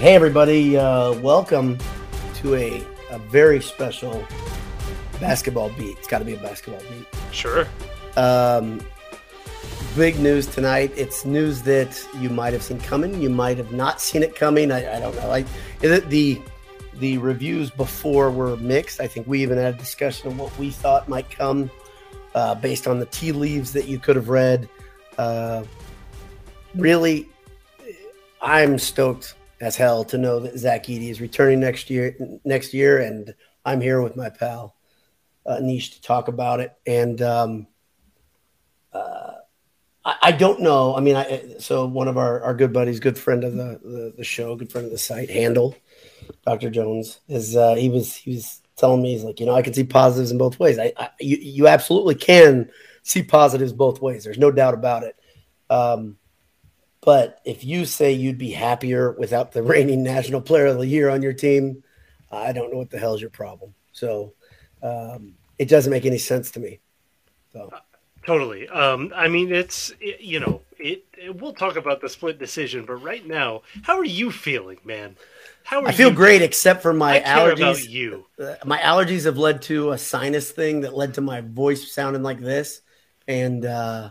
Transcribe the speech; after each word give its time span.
Hey, 0.00 0.14
everybody, 0.14 0.78
uh, 0.78 1.12
welcome 1.20 1.76
to 2.36 2.54
a, 2.54 2.82
a 3.10 3.18
very 3.18 3.60
special 3.60 4.26
basketball 5.20 5.68
beat. 5.76 5.98
It's 5.98 6.08
got 6.08 6.20
to 6.20 6.24
be 6.24 6.32
a 6.32 6.38
basketball 6.38 6.80
beat. 6.88 7.06
Sure. 7.32 7.68
Um, 8.16 8.80
big 9.94 10.18
news 10.18 10.46
tonight. 10.46 10.90
It's 10.96 11.26
news 11.26 11.60
that 11.64 12.02
you 12.18 12.30
might 12.30 12.54
have 12.54 12.62
seen 12.62 12.80
coming. 12.80 13.20
You 13.20 13.28
might 13.28 13.58
have 13.58 13.72
not 13.72 14.00
seen 14.00 14.22
it 14.22 14.34
coming. 14.34 14.72
I, 14.72 14.96
I 14.96 15.00
don't 15.00 15.14
know. 15.16 15.30
I, 15.30 15.44
the 15.80 16.40
the 16.94 17.18
reviews 17.18 17.68
before 17.68 18.30
were 18.30 18.56
mixed. 18.56 19.02
I 19.02 19.06
think 19.06 19.26
we 19.26 19.42
even 19.42 19.58
had 19.58 19.74
a 19.74 19.76
discussion 19.76 20.28
of 20.28 20.38
what 20.38 20.58
we 20.58 20.70
thought 20.70 21.10
might 21.10 21.28
come 21.28 21.70
uh, 22.34 22.54
based 22.54 22.88
on 22.88 23.00
the 23.00 23.06
tea 23.06 23.32
leaves 23.32 23.70
that 23.74 23.86
you 23.86 23.98
could 23.98 24.16
have 24.16 24.30
read. 24.30 24.66
Uh, 25.18 25.62
really, 26.74 27.28
I'm 28.40 28.78
stoked 28.78 29.34
as 29.60 29.76
hell 29.76 30.04
to 30.04 30.18
know 30.18 30.40
that 30.40 30.58
Zach 30.58 30.84
Edey 30.84 31.10
is 31.10 31.20
returning 31.20 31.60
next 31.60 31.90
year. 31.90 32.16
Next 32.44 32.72
year, 32.74 32.98
and 32.98 33.34
I'm 33.64 33.80
here 33.80 34.00
with 34.02 34.16
my 34.16 34.30
pal 34.30 34.74
uh, 35.46 35.58
to 35.58 36.02
talk 36.02 36.28
about 36.28 36.60
it. 36.60 36.74
And 36.86 37.20
um, 37.22 37.66
uh, 38.92 39.32
I, 40.04 40.16
I, 40.22 40.32
don't 40.32 40.60
know. 40.60 40.94
I 40.96 41.00
mean, 41.00 41.16
I, 41.16 41.56
so 41.58 41.86
one 41.86 42.08
of 42.08 42.16
our, 42.16 42.42
our 42.42 42.54
good 42.54 42.72
buddies, 42.72 43.00
good 43.00 43.18
friend 43.18 43.44
of 43.44 43.54
the, 43.54 43.80
the, 43.82 44.14
the 44.18 44.24
show, 44.24 44.56
good 44.56 44.70
friend 44.70 44.86
of 44.86 44.92
the 44.92 44.98
site, 44.98 45.30
Handle, 45.30 45.76
Dr. 46.46 46.70
Jones, 46.70 47.20
is 47.28 47.56
uh, 47.56 47.74
he 47.74 47.88
was 47.88 48.14
he 48.14 48.34
was 48.34 48.62
telling 48.76 49.02
me 49.02 49.12
he's 49.12 49.24
like, 49.24 49.40
you 49.40 49.46
know, 49.46 49.54
I 49.54 49.62
can 49.62 49.74
see 49.74 49.84
positives 49.84 50.30
in 50.30 50.38
both 50.38 50.58
ways. 50.58 50.78
I, 50.78 50.92
I 50.96 51.10
you, 51.20 51.36
you 51.36 51.68
absolutely 51.68 52.14
can 52.14 52.70
see 53.02 53.22
positives 53.22 53.72
both 53.72 54.00
ways. 54.00 54.24
There's 54.24 54.38
no 54.38 54.50
doubt 54.50 54.74
about 54.74 55.02
it. 55.02 55.16
Um, 55.68 56.16
but 57.02 57.40
if 57.44 57.64
you 57.64 57.84
say 57.84 58.12
you'd 58.12 58.38
be 58.38 58.50
happier 58.50 59.12
without 59.12 59.52
the 59.52 59.62
reigning 59.64 60.02
national 60.02 60.40
player 60.40 60.66
of 60.66 60.78
the 60.78 60.86
year 60.86 61.08
on 61.08 61.22
your 61.22 61.32
team, 61.32 61.82
I 62.30 62.52
don't 62.52 62.70
know 62.70 62.78
what 62.78 62.90
the 62.90 62.98
hell's 62.98 63.20
your 63.20 63.30
problem. 63.30 63.74
So 63.92 64.34
um, 64.82 65.34
it 65.58 65.68
doesn't 65.68 65.90
make 65.90 66.06
any 66.06 66.18
sense 66.18 66.50
to 66.52 66.60
me. 66.60 66.80
So. 67.52 67.70
Totally. 68.24 68.68
Um, 68.68 69.12
I 69.14 69.28
mean, 69.28 69.52
it's 69.52 69.92
it, 69.98 70.20
you 70.20 70.40
know, 70.40 70.60
it, 70.78 71.04
it, 71.16 71.40
We'll 71.40 71.54
talk 71.54 71.76
about 71.76 72.00
the 72.00 72.08
split 72.08 72.38
decision, 72.38 72.84
but 72.84 72.94
right 72.96 73.26
now, 73.26 73.62
how 73.82 73.98
are 73.98 74.04
you 74.04 74.30
feeling, 74.30 74.78
man? 74.84 75.16
How 75.64 75.84
I 75.84 75.92
feel 75.92 76.10
great, 76.10 76.42
except 76.42 76.82
for 76.82 76.92
my 76.92 77.20
allergies. 77.20 77.88
you, 77.88 78.26
uh, 78.38 78.56
my 78.64 78.78
allergies 78.78 79.24
have 79.24 79.38
led 79.38 79.62
to 79.62 79.92
a 79.92 79.98
sinus 79.98 80.50
thing 80.50 80.82
that 80.82 80.94
led 80.94 81.14
to 81.14 81.20
my 81.20 81.40
voice 81.40 81.92
sounding 81.92 82.22
like 82.22 82.40
this, 82.40 82.82
and 83.26 83.64
uh, 83.64 84.10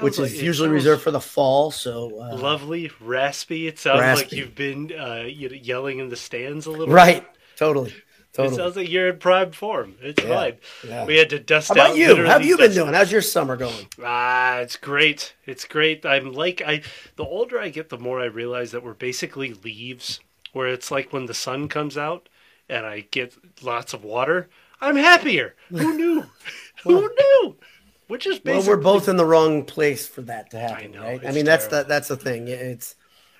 which 0.00 0.18
like, 0.18 0.30
is 0.30 0.42
usually 0.42 0.68
reserved 0.68 1.02
for 1.02 1.10
the 1.10 1.20
fall. 1.20 1.70
So 1.70 2.20
uh, 2.20 2.36
lovely, 2.36 2.90
raspy. 3.00 3.66
It 3.66 3.78
sounds 3.78 4.00
raspy. 4.00 4.24
like 4.24 4.32
you've 4.32 4.54
been 4.54 4.92
uh, 4.92 5.24
yelling 5.26 5.98
in 5.98 6.08
the 6.08 6.16
stands 6.16 6.66
a 6.66 6.70
little. 6.70 6.86
Bit. 6.86 6.92
Right. 6.92 7.22
Bit. 7.22 7.40
Totally. 7.56 7.94
Totally. 8.32 8.54
It 8.54 8.58
sounds 8.58 8.76
like 8.76 8.90
you're 8.90 9.10
in 9.10 9.18
prime 9.18 9.52
form. 9.52 9.94
It's 10.00 10.20
yeah, 10.20 10.28
fine. 10.28 10.56
Yeah. 10.84 11.04
We 11.04 11.16
had 11.16 11.30
to 11.30 11.38
dust 11.38 11.68
How 11.68 11.74
about 11.74 11.90
out. 11.90 11.96
you? 11.96 12.16
How 12.16 12.32
have 12.32 12.44
you 12.44 12.56
been 12.56 12.72
doing? 12.72 12.92
How's 12.92 13.12
your 13.12 13.22
summer 13.22 13.56
going? 13.56 13.86
Ah, 14.02 14.58
it's 14.58 14.76
great. 14.76 15.34
It's 15.46 15.64
great. 15.64 16.04
I'm 16.04 16.32
like 16.32 16.60
I. 16.60 16.82
The 17.14 17.24
older 17.24 17.60
I 17.60 17.68
get, 17.68 17.90
the 17.90 17.98
more 17.98 18.20
I 18.20 18.24
realize 18.24 18.72
that 18.72 18.82
we're 18.82 18.94
basically 18.94 19.54
leaves. 19.54 20.20
Where 20.52 20.68
it's 20.68 20.90
like 20.90 21.12
when 21.12 21.26
the 21.26 21.34
sun 21.34 21.68
comes 21.68 21.96
out 21.96 22.28
and 22.68 22.84
I 22.86 23.06
get 23.10 23.34
lots 23.62 23.92
of 23.92 24.04
water. 24.04 24.48
I'm 24.80 24.96
happier. 24.96 25.54
Who 25.68 25.96
knew? 25.96 26.24
Who 26.82 27.08
knew? 27.08 27.56
Which 28.08 28.26
is 28.26 28.38
basically. 28.38 28.68
Well, 28.68 28.76
we're 28.76 28.82
both 28.82 29.08
in 29.08 29.16
the 29.16 29.24
wrong 29.24 29.64
place 29.64 30.06
for 30.06 30.22
that 30.22 30.50
to 30.50 30.58
happen, 30.58 30.94
I 30.94 30.98
know, 30.98 31.02
right? 31.02 31.20
I 31.20 31.32
mean, 31.32 31.44
terrible. 31.44 31.44
that's 31.44 31.66
the 31.68 31.84
that's 31.84 32.08
the 32.08 32.16
thing. 32.16 32.48
It's 32.48 32.96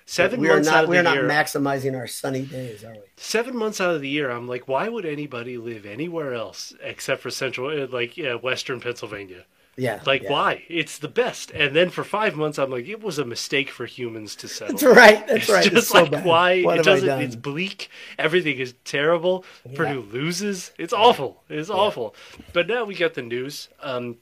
Seven 0.07 0.39
we 0.39 0.47
months 0.47 0.67
are 0.67 0.71
not, 0.71 0.77
out 0.77 0.83
of 0.83 0.89
we 0.91 0.97
are 0.97 1.03
the 1.03 1.09
not 1.09 1.15
year, 1.15 1.27
maximizing 1.27 1.97
our 1.97 2.05
sunny 2.05 2.43
days, 2.43 2.83
are 2.83 2.93
we? 2.93 2.99
Seven 3.17 3.57
months 3.57 3.81
out 3.81 3.95
of 3.95 4.01
the 4.01 4.09
year, 4.09 4.29
I'm 4.29 4.47
like, 4.47 4.67
why 4.67 4.87
would 4.87 5.05
anybody 5.05 5.57
live 5.57 5.85
anywhere 5.85 6.35
else 6.35 6.73
except 6.83 7.21
for 7.21 7.31
central, 7.31 7.69
uh, 7.69 7.87
like 7.87 8.15
yeah, 8.15 8.35
Western 8.35 8.79
Pennsylvania? 8.79 9.45
Yeah. 9.77 10.01
Like 10.05 10.21
yeah. 10.21 10.31
why? 10.31 10.63
It's 10.69 10.99
the 10.99 11.07
best. 11.07 11.51
And 11.51 11.75
then 11.75 11.89
for 11.89 12.03
five 12.03 12.35
months, 12.35 12.59
I'm 12.59 12.69
like, 12.69 12.87
it 12.87 13.01
was 13.01 13.17
a 13.17 13.25
mistake 13.25 13.69
for 13.71 13.85
humans 13.87 14.35
to 14.37 14.47
settle. 14.47 14.77
That's 14.77 14.83
right. 14.83 15.27
That's 15.27 15.39
it's 15.39 15.49
right. 15.49 15.63
Just 15.63 15.75
it's 15.75 15.93
like 15.93 16.13
so 16.13 16.19
why 16.19 16.61
what 16.61 16.79
it 16.79 16.85
doesn't. 16.85 17.21
It's 17.21 17.35
bleak. 17.35 17.89
Everything 18.19 18.59
is 18.59 18.75
terrible. 18.85 19.43
Yeah. 19.65 19.75
Purdue 19.75 20.01
loses. 20.01 20.71
It's 20.77 20.93
awful. 20.93 21.43
It's 21.49 21.69
yeah. 21.69 21.75
awful. 21.75 22.15
But 22.53 22.67
now 22.67 22.85
we 22.85 22.93
got 22.95 23.15
the 23.15 23.23
news. 23.23 23.69
Um, 23.81 24.17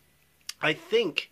I 0.64 0.74
think 0.74 1.32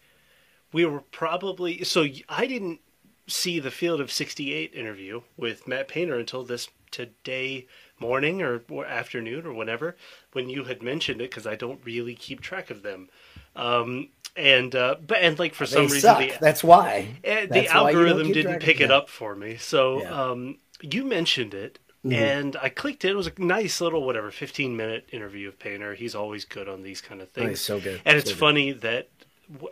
we 0.71 0.85
were 0.85 1.01
probably 1.11 1.83
so. 1.83 2.05
I 2.29 2.45
didn't 2.45 2.81
see 3.27 3.59
the 3.59 3.71
Field 3.71 4.01
of 4.01 4.11
68 4.11 4.73
interview 4.73 5.21
with 5.37 5.67
Matt 5.67 5.87
Painter 5.87 6.19
until 6.19 6.43
this 6.43 6.69
today 6.91 7.67
morning 7.99 8.41
or, 8.41 8.61
or 8.69 8.85
afternoon 8.85 9.45
or 9.45 9.53
whenever 9.53 9.95
when 10.33 10.49
you 10.49 10.65
had 10.65 10.83
mentioned 10.83 11.21
it 11.21 11.29
because 11.29 11.47
I 11.47 11.55
don't 11.55 11.79
really 11.85 12.15
keep 12.15 12.41
track 12.41 12.69
of 12.69 12.83
them. 12.83 13.09
Um, 13.55 14.09
and 14.35 14.75
uh, 14.75 14.95
but 15.05 15.17
and 15.17 15.37
like 15.39 15.53
for 15.53 15.65
some 15.65 15.87
reason 15.87 16.17
the, 16.17 16.33
that's 16.39 16.63
why 16.63 17.07
uh, 17.25 17.47
the 17.49 17.67
algorithm 17.67 18.31
didn't 18.31 18.59
pick 18.59 18.79
it 18.79 18.91
up 18.91 19.09
for 19.09 19.35
me. 19.35 19.57
So 19.57 20.01
yeah. 20.01 20.09
um, 20.31 20.57
you 20.81 21.03
mentioned 21.03 21.53
it. 21.53 21.79
Mm-hmm. 22.03 22.13
And 22.15 22.57
I 22.59 22.69
clicked 22.69 23.05
it. 23.05 23.11
It 23.11 23.15
was 23.15 23.27
a 23.27 23.33
nice 23.37 23.79
little, 23.79 24.03
whatever, 24.03 24.31
15 24.31 24.75
minute 24.75 25.07
interview 25.11 25.47
of 25.47 25.59
Painter. 25.59 25.93
He's 25.93 26.15
always 26.15 26.45
good 26.45 26.67
on 26.67 26.81
these 26.81 26.99
kind 26.99 27.21
of 27.21 27.29
things. 27.29 27.47
Nice, 27.47 27.61
so 27.61 27.79
good. 27.79 28.01
And 28.05 28.17
it's 28.17 28.31
so 28.31 28.35
funny 28.35 28.71
that 28.71 29.07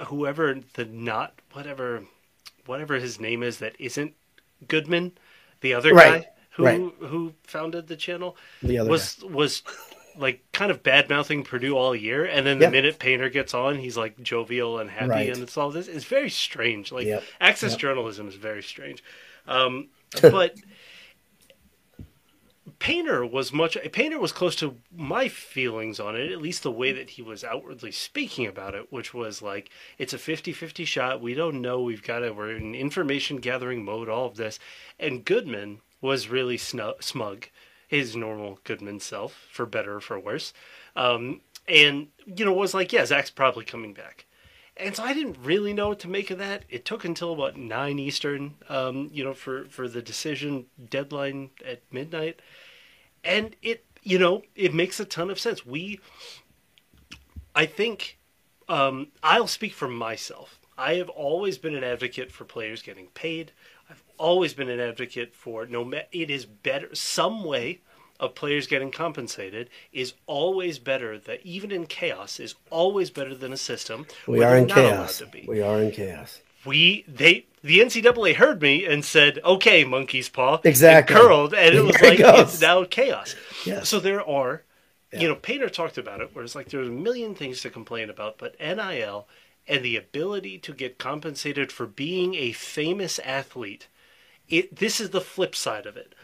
whoever 0.08 0.60
the 0.74 0.86
not, 0.86 1.34
whatever 1.54 2.04
whatever 2.66 2.96
his 2.96 3.20
name 3.20 3.44
is 3.44 3.58
that 3.60 3.76
isn't 3.80 4.14
Goodman, 4.68 5.14
the 5.62 5.74
other 5.74 5.94
right. 5.94 6.24
guy 6.24 6.30
who 6.52 6.66
right. 6.66 6.94
who 7.00 7.34
founded 7.44 7.88
the 7.88 7.96
channel, 7.96 8.38
the 8.62 8.80
other 8.80 8.90
was 8.90 9.16
guy. 9.16 9.28
was 9.28 9.64
like 10.18 10.44
kind 10.52 10.72
of 10.72 10.84
bad 10.84 11.10
mouthing 11.10 11.44
Purdue 11.44 11.78
all 11.78 11.96
year, 11.96 12.26
and 12.26 12.46
then 12.46 12.60
the 12.60 12.66
yep. 12.66 12.72
minute 12.72 13.00
Painter 13.00 13.30
gets 13.30 13.54
on, 13.54 13.78
he's 13.78 13.98
like 13.98 14.22
jovial 14.22 14.80
and 14.80 14.90
happy, 14.90 15.10
right. 15.10 15.30
and 15.30 15.42
it's 15.42 15.58
all 15.58 15.72
this. 15.72 15.88
It's 15.88 16.06
very 16.06 16.30
strange. 16.30 16.92
Like 16.92 17.08
yep. 17.08 17.24
access 17.40 17.72
yep. 17.72 17.80
journalism 17.80 18.28
is 18.28 18.36
very 18.36 18.64
strange, 18.64 19.04
um, 19.48 19.88
but. 20.22 20.56
Painter 22.80 23.26
was 23.26 23.52
much. 23.52 23.78
Painter 23.92 24.18
was 24.18 24.32
close 24.32 24.56
to 24.56 24.78
my 24.96 25.28
feelings 25.28 26.00
on 26.00 26.16
it, 26.16 26.32
at 26.32 26.42
least 26.42 26.64
the 26.64 26.72
way 26.72 26.94
that 26.94 27.12
he 27.12 27.22
was 27.22 27.44
outwardly 27.44 27.92
speaking 27.92 28.48
about 28.48 28.74
it, 28.74 28.92
which 28.92 29.14
was 29.14 29.42
like 29.42 29.70
it's 29.98 30.14
a 30.14 30.18
50-50 30.18 30.88
shot. 30.88 31.22
We 31.22 31.34
don't 31.34 31.62
know. 31.62 31.82
We've 31.82 32.02
got 32.02 32.20
to. 32.20 32.32
We're 32.32 32.56
in 32.56 32.74
information 32.74 33.38
gathering 33.38 33.84
mode. 33.84 34.08
All 34.08 34.26
of 34.26 34.38
this, 34.38 34.60
and 34.98 35.26
Goodman 35.26 35.82
was 36.00 36.30
really 36.30 36.58
snug, 36.58 37.04
smug, 37.04 37.48
his 37.86 38.16
normal 38.16 38.60
Goodman 38.64 39.02
self, 39.02 39.48
for 39.52 39.66
better 39.66 39.98
or 39.98 40.02
for 40.02 40.18
worse, 40.18 40.54
um, 40.96 41.42
and 41.68 42.08
you 42.26 42.46
know 42.46 42.54
was 42.54 42.74
like, 42.74 42.94
yeah, 42.94 43.06
Zach's 43.06 43.30
probably 43.30 43.66
coming 43.66 43.94
back. 43.94 44.26
And 44.78 44.96
so 44.96 45.04
I 45.04 45.14
didn't 45.14 45.36
really 45.44 45.74
know 45.74 45.90
what 45.90 46.00
to 46.00 46.08
make 46.08 46.32
of 46.32 46.38
that. 46.38 46.64
It 46.70 46.86
took 46.86 47.04
until 47.04 47.34
about 47.34 47.58
nine 47.58 48.00
Eastern, 48.00 48.56
um, 48.70 49.10
you 49.12 49.26
know, 49.26 49.34
for, 49.34 49.66
for 49.66 49.90
the 49.90 50.02
decision 50.02 50.68
deadline 50.90 51.50
at 51.66 51.82
midnight 51.92 52.40
and 53.24 53.56
it 53.62 53.86
you 54.04 54.20
know 54.20 54.44
it 54.56 54.74
makes 54.74 55.00
a 55.00 55.06
ton 55.06 55.30
of 55.30 55.40
sense. 55.40 55.66
We 55.66 56.00
i 57.56 57.66
think 57.66 58.18
um, 58.68 59.08
i'll 59.24 59.48
speak 59.48 59.74
for 59.74 59.88
myself. 59.88 60.60
I 60.78 60.96
have 60.96 61.10
always 61.10 61.58
been 61.58 61.76
an 61.76 61.84
advocate 61.84 62.32
for 62.32 62.46
players 62.46 62.82
getting 62.82 63.08
paid. 63.08 63.52
I've 63.90 64.04
always 64.18 64.54
been 64.54 64.70
an 64.70 64.80
advocate 64.80 65.36
for 65.36 65.66
no 65.66 65.92
it 66.12 66.30
is 66.30 66.46
better 66.46 66.94
some 66.96 67.44
way 67.44 67.82
of 68.20 68.36
players 68.36 68.68
getting 68.68 68.92
compensated 68.92 69.70
is 69.94 70.14
always 70.26 70.78
better 70.78 71.18
that 71.18 71.40
even 71.46 71.72
in 71.72 71.86
chaos 71.86 72.40
is 72.40 72.56
always 72.70 73.10
better 73.10 73.34
than 73.34 73.54
a 73.54 73.58
system 73.58 74.06
we 74.28 74.44
are 74.44 74.58
in 74.58 74.68
chaos. 74.68 75.22
we 75.48 75.62
are 75.62 75.82
in 75.82 75.92
chaos 75.92 76.42
we 76.66 77.06
they 77.08 77.46
the 77.62 77.80
NCAA 77.80 78.36
heard 78.36 78.62
me 78.62 78.86
and 78.86 79.04
said, 79.04 79.40
"Okay, 79.44 79.84
monkey's 79.84 80.30
paw." 80.30 80.60
Exactly. 80.64 81.16
And 81.16 81.24
curled, 81.24 81.54
and 81.54 81.76
it 81.76 81.84
was 81.84 81.96
there 81.98 82.12
like 82.12 82.20
it 82.20 82.40
it's 82.40 82.62
now 82.62 82.84
chaos. 82.86 83.36
Yes. 83.66 83.90
So 83.90 84.00
there 84.00 84.28
are, 84.28 84.64
yeah. 85.12 85.20
you 85.20 85.28
know, 85.28 85.36
Painter 85.36 85.70
talked 85.70 85.98
about 85.98 86.22
it, 86.22 86.34
where 86.34 86.44
it's 86.44 86.56
like 86.56 86.70
there's 86.70 86.88
a 86.88 86.92
million 86.92 87.36
things 87.36 87.62
to 87.62 87.70
complain 87.70 88.10
about, 88.10 88.38
but 88.38 88.60
NIL 88.60 89.28
and 89.68 89.84
the 89.84 89.98
ability 89.98 90.58
to 90.60 90.74
get 90.74 90.98
compensated 90.98 91.72
for 91.72 91.86
being 91.86 92.36
a 92.36 92.52
famous 92.52 93.20
athlete, 93.20 93.88
it 94.48 94.78
this 94.78 95.00
is 95.00 95.10
the 95.10 95.22
flip 95.22 95.56
side 95.56 95.86
of 95.86 95.98
it. 95.98 96.16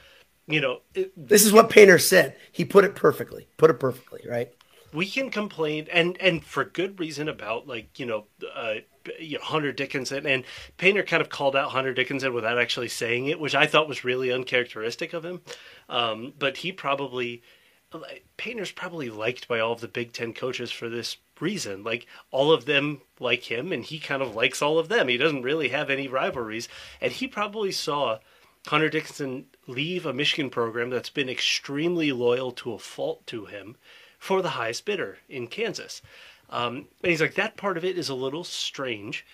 You 0.47 0.61
know, 0.61 0.81
it, 0.93 1.11
this 1.17 1.45
is 1.45 1.51
what 1.51 1.69
Painter 1.69 1.99
said. 1.99 2.35
He 2.51 2.65
put 2.65 2.85
it 2.85 2.95
perfectly. 2.95 3.47
Put 3.57 3.71
it 3.71 3.79
perfectly, 3.79 4.21
right? 4.29 4.53
We 4.93 5.07
can 5.07 5.29
complain, 5.29 5.87
and 5.91 6.17
and 6.21 6.45
for 6.45 6.63
good 6.63 6.99
reason 6.99 7.27
about 7.27 7.67
like 7.67 7.99
you 7.99 8.05
know. 8.05 8.25
Uh, 8.55 8.75
you 9.19 9.37
know, 9.37 9.43
Hunter 9.43 9.71
Dickinson, 9.71 10.25
and 10.25 10.43
Painter 10.77 11.03
kind 11.03 11.21
of 11.21 11.29
called 11.29 11.55
out 11.55 11.71
Hunter 11.71 11.93
Dickinson 11.93 12.33
without 12.33 12.59
actually 12.59 12.89
saying 12.89 13.27
it, 13.27 13.39
which 13.39 13.55
I 13.55 13.67
thought 13.67 13.87
was 13.87 14.03
really 14.03 14.31
uncharacteristic 14.31 15.13
of 15.13 15.25
him. 15.25 15.41
Um, 15.89 16.33
but 16.37 16.57
he 16.57 16.71
probably, 16.71 17.41
Painter's 18.37 18.71
probably 18.71 19.09
liked 19.09 19.47
by 19.47 19.59
all 19.59 19.73
of 19.73 19.81
the 19.81 19.87
Big 19.87 20.13
Ten 20.13 20.33
coaches 20.33 20.71
for 20.71 20.89
this 20.89 21.17
reason. 21.39 21.83
Like 21.83 22.07
all 22.31 22.51
of 22.51 22.65
them 22.65 23.01
like 23.19 23.43
him, 23.43 23.71
and 23.71 23.83
he 23.83 23.99
kind 23.99 24.21
of 24.21 24.35
likes 24.35 24.61
all 24.61 24.79
of 24.79 24.89
them. 24.89 25.07
He 25.07 25.17
doesn't 25.17 25.43
really 25.43 25.69
have 25.69 25.89
any 25.89 26.07
rivalries, 26.07 26.67
and 27.01 27.11
he 27.11 27.27
probably 27.27 27.71
saw 27.71 28.19
Hunter 28.67 28.89
Dickinson 28.89 29.45
leave 29.67 30.05
a 30.05 30.13
Michigan 30.13 30.49
program 30.49 30.89
that's 30.89 31.09
been 31.09 31.29
extremely 31.29 32.11
loyal 32.11 32.51
to 32.53 32.73
a 32.73 32.79
fault 32.79 33.25
to 33.27 33.45
him 33.45 33.77
for 34.17 34.41
the 34.41 34.49
highest 34.49 34.85
bidder 34.85 35.19
in 35.29 35.45
Kansas. 35.45 36.01
Um, 36.49 36.87
and 37.01 37.11
he's 37.11 37.21
like, 37.21 37.35
that 37.35 37.57
part 37.57 37.77
of 37.77 37.85
it 37.85 37.97
is 37.97 38.09
a 38.09 38.15
little 38.15 38.43
strange, 38.43 39.25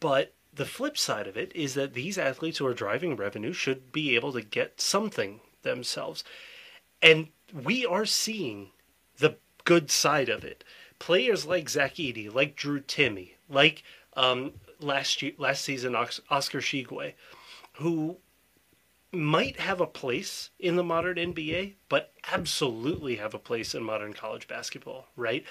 but 0.00 0.32
the 0.54 0.64
flip 0.64 0.98
side 0.98 1.26
of 1.26 1.36
it 1.36 1.52
is 1.54 1.74
that 1.74 1.94
these 1.94 2.18
athletes 2.18 2.58
who 2.58 2.66
are 2.66 2.74
driving 2.74 3.16
revenue 3.16 3.52
should 3.52 3.92
be 3.92 4.14
able 4.14 4.32
to 4.32 4.42
get 4.42 4.80
something 4.80 5.40
themselves. 5.62 6.24
And 7.00 7.28
we 7.52 7.86
are 7.86 8.06
seeing 8.06 8.70
the 9.18 9.36
good 9.64 9.90
side 9.90 10.28
of 10.28 10.44
it. 10.44 10.64
Players 10.98 11.46
like 11.46 11.68
Zach 11.68 11.94
Edey, 11.94 12.32
like 12.32 12.56
Drew 12.56 12.80
Timme, 12.80 13.30
like 13.48 13.84
um, 14.16 14.52
last 14.80 15.22
year, 15.22 15.32
last 15.38 15.64
season 15.64 15.94
Oscar 15.94 16.60
Tshiebwe, 16.60 17.14
who 17.74 18.16
might 19.12 19.60
have 19.60 19.80
a 19.80 19.86
place 19.86 20.50
in 20.58 20.76
the 20.76 20.84
modern 20.84 21.16
NBA, 21.16 21.74
but 21.88 22.12
absolutely 22.30 23.16
have 23.16 23.32
a 23.32 23.38
place 23.38 23.74
in 23.74 23.82
modern 23.82 24.12
college 24.12 24.48
basketball, 24.48 25.06
right? 25.16 25.44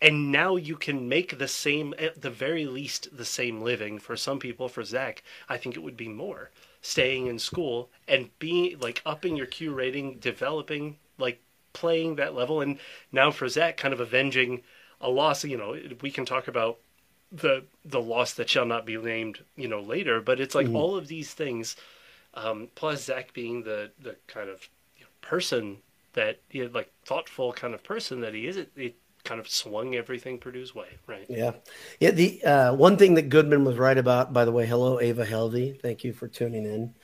And 0.00 0.30
now 0.30 0.56
you 0.56 0.76
can 0.76 1.08
make 1.08 1.38
the 1.38 1.48
same, 1.48 1.94
at 1.98 2.20
the 2.20 2.30
very 2.30 2.66
least, 2.66 3.16
the 3.16 3.24
same 3.24 3.62
living. 3.62 3.98
For 3.98 4.16
some 4.16 4.38
people, 4.38 4.68
for 4.68 4.84
Zach, 4.84 5.22
I 5.48 5.56
think 5.56 5.74
it 5.74 5.82
would 5.82 5.96
be 5.96 6.08
more 6.08 6.50
staying 6.82 7.26
in 7.26 7.38
school 7.38 7.88
and 8.06 8.30
being 8.38 8.78
like 8.78 9.02
upping 9.06 9.36
your 9.36 9.46
Q 9.46 9.72
rating, 9.72 10.18
developing, 10.18 10.96
like 11.18 11.40
playing 11.72 12.16
that 12.16 12.34
level. 12.34 12.60
And 12.60 12.78
now 13.10 13.30
for 13.30 13.48
Zach, 13.48 13.76
kind 13.76 13.94
of 13.94 14.00
avenging 14.00 14.62
a 15.00 15.08
loss. 15.08 15.44
You 15.44 15.56
know, 15.56 15.78
we 16.02 16.10
can 16.10 16.26
talk 16.26 16.46
about 16.46 16.78
the 17.32 17.64
the 17.84 18.00
loss 18.00 18.34
that 18.34 18.50
shall 18.50 18.66
not 18.66 18.84
be 18.84 18.96
named, 18.98 19.40
you 19.56 19.68
know, 19.68 19.80
later. 19.80 20.20
But 20.20 20.40
it's 20.40 20.54
like 20.54 20.66
mm-hmm. 20.66 20.76
all 20.76 20.96
of 20.96 21.08
these 21.08 21.32
things 21.32 21.74
um, 22.36 22.68
plus, 22.74 23.04
Zach 23.04 23.32
being 23.32 23.62
the 23.62 23.90
the 24.00 24.16
kind 24.26 24.50
of 24.50 24.68
person 25.22 25.78
that 26.12 26.38
you 26.50 26.64
know, 26.64 26.70
like 26.72 26.92
thoughtful 27.04 27.52
kind 27.52 27.74
of 27.74 27.82
person 27.82 28.20
that 28.20 28.34
he 28.34 28.46
is, 28.46 28.56
it, 28.56 28.70
it 28.76 28.94
kind 29.26 29.40
of 29.40 29.48
swung 29.48 29.94
everything 29.94 30.38
Purdue's 30.38 30.74
way, 30.74 30.88
right? 31.06 31.26
Yeah, 31.28 31.52
yeah. 32.00 32.12
The 32.12 32.42
uh, 32.44 32.74
one 32.74 32.96
thing 32.96 33.14
that 33.14 33.28
Goodman 33.28 33.64
was 33.64 33.76
right 33.76 33.98
about, 33.98 34.32
by 34.32 34.44
the 34.44 34.52
way, 34.52 34.66
hello 34.66 35.00
Ava 35.00 35.26
Helvey, 35.26 35.80
thank 35.82 36.04
you 36.04 36.12
for 36.12 36.28
tuning 36.28 36.64
in. 36.64 36.94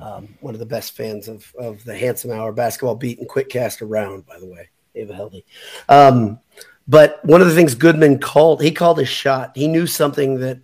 Um, 0.00 0.36
one 0.40 0.54
of 0.54 0.60
the 0.60 0.66
best 0.66 0.96
fans 0.96 1.28
of 1.28 1.52
of 1.58 1.82
the 1.84 1.96
Handsome 1.96 2.30
Hour 2.30 2.52
basketball 2.52 2.94
beat 2.94 3.18
and 3.18 3.28
quick 3.28 3.48
cast 3.48 3.82
around, 3.82 4.26
by 4.26 4.38
the 4.38 4.46
way, 4.46 4.68
Ava 4.94 5.14
Helvey. 5.14 5.44
Um, 5.88 6.38
but 6.86 7.24
one 7.24 7.40
of 7.40 7.48
the 7.48 7.54
things 7.54 7.74
Goodman 7.74 8.18
called, 8.18 8.62
he 8.62 8.70
called 8.70 8.98
his 8.98 9.08
shot. 9.08 9.52
He 9.56 9.68
knew 9.68 9.86
something 9.86 10.40
that 10.40 10.60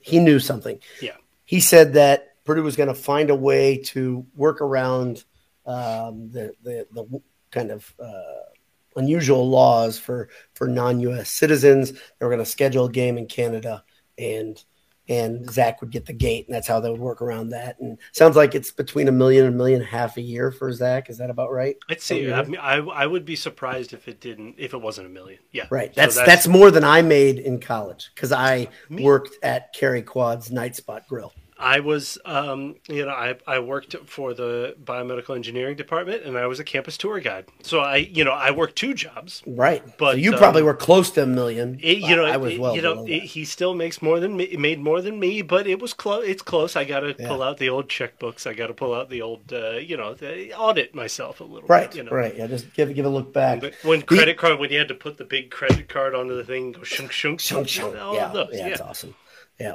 he 0.00 0.18
knew 0.18 0.38
something. 0.38 0.78
Yeah. 1.00 1.16
He 1.44 1.60
said 1.60 1.94
that 1.94 2.44
Purdue 2.44 2.62
was 2.62 2.76
going 2.76 2.88
to 2.88 2.94
find 2.94 3.30
a 3.30 3.34
way 3.34 3.78
to 3.78 4.26
work 4.34 4.60
around 4.60 5.24
um, 5.66 6.30
the, 6.30 6.52
the, 6.62 6.86
the 6.92 7.22
kind 7.50 7.70
of 7.70 7.94
uh, 7.98 8.53
unusual 8.96 9.48
laws 9.48 9.98
for 9.98 10.28
for 10.54 10.66
non-U.S. 10.66 11.30
citizens. 11.30 11.92
They 11.92 11.98
were 12.20 12.28
going 12.28 12.38
to 12.38 12.46
schedule 12.46 12.86
a 12.86 12.92
game 12.92 13.18
in 13.18 13.26
Canada, 13.26 13.84
and 14.18 14.62
and 15.08 15.50
Zach 15.50 15.80
would 15.80 15.90
get 15.90 16.06
the 16.06 16.14
gate, 16.14 16.46
and 16.46 16.54
that's 16.54 16.66
how 16.66 16.80
they 16.80 16.90
would 16.90 17.00
work 17.00 17.20
around 17.20 17.50
that. 17.50 17.78
And 17.78 17.98
sounds 18.12 18.36
like 18.36 18.54
it's 18.54 18.70
between 18.70 19.08
a 19.08 19.12
million 19.12 19.44
and 19.44 19.54
a 19.54 19.56
million 19.56 19.80
and 19.80 19.88
a 19.88 19.90
half 19.90 20.16
a 20.16 20.22
year 20.22 20.50
for 20.50 20.72
Zach. 20.72 21.10
Is 21.10 21.18
that 21.18 21.28
about 21.28 21.52
right? 21.52 21.76
I'd 21.90 22.00
say 22.00 22.32
I, 22.32 22.42
mean, 22.42 22.56
I, 22.56 22.76
I 22.76 23.06
would 23.06 23.24
be 23.24 23.36
surprised 23.36 23.92
if 23.92 24.08
it 24.08 24.20
didn't 24.20 24.54
if 24.58 24.72
it 24.72 24.78
wasn't 24.78 25.08
a 25.08 25.10
million. 25.10 25.40
Yeah, 25.52 25.66
right. 25.70 25.92
That's, 25.94 26.14
so 26.14 26.20
that's, 26.20 26.44
that's 26.44 26.48
more 26.48 26.70
than 26.70 26.84
I 26.84 27.02
made 27.02 27.38
in 27.38 27.60
college 27.60 28.10
because 28.14 28.32
I 28.32 28.68
me? 28.88 29.02
worked 29.02 29.36
at 29.42 29.74
Cary 29.74 30.02
Quad's 30.02 30.50
Knight 30.50 30.76
Spot 30.76 31.06
Grill. 31.06 31.32
I 31.58 31.80
was, 31.80 32.18
um, 32.24 32.76
you 32.88 33.06
know, 33.06 33.12
I, 33.12 33.36
I 33.46 33.60
worked 33.60 33.94
for 34.06 34.34
the 34.34 34.76
biomedical 34.82 35.36
engineering 35.36 35.76
department 35.76 36.24
and 36.24 36.36
I 36.36 36.46
was 36.46 36.58
a 36.58 36.64
campus 36.64 36.98
tour 36.98 37.20
guide. 37.20 37.46
So 37.62 37.80
I, 37.80 37.96
you 37.96 38.24
know, 38.24 38.32
I 38.32 38.50
worked 38.50 38.76
two 38.76 38.92
jobs. 38.94 39.42
Right. 39.46 39.82
But 39.96 40.12
so 40.12 40.16
you 40.18 40.32
um, 40.32 40.38
probably 40.38 40.62
were 40.62 40.74
close 40.74 41.10
to 41.12 41.22
a 41.22 41.26
million. 41.26 41.78
It, 41.80 41.98
you 41.98 42.16
know, 42.16 42.24
I 42.24 42.36
was 42.36 42.58
well. 42.58 42.74
You 42.74 42.82
know, 42.82 43.06
it, 43.06 43.22
he 43.22 43.44
still 43.44 43.74
makes 43.74 44.02
more 44.02 44.18
than 44.18 44.36
me, 44.36 44.56
made 44.56 44.80
more 44.80 45.00
than 45.00 45.20
me, 45.20 45.42
but 45.42 45.66
it 45.66 45.80
was 45.80 45.94
close. 45.94 46.26
It's 46.26 46.42
close. 46.42 46.74
I 46.74 46.84
got 46.84 47.00
to 47.00 47.14
yeah. 47.18 47.28
pull 47.28 47.42
out 47.42 47.58
the 47.58 47.68
old 47.68 47.88
checkbooks. 47.88 48.46
I 48.46 48.54
got 48.54 48.66
to 48.66 48.74
pull 48.74 48.94
out 48.94 49.08
the 49.08 49.22
old, 49.22 49.52
uh, 49.52 49.72
you 49.72 49.96
know, 49.96 50.16
audit 50.56 50.94
myself 50.94 51.40
a 51.40 51.44
little. 51.44 51.68
Right. 51.68 51.90
Bit, 51.90 51.98
you 51.98 52.02
know? 52.04 52.10
Right. 52.10 52.36
Yeah. 52.36 52.48
Just 52.48 52.74
give 52.74 52.92
give 52.94 53.06
a 53.06 53.08
look 53.08 53.32
back. 53.32 53.62
When, 53.62 53.72
when 53.84 54.02
credit 54.02 54.38
card, 54.38 54.58
when 54.58 54.70
you 54.70 54.78
had 54.78 54.88
to 54.88 54.94
put 54.94 55.18
the 55.18 55.24
big 55.24 55.50
credit 55.50 55.88
card 55.88 56.14
onto 56.14 56.34
the 56.34 56.44
thing, 56.44 56.72
go 56.72 56.82
shunk 56.82 57.12
shunk 57.12 57.40
shunk 57.40 57.68
shunk. 57.68 57.94
Yeah. 57.94 58.32
Yeah. 58.34 58.44
yeah. 58.52 58.66
It's 58.66 58.80
awesome. 58.80 59.14
Yeah. 59.58 59.74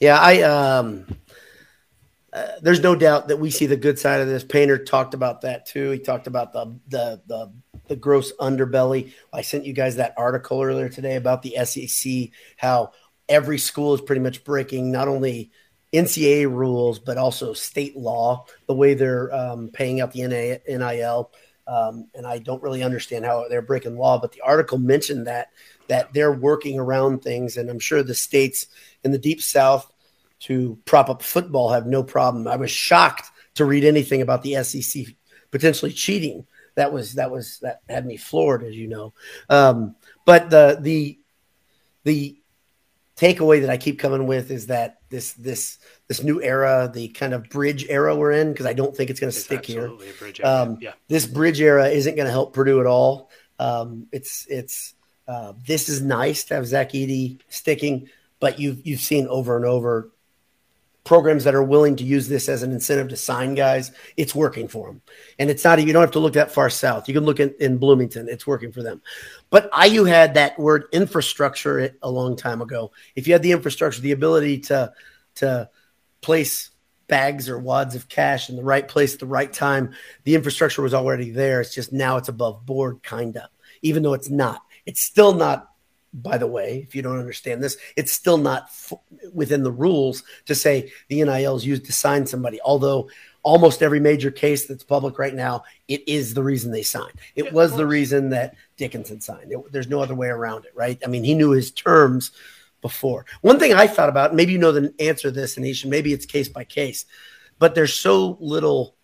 Yeah. 0.00 0.18
I 0.18 0.42
um. 0.42 1.06
Uh, 2.30 2.46
there's 2.60 2.82
no 2.82 2.94
doubt 2.94 3.28
that 3.28 3.38
we 3.38 3.50
see 3.50 3.64
the 3.64 3.76
good 3.76 3.98
side 3.98 4.20
of 4.20 4.28
this. 4.28 4.44
Painter 4.44 4.76
talked 4.76 5.14
about 5.14 5.40
that 5.40 5.64
too. 5.64 5.90
He 5.90 5.98
talked 5.98 6.26
about 6.26 6.52
the 6.52 6.78
the 6.88 7.22
the, 7.26 7.52
the 7.88 7.96
gross 7.96 8.32
underbelly. 8.36 9.12
I 9.32 9.40
sent 9.40 9.64
you 9.64 9.72
guys 9.72 9.96
that 9.96 10.14
article 10.16 10.62
earlier 10.62 10.90
today 10.90 11.16
about 11.16 11.42
the 11.42 11.56
SEC, 11.64 12.30
how 12.58 12.92
every 13.28 13.58
school 13.58 13.94
is 13.94 14.00
pretty 14.02 14.20
much 14.20 14.44
breaking 14.44 14.92
not 14.92 15.08
only 15.08 15.50
NCAA 15.92 16.50
rules 16.50 16.98
but 16.98 17.16
also 17.16 17.54
state 17.54 17.96
law, 17.96 18.44
the 18.66 18.74
way 18.74 18.92
they're 18.92 19.34
um, 19.34 19.68
paying 19.68 20.00
out 20.00 20.12
the 20.12 20.26
NIL. 20.68 21.30
Um, 21.66 22.08
and 22.14 22.26
I 22.26 22.38
don't 22.38 22.62
really 22.62 22.82
understand 22.82 23.26
how 23.26 23.46
they're 23.48 23.60
breaking 23.60 23.98
law, 23.98 24.18
but 24.18 24.32
the 24.32 24.40
article 24.40 24.78
mentioned 24.78 25.26
that 25.26 25.48
that 25.88 26.12
they're 26.12 26.32
working 26.32 26.78
around 26.78 27.22
things, 27.22 27.56
and 27.56 27.70
I'm 27.70 27.78
sure 27.78 28.02
the 28.02 28.14
states 28.14 28.66
in 29.04 29.12
the 29.12 29.18
deep 29.18 29.40
south 29.42 29.90
to 30.40 30.78
prop 30.84 31.08
up 31.08 31.22
football 31.22 31.70
have 31.70 31.86
no 31.86 32.02
problem. 32.02 32.46
I 32.46 32.56
was 32.56 32.70
shocked 32.70 33.30
to 33.54 33.64
read 33.64 33.84
anything 33.84 34.22
about 34.22 34.42
the 34.42 34.62
SEC 34.62 35.06
potentially 35.50 35.92
cheating. 35.92 36.46
That 36.76 36.92
was 36.92 37.14
that 37.14 37.30
was 37.30 37.58
that 37.60 37.80
had 37.88 38.06
me 38.06 38.16
floored, 38.16 38.62
as 38.62 38.76
you 38.76 38.86
know. 38.86 39.12
Um, 39.48 39.96
but 40.24 40.50
the 40.50 40.78
the 40.80 41.18
the 42.04 42.38
takeaway 43.16 43.62
that 43.62 43.70
I 43.70 43.76
keep 43.76 43.98
coming 43.98 44.26
with 44.26 44.52
is 44.52 44.68
that 44.68 44.98
this 45.10 45.32
this 45.32 45.78
this 46.06 46.22
new 46.22 46.40
era, 46.40 46.90
the 46.92 47.08
kind 47.08 47.34
of 47.34 47.48
bridge 47.50 47.86
era 47.88 48.14
we're 48.14 48.32
in, 48.32 48.52
because 48.52 48.66
I 48.66 48.74
don't 48.74 48.96
think 48.96 49.10
it's 49.10 49.18
going 49.18 49.32
to 49.32 49.38
stick 49.38 49.66
here. 49.66 49.90
Um, 50.44 50.78
yeah. 50.80 50.92
This 51.08 51.26
bridge 51.26 51.60
era 51.60 51.88
isn't 51.88 52.14
going 52.14 52.26
to 52.26 52.32
help 52.32 52.54
Purdue 52.54 52.80
at 52.80 52.86
all. 52.86 53.30
Um, 53.58 54.06
it's 54.12 54.46
it's 54.48 54.94
uh, 55.26 55.54
this 55.66 55.88
is 55.88 56.00
nice 56.00 56.44
to 56.44 56.54
have 56.54 56.66
Zach 56.66 56.92
Edey 56.92 57.40
sticking, 57.48 58.08
but 58.40 58.58
you've 58.58 58.86
you've 58.86 59.00
seen 59.00 59.26
over 59.28 59.56
and 59.56 59.64
over 59.64 60.10
programs 61.08 61.44
that 61.44 61.54
are 61.54 61.62
willing 61.62 61.96
to 61.96 62.04
use 62.04 62.28
this 62.28 62.50
as 62.50 62.62
an 62.62 62.70
incentive 62.70 63.08
to 63.08 63.16
sign 63.16 63.54
guys, 63.54 63.92
it's 64.18 64.34
working 64.34 64.68
for 64.68 64.88
them. 64.88 65.00
And 65.38 65.48
it's 65.48 65.64
not, 65.64 65.82
you 65.82 65.90
don't 65.90 66.02
have 66.02 66.10
to 66.10 66.18
look 66.18 66.34
that 66.34 66.52
far 66.52 66.68
south. 66.68 67.08
You 67.08 67.14
can 67.14 67.24
look 67.24 67.40
in, 67.40 67.54
in 67.60 67.78
Bloomington, 67.78 68.28
it's 68.28 68.46
working 68.46 68.72
for 68.72 68.82
them. 68.82 69.00
But 69.48 69.70
IU 69.72 70.04
had 70.04 70.34
that 70.34 70.58
word 70.58 70.84
infrastructure 70.92 71.96
a 72.02 72.10
long 72.10 72.36
time 72.36 72.60
ago. 72.60 72.92
If 73.16 73.26
you 73.26 73.32
had 73.32 73.42
the 73.42 73.52
infrastructure, 73.52 74.02
the 74.02 74.12
ability 74.12 74.58
to, 74.60 74.92
to 75.36 75.70
place 76.20 76.72
bags 77.06 77.48
or 77.48 77.58
wads 77.58 77.94
of 77.94 78.10
cash 78.10 78.50
in 78.50 78.56
the 78.56 78.62
right 78.62 78.86
place 78.86 79.14
at 79.14 79.20
the 79.20 79.24
right 79.24 79.50
time, 79.50 79.94
the 80.24 80.34
infrastructure 80.34 80.82
was 80.82 80.92
already 80.92 81.30
there. 81.30 81.62
It's 81.62 81.74
just 81.74 81.90
now 81.90 82.18
it's 82.18 82.28
above 82.28 82.66
board, 82.66 83.02
kind 83.02 83.34
of, 83.34 83.48
even 83.80 84.02
though 84.02 84.12
it's 84.12 84.28
not. 84.28 84.60
It's 84.84 85.00
still 85.00 85.32
not 85.32 85.67
by 86.12 86.38
the 86.38 86.46
way, 86.46 86.84
if 86.86 86.94
you 86.94 87.02
don't 87.02 87.18
understand 87.18 87.62
this, 87.62 87.76
it's 87.96 88.12
still 88.12 88.38
not 88.38 88.64
f- 88.64 88.94
within 89.32 89.62
the 89.62 89.72
rules 89.72 90.22
to 90.46 90.54
say 90.54 90.90
the 91.08 91.22
NIL 91.22 91.56
is 91.56 91.66
used 91.66 91.84
to 91.86 91.92
sign 91.92 92.26
somebody. 92.26 92.60
Although 92.62 93.10
almost 93.42 93.82
every 93.82 94.00
major 94.00 94.30
case 94.30 94.66
that's 94.66 94.84
public 94.84 95.18
right 95.18 95.34
now, 95.34 95.64
it 95.86 96.08
is 96.08 96.34
the 96.34 96.42
reason 96.42 96.70
they 96.70 96.82
signed. 96.82 97.18
It 97.34 97.46
yeah, 97.46 97.52
was 97.52 97.76
the 97.76 97.86
reason 97.86 98.30
that 98.30 98.56
Dickinson 98.76 99.20
signed. 99.20 99.52
It, 99.52 99.72
there's 99.72 99.88
no 99.88 100.00
other 100.00 100.14
way 100.14 100.28
around 100.28 100.64
it, 100.64 100.72
right? 100.74 100.98
I 101.04 101.08
mean, 101.08 101.24
he 101.24 101.34
knew 101.34 101.50
his 101.50 101.70
terms 101.70 102.30
before. 102.80 103.26
One 103.42 103.58
thing 103.58 103.74
I 103.74 103.86
thought 103.86 104.08
about, 104.08 104.34
maybe 104.34 104.52
you 104.52 104.58
know 104.58 104.72
the 104.72 104.94
answer 104.98 105.28
to 105.28 105.30
this, 105.30 105.56
Anish, 105.56 105.84
maybe 105.84 106.12
it's 106.12 106.26
case 106.26 106.48
by 106.48 106.64
case, 106.64 107.04
but 107.58 107.74
there's 107.74 107.94
so 107.94 108.38
little 108.40 108.94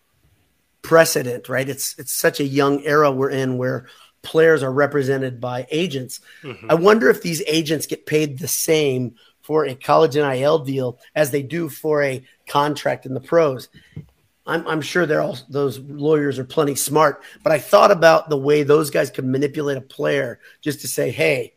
precedent, 0.81 1.49
right? 1.49 1.67
It's 1.67 1.97
it's 1.97 2.11
such 2.11 2.39
a 2.39 2.45
young 2.45 2.83
era 2.83 3.11
we're 3.11 3.29
in 3.29 3.57
where– 3.57 3.87
players 4.25 4.63
are 4.63 4.73
represented 4.73 5.39
by 5.39 5.67
agents. 5.71 6.19
Mm-hmm. 6.43 6.69
I 6.69 6.73
wonder 6.73 7.09
if 7.09 7.21
these 7.21 7.41
agents 7.47 7.85
get 7.85 8.05
paid 8.05 8.37
the 8.37 8.47
same 8.47 9.15
for 9.41 9.65
a 9.65 9.75
college 9.75 10.15
and 10.15 10.27
NIL 10.27 10.59
deal 10.59 10.99
as 11.13 11.31
they 11.31 11.43
do 11.43 11.69
for 11.69 12.03
a 12.03 12.23
contract 12.47 13.05
in 13.05 13.13
the 13.13 13.21
pros. 13.21 13.69
I'm, 14.47 14.67
I'm 14.67 14.81
sure 14.81 15.05
they're 15.05 15.21
all 15.21 15.37
those 15.49 15.79
lawyers 15.79 16.37
are 16.39 16.43
plenty 16.43 16.75
smart, 16.75 17.23
but 17.43 17.51
I 17.53 17.59
thought 17.59 17.91
about 17.91 18.29
the 18.29 18.37
way 18.37 18.63
those 18.63 18.89
guys 18.89 19.09
could 19.09 19.25
manipulate 19.25 19.77
a 19.77 19.81
player 19.81 20.39
just 20.61 20.81
to 20.81 20.87
say, 20.87 21.11
"Hey, 21.11 21.53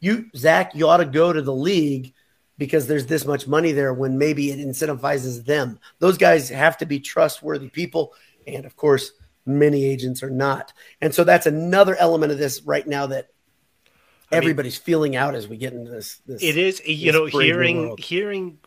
you 0.00 0.30
Zach, 0.36 0.74
you 0.74 0.88
ought 0.88 0.98
to 0.98 1.06
go 1.06 1.32
to 1.32 1.40
the 1.40 1.54
league 1.54 2.12
because 2.58 2.86
there's 2.86 3.06
this 3.06 3.24
much 3.24 3.46
money 3.46 3.72
there." 3.72 3.94
When 3.94 4.18
maybe 4.18 4.50
it 4.50 4.58
incentivizes 4.58 5.44
them. 5.44 5.78
Those 6.00 6.18
guys 6.18 6.50
have 6.50 6.76
to 6.78 6.86
be 6.86 7.00
trustworthy 7.00 7.70
people, 7.70 8.12
and 8.46 8.66
of 8.66 8.76
course, 8.76 9.12
Many 9.48 9.84
agents 9.84 10.22
are 10.22 10.30
not. 10.30 10.72
And 11.00 11.14
so 11.14 11.24
that's 11.24 11.46
another 11.46 11.96
element 11.96 12.32
of 12.32 12.38
this 12.38 12.62
right 12.62 12.86
now 12.86 13.06
that 13.06 13.30
everybody's 14.30 14.76
I 14.76 14.80
mean, 14.80 14.84
feeling 14.84 15.16
out 15.16 15.34
as 15.34 15.48
we 15.48 15.56
get 15.56 15.72
into 15.72 15.90
this. 15.90 16.20
this 16.26 16.42
it 16.42 16.56
is, 16.56 16.86
you 16.86 17.12
know, 17.12 17.26
hearing, 17.26 17.96
hearing 17.98 18.58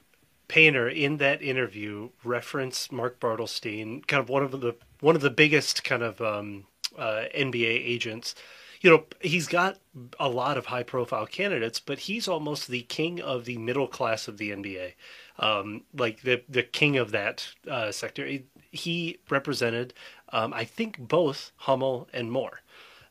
Painter 0.52 0.90
in 0.90 1.16
that 1.18 1.42
interview 1.42 2.10
reference 2.26 2.92
Mark 2.92 3.22
Bartelstein, 3.22 4.06
kind 4.06 4.22
of 4.22 4.28
one 4.28 4.44
of 4.44 4.52
the 4.52 4.76
one 5.00 5.16
of 5.16 5.22
the 5.22 5.30
biggest 5.30 5.86
kind 5.86 6.04
of 6.04 6.20
um, 6.20 6.66
uh, 6.98 7.24
NBA 7.34 7.70
agents. 7.70 8.36
You 8.82 8.90
know, 8.90 9.06
he's 9.22 9.48
got 9.48 9.78
a 10.20 10.28
lot 10.28 10.58
of 10.58 10.66
high 10.66 10.84
profile 10.84 11.26
candidates, 11.26 11.80
but 11.80 12.00
he's 12.00 12.28
almost 12.28 12.68
the 12.68 12.82
king 12.82 13.22
of 13.22 13.46
the 13.46 13.60
middle 13.60 13.88
class 13.88 14.28
of 14.28 14.38
the 14.38 14.52
NBA, 14.52 14.96
um, 15.40 15.84
like 15.94 16.22
the 16.24 16.44
the 16.50 16.64
king 16.64 16.98
of 16.98 17.12
that 17.12 17.48
uh, 17.70 17.94
sector. 17.94 18.26
He, 18.26 18.44
he 18.72 19.20
represented, 19.30 19.94
um, 20.32 20.54
I 20.54 20.66
think, 20.66 20.98
both 21.00 21.52
Hummel 21.58 22.08
and 22.14 22.32
Moore, 22.32 22.62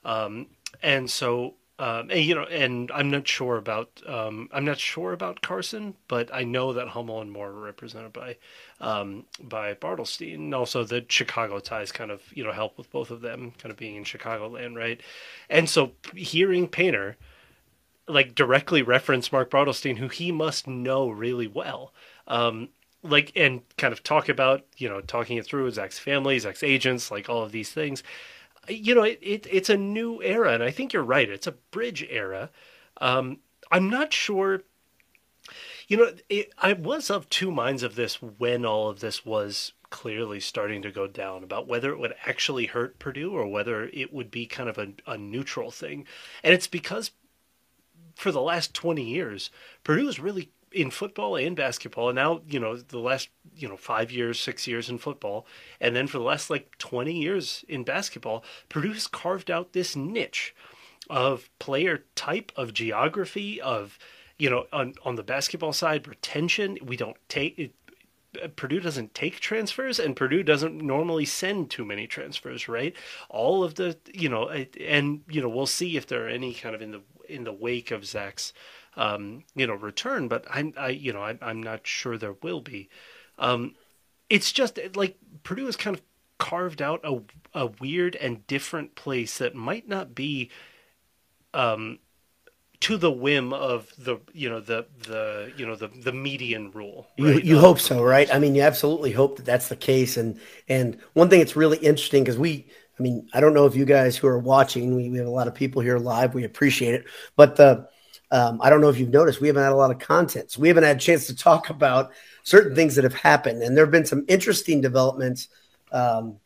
um, 0.05 0.47
and 0.83 1.11
so 1.11 1.55
um, 1.81 2.11
and, 2.11 2.21
you 2.21 2.35
know, 2.35 2.45
and 2.45 2.93
I'm 2.93 3.11
not 3.11 3.27
sure 3.27 3.57
about 3.57 4.03
um, 4.07 4.51
I'm 4.53 4.67
not 4.67 4.79
sure 4.79 5.15
about 5.15 5.41
Carsen, 5.41 5.95
but 6.09 6.29
I 6.33 6.45
know 6.45 6.75
that 6.75 6.89
Hummel 6.89 7.23
and 7.23 7.33
Moore 7.33 7.49
are 7.49 7.53
represented 7.53 8.13
by 8.13 8.37
um, 8.83 9.25
by 9.43 9.73
Bartelstein, 9.73 10.35
and 10.35 10.55
also 10.55 10.85
the 10.85 11.07
Chicago 11.09 11.59
ties 11.59 11.91
kind 11.91 12.11
of 12.11 12.21
you 12.35 12.45
know 12.45 12.53
help 12.53 12.77
with 12.77 12.91
both 12.91 13.11
of 13.11 13.23
them 13.23 13.53
kind 13.57 13.73
of 13.73 13.79
being 13.79 13.97
in 13.97 14.05
Chicagoland, 14.05 14.77
right? 14.77 15.01
And 15.49 15.71
so 15.71 15.93
hearing 16.15 16.69
Painter 16.69 17.17
like 18.07 18.35
directly 18.35 18.83
reference 18.83 19.33
Mark 19.33 19.51
Bartelstein, 19.51 19.97
who 19.97 20.09
he 20.09 20.31
must 20.31 20.67
know 20.67 21.09
really 21.09 21.47
well, 21.47 21.95
um, 22.27 22.69
like 23.03 23.33
and 23.35 23.63
kind 23.77 23.93
of 23.93 24.03
talk 24.03 24.29
about 24.29 24.65
you 24.77 24.89
know 24.89 25.01
talking 25.01 25.37
it 25.37 25.47
through 25.47 25.65
his 25.65 25.79
ex 25.79 25.99
family, 25.99 26.35
his 26.35 26.47
ex 26.47 26.63
agents, 26.63 27.11
like 27.11 27.29
all 27.29 27.43
of 27.43 27.53
these 27.53 27.71
things 27.71 28.03
you 28.69 28.95
know, 28.95 29.03
it, 29.03 29.19
it, 29.23 29.47
it's 29.51 29.71
a 29.71 29.77
new 29.77 30.23
era, 30.23 30.53
and 30.53 30.63
I 30.63 30.71
think 30.71 30.93
you're 30.93 31.03
right. 31.03 31.29
It's 31.29 31.47
a 31.47 31.53
bridge 31.53 32.07
era. 32.09 32.51
Um, 33.01 33.39
I'm 33.71 33.89
not 33.89 34.13
sure. 34.13 34.63
You 35.89 35.97
know, 35.97 36.13
it, 36.29 36.53
I 36.59 36.75
was 36.75 37.11
of 37.11 37.29
two 37.31 37.51
minds 37.51 37.83
of 37.83 37.97
this 37.97 38.17
when 38.23 38.65
all 38.65 38.89
of 38.89 39.01
this 39.01 39.25
was 39.25 39.73
clearly 39.89 40.39
starting 40.39 40.83
to 40.83 40.93
go 40.93 41.09
down 41.09 41.43
about 41.43 41.67
whether 41.67 41.91
it 41.91 41.99
would 41.99 42.15
actually 42.25 42.67
hurt 42.67 43.01
Purdue 43.01 43.33
or 43.33 43.47
whether 43.49 43.87
it 43.87 44.13
would 44.13 44.31
be 44.31 44.47
kind 44.47 44.69
of 44.69 44.79
a, 44.79 44.93
a 45.07 45.19
neutral 45.19 45.73
thing. 45.73 46.07
And 46.45 46.55
it's 46.55 46.69
because 46.69 47.11
for 48.15 48.31
the 48.31 48.41
last 48.41 48.73
20 48.73 49.03
years, 49.03 49.51
Purdue 49.83 50.07
has 50.07 50.21
really 50.21 50.53
in 50.73 50.91
football 50.91 51.37
and 51.37 51.57
basketball, 51.57 52.09
and 52.09 52.17
now 52.17 52.43
you 52.47 52.61
know 52.61 52.77
the 52.77 52.99
last 52.99 53.29
you 53.57 53.69
know 53.69 53.77
five 53.77 54.11
years, 54.11 54.39
six 54.39 54.67
years 54.67 54.89
in 54.89 54.99
football, 54.99 55.47
and 55.81 55.95
then 55.95 56.07
for 56.07 56.19
the 56.19 56.25
last 56.25 56.51
like 56.51 56.77
twenty 56.79 57.21
years 57.21 57.65
in 57.69 57.85
basketball, 57.85 58.45
Purdue 58.69 58.93
has 58.93 59.07
carved 59.07 59.51
out 59.51 59.73
this 59.73 59.97
niche 59.97 60.55
of 61.09 61.51
player 61.59 62.05
type, 62.15 62.53
of 62.57 62.73
geography, 62.73 63.61
of 63.61 63.99
you 64.39 64.51
know 64.51 64.67
on 64.73 64.95
on 65.05 65.17
the 65.17 65.23
basketball 65.23 65.73
side, 65.73 66.07
retention. 66.07 66.79
We 66.83 66.97
don't 66.97 67.17
take 67.29 67.59
it, 67.59 67.75
Purdue 68.57 68.81
doesn't 68.81 69.15
take 69.15 69.41
transfers, 69.41 69.99
and 69.99 70.15
Purdue 70.15 70.43
doesn't 70.43 70.81
normally 70.81 71.25
send 71.25 71.71
too 71.71 71.85
many 71.85 72.07
transfers, 72.07 72.69
right? 72.69 72.95
All 73.29 73.65
of 73.65 73.75
the, 73.75 73.97
you 74.15 74.29
know, 74.29 74.49
and 74.49 75.23
you 75.29 75.41
know, 75.41 75.49
we'll 75.49 75.67
see 75.67 75.97
if 75.97 76.07
there 76.07 76.27
are 76.27 76.29
any 76.29 76.55
kind 76.55 76.75
of 76.75 76.83
in 76.83 76.93
the 76.93 77.01
in 77.29 77.45
the 77.45 77.53
wake 77.53 77.91
of 77.91 78.05
Zach's 78.05 78.53
um, 79.01 79.45
you 79.55 79.67
know, 79.67 79.75
return. 79.75 80.29
But 80.29 80.45
I'm, 80.49 80.75
I, 80.77 80.91
you 80.91 81.13
know, 81.13 81.23
I, 81.23 81.39
I'm 81.41 81.63
not 81.63 81.87
sure 81.87 82.19
there 82.19 82.37
will 82.43 82.61
be. 82.61 82.91
Um, 83.39 83.75
it's 84.29 84.53
just 84.53 84.79
like 84.95 85.17
Purdue 85.43 85.67
has 85.67 85.77
kind 85.77 85.97
of 85.97 86.03
carved 86.39 86.83
out 86.83 87.01
a, 87.03 87.21
a 87.55 87.67
weird 87.81 88.15
and 88.15 88.47
different 88.47 88.95
place 88.95 89.39
that 89.39 89.55
might 89.55 89.89
not 89.89 90.15
be, 90.15 90.51
um, 91.55 91.99
to 92.81 92.97
the 92.97 93.11
whim 93.11 93.53
of 93.53 93.93
the 93.99 94.17
you 94.33 94.49
know 94.49 94.61
the 94.61 94.87
the 95.07 95.53
you 95.57 95.67
know 95.67 95.75
the 95.77 95.89
the 95.89 96.13
median 96.13 96.71
rule. 96.71 97.09
Right? 97.19 97.45
You 97.45 97.57
you 97.57 97.59
hope 97.59 97.79
so, 97.79 98.03
right? 98.03 98.33
I 98.33 98.39
mean, 98.39 98.55
you 98.55 98.63
absolutely 98.63 99.13
hope 99.13 99.37
that 99.37 99.45
that's 99.45 99.69
the 99.69 99.77
case. 99.77 100.17
And 100.17 100.41
and 100.69 100.99
one 101.13 101.29
thing 101.29 101.41
that's 101.41 101.57
really 101.57 101.79
interesting 101.79 102.25
because 102.25 102.39
we, 102.39 102.67
I 102.99 103.03
mean, 103.03 103.29
I 103.35 103.41
don't 103.41 103.53
know 103.53 103.67
if 103.67 103.77
you 103.77 103.85
guys 103.85 104.17
who 104.17 104.29
are 104.29 104.39
watching, 104.39 104.95
we, 104.95 105.11
we 105.11 105.19
have 105.19 105.27
a 105.27 105.31
lot 105.31 105.47
of 105.47 105.55
people 105.55 105.83
here 105.83 105.99
live. 105.99 106.33
We 106.33 106.45
appreciate 106.45 106.95
it, 106.95 107.05
but 107.37 107.57
the 107.57 107.87
um, 108.31 108.61
I 108.63 108.71
don't 108.71 108.81
know 108.81 108.89
if 108.89 108.99
you've 108.99 109.11
noticed, 109.11 109.41
we 109.41 109.49
haven't 109.49 109.63
had 109.63 109.73
a 109.73 109.77
lot 109.77 109.91
of 109.91 109.99
content. 109.99 110.53
So 110.53 110.61
we 110.61 110.69
haven't 110.69 110.85
had 110.85 110.97
a 110.97 111.01
chance 111.01 111.27
to 111.27 111.35
talk 111.35 111.71
about 111.71 112.13
certain 112.45 112.77
things 112.77 112.95
that 112.95 113.05
have 113.05 113.15
happened. 113.15 113.63
And 113.63 113.77
there 113.77 113.85
have 113.85 113.93
been 113.93 114.07
some 114.07 114.25
interesting 114.29 114.81
developments. 114.81 115.49
Um, 115.91 116.39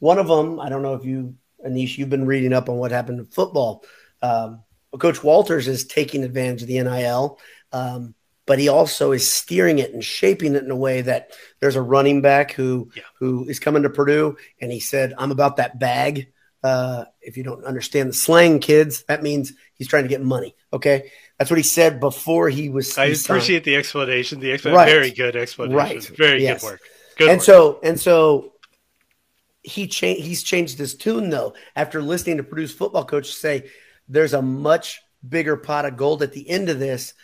one 0.00 0.18
of 0.18 0.26
them, 0.26 0.58
I 0.58 0.68
don't 0.68 0.82
know 0.82 0.94
if 0.94 1.04
you, 1.04 1.36
Anish, 1.64 1.98
you've 1.98 2.10
been 2.10 2.26
reading 2.26 2.52
up 2.52 2.68
on 2.68 2.76
what 2.76 2.90
happened 2.90 3.20
in 3.20 3.26
football. 3.26 3.84
Um, 4.22 4.62
Coach 4.98 5.22
Walters 5.22 5.68
is 5.68 5.84
taking 5.84 6.24
advantage 6.24 6.62
of 6.62 6.68
the 6.68 6.82
NIL, 6.82 7.38
um, 7.72 8.14
but 8.46 8.58
he 8.58 8.68
also 8.68 9.12
is 9.12 9.30
steering 9.30 9.78
it 9.78 9.92
and 9.92 10.02
shaping 10.02 10.56
it 10.56 10.64
in 10.64 10.70
a 10.70 10.76
way 10.76 11.02
that 11.02 11.30
there's 11.60 11.76
a 11.76 11.82
running 11.82 12.22
back 12.22 12.50
who 12.52 12.90
yeah. 12.96 13.02
who 13.20 13.48
is 13.48 13.60
coming 13.60 13.84
to 13.84 13.90
Purdue, 13.90 14.36
and 14.60 14.72
he 14.72 14.80
said, 14.80 15.14
"I'm 15.16 15.30
about 15.30 15.58
that 15.58 15.78
bag." 15.78 16.32
Uh, 16.62 17.04
if 17.22 17.36
you 17.36 17.42
don't 17.42 17.64
understand 17.64 18.10
the 18.10 18.12
slang, 18.12 18.58
kids, 18.58 19.04
that 19.04 19.22
means 19.22 19.52
he's 19.74 19.88
trying 19.88 20.02
to 20.02 20.08
get 20.08 20.22
money. 20.22 20.54
Okay, 20.72 21.10
that's 21.38 21.50
what 21.50 21.56
he 21.56 21.62
said 21.62 22.00
before 22.00 22.48
he 22.48 22.68
was. 22.68 22.96
I 22.98 23.06
appreciate 23.06 23.64
the 23.64 23.76
explanation. 23.76 24.40
The 24.40 24.52
explanation, 24.52 24.76
right. 24.76 24.90
very 24.90 25.10
good 25.10 25.36
explanation. 25.36 25.76
Right, 25.76 26.04
very 26.04 26.42
yes. 26.42 26.60
good 26.60 26.70
work. 26.72 26.80
Good 27.16 27.28
and 27.28 27.38
work. 27.38 27.44
so 27.44 27.80
and 27.82 27.98
so 27.98 28.52
he 29.62 29.86
changed. 29.86 30.22
He's 30.22 30.42
changed 30.42 30.78
his 30.78 30.94
tune 30.94 31.30
though 31.30 31.54
after 31.74 32.02
listening 32.02 32.36
to 32.36 32.42
Purdue's 32.42 32.72
football 32.72 33.04
coach 33.04 33.32
say 33.32 33.70
there's 34.08 34.34
a 34.34 34.42
much 34.42 35.00
bigger 35.26 35.56
pot 35.56 35.86
of 35.86 35.96
gold 35.96 36.22
at 36.22 36.32
the 36.32 36.48
end 36.48 36.68
of 36.68 36.78
this 36.78 37.14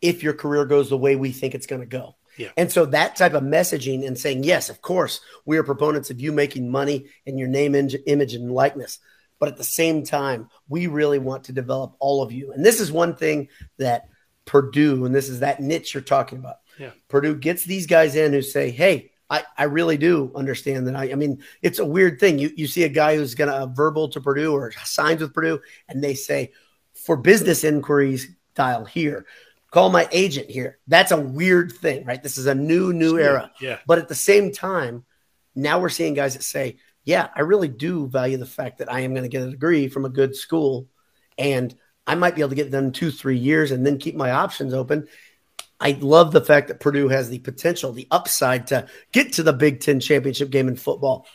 if 0.00 0.22
your 0.22 0.34
career 0.34 0.64
goes 0.64 0.90
the 0.90 0.98
way 0.98 1.16
we 1.16 1.32
think 1.32 1.54
it's 1.54 1.66
going 1.66 1.80
to 1.80 1.86
go. 1.86 2.16
Yeah. 2.36 2.50
And 2.56 2.72
so 2.72 2.86
that 2.86 3.16
type 3.16 3.34
of 3.34 3.42
messaging 3.42 4.06
and 4.06 4.18
saying, 4.18 4.44
yes, 4.44 4.70
of 4.70 4.80
course, 4.80 5.20
we 5.44 5.58
are 5.58 5.62
proponents 5.62 6.10
of 6.10 6.20
you 6.20 6.32
making 6.32 6.70
money 6.70 7.06
in 7.26 7.38
your 7.38 7.48
name, 7.48 7.74
image, 7.74 8.34
and 8.34 8.52
likeness. 8.52 8.98
But 9.38 9.48
at 9.48 9.56
the 9.56 9.64
same 9.64 10.04
time, 10.04 10.48
we 10.68 10.86
really 10.86 11.18
want 11.18 11.44
to 11.44 11.52
develop 11.52 11.94
all 11.98 12.22
of 12.22 12.32
you. 12.32 12.52
And 12.52 12.64
this 12.64 12.80
is 12.80 12.92
one 12.92 13.16
thing 13.16 13.48
that 13.78 14.08
Purdue, 14.44 15.04
and 15.04 15.14
this 15.14 15.28
is 15.28 15.40
that 15.40 15.60
niche 15.60 15.94
you're 15.94 16.02
talking 16.02 16.38
about. 16.38 16.56
Yeah. 16.78 16.90
Purdue 17.08 17.34
gets 17.34 17.64
these 17.64 17.86
guys 17.86 18.16
in 18.16 18.32
who 18.32 18.42
say, 18.42 18.70
hey, 18.70 19.10
I, 19.28 19.44
I 19.56 19.64
really 19.64 19.96
do 19.96 20.30
understand 20.34 20.86
that. 20.86 20.96
I, 20.96 21.12
I 21.12 21.14
mean, 21.14 21.42
it's 21.60 21.78
a 21.78 21.84
weird 21.84 22.20
thing. 22.20 22.38
You, 22.38 22.50
you 22.56 22.66
see 22.66 22.84
a 22.84 22.88
guy 22.88 23.16
who's 23.16 23.34
going 23.34 23.50
to 23.50 23.72
verbal 23.74 24.08
to 24.10 24.20
Purdue 24.20 24.52
or 24.52 24.72
signs 24.84 25.20
with 25.20 25.34
Purdue, 25.34 25.60
and 25.88 26.02
they 26.02 26.14
say, 26.14 26.52
for 26.92 27.16
business 27.16 27.64
inquiries, 27.64 28.28
dial 28.54 28.84
here 28.84 29.26
call 29.72 29.90
my 29.90 30.08
agent 30.12 30.50
here. 30.50 30.78
That's 30.86 31.10
a 31.10 31.20
weird 31.20 31.72
thing, 31.72 32.04
right? 32.04 32.22
This 32.22 32.38
is 32.38 32.46
a 32.46 32.54
new, 32.54 32.92
new 32.92 33.18
era. 33.18 33.50
Yeah. 33.60 33.78
But 33.86 33.98
at 33.98 34.08
the 34.08 34.14
same 34.14 34.52
time, 34.52 35.04
now 35.54 35.80
we're 35.80 35.88
seeing 35.88 36.14
guys 36.14 36.34
that 36.34 36.44
say, 36.44 36.76
yeah, 37.04 37.28
I 37.34 37.40
really 37.40 37.68
do 37.68 38.06
value 38.06 38.36
the 38.36 38.46
fact 38.46 38.78
that 38.78 38.92
I 38.92 39.00
am 39.00 39.12
going 39.12 39.24
to 39.24 39.28
get 39.28 39.42
a 39.42 39.50
degree 39.50 39.88
from 39.88 40.04
a 40.04 40.10
good 40.10 40.36
school 40.36 40.86
and 41.36 41.74
I 42.06 42.14
might 42.14 42.36
be 42.36 42.42
able 42.42 42.50
to 42.50 42.56
get 42.56 42.70
them 42.70 42.92
two, 42.92 43.10
three 43.10 43.38
years 43.38 43.72
and 43.72 43.84
then 43.84 43.98
keep 43.98 44.14
my 44.14 44.30
options 44.30 44.74
open. 44.74 45.08
I 45.80 45.98
love 46.00 46.30
the 46.30 46.44
fact 46.44 46.68
that 46.68 46.78
Purdue 46.78 47.08
has 47.08 47.28
the 47.28 47.40
potential, 47.40 47.92
the 47.92 48.06
upside 48.10 48.68
to 48.68 48.86
get 49.10 49.32
to 49.34 49.42
the 49.42 49.52
Big 49.52 49.80
Ten 49.80 49.98
championship 49.98 50.50
game 50.50 50.68
in 50.68 50.76
football 50.76 51.26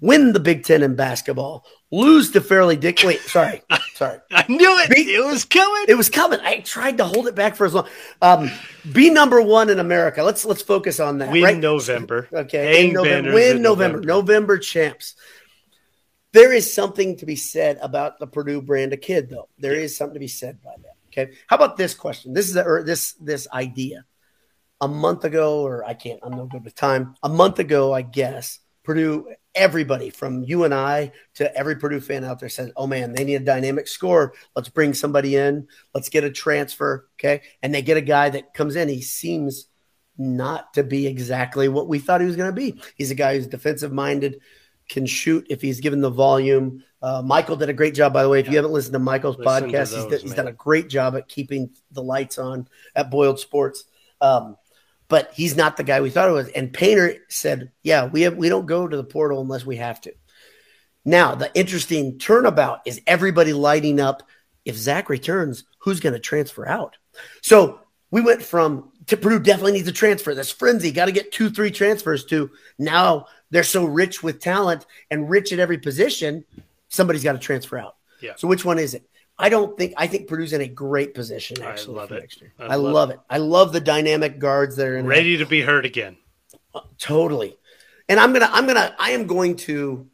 win 0.00 0.32
the 0.32 0.40
Big 0.40 0.64
Ten 0.64 0.82
in 0.82 0.96
basketball, 0.96 1.64
lose 1.90 2.30
to 2.32 2.40
Fairleigh 2.40 2.76
Dick. 2.76 3.00
Wait, 3.04 3.20
sorry, 3.20 3.62
sorry. 3.94 4.18
I 4.30 4.44
knew 4.48 4.78
it. 4.78 4.90
Be, 4.90 5.14
it 5.14 5.24
was 5.24 5.44
coming. 5.44 5.84
It 5.88 5.94
was 5.94 6.08
coming. 6.08 6.40
I 6.40 6.60
tried 6.60 6.98
to 6.98 7.04
hold 7.04 7.26
it 7.28 7.34
back 7.34 7.56
for 7.56 7.66
as 7.66 7.74
long. 7.74 7.88
Um, 8.20 8.50
be 8.92 9.10
number 9.10 9.40
one 9.40 9.70
in 9.70 9.78
America. 9.78 10.22
Let's 10.22 10.44
let's 10.44 10.62
focus 10.62 11.00
on 11.00 11.18
that. 11.18 11.30
Win 11.30 11.44
right? 11.44 11.56
November. 11.56 12.28
Okay. 12.32 12.84
Win 12.84 12.94
November. 12.94 13.32
Win 13.32 13.62
November. 13.62 14.00
November. 14.00 14.06
November 14.06 14.58
champs. 14.58 15.14
There 16.32 16.52
is 16.52 16.72
something 16.72 17.16
to 17.16 17.26
be 17.26 17.36
said 17.36 17.78
about 17.80 18.18
the 18.18 18.26
Purdue 18.26 18.60
brand 18.60 18.92
of 18.92 19.00
kid, 19.00 19.30
though. 19.30 19.48
There 19.58 19.74
yeah. 19.74 19.80
is 19.80 19.96
something 19.96 20.14
to 20.14 20.20
be 20.20 20.28
said 20.28 20.62
by 20.62 20.74
that. 20.82 20.96
Okay. 21.08 21.32
How 21.46 21.56
about 21.56 21.78
this 21.78 21.94
question? 21.94 22.34
This 22.34 22.50
is 22.50 22.56
a, 22.56 22.64
or 22.64 22.82
this 22.82 23.12
this 23.14 23.48
idea. 23.52 24.04
A 24.80 24.86
month 24.86 25.24
ago, 25.24 25.66
or 25.66 25.84
I 25.84 25.94
can't. 25.94 26.20
I'm 26.22 26.36
no 26.36 26.46
good 26.46 26.64
with 26.64 26.76
time. 26.76 27.16
A 27.24 27.28
month 27.28 27.58
ago, 27.58 27.92
I 27.92 28.02
guess 28.02 28.60
Purdue 28.88 29.34
everybody 29.54 30.08
from 30.08 30.42
you 30.44 30.64
and 30.64 30.72
I 30.72 31.12
to 31.34 31.54
every 31.54 31.76
Purdue 31.76 32.00
fan 32.00 32.24
out 32.24 32.40
there 32.40 32.48
says, 32.48 32.72
"Oh 32.74 32.86
man, 32.86 33.12
they 33.12 33.22
need 33.22 33.34
a 33.34 33.40
dynamic 33.40 33.86
score. 33.86 34.32
Let's 34.56 34.70
bring 34.70 34.94
somebody 34.94 35.36
in. 35.36 35.68
Let's 35.92 36.08
get 36.08 36.24
a 36.24 36.30
transfer." 36.30 37.06
Okay, 37.18 37.42
and 37.62 37.74
they 37.74 37.82
get 37.82 37.98
a 37.98 38.00
guy 38.02 38.30
that 38.30 38.54
comes 38.54 38.76
in. 38.76 38.88
He 38.88 39.02
seems 39.02 39.66
not 40.16 40.72
to 40.72 40.82
be 40.82 41.06
exactly 41.06 41.68
what 41.68 41.86
we 41.86 41.98
thought 41.98 42.22
he 42.22 42.26
was 42.26 42.36
going 42.36 42.48
to 42.48 42.56
be. 42.56 42.80
He's 42.94 43.10
a 43.10 43.14
guy 43.14 43.36
who's 43.36 43.46
defensive 43.46 43.92
minded, 43.92 44.40
can 44.88 45.04
shoot 45.04 45.46
if 45.50 45.60
he's 45.60 45.80
given 45.80 46.00
the 46.00 46.08
volume. 46.08 46.82
Uh, 47.02 47.20
Michael 47.22 47.56
did 47.56 47.68
a 47.68 47.74
great 47.74 47.94
job, 47.94 48.14
by 48.14 48.22
the 48.22 48.28
way. 48.30 48.40
If 48.40 48.46
yeah. 48.46 48.52
you 48.52 48.56
haven't 48.56 48.72
listened 48.72 48.94
to 48.94 49.00
Michael's 49.00 49.36
Listen 49.36 49.68
podcast, 49.68 49.90
to 49.90 49.96
those, 49.96 50.12
he's, 50.12 50.22
he's 50.22 50.34
done 50.34 50.48
a 50.48 50.52
great 50.52 50.88
job 50.88 51.14
at 51.14 51.28
keeping 51.28 51.76
the 51.90 52.02
lights 52.02 52.38
on 52.38 52.68
at 52.96 53.10
Boiled 53.10 53.38
Sports. 53.38 53.84
Um, 54.22 54.56
but 55.08 55.32
he's 55.34 55.56
not 55.56 55.76
the 55.76 55.84
guy 55.84 56.00
we 56.00 56.10
thought 56.10 56.28
it 56.28 56.32
was. 56.32 56.48
And 56.48 56.72
Painter 56.72 57.16
said, 57.28 57.72
"Yeah, 57.82 58.06
we 58.06 58.22
have, 58.22 58.36
we 58.36 58.48
don't 58.48 58.66
go 58.66 58.86
to 58.86 58.96
the 58.96 59.04
portal 59.04 59.40
unless 59.40 59.66
we 59.66 59.76
have 59.76 60.00
to." 60.02 60.12
Now, 61.04 61.34
the 61.34 61.50
interesting 61.54 62.18
turnabout 62.18 62.80
is 62.84 63.00
everybody 63.06 63.52
lighting 63.52 64.00
up. 64.00 64.22
If 64.64 64.76
Zach 64.76 65.08
returns, 65.08 65.64
who's 65.78 66.00
going 66.00 66.12
to 66.12 66.18
transfer 66.18 66.68
out? 66.68 66.98
So 67.40 67.80
we 68.10 68.20
went 68.20 68.42
from 68.42 68.92
Purdue 69.16 69.38
definitely 69.38 69.72
needs 69.72 69.88
a 69.88 69.92
transfer. 69.92 70.34
That's 70.34 70.50
frenzy. 70.50 70.92
Got 70.92 71.06
to 71.06 71.12
get 71.12 71.32
two, 71.32 71.50
three 71.50 71.70
transfers 71.70 72.24
to 72.26 72.50
now. 72.78 73.26
They're 73.50 73.62
so 73.62 73.86
rich 73.86 74.22
with 74.22 74.40
talent 74.40 74.84
and 75.10 75.30
rich 75.30 75.52
at 75.54 75.58
every 75.58 75.78
position. 75.78 76.44
Somebody's 76.88 77.24
got 77.24 77.32
to 77.32 77.38
transfer 77.38 77.78
out. 77.78 77.96
Yeah. 78.20 78.32
So 78.36 78.46
which 78.46 78.64
one 78.64 78.78
is 78.78 78.92
it? 78.92 79.08
I 79.38 79.48
don't 79.48 79.76
think. 79.78 79.94
I 79.96 80.06
think 80.06 80.28
Purdue's 80.28 80.52
in 80.52 80.60
a 80.60 80.68
great 80.68 81.14
position. 81.14 81.62
Actually, 81.62 81.96
love 81.96 82.12
it. 82.12 82.20
next 82.20 82.40
year. 82.40 82.52
I 82.58 82.64
I, 82.66 82.74
love 82.74 82.92
love, 82.92 83.10
it. 83.10 83.20
I 83.30 83.38
love 83.38 83.72
the 83.72 83.80
dynamic 83.80 84.38
guards 84.38 84.76
that 84.76 84.86
are 84.86 84.96
in 84.96 85.04
there. 85.04 85.10
Ready 85.10 85.36
to 85.36 85.46
be 85.46 85.60
heard 85.60 85.86
again. 85.86 86.16
Totally. 86.98 87.56
And 88.08 88.18
I'm 88.18 88.32
gonna, 88.32 88.48
I'm 88.50 88.66
gonna, 88.66 88.94
I 88.98 89.10
am 89.12 89.26
going 89.26 89.56
to 89.56 90.08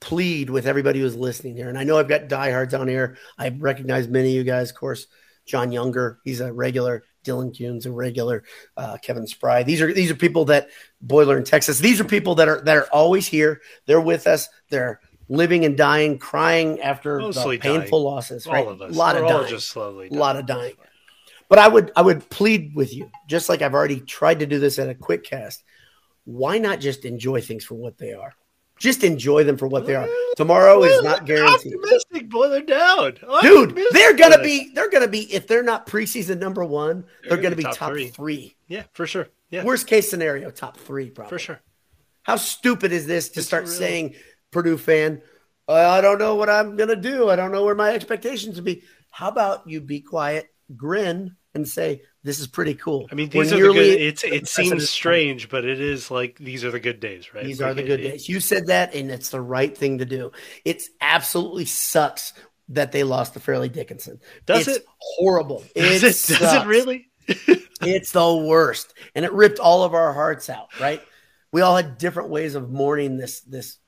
plead 0.00 0.48
with 0.50 0.66
everybody 0.66 1.00
who's 1.00 1.16
listening 1.16 1.56
here. 1.56 1.68
And 1.68 1.78
I 1.78 1.84
know 1.84 1.98
I've 1.98 2.08
got 2.08 2.28
diehards 2.28 2.74
on 2.74 2.88
here. 2.88 3.18
I 3.38 3.50
recognize 3.50 4.08
many 4.08 4.28
of 4.30 4.34
you 4.34 4.44
guys, 4.44 4.70
of 4.70 4.76
course. 4.76 5.06
John 5.46 5.72
Younger, 5.72 6.20
he's 6.24 6.40
a 6.40 6.52
regular. 6.52 7.02
Dylan 7.24 7.56
Kuhn's 7.56 7.86
a 7.86 7.92
regular. 7.92 8.44
Uh, 8.76 8.96
Kevin 9.02 9.26
Spry. 9.26 9.62
These 9.62 9.82
are 9.82 9.92
these 9.92 10.10
are 10.10 10.14
people 10.16 10.46
that 10.46 10.68
Boiler 11.00 11.36
in 11.36 11.44
Texas. 11.44 11.78
These 11.78 12.00
are 12.00 12.04
people 12.04 12.36
that 12.36 12.48
are 12.48 12.60
that 12.62 12.76
are 12.76 12.88
always 12.92 13.26
here. 13.26 13.60
They're 13.86 14.00
with 14.00 14.26
us. 14.26 14.48
They're 14.70 15.00
living 15.30 15.64
and 15.64 15.76
dying, 15.78 16.18
crying 16.18 16.80
after 16.80 17.18
Mostly 17.20 17.56
painful 17.56 18.00
dying. 18.02 18.14
losses. 18.14 18.46
All 18.46 18.52
Right? 18.52 18.66
of 18.66 18.82
us. 18.82 18.94
A 18.94 18.98
lot 18.98 19.14
We're 19.16 19.22
of 19.22 19.28
dying. 19.28 19.48
just 19.48 19.68
slowly. 19.70 20.08
A 20.08 20.12
lot 20.14 20.36
of 20.36 20.44
dying. 20.44 20.74
But 21.48 21.58
I 21.58 21.68
would 21.68 21.90
I 21.96 22.02
would 22.02 22.28
plead 22.28 22.74
with 22.74 22.92
you, 22.94 23.10
just 23.26 23.48
like 23.48 23.62
I've 23.62 23.74
already 23.74 24.00
tried 24.00 24.40
to 24.40 24.46
do 24.46 24.58
this 24.58 24.78
at 24.78 24.88
a 24.90 24.94
quick 24.94 25.24
cast. 25.24 25.64
Why 26.24 26.58
not 26.58 26.80
just 26.80 27.04
enjoy 27.04 27.40
things 27.40 27.64
for 27.64 27.74
what 27.76 27.96
they 27.96 28.12
are? 28.12 28.34
Just 28.78 29.04
enjoy 29.04 29.44
them 29.44 29.58
for 29.58 29.66
what 29.66 29.84
they 29.86 29.94
are. 29.94 30.08
Tomorrow 30.36 30.82
is 30.84 31.02
not 31.02 31.26
guaranteed. 31.26 31.74
Optimistic, 31.74 32.28
boy, 32.30 32.48
they're 32.48 32.62
down. 32.62 33.14
Dude, 33.42 33.78
they're 33.92 34.14
gonna 34.14 34.42
be 34.42 34.70
they're 34.74 34.88
gonna 34.90 35.08
be 35.08 35.32
if 35.34 35.46
they're 35.46 35.62
not 35.62 35.86
preseason 35.86 36.38
number 36.38 36.64
one, 36.64 37.04
they're, 37.22 37.36
gonna 37.36 37.42
gonna 37.42 37.56
be 37.56 37.62
be 37.64 37.64
top 37.64 37.76
top, 37.76 37.90
three. 37.92 38.08
three. 38.08 38.56
Yeah, 38.68 38.84
for 38.92 39.06
sure. 39.06 39.28
Yeah, 39.50 39.64
Worst 39.64 39.86
case 39.86 40.08
scenario, 40.08 40.50
top 40.50 40.76
three, 40.78 41.10
probably. 41.10 41.30
for 41.30 41.38
sure. 41.38 41.60
How 42.22 42.36
stupid 42.36 42.92
is 42.92 43.06
this 43.06 43.28
to 43.30 43.40
It's 43.40 43.46
start 43.48 43.64
really- 43.64 43.74
saying, 43.76 44.14
Purdue 44.50 44.78
fan, 44.78 45.22
uh, 45.68 45.72
I 45.74 46.00
don't 46.00 46.18
know 46.18 46.34
what 46.34 46.50
I'm 46.50 46.76
gonna 46.76 46.96
do. 46.96 47.30
I 47.30 47.36
don't 47.36 47.52
know 47.52 47.64
where 47.64 47.74
my 47.74 47.94
expectations 47.94 48.56
would 48.56 48.64
be. 48.64 48.82
How 49.10 49.28
about 49.28 49.68
you 49.68 49.80
be 49.80 50.00
quiet, 50.00 50.46
grin, 50.76 51.36
and 51.54 51.66
say, 51.68 52.02
This 52.22 52.38
is 52.40 52.46
pretty 52.46 52.74
cool. 52.74 53.08
I 53.10 53.14
mean, 53.14 53.30
We're 53.34 53.44
these 53.44 53.52
are 53.52 53.56
the 53.68 53.72
good. 53.72 54.00
It's 54.00 54.24
it 54.24 54.48
seems 54.58 54.88
strange, 54.90 55.48
but 55.48 55.64
it 55.64 55.80
is 55.80 56.10
like 56.10 56.36
these 56.38 56.64
are 56.64 56.70
the 56.70 56.80
good 56.80 57.00
days, 57.00 57.32
right? 57.34 57.44
These 57.44 57.60
Like, 57.60 57.70
are 57.70 57.74
the 57.74 57.82
good 57.82 58.00
it- 58.00 58.10
days. 58.10 58.28
You 58.28 58.40
said 58.40 58.66
that, 58.68 58.94
and 58.94 59.10
it's 59.10 59.30
the 59.30 59.40
right 59.40 59.76
thing 59.76 59.98
to 59.98 60.04
do. 60.04 60.32
It's 60.64 60.88
absolutely 61.00 61.64
sucks 61.66 62.32
that 62.68 62.92
they 62.92 63.02
lost 63.02 63.34
to 63.34 63.40
Fairleigh 63.40 63.68
Dickinson. 63.68 64.20
Does 64.46 64.68
it's 64.68 64.78
it? 64.78 64.84
horrible. 65.00 65.64
Does 65.74 66.02
it? 66.30 66.38
Does 66.38 66.54
it 66.62 66.66
really? 66.66 67.08
It's 67.82 68.12
the 68.12 68.36
worst, 68.36 68.92
and 69.14 69.24
it 69.24 69.32
ripped 69.32 69.58
all 69.58 69.84
of 69.84 69.94
our 69.94 70.12
hearts 70.12 70.50
out. 70.50 70.68
Right? 70.78 71.00
We 71.50 71.62
all 71.62 71.74
had 71.76 71.96
different 71.96 72.28
ways 72.28 72.54
of 72.54 72.70
mourning 72.70 73.16
this. 73.16 73.40
This. 73.40 73.78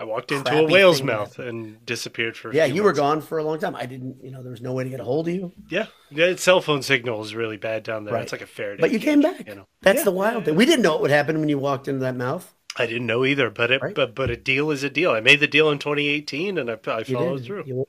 I 0.00 0.04
walked 0.04 0.30
into 0.30 0.56
a 0.56 0.64
whale's 0.66 1.02
mouth 1.02 1.38
and 1.38 1.84
disappeared 1.84 2.36
for. 2.36 2.50
A 2.50 2.54
Yeah, 2.54 2.64
you 2.66 2.82
were 2.82 2.90
months. 2.90 3.00
gone 3.00 3.20
for 3.20 3.38
a 3.38 3.44
long 3.44 3.58
time. 3.58 3.74
I 3.74 3.86
didn't. 3.86 4.22
You 4.22 4.30
know, 4.30 4.42
there 4.42 4.50
was 4.52 4.60
no 4.60 4.72
way 4.72 4.84
to 4.84 4.90
get 4.90 5.00
a 5.00 5.04
hold 5.04 5.28
of 5.28 5.34
you. 5.34 5.52
Yeah, 5.68 5.86
yeah. 6.10 6.36
Cell 6.36 6.60
phone 6.60 6.82
signal 6.82 7.22
is 7.22 7.34
really 7.34 7.56
bad 7.56 7.82
down 7.82 8.04
there. 8.04 8.14
Right. 8.14 8.22
It's 8.22 8.32
like 8.32 8.40
a 8.42 8.46
Faraday. 8.46 8.80
But 8.80 8.92
you 8.92 9.00
came 9.00 9.20
back. 9.20 9.46
You 9.48 9.56
know, 9.56 9.66
That's 9.82 9.98
Yeah, 9.98 10.04
the 10.04 10.10
wild 10.12 10.44
thing. 10.44 10.54
We 10.54 10.66
didn't 10.66 10.82
know 10.82 10.92
what 10.92 11.02
would 11.02 11.10
happen 11.10 11.40
when 11.40 11.48
you 11.48 11.58
walked 11.58 11.88
into 11.88 12.00
that 12.00 12.16
mouth. 12.16 12.54
I 12.76 12.86
didn't 12.86 13.06
know 13.06 13.24
either, 13.24 13.50
but 13.50 13.72
it, 13.72 13.82
Right. 13.82 13.94
but 13.94 14.14
but 14.14 14.30
a 14.30 14.36
deal 14.36 14.70
is 14.70 14.84
a 14.84 14.90
deal. 14.90 15.10
I 15.10 15.20
made 15.20 15.40
the 15.40 15.48
deal 15.48 15.70
in 15.70 15.78
2018, 15.78 16.58
and 16.58 16.70
I, 16.70 16.74
I 16.86 17.02
followed 17.02 17.44
through. 17.44 17.64
You- 17.66 17.88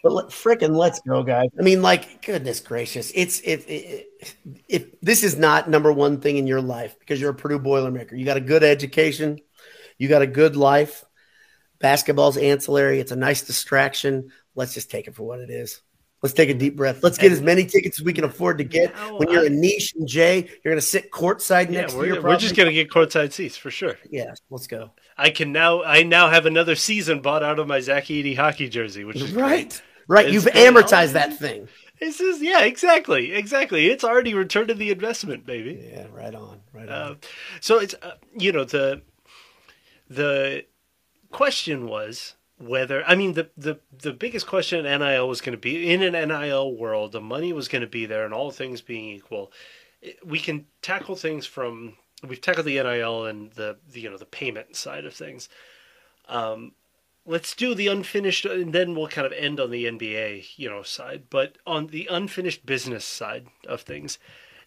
but 0.00 0.12
let, 0.12 0.26
frickin' 0.26 0.76
let's 0.76 1.00
go, 1.00 1.24
guys. 1.24 1.48
I 1.58 1.62
mean, 1.62 1.82
like, 1.82 2.22
goodness 2.24 2.60
gracious, 2.60 3.10
it's 3.16 3.40
it, 3.40 3.64
it, 3.68 4.06
If 4.68 5.00
this 5.00 5.24
is 5.24 5.36
not 5.36 5.68
number 5.68 5.92
one 5.92 6.20
thing 6.20 6.36
in 6.36 6.46
your 6.46 6.60
life 6.62 6.96
because 7.00 7.20
you're 7.20 7.32
a 7.32 7.34
Purdue 7.34 7.58
Boilermaker, 7.58 8.16
you 8.16 8.24
got 8.24 8.36
a 8.36 8.40
good 8.40 8.62
education, 8.62 9.40
you 9.98 10.08
got 10.08 10.22
a 10.22 10.26
good 10.26 10.56
life. 10.56 11.04
Basketball's 11.80 12.36
ancillary. 12.36 12.98
It's 13.00 13.12
a 13.12 13.16
nice 13.16 13.42
distraction. 13.42 14.30
Let's 14.54 14.74
just 14.74 14.90
take 14.90 15.06
it 15.06 15.14
for 15.14 15.22
what 15.24 15.40
it 15.40 15.50
is. 15.50 15.80
Let's 16.20 16.32
take 16.34 16.48
a 16.50 16.54
deep 16.54 16.74
breath. 16.76 17.04
Let's 17.04 17.16
get 17.16 17.30
as 17.30 17.40
many 17.40 17.64
tickets 17.64 18.00
as 18.00 18.04
we 18.04 18.12
can 18.12 18.24
afford 18.24 18.58
to 18.58 18.64
get. 18.64 18.92
No, 18.96 19.18
when 19.18 19.30
you're 19.30 19.44
I- 19.44 19.48
Anish 19.48 19.94
and 19.94 20.08
Jay, 20.08 20.38
you're 20.64 20.72
going 20.72 20.76
to 20.76 20.80
sit 20.80 21.12
courtside 21.12 21.66
Yeah, 21.70 21.82
next 21.82 21.92
to 21.92 21.98
we're, 22.00 22.20
we're 22.20 22.36
just 22.36 22.56
gonna 22.56 22.72
get 22.72 22.90
courtside 22.90 23.32
seats 23.32 23.56
for 23.56 23.70
sure. 23.70 23.96
Yeah, 24.10 24.34
let's 24.50 24.66
go. 24.66 24.90
I 25.16 25.30
can 25.30 25.52
now 25.52 25.84
I 25.84 26.02
now 26.02 26.28
have 26.28 26.46
another 26.46 26.74
season 26.74 27.20
bought 27.20 27.44
out 27.44 27.60
of 27.60 27.68
my 27.68 27.78
Zach 27.78 28.06
Edey 28.06 28.34
hockey 28.36 28.68
jersey, 28.68 29.04
which 29.04 29.16
is 29.18 29.30
Right, 29.32 29.68
great. 29.68 29.82
right. 30.08 30.26
It's 30.26 30.34
You've 30.34 30.52
amortized 30.54 31.12
that 31.12 31.38
thing. 31.38 31.68
This 32.00 32.20
is 32.20 32.42
yeah, 32.42 32.62
exactly, 32.62 33.32
exactly. 33.34 33.86
It's 33.88 34.02
already 34.02 34.34
returned 34.34 34.68
to 34.68 34.74
the 34.74 34.90
investment, 34.90 35.46
baby. 35.46 35.88
Yeah, 35.92 36.06
right 36.12 36.34
on, 36.34 36.60
right 36.72 36.88
on. 36.88 37.12
Uh, 37.12 37.14
so 37.60 37.78
it's 37.78 37.94
uh, 38.02 38.14
you 38.36 38.50
know 38.50 38.64
the 38.64 39.02
the 40.08 40.64
question 41.30 41.86
was 41.86 42.34
whether 42.58 43.04
I 43.06 43.14
mean 43.14 43.34
the 43.34 43.50
the 43.56 43.78
the 43.96 44.12
biggest 44.12 44.46
question 44.46 44.84
in 44.84 45.00
NIL 45.00 45.28
was 45.28 45.40
going 45.40 45.52
to 45.52 45.60
be 45.60 45.90
in 45.92 46.02
an 46.02 46.28
NIL 46.28 46.74
world, 46.74 47.12
the 47.12 47.20
money 47.20 47.52
was 47.52 47.68
going 47.68 47.82
to 47.82 47.88
be 47.88 48.06
there, 48.06 48.24
and 48.24 48.34
all 48.34 48.50
things 48.50 48.80
being 48.80 49.08
equal, 49.10 49.52
we 50.24 50.40
can 50.40 50.66
tackle 50.82 51.16
things 51.16 51.46
from 51.46 51.96
we've 52.26 52.40
tackled 52.40 52.66
the 52.66 52.82
NIL 52.82 53.26
and 53.26 53.52
the, 53.52 53.78
the 53.90 54.00
you 54.00 54.10
know 54.10 54.16
the 54.16 54.24
payment 54.24 54.76
side 54.76 55.04
of 55.04 55.14
things. 55.14 55.48
Um, 56.28 56.72
let's 57.24 57.54
do 57.54 57.74
the 57.74 57.86
unfinished, 57.86 58.44
and 58.44 58.72
then 58.72 58.94
we'll 58.94 59.08
kind 59.08 59.26
of 59.26 59.32
end 59.32 59.60
on 59.60 59.70
the 59.70 59.84
NBA 59.84 60.46
you 60.56 60.68
know 60.68 60.82
side, 60.82 61.24
but 61.30 61.58
on 61.66 61.88
the 61.88 62.08
unfinished 62.10 62.66
business 62.66 63.04
side 63.04 63.46
of 63.66 63.82
things. 63.82 64.18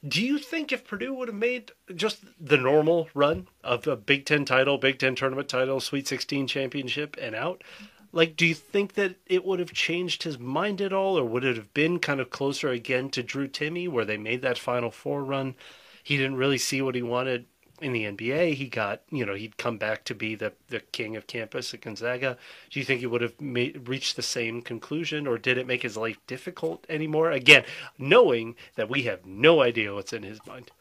Do 0.08 0.26
you 0.26 0.40
think 0.40 0.72
if 0.72 0.86
Purdue 0.86 1.14
would 1.14 1.28
have 1.28 1.38
made 1.38 1.72
just 1.94 2.24
the 2.40 2.58
normal 2.58 3.10
run 3.14 3.48
of 3.64 3.86
a 3.86 3.96
Big 3.96 4.26
Ten 4.26 4.46
title, 4.46 4.80
Big 4.80 4.98
Ten 4.98 5.16
tournament 5.16 5.48
title, 5.48 5.80
Sweet 5.80 6.08
16 6.08 6.48
championship, 6.48 7.16
and 7.22 7.36
out, 7.36 7.64
like, 8.12 8.36
do 8.36 8.46
you 8.46 8.56
think 8.56 8.94
that 8.94 9.16
it 9.28 9.46
would 9.46 9.60
have 9.60 9.74
changed 9.74 10.24
his 10.24 10.40
mind 10.40 10.82
at 10.82 10.92
all, 10.92 11.18
or 11.18 11.24
would 11.24 11.46
it 11.46 11.56
have 11.56 11.74
been 11.74 12.00
kind 12.00 12.20
of 12.20 12.32
closer 12.32 12.70
again 12.70 13.10
to 13.12 13.24
Drew 13.24 13.48
Timme, 13.48 13.90
where 13.90 14.06
they 14.06 14.18
made 14.18 14.42
that 14.42 14.58
Final 14.58 14.92
Four 14.92 15.24
run? 15.24 15.56
He 16.04 16.18
didn't 16.18 16.36
really 16.36 16.58
see 16.58 16.82
what 16.82 16.96
he 16.96 17.04
wanted 17.04 17.46
in 17.82 17.94
the 17.94 18.06
NBA. 18.06 18.54
He 18.54 18.68
got, 18.68 19.02
you 19.10 19.26
know, 19.26 19.36
he'd 19.36 19.58
come 19.58 19.78
back 19.78 20.04
to 20.06 20.16
be 20.16 20.36
the, 20.36 20.54
the 20.70 20.80
king 20.80 21.16
of 21.16 21.28
campus 21.28 21.74
at 21.74 21.82
Gonzaga. 21.82 22.38
Do 22.70 22.80
you 22.80 22.86
think 22.86 23.00
he 23.00 23.08
would 23.08 23.22
have 23.22 23.40
made, 23.40 23.88
reached 23.88 24.16
the 24.16 24.22
same 24.22 24.62
conclusion, 24.62 25.28
or 25.28 25.38
did 25.38 25.58
it 25.58 25.68
make 25.68 25.82
his 25.82 25.98
life 25.98 26.18
difficult 26.28 26.86
anymore? 26.90 27.32
Again, 27.32 27.64
knowing 27.98 28.56
that 28.76 28.90
we 28.90 29.04
have 29.04 29.26
no 29.26 29.62
idea 29.62 29.94
what's 29.94 30.14
in 30.14 30.24
his 30.24 30.40
mind. 30.46 30.72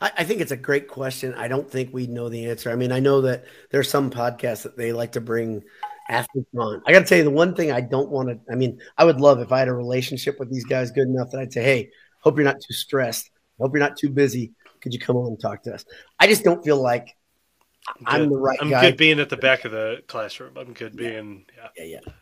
I, 0.00 0.12
I 0.18 0.24
think 0.24 0.40
it's 0.40 0.52
a 0.52 0.56
great 0.56 0.88
question. 0.88 1.34
I 1.34 1.48
don't 1.48 1.70
think 1.70 1.92
we 1.92 2.06
know 2.06 2.28
the 2.28 2.50
answer. 2.50 2.70
I 2.70 2.76
mean, 2.76 2.92
I 2.92 3.00
know 3.00 3.22
that 3.22 3.44
there's 3.70 3.88
some 3.88 4.10
podcasts 4.10 4.62
that 4.62 4.76
they 4.76 4.92
like 4.92 5.12
to 5.12 5.20
bring 5.20 5.62
athletes 6.08 6.50
on. 6.56 6.82
I 6.86 6.92
got 6.92 7.00
to 7.00 7.04
tell 7.04 7.18
you, 7.18 7.24
the 7.24 7.30
one 7.30 7.54
thing 7.54 7.72
I 7.72 7.80
don't 7.80 8.10
want 8.10 8.28
to, 8.28 8.52
I 8.52 8.56
mean, 8.56 8.80
I 8.98 9.04
would 9.04 9.20
love 9.20 9.40
if 9.40 9.52
I 9.52 9.60
had 9.60 9.68
a 9.68 9.74
relationship 9.74 10.38
with 10.38 10.50
these 10.50 10.64
guys 10.64 10.90
good 10.90 11.08
enough 11.08 11.30
that 11.30 11.40
I'd 11.40 11.52
say, 11.52 11.62
hey, 11.62 11.90
hope 12.20 12.36
you're 12.36 12.44
not 12.44 12.60
too 12.60 12.74
stressed. 12.74 13.30
Hope 13.58 13.72
you're 13.72 13.80
not 13.80 13.96
too 13.96 14.10
busy. 14.10 14.52
Could 14.82 14.92
you 14.92 15.00
come 15.00 15.16
on 15.16 15.28
and 15.28 15.40
talk 15.40 15.62
to 15.64 15.74
us? 15.74 15.84
I 16.18 16.26
just 16.26 16.44
don't 16.44 16.62
feel 16.64 16.80
like 16.80 17.16
I'm 18.06 18.22
Good. 18.22 18.30
the 18.30 18.38
right 18.38 18.58
I'm 18.60 18.70
guy. 18.70 18.80
good 18.82 18.96
being 18.96 19.20
at 19.20 19.28
the 19.28 19.36
back 19.36 19.64
of 19.64 19.72
the 19.72 20.02
classroom. 20.06 20.56
I'm 20.56 20.72
good 20.72 20.96
being, 20.96 21.46
yeah. 21.56 21.68
Yeah, 21.76 21.84
yeah. 22.06 22.12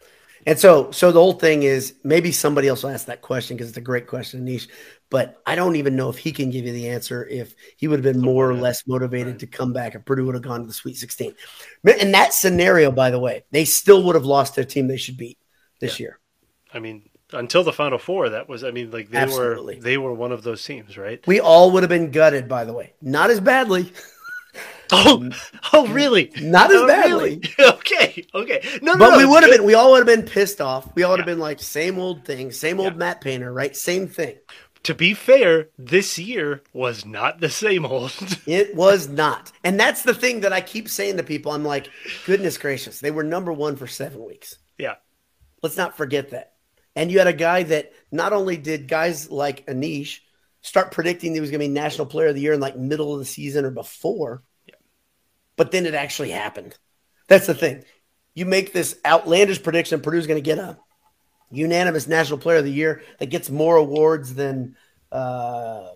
And 0.47 0.59
so, 0.59 0.91
so 0.91 1.13
the 1.13 1.21
whole 1.21 1.35
thing 1.35 1.65
is 1.65 1.97
maybe 2.03 2.33
somebody 2.33 2.67
else 2.67 2.83
will 2.83 2.91
ask 2.91 3.07
that 3.07 3.21
question 3.21 3.57
because 3.57 3.69
it's 3.69 3.77
a 3.77 3.83
great 3.83 4.07
question, 4.07 4.43
niche. 4.45 4.69
But 5.11 5.39
I 5.45 5.55
don't 5.55 5.77
even 5.77 5.97
know 5.97 6.09
if 6.09 6.17
he 6.17 6.33
can 6.33 6.51
give 6.51 6.65
you 6.65 6.73
the 6.73 6.89
answer 6.89 7.27
if 7.27 7.55
he 7.77 7.89
would 7.89 8.03
have 8.03 8.15
been 8.15 8.23
more 8.23 8.49
or 8.49 8.55
less 8.55 8.87
motivated 8.87 9.41
to 9.41 9.47
come 9.47 9.75
back 9.75 9.95
if 9.95 10.05
Purdue 10.07 10.25
would 10.27 10.35
have 10.35 10.43
gone 10.43 10.61
to 10.61 10.67
the 10.67 10.73
Sweet 10.73 10.97
16. 10.97 11.35
In 12.01 12.13
that 12.13 12.33
scenario, 12.33 12.91
by 12.91 13.11
the 13.11 13.19
way, 13.19 13.45
they 13.51 13.67
still 13.67 14.03
would 14.05 14.15
have 14.15 14.25
lost 14.25 14.55
their 14.55 14.65
team 14.65 14.87
they 14.89 14.97
should 14.97 15.19
beat 15.19 15.39
this 15.79 16.01
year. 16.01 16.19
I 16.73 16.79
mean, 16.79 17.10
until 17.33 17.63
the 17.65 17.73
Final 17.73 17.99
Four, 17.99 18.31
that 18.31 18.49
was, 18.49 18.65
I 18.65 18.71
mean, 18.71 18.91
like 18.91 19.11
they 19.11 19.19
Absolutely. 19.19 19.77
were, 19.77 19.83
they 19.83 19.99
were 19.99 20.13
one 20.15 20.33
of 20.33 20.43
those 20.43 20.63
teams, 20.65 20.97
right? 20.99 21.25
We 21.27 21.41
all 21.41 21.71
would 21.73 21.83
have 21.83 21.91
been 21.91 22.11
gutted, 22.11 22.49
by 22.49 22.65
the 22.65 22.73
way. 22.73 22.93
Not 23.03 23.31
as 23.31 23.41
badly. 23.41 23.93
Oh, 24.93 25.31
oh, 25.73 25.87
really? 25.87 26.33
Not 26.41 26.73
as 26.73 26.81
Oh, 26.81 26.87
badly. 26.89 27.41
really? 27.59 27.71
okay, 27.75 28.27
okay. 28.35 28.61
No, 28.83 28.95
no, 28.95 28.99
But 28.99 29.11
no, 29.11 29.19
we 29.19 29.25
would 29.25 29.45
have 29.45 29.53
been, 29.53 29.63
we 29.63 29.75
all 29.75 29.93
would 29.93 29.99
have 30.05 30.19
been 30.19 30.27
pissed 30.29 30.61
off. 30.61 30.93
We 30.97 31.05
all 31.05 31.13
would 31.13 31.21
have 31.21 31.29
Yeah. 31.29 31.35
been 31.35 31.39
like, 31.41 31.61
same 31.61 32.01
old 32.01 32.25
thing, 32.25 32.51
same 32.51 32.81
old 32.81 32.95
Yeah. 32.95 32.99
Matt 32.99 33.21
Painter, 33.21 33.53
right? 33.53 33.77
Same 33.77 34.09
thing. 34.09 34.39
To 34.83 34.95
be 34.95 35.15
fair, 35.15 35.69
this 35.79 36.19
year 36.19 36.63
was 36.73 37.05
not 37.07 37.39
the 37.41 37.51
same 37.51 37.87
old. 37.87 38.13
It 38.47 38.75
was 38.75 39.09
not. 39.09 39.53
And 39.63 39.79
that's 39.79 40.03
the 40.03 40.15
thing 40.15 40.41
that 40.41 40.53
I 40.53 40.61
keep 40.61 40.89
saying 40.89 41.19
to 41.19 41.23
people. 41.23 41.53
I'm 41.53 41.65
like, 41.65 41.89
goodness 42.27 42.59
gracious, 42.59 42.99
they 42.99 43.13
were 43.13 43.23
number 43.23 43.53
one 43.53 43.77
for 43.77 43.87
seven 43.87 44.25
weeks. 44.25 44.57
yeah, 44.77 44.97
Let's 45.63 45.77
not 45.77 45.97
forget 45.97 46.31
that. 46.31 46.50
And 46.97 47.11
you 47.11 47.19
had 47.19 47.29
a 47.29 47.33
guy 47.33 47.63
that 47.65 47.93
not 48.11 48.33
only 48.33 48.57
did 48.57 48.89
guys 48.89 49.31
like 49.31 49.67
Anish 49.67 50.21
start 50.63 50.93
predicting 50.93 51.35
he 51.35 51.41
was 51.41 51.51
going 51.51 51.61
to 51.61 51.67
be 51.67 51.73
National 51.73 52.07
Player 52.07 52.29
of 52.29 52.35
the 52.35 52.41
Year 52.41 52.53
in 52.53 52.61
like 52.61 52.77
middle 52.77 53.13
of 53.13 53.19
the 53.19 53.25
season 53.25 53.65
or 53.65 53.71
before, 53.71 54.43
but 55.57 55.71
then 55.71 55.87
it 55.87 55.95
actually 55.95 56.31
happened. 56.31 56.77
That's 57.29 57.47
the 57.47 57.55
thing. 57.55 57.85
You 58.35 58.47
make 58.47 58.73
this 58.73 58.99
outlandish 59.05 59.63
prediction 59.63 60.01
Purdue's 60.01 60.27
going 60.27 60.43
to 60.43 60.45
get 60.45 60.59
a 60.59 60.79
unanimous 61.51 62.07
National 62.07 62.39
Player 62.39 62.59
of 62.59 62.65
the 62.65 62.73
Year 62.73 63.03
that 63.19 63.27
gets 63.27 63.51
more 63.51 63.77
awards 63.77 64.35
than 64.35 64.77
uh, 65.13 65.91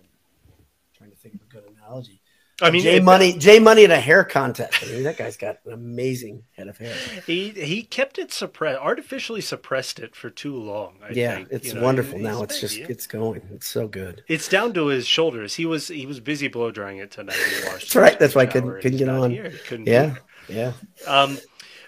technology. 1.85 2.21
I 2.61 2.71
mean, 2.71 2.83
Jay 2.83 3.01
Money, 3.01 3.37
Jay 3.37 3.59
Money 3.59 3.83
at 3.83 3.91
a 3.91 3.99
hair 3.99 4.23
contest. 4.23 4.81
I 4.81 4.87
mean, 4.87 5.03
that 5.03 5.17
guy's 5.17 5.35
got 5.35 5.57
an 5.65 5.73
amazing 5.73 6.43
head 6.55 6.69
of 6.69 6.77
hair. 6.77 6.95
He 7.25 7.49
he 7.49 7.83
kept 7.83 8.17
it 8.17 8.31
suppressed, 8.31 8.79
artificially 8.79 9.41
suppressed 9.41 9.99
it 9.99 10.15
for 10.15 10.29
too 10.29 10.55
long. 10.55 10.95
I 11.03 11.11
yeah, 11.11 11.35
think. 11.35 11.49
it's 11.51 11.67
You 11.67 11.73
know, 11.75 11.81
wonderful 11.83 12.17
now. 12.19 12.43
It's 12.43 12.61
just 12.61 12.77
yeah. 12.77 12.85
it's 12.87 13.07
going. 13.07 13.41
It's 13.51 13.67
so 13.67 13.87
good. 13.89 14.23
It's 14.29 14.47
down 14.47 14.73
to 14.75 14.87
his 14.87 15.05
shoulders. 15.05 15.55
He 15.55 15.65
was 15.65 15.89
he 15.89 16.05
was 16.05 16.21
busy 16.21 16.47
blow 16.47 16.71
drying 16.71 16.99
it 16.99 17.11
tonight. 17.11 17.35
That's 17.65 17.93
right. 17.95 18.17
That's 18.17 18.35
why 18.35 18.43
I 18.43 18.45
couldn't- 18.45 18.81
couldn't 18.81 18.97
get 18.99 19.09
on. 19.09 19.31
here. 19.31 19.51
Couldn't 19.67 19.87
Yeah, 19.87 20.15
yeah. 20.47 20.71
Um, 21.05 21.37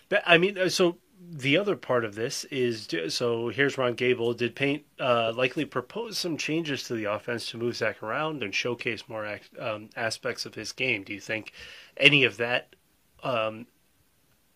but 0.09 0.21
I 0.25 0.37
mean, 0.37 0.57
uh, 0.57 0.67
so 0.69 0.97
the 1.29 1.57
other 1.57 1.75
part 1.75 2.05
of 2.05 2.15
this 2.15 2.45
is 2.45 2.87
so 3.09 3.49
here's 3.49 3.77
Ron 3.77 3.95
Gable. 3.95 4.33
Did 4.33 4.55
Paint 4.55 4.83
uh, 4.99 5.33
likely 5.35 5.65
propose 5.65 6.17
some 6.17 6.37
changes 6.37 6.83
to 6.83 6.93
the 6.93 7.05
offense 7.05 7.49
to 7.49 7.57
move 7.57 7.75
Zach 7.75 8.01
around 8.01 8.43
and 8.43 8.53
showcase 8.53 9.03
more 9.07 9.39
um, 9.59 9.89
aspects 9.95 10.45
of 10.45 10.55
his 10.55 10.71
game? 10.71 11.03
Do 11.03 11.13
you 11.13 11.19
think 11.19 11.51
any 11.97 12.23
of 12.23 12.37
that 12.37 12.75
um, 13.23 13.67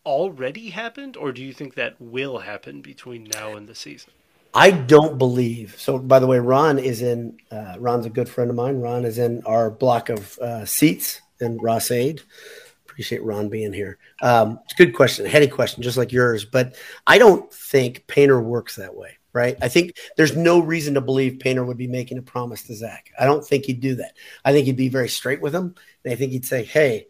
already 0.05 0.69
happened, 0.69 1.17
or 1.17 1.31
do 1.31 1.43
you 1.43 1.53
think 1.53 1.75
that 1.75 1.99
will 1.99 2.39
happen 2.39 2.81
between 2.81 3.29
now 3.33 3.55
and 3.55 3.67
the 3.67 3.75
season? 3.75 4.13
I 4.53 4.71
don't 4.71 5.17
believe. 5.17 5.75
So, 5.77 5.97
by 5.97 6.19
the 6.19 6.27
way, 6.27 6.39
Ron 6.39 6.77
is 6.77 7.01
in. 7.01 7.37
Uh, 7.49 7.75
Ron's 7.79 8.05
a 8.05 8.09
good 8.09 8.29
friend 8.29 8.49
of 8.49 8.55
mine. 8.55 8.81
Ron 8.81 9.05
is 9.05 9.17
in 9.17 9.43
our 9.45 9.69
block 9.69 10.09
of 10.09 10.37
uh, 10.39 10.65
seats 10.65 11.21
in 11.39 11.57
Ross-Ade. 11.57 12.21
Appreciate 12.91 13.23
Ron 13.23 13.47
being 13.47 13.71
here. 13.71 13.97
Um, 14.21 14.59
it's 14.65 14.73
a 14.73 14.77
good 14.77 14.93
question, 14.93 15.25
a 15.25 15.29
heady 15.29 15.47
question, 15.47 15.81
just 15.81 15.97
like 15.97 16.11
yours. 16.11 16.43
But 16.43 16.75
I 17.07 17.17
don't 17.17 17.51
think 17.51 18.05
Painter 18.05 18.41
works 18.41 18.75
that 18.75 18.95
way, 18.95 19.17
right? 19.31 19.57
I 19.61 19.69
think 19.69 19.95
there's 20.17 20.35
no 20.35 20.59
reason 20.59 20.95
to 20.95 21.01
believe 21.01 21.39
Painter 21.39 21.63
would 21.63 21.77
be 21.77 21.87
making 21.87 22.17
a 22.17 22.21
promise 22.21 22.63
to 22.63 22.75
Zach. 22.75 23.09
I 23.17 23.25
don't 23.25 23.45
think 23.45 23.65
he'd 23.65 23.79
do 23.79 23.95
that. 23.95 24.17
I 24.43 24.51
think 24.51 24.65
he'd 24.65 24.75
be 24.75 24.89
very 24.89 25.07
straight 25.07 25.41
with 25.41 25.55
him. 25.55 25.73
And 26.03 26.13
I 26.13 26.17
think 26.17 26.33
he'd 26.33 26.45
say, 26.45 26.65
hey, 26.65 27.07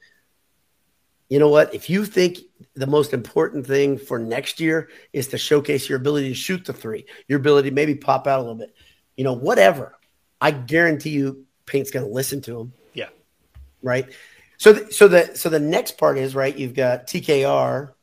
you 1.29 1.39
know 1.39 1.49
what? 1.49 1.73
If 1.73 1.89
you 1.89 2.05
think 2.05 2.37
the 2.75 2.85
most 2.85 3.11
important 3.11 3.65
thing 3.65 3.97
for 3.97 4.19
next 4.19 4.59
year 4.59 4.89
is 5.13 5.29
to 5.29 5.37
showcase 5.39 5.89
your 5.89 5.97
ability 5.97 6.29
to 6.29 6.35
shoot 6.35 6.63
the 6.63 6.73
three, 6.73 7.05
your 7.27 7.39
ability 7.39 7.69
to 7.69 7.75
maybe 7.75 7.95
pop 7.95 8.27
out 8.27 8.39
a 8.39 8.41
little 8.41 8.55
bit, 8.55 8.75
you 9.17 9.23
know, 9.23 9.33
whatever, 9.33 9.97
I 10.39 10.51
guarantee 10.51 11.11
you 11.11 11.45
Paint's 11.65 11.89
going 11.89 12.05
to 12.05 12.11
listen 12.11 12.41
to 12.41 12.59
him. 12.59 12.73
Yeah. 12.93 13.09
Right. 13.81 14.09
So, 14.61 14.73
th- 14.73 14.93
so 14.93 15.07
the 15.07 15.35
so 15.35 15.49
the 15.49 15.59
next 15.59 15.97
part 15.97 16.19
is 16.19 16.35
right. 16.35 16.55
You've 16.55 16.75
got 16.75 17.07
TKR. 17.07 17.93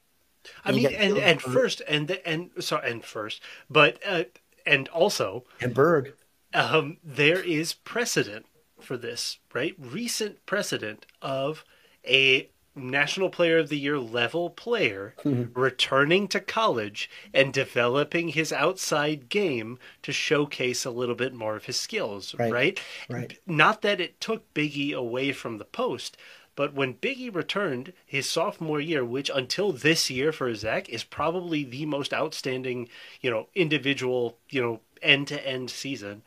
I 0.64 0.72
mean, 0.72 0.86
and 0.86 1.16
and 1.16 1.40
first, 1.40 1.82
and 1.86 2.08
the, 2.08 2.26
and 2.28 2.50
sorry, 2.58 2.90
and 2.90 3.04
first, 3.04 3.40
but 3.70 4.00
uh, 4.04 4.24
and 4.66 4.88
also, 4.88 5.44
and 5.60 5.72
Berg. 5.72 6.14
um, 6.52 6.96
there 7.04 7.40
is 7.40 7.74
precedent 7.74 8.46
for 8.80 8.96
this, 8.96 9.38
right? 9.54 9.76
Recent 9.78 10.44
precedent 10.46 11.06
of 11.22 11.64
a 12.04 12.48
National 12.74 13.28
Player 13.28 13.58
of 13.58 13.68
the 13.68 13.78
Year 13.78 13.98
level 13.98 14.50
player 14.50 15.14
Mm-hmm. 15.24 15.58
returning 15.58 16.26
to 16.28 16.40
college 16.40 17.08
and 17.34 17.52
developing 17.52 18.28
his 18.28 18.52
outside 18.52 19.28
game 19.28 19.78
to 20.02 20.12
showcase 20.12 20.84
a 20.84 20.90
little 20.90 21.14
bit 21.14 21.34
more 21.34 21.54
of 21.56 21.66
his 21.66 21.76
skills, 21.76 22.34
Right. 22.34 22.52
right? 22.52 22.80
Right. 23.08 23.38
Not 23.46 23.82
that 23.82 24.00
it 24.00 24.20
took 24.20 24.52
Biggie 24.54 24.92
away 24.94 25.32
from 25.32 25.58
the 25.58 25.64
post, 25.64 26.16
but 26.58 26.74
when 26.74 26.94
Biggie 26.94 27.32
returned 27.32 27.92
his 28.04 28.28
sophomore 28.28 28.80
year, 28.80 29.04
which 29.04 29.30
until 29.32 29.70
this 29.70 30.10
year 30.10 30.32
for 30.32 30.52
Zach 30.56 30.88
is 30.88 31.04
probably 31.04 31.62
the 31.62 31.86
most 31.86 32.12
outstanding, 32.12 32.88
you 33.20 33.30
know, 33.30 33.46
individual, 33.54 34.38
you 34.50 34.60
know, 34.60 34.80
end 35.00 35.28
to 35.28 35.46
end 35.46 35.70
season 35.70 36.22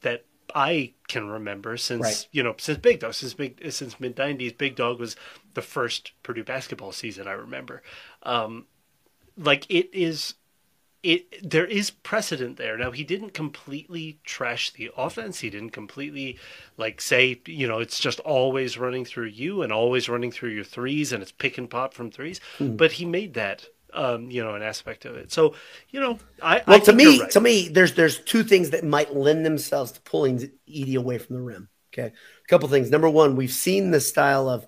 that 0.00 0.24
I 0.54 0.94
can 1.08 1.28
remember 1.28 1.76
since 1.76 2.00
Right. 2.00 2.28
you 2.32 2.42
know 2.42 2.54
since 2.56 2.78
Big 2.78 3.00
Dog 3.00 3.12
since 3.12 3.34
big 3.34 3.70
since 3.70 4.00
mid 4.00 4.16
nineties. 4.16 4.54
Big 4.54 4.76
Dog 4.76 4.98
was 4.98 5.14
the 5.52 5.60
first 5.60 6.12
Purdue 6.22 6.42
basketball 6.42 6.92
season 6.92 7.28
I 7.28 7.32
remember. 7.32 7.82
Um, 8.22 8.64
like 9.36 9.66
it 9.68 9.90
is 9.92 10.36
it 11.02 11.48
there 11.48 11.66
is 11.66 11.90
precedent 11.90 12.56
there. 12.56 12.76
Now 12.76 12.90
he 12.90 13.04
didn't 13.04 13.34
completely 13.34 14.18
trash 14.24 14.70
the 14.70 14.90
offense. 14.96 15.40
He 15.40 15.50
didn't 15.50 15.70
completely 15.70 16.38
like 16.76 17.00
say, 17.00 17.40
you 17.46 17.68
know, 17.68 17.78
it's 17.78 18.00
just 18.00 18.20
always 18.20 18.78
running 18.78 19.04
through 19.04 19.26
you 19.26 19.62
and 19.62 19.72
always 19.72 20.08
running 20.08 20.32
through 20.32 20.50
your 20.50 20.64
threes 20.64 21.12
and 21.12 21.22
it's 21.22 21.32
pick 21.32 21.58
and 21.58 21.70
pop 21.70 21.94
from 21.94 22.10
threes. 22.10 22.40
Hmm. 22.58 22.76
But 22.76 22.92
he 22.92 23.04
made 23.04 23.34
that 23.34 23.68
um, 23.94 24.30
you 24.30 24.44
know, 24.44 24.54
an 24.54 24.62
aspect 24.62 25.04
of 25.04 25.16
it. 25.16 25.32
So, 25.32 25.54
you 25.88 26.00
know, 26.00 26.18
I 26.42 26.62
Well, 26.66 26.76
I 26.76 26.80
to 26.80 26.92
me, 26.92 27.20
right. 27.20 27.30
to 27.30 27.40
me, 27.40 27.68
there's 27.68 27.94
there's 27.94 28.18
two 28.20 28.42
things 28.44 28.70
that 28.70 28.84
might 28.84 29.14
lend 29.14 29.46
themselves 29.46 29.92
to 29.92 30.00
pulling 30.02 30.50
Edey 30.68 30.96
away 30.96 31.18
from 31.18 31.36
the 31.36 31.42
rim. 31.42 31.68
Okay, 31.92 32.08
a 32.08 32.48
couple 32.48 32.68
things. 32.68 32.90
Number 32.90 33.08
one, 33.08 33.36
we've 33.36 33.52
seen 33.52 33.90
the 33.90 34.00
style 34.00 34.48
of 34.48 34.66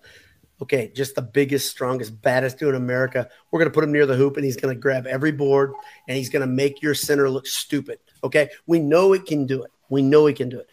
okay, 0.61 0.91
just 0.95 1.15
the 1.15 1.23
biggest, 1.23 1.71
strongest, 1.71 2.21
baddest 2.21 2.59
dude 2.59 2.71
in 2.71 2.75
America. 2.75 3.29
We're 3.51 3.61
going 3.61 3.71
to 3.71 3.75
put 3.75 3.85
him 3.85 3.93
near 3.93 4.07
the 4.07 4.17
hoop 4.17 4.37
and 4.37 4.45
he's 4.45 4.57
going 4.57 4.75
to 4.75 4.81
grab 4.81 5.07
every 5.07 5.33
board 5.33 5.73
and 6.09 6.17
he's 6.17 6.29
going 6.31 6.41
to 6.41 6.53
make 6.53 6.83
your 6.83 6.95
center 6.95 7.31
look 7.31 7.47
stupid. 7.47 7.99
Okay. 8.25 8.51
We 8.67 8.81
know 8.81 9.13
it 9.13 9.27
can 9.27 9.47
do 9.47 9.63
it. 9.63 9.71
We 9.89 10.03
know 10.03 10.27
he 10.27 10.35
can 10.35 10.49
do 10.49 10.59
it. 10.59 10.69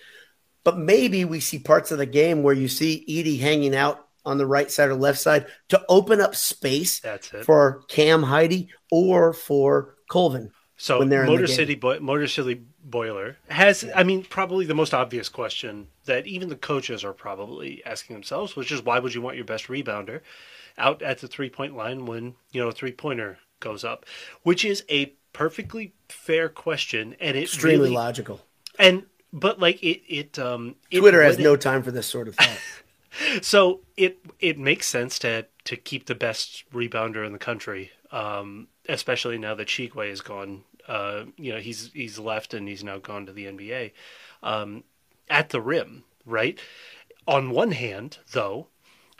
But 0.64 0.80
maybe 0.80 1.26
we 1.26 1.40
see 1.40 1.60
parts 1.60 1.92
of 1.92 2.00
the 2.00 2.08
game 2.08 2.42
where 2.42 2.56
you 2.56 2.68
see 2.68 3.06
Edey 3.08 3.40
hanging 3.40 3.76
out 3.76 4.08
on 4.26 4.40
the 4.40 4.48
right 4.48 4.72
side 4.72 4.90
or 4.90 4.96
left 4.96 5.20
side 5.20 5.46
to 5.70 5.80
open 5.88 6.20
up 6.20 6.36
space 6.36 7.00
That's 7.00 7.32
it. 7.32 7.46
for 7.46 7.84
Cam 7.88 8.24
Heide 8.24 8.70
or 8.92 9.32
for 9.34 9.96
Colvin. 10.10 10.52
So 10.78 11.00
when 11.00 11.10
they're 11.10 11.22
in 11.22 11.28
the 11.28 11.34
Motor. 11.34 11.48
City 11.48 11.76
Boy- 11.76 12.00
Motor 12.00 12.28
City 12.28 12.64
Boiler 12.86 13.38
has 13.50 13.84
I 13.96 14.04
mean 14.04 14.24
probably 14.24 14.66
the 14.66 14.76
most 14.76 14.94
obvious 14.94 15.28
question 15.28 15.88
that 16.06 16.28
even 16.28 16.50
the 16.50 16.56
coaches 16.56 17.04
are 17.04 17.14
probably 17.14 17.84
asking 17.86 18.16
themselves, 18.16 18.56
which 18.56 18.72
is 18.72 18.82
why 18.84 19.00
would 19.00 19.16
you 19.16 19.22
want 19.22 19.36
your 19.38 19.46
best 19.46 19.68
rebounder 19.68 20.22
out 20.78 21.02
at 21.02 21.18
the 21.18 21.28
three 21.28 21.50
point 21.50 21.76
line 21.76 22.06
when, 22.06 22.36
you 22.52 22.62
know, 22.62 22.68
a 22.70 22.72
three 22.72 22.92
pointer 22.92 23.40
goes 23.60 23.84
up? 23.84 24.06
Which 24.44 24.64
is 24.64 24.84
a 24.90 25.14
perfectly 25.34 25.94
fair 26.10 26.48
question 26.48 27.16
and 27.20 27.36
it's 27.36 27.54
Extremely 27.54 27.86
really, 27.86 27.96
logical. 27.96 28.42
and 28.78 29.04
but 29.34 29.60
like 29.60 29.82
it 29.84 30.02
it 30.08 30.38
um 30.40 30.76
it 30.92 31.00
Twitter 31.00 31.24
has 31.24 31.40
no 31.40 31.56
time 31.56 31.82
for 31.84 31.92
this 31.92 32.06
sort 32.08 32.28
of 32.28 32.36
thing. 32.36 32.56
so 33.42 33.82
it 33.98 34.20
it 34.40 34.58
makes 34.60 34.88
sense 34.88 35.18
to 35.20 35.46
to 35.64 35.76
keep 35.76 36.06
the 36.06 36.16
best 36.16 36.64
rebounder 36.72 37.26
in 37.26 37.32
the 37.32 37.40
country, 37.40 37.92
um, 38.12 38.68
especially 38.88 39.38
now 39.38 39.56
that 39.56 39.68
Tshiebwe 39.68 40.10
is 40.12 40.22
gone. 40.22 40.64
Uh, 40.88 41.26
you 41.38 41.54
know, 41.54 41.60
he's 41.60 41.92
he's 41.94 42.20
left 42.20 42.54
and 42.54 42.68
he's 42.68 42.84
now 42.84 42.98
gone 42.98 43.26
to 43.26 43.32
the 43.32 43.46
NBA. 43.46 43.92
Um, 44.44 44.84
at 45.30 45.50
the 45.50 45.62
rim, 45.62 46.04
right? 46.26 46.60
On 47.28 47.50
one 47.50 47.72
hand, 47.72 48.20
though, 48.32 48.68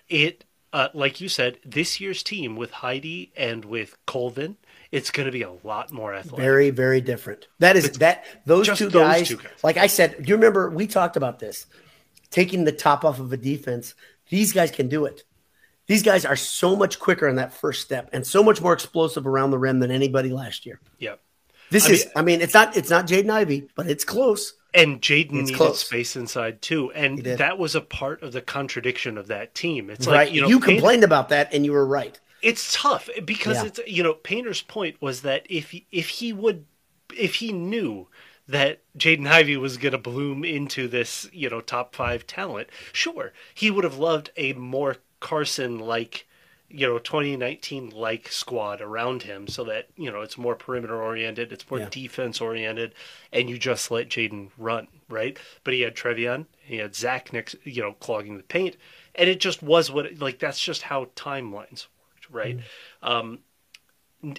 it 0.08 0.46
uh, 0.76 0.90
like 0.94 1.22
you 1.22 1.30
said, 1.30 1.58
this 1.66 2.02
year's 2.02 2.22
team 2.22 2.58
with 2.58 2.70
Heide 2.70 3.30
and 3.38 3.64
with 3.64 3.96
Colvin, 4.06 4.58
it's 4.92 5.10
going 5.10 5.26
to 5.26 5.32
be 5.32 5.42
a 5.42 5.54
lot 5.64 5.90
more 5.90 6.14
athletic. 6.14 6.44
Very, 6.44 6.70
very 6.70 7.00
different. 7.00 7.48
That 7.60 7.78
is 7.78 7.92
that 8.00 8.26
those 8.46 8.68
two 8.68 8.90
those 8.90 9.08
guys, 9.08 9.28
two 9.30 9.38
guys. 9.38 9.64
Like 9.64 9.78
I 9.78 9.88
said, 9.88 10.22
do 10.22 10.30
you 10.30 10.36
remember 10.36 10.70
we 10.70 10.86
talked 10.86 11.16
about 11.16 11.40
this? 11.40 11.66
Taking 12.30 12.66
the 12.66 12.74
top 12.74 13.06
off 13.06 13.20
of 13.20 13.32
a 13.32 13.38
defense. 13.38 13.96
These 14.30 14.52
guys 14.52 14.70
can 14.70 14.90
do 14.90 15.06
it. 15.06 15.24
These 15.88 16.04
guys 16.04 16.26
are 16.26 16.36
so 16.36 16.76
much 16.76 17.00
quicker 17.00 17.28
in 17.28 17.38
that 17.38 17.54
first 17.54 17.82
step 17.82 18.10
and 18.12 18.28
so 18.28 18.44
much 18.44 18.60
more 18.62 18.74
explosive 18.74 19.26
around 19.26 19.52
the 19.52 19.58
rim 19.58 19.80
than 19.80 19.92
anybody 19.92 20.30
last 20.30 20.66
year. 20.66 20.82
yeah. 21.00 21.16
This 21.70 21.88
I 21.88 21.92
is, 21.94 22.06
mean- 22.06 22.12
I 22.16 22.22
mean, 22.22 22.42
it's 22.42 22.54
not, 22.54 22.78
it's 22.78 22.90
not 22.90 23.08
Jaden 23.08 23.30
Ivey, 23.30 23.68
but 23.76 23.88
it's 23.88 24.04
close. 24.04 24.54
And 24.74 25.02
Jaden 25.02 25.32
needed 25.32 25.56
close. 25.56 25.80
space 25.80 26.16
inside 26.18 26.62
too, 26.62 26.92
and 26.92 27.20
that 27.20 27.58
was 27.58 27.76
a 27.76 27.82
part 27.82 28.22
of 28.24 28.34
the 28.34 28.42
contradiction 28.42 29.18
of 29.18 29.28
that 29.28 29.56
team. 29.56 29.90
It's 29.90 30.06
right. 30.06 30.26
like 30.26 30.34
you 30.34 30.42
know, 30.42 30.50
you 30.50 30.60
Painter- 30.60 30.74
complained 30.82 31.04
about 31.06 31.30
that 31.30 31.54
and 31.54 31.64
you 31.66 31.72
were 31.72 31.86
right. 31.86 32.20
it's 32.42 32.74
tough 32.74 33.10
because 33.24 33.56
Yeah. 33.58 33.66
it's 33.68 33.80
you 33.88 34.04
know 34.04 34.14
Painter's 34.14 34.62
point 34.62 35.02
was 35.02 35.22
that 35.22 35.48
if 35.50 35.72
he, 35.72 35.86
if 35.94 36.10
he 36.10 36.34
would 36.34 36.66
if 37.16 37.36
he 37.36 37.54
knew 37.54 38.08
that 38.50 38.82
Jaden 38.98 39.28
Ivey 39.28 39.56
was 39.56 39.78
going 39.78 39.94
to 39.94 39.98
bloom 39.98 40.44
into 40.44 40.90
this 40.90 41.30
you 41.32 41.50
know 41.50 41.62
top 41.62 41.96
five 41.96 42.28
talent, 42.28 42.68
sure 42.92 43.32
he 43.54 43.72
would 43.72 43.86
have 43.86 43.98
loved 43.98 44.30
a 44.36 44.52
more 44.54 44.98
Carsen 45.22 45.80
like 45.80 46.28
you 46.70 46.88
know 46.88 46.98
2019 46.98 47.92
like 47.92 48.28
squad 48.30 48.82
around 48.82 49.24
him 49.24 49.48
so 49.48 49.64
that 49.66 49.88
you 49.96 50.12
know 50.12 50.22
it's 50.22 50.38
more 50.38 50.56
perimeter 50.56 51.02
oriented, 51.02 51.52
it's 51.52 51.70
more 51.70 51.80
Yeah. 51.80 51.90
defense 51.90 52.42
oriented, 52.42 52.94
and 53.32 53.50
you 53.50 53.58
just 53.58 53.92
let 53.92 54.10
Jaden 54.10 54.50
run 54.58 54.88
right. 55.10 55.38
But 55.64 55.74
he 55.74 55.82
had 55.82 55.96
Trevion, 55.96 56.46
he 56.62 56.78
had 56.78 56.96
Zach 56.96 57.32
next 57.34 57.56
you 57.64 57.82
know 57.82 57.94
clogging 57.94 58.38
the 58.38 58.44
paint, 58.44 58.78
and 59.16 59.30
it 59.30 59.40
just 59.40 59.62
was 59.64 59.92
what 59.92 60.06
it, 60.08 60.20
like 60.20 60.40
that's 60.40 60.60
just 60.64 60.84
how 60.84 61.06
timelines 61.16 61.88
worked 62.12 62.30
right. 62.30 62.60
Um, 63.02 63.40
n- 64.24 64.38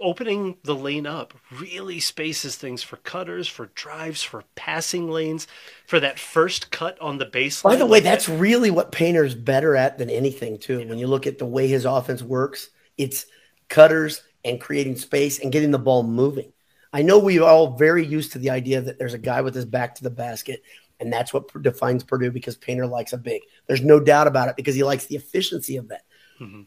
opening 0.00 0.56
the 0.64 0.74
lane 0.74 1.06
up 1.06 1.34
really 1.50 2.00
spaces 2.00 2.56
things 2.56 2.82
for 2.82 2.96
cutters, 2.98 3.48
for 3.48 3.66
drives, 3.74 4.22
for 4.22 4.44
passing 4.54 5.10
lanes, 5.10 5.46
for 5.86 6.00
that 6.00 6.18
first 6.18 6.70
cut 6.70 6.98
on 7.00 7.18
the 7.18 7.26
baseline. 7.26 7.62
By 7.62 7.76
the 7.76 7.86
way, 7.86 7.98
like 7.98 8.04
that- 8.04 8.10
that's 8.10 8.28
really 8.28 8.70
what 8.70 8.92
Painter's 8.92 9.34
better 9.34 9.76
at 9.76 9.98
than 9.98 10.10
anything, 10.10 10.58
too. 10.58 10.86
When 10.86 10.98
you 10.98 11.06
look 11.06 11.26
at 11.26 11.38
the 11.38 11.46
way 11.46 11.66
his 11.68 11.84
offense 11.84 12.22
works, 12.22 12.70
it's 12.96 13.26
cutters 13.68 14.22
and 14.44 14.60
creating 14.60 14.96
space 14.96 15.40
and 15.40 15.52
getting 15.52 15.70
the 15.70 15.78
ball 15.78 16.02
moving. 16.02 16.52
I 16.92 17.02
know 17.02 17.18
we're 17.18 17.42
all 17.42 17.76
very 17.76 18.04
used 18.06 18.32
to 18.32 18.38
the 18.38 18.50
idea 18.50 18.80
that 18.80 18.98
there's 18.98 19.14
a 19.14 19.18
guy 19.18 19.42
with 19.42 19.54
his 19.54 19.66
back 19.66 19.94
to 19.96 20.02
the 20.02 20.10
basket 20.10 20.62
And 21.00 21.12
that's 21.12 21.32
what 21.32 21.62
defines 21.62 22.02
Purdue 22.02 22.32
because 22.32 22.56
Painter 22.56 22.84
likes 22.84 23.12
a 23.12 23.18
big. 23.18 23.42
There's 23.68 23.82
no 23.82 24.00
doubt 24.00 24.26
about 24.26 24.48
it 24.48 24.56
because 24.56 24.74
he 24.74 24.82
likes 24.82 25.06
the 25.06 25.14
efficiency 25.14 25.76
of 25.76 25.88
that. 25.90 26.02
Mm-hmm. 26.40 26.62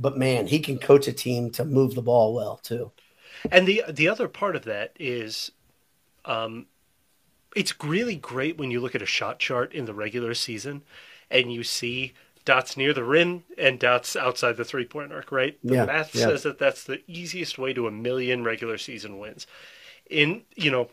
But 0.00 0.16
man, 0.16 0.46
he 0.46 0.60
can 0.60 0.78
coach 0.78 1.06
a 1.06 1.12
team 1.12 1.50
to 1.50 1.64
move 1.64 1.94
the 1.94 2.02
ball 2.02 2.34
well 2.34 2.56
too. 2.56 2.90
And 3.52 3.68
the 3.68 3.84
the 3.88 4.08
other 4.08 4.28
part 4.28 4.56
of 4.56 4.64
that 4.64 4.92
is, 4.98 5.52
um, 6.24 6.66
it's 7.54 7.74
really 7.84 8.16
great 8.16 8.56
when 8.56 8.70
you 8.70 8.80
look 8.80 8.94
at 8.94 9.02
a 9.02 9.06
shot 9.06 9.38
chart 9.38 9.74
in 9.74 9.84
the 9.84 9.94
regular 9.94 10.34
season, 10.34 10.82
and 11.30 11.52
you 11.52 11.62
see 11.62 12.14
dots 12.46 12.76
near 12.76 12.94
the 12.94 13.04
rim 13.04 13.44
and 13.58 13.78
dots 13.78 14.16
outside 14.16 14.56
the 14.56 14.64
three 14.64 14.86
point 14.86 15.12
arc. 15.12 15.30
Right? 15.30 15.58
The 15.62 15.74
yeah, 15.74 15.84
math 15.84 16.14
yeah. 16.14 16.26
says 16.26 16.42
that 16.44 16.58
that's 16.58 16.84
the 16.84 17.02
easiest 17.06 17.58
way 17.58 17.74
to 17.74 17.86
a 17.86 17.90
million 17.90 18.42
regular 18.42 18.78
season 18.78 19.18
wins. 19.18 19.46
In 20.08 20.42
you 20.56 20.70
know, 20.70 20.88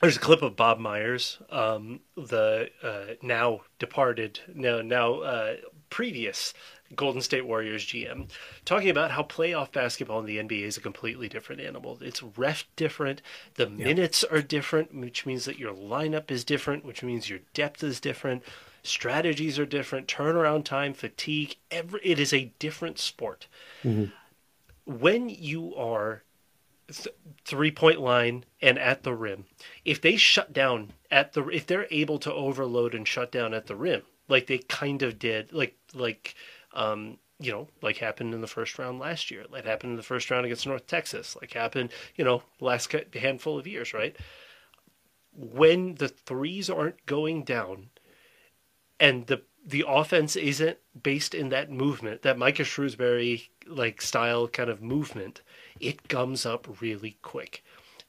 there's 0.00 0.16
a 0.16 0.20
clip 0.20 0.42
of 0.42 0.56
Bob 0.56 0.78
Myers, 0.78 1.38
um, 1.50 2.00
the 2.16 2.70
uh, 2.82 3.14
now 3.22 3.60
departed, 3.78 4.40
now 4.54 4.80
now 4.80 5.20
uh, 5.20 5.56
previous 5.90 6.54
Golden 6.94 7.20
State 7.20 7.46
Warriors 7.46 7.84
GM, 7.84 8.28
talking 8.64 8.88
about 8.88 9.10
how 9.10 9.22
playoff 9.22 9.72
basketball 9.72 10.20
in 10.20 10.26
the 10.26 10.38
NBA 10.38 10.62
is 10.62 10.76
a 10.76 10.80
completely 10.80 11.28
different 11.28 11.60
animal. 11.60 11.98
It's 12.00 12.22
ref 12.22 12.66
different, 12.76 13.22
the 13.54 13.64
yeah. 13.64 13.84
minutes 13.84 14.24
are 14.24 14.42
different, 14.42 14.94
which 14.94 15.26
means 15.26 15.44
that 15.44 15.58
your 15.58 15.74
lineup 15.74 16.30
is 16.30 16.44
different, 16.44 16.84
which 16.84 17.02
means 17.02 17.28
your 17.28 17.40
depth 17.52 17.82
is 17.84 18.00
different, 18.00 18.42
strategies 18.82 19.58
are 19.58 19.66
different, 19.66 20.08
turnaround 20.08 20.64
time, 20.64 20.94
fatigue. 20.94 21.56
Every 21.70 22.00
it 22.02 22.18
is 22.18 22.32
a 22.32 22.52
different 22.58 22.98
sport. 22.98 23.46
Mm-hmm. 23.84 24.12
When 24.90 25.28
you 25.28 25.74
are 25.76 26.22
th- 26.90 27.14
three 27.44 27.70
point 27.70 28.00
line 28.00 28.44
and 28.62 28.78
at 28.78 29.02
the 29.02 29.14
rim, 29.14 29.44
if 29.84 30.00
they 30.00 30.16
shut 30.16 30.52
down 30.52 30.92
at 31.10 31.34
the, 31.34 31.46
if 31.48 31.66
they're 31.66 31.86
able 31.90 32.18
to 32.20 32.32
overload 32.32 32.94
and 32.94 33.06
shut 33.06 33.30
down 33.30 33.52
at 33.52 33.66
the 33.66 33.76
rim, 33.76 34.02
like 34.28 34.46
they 34.46 34.58
kind 34.58 35.02
of 35.02 35.18
did, 35.18 35.52
like 35.52 35.76
like 35.94 36.34
um, 36.74 37.18
you 37.40 37.52
know, 37.52 37.68
like 37.82 37.98
happened 37.98 38.34
in 38.34 38.40
the 38.40 38.46
first 38.46 38.78
round 38.78 38.98
last 38.98 39.30
year, 39.30 39.44
like 39.50 39.64
happened 39.64 39.92
in 39.92 39.96
the 39.96 40.02
first 40.02 40.30
round 40.30 40.44
against 40.44 40.66
North 40.66 40.86
Texas, 40.86 41.36
like 41.40 41.52
happened, 41.52 41.90
you 42.16 42.24
know, 42.24 42.42
last 42.60 42.94
handful 43.14 43.58
of 43.58 43.66
years, 43.66 43.94
right? 43.94 44.16
When 45.32 45.94
the 45.94 46.08
threes 46.08 46.68
aren't 46.68 47.06
going 47.06 47.44
down, 47.44 47.90
and 48.98 49.26
the 49.26 49.42
the 49.64 49.84
offense 49.86 50.34
isn't 50.34 50.78
based 51.00 51.34
in 51.34 51.50
that 51.50 51.70
movement, 51.70 52.22
that 52.22 52.38
Micah 52.38 52.62
Shrewsberry 52.62 53.48
like 53.66 54.00
style 54.02 54.48
kind 54.48 54.70
of 54.70 54.82
movement, 54.82 55.42
it 55.78 56.08
gums 56.08 56.44
up 56.44 56.80
really 56.80 57.18
quick, 57.22 57.62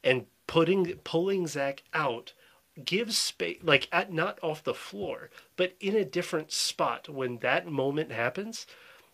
and 0.03 0.25
putting 0.47 0.95
pulling 1.03 1.45
Zach 1.45 1.83
out 1.93 2.33
gives 2.85 3.17
space, 3.17 3.59
like 3.61 3.87
at 3.91 4.11
not 4.11 4.39
off 4.41 4.63
the 4.63 4.73
floor, 4.73 5.29
but 5.55 5.73
in 5.79 5.95
a 5.95 6.05
different 6.05 6.51
spot 6.51 7.09
when 7.09 7.37
that 7.39 7.67
moment 7.67 8.11
happens. 8.11 8.65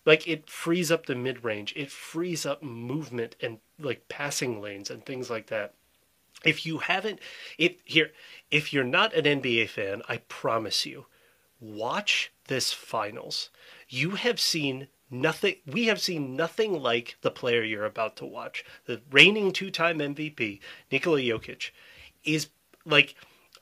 Like 0.05 0.27
it 0.27 0.49
frees 0.49 0.91
up 0.91 1.05
the 1.05 1.15
mid 1.15 1.43
range, 1.43 1.73
it 1.75 1.91
frees 1.91 2.45
up 2.45 2.61
movement 2.61 3.35
and 3.41 3.59
like 3.79 4.07
passing 4.07 4.61
lanes 4.61 4.89
and 4.89 5.05
things 5.05 5.29
like 5.29 5.47
that. 5.47 5.73
If 6.43 6.65
you 6.65 6.79
haven't, 6.79 7.19
if 7.57 7.75
here, 7.85 8.11
if 8.51 8.71
you're 8.71 8.83
not 8.83 9.13
an 9.13 9.41
NBA 9.41 9.69
fan, 9.69 10.03
I 10.07 10.17
promise 10.17 10.85
you, 10.85 11.05
watch 11.59 12.31
this 12.47 12.71
finals. 12.71 13.49
You 13.89 14.11
have 14.11 14.39
seen 14.39 14.87
nothing 15.09 15.55
we 15.67 15.85
have 15.85 16.01
seen 16.01 16.35
nothing 16.35 16.81
like 16.81 17.15
the 17.21 17.31
player 17.31 17.63
you're 17.63 17.85
about 17.85 18.15
to 18.17 18.25
watch 18.25 18.65
the 18.85 18.99
reigning 19.11 19.51
two-time 19.51 19.99
mvp 19.99 20.59
nikola 20.91 21.19
jokic 21.19 21.69
is 22.23 22.49
like 22.85 23.15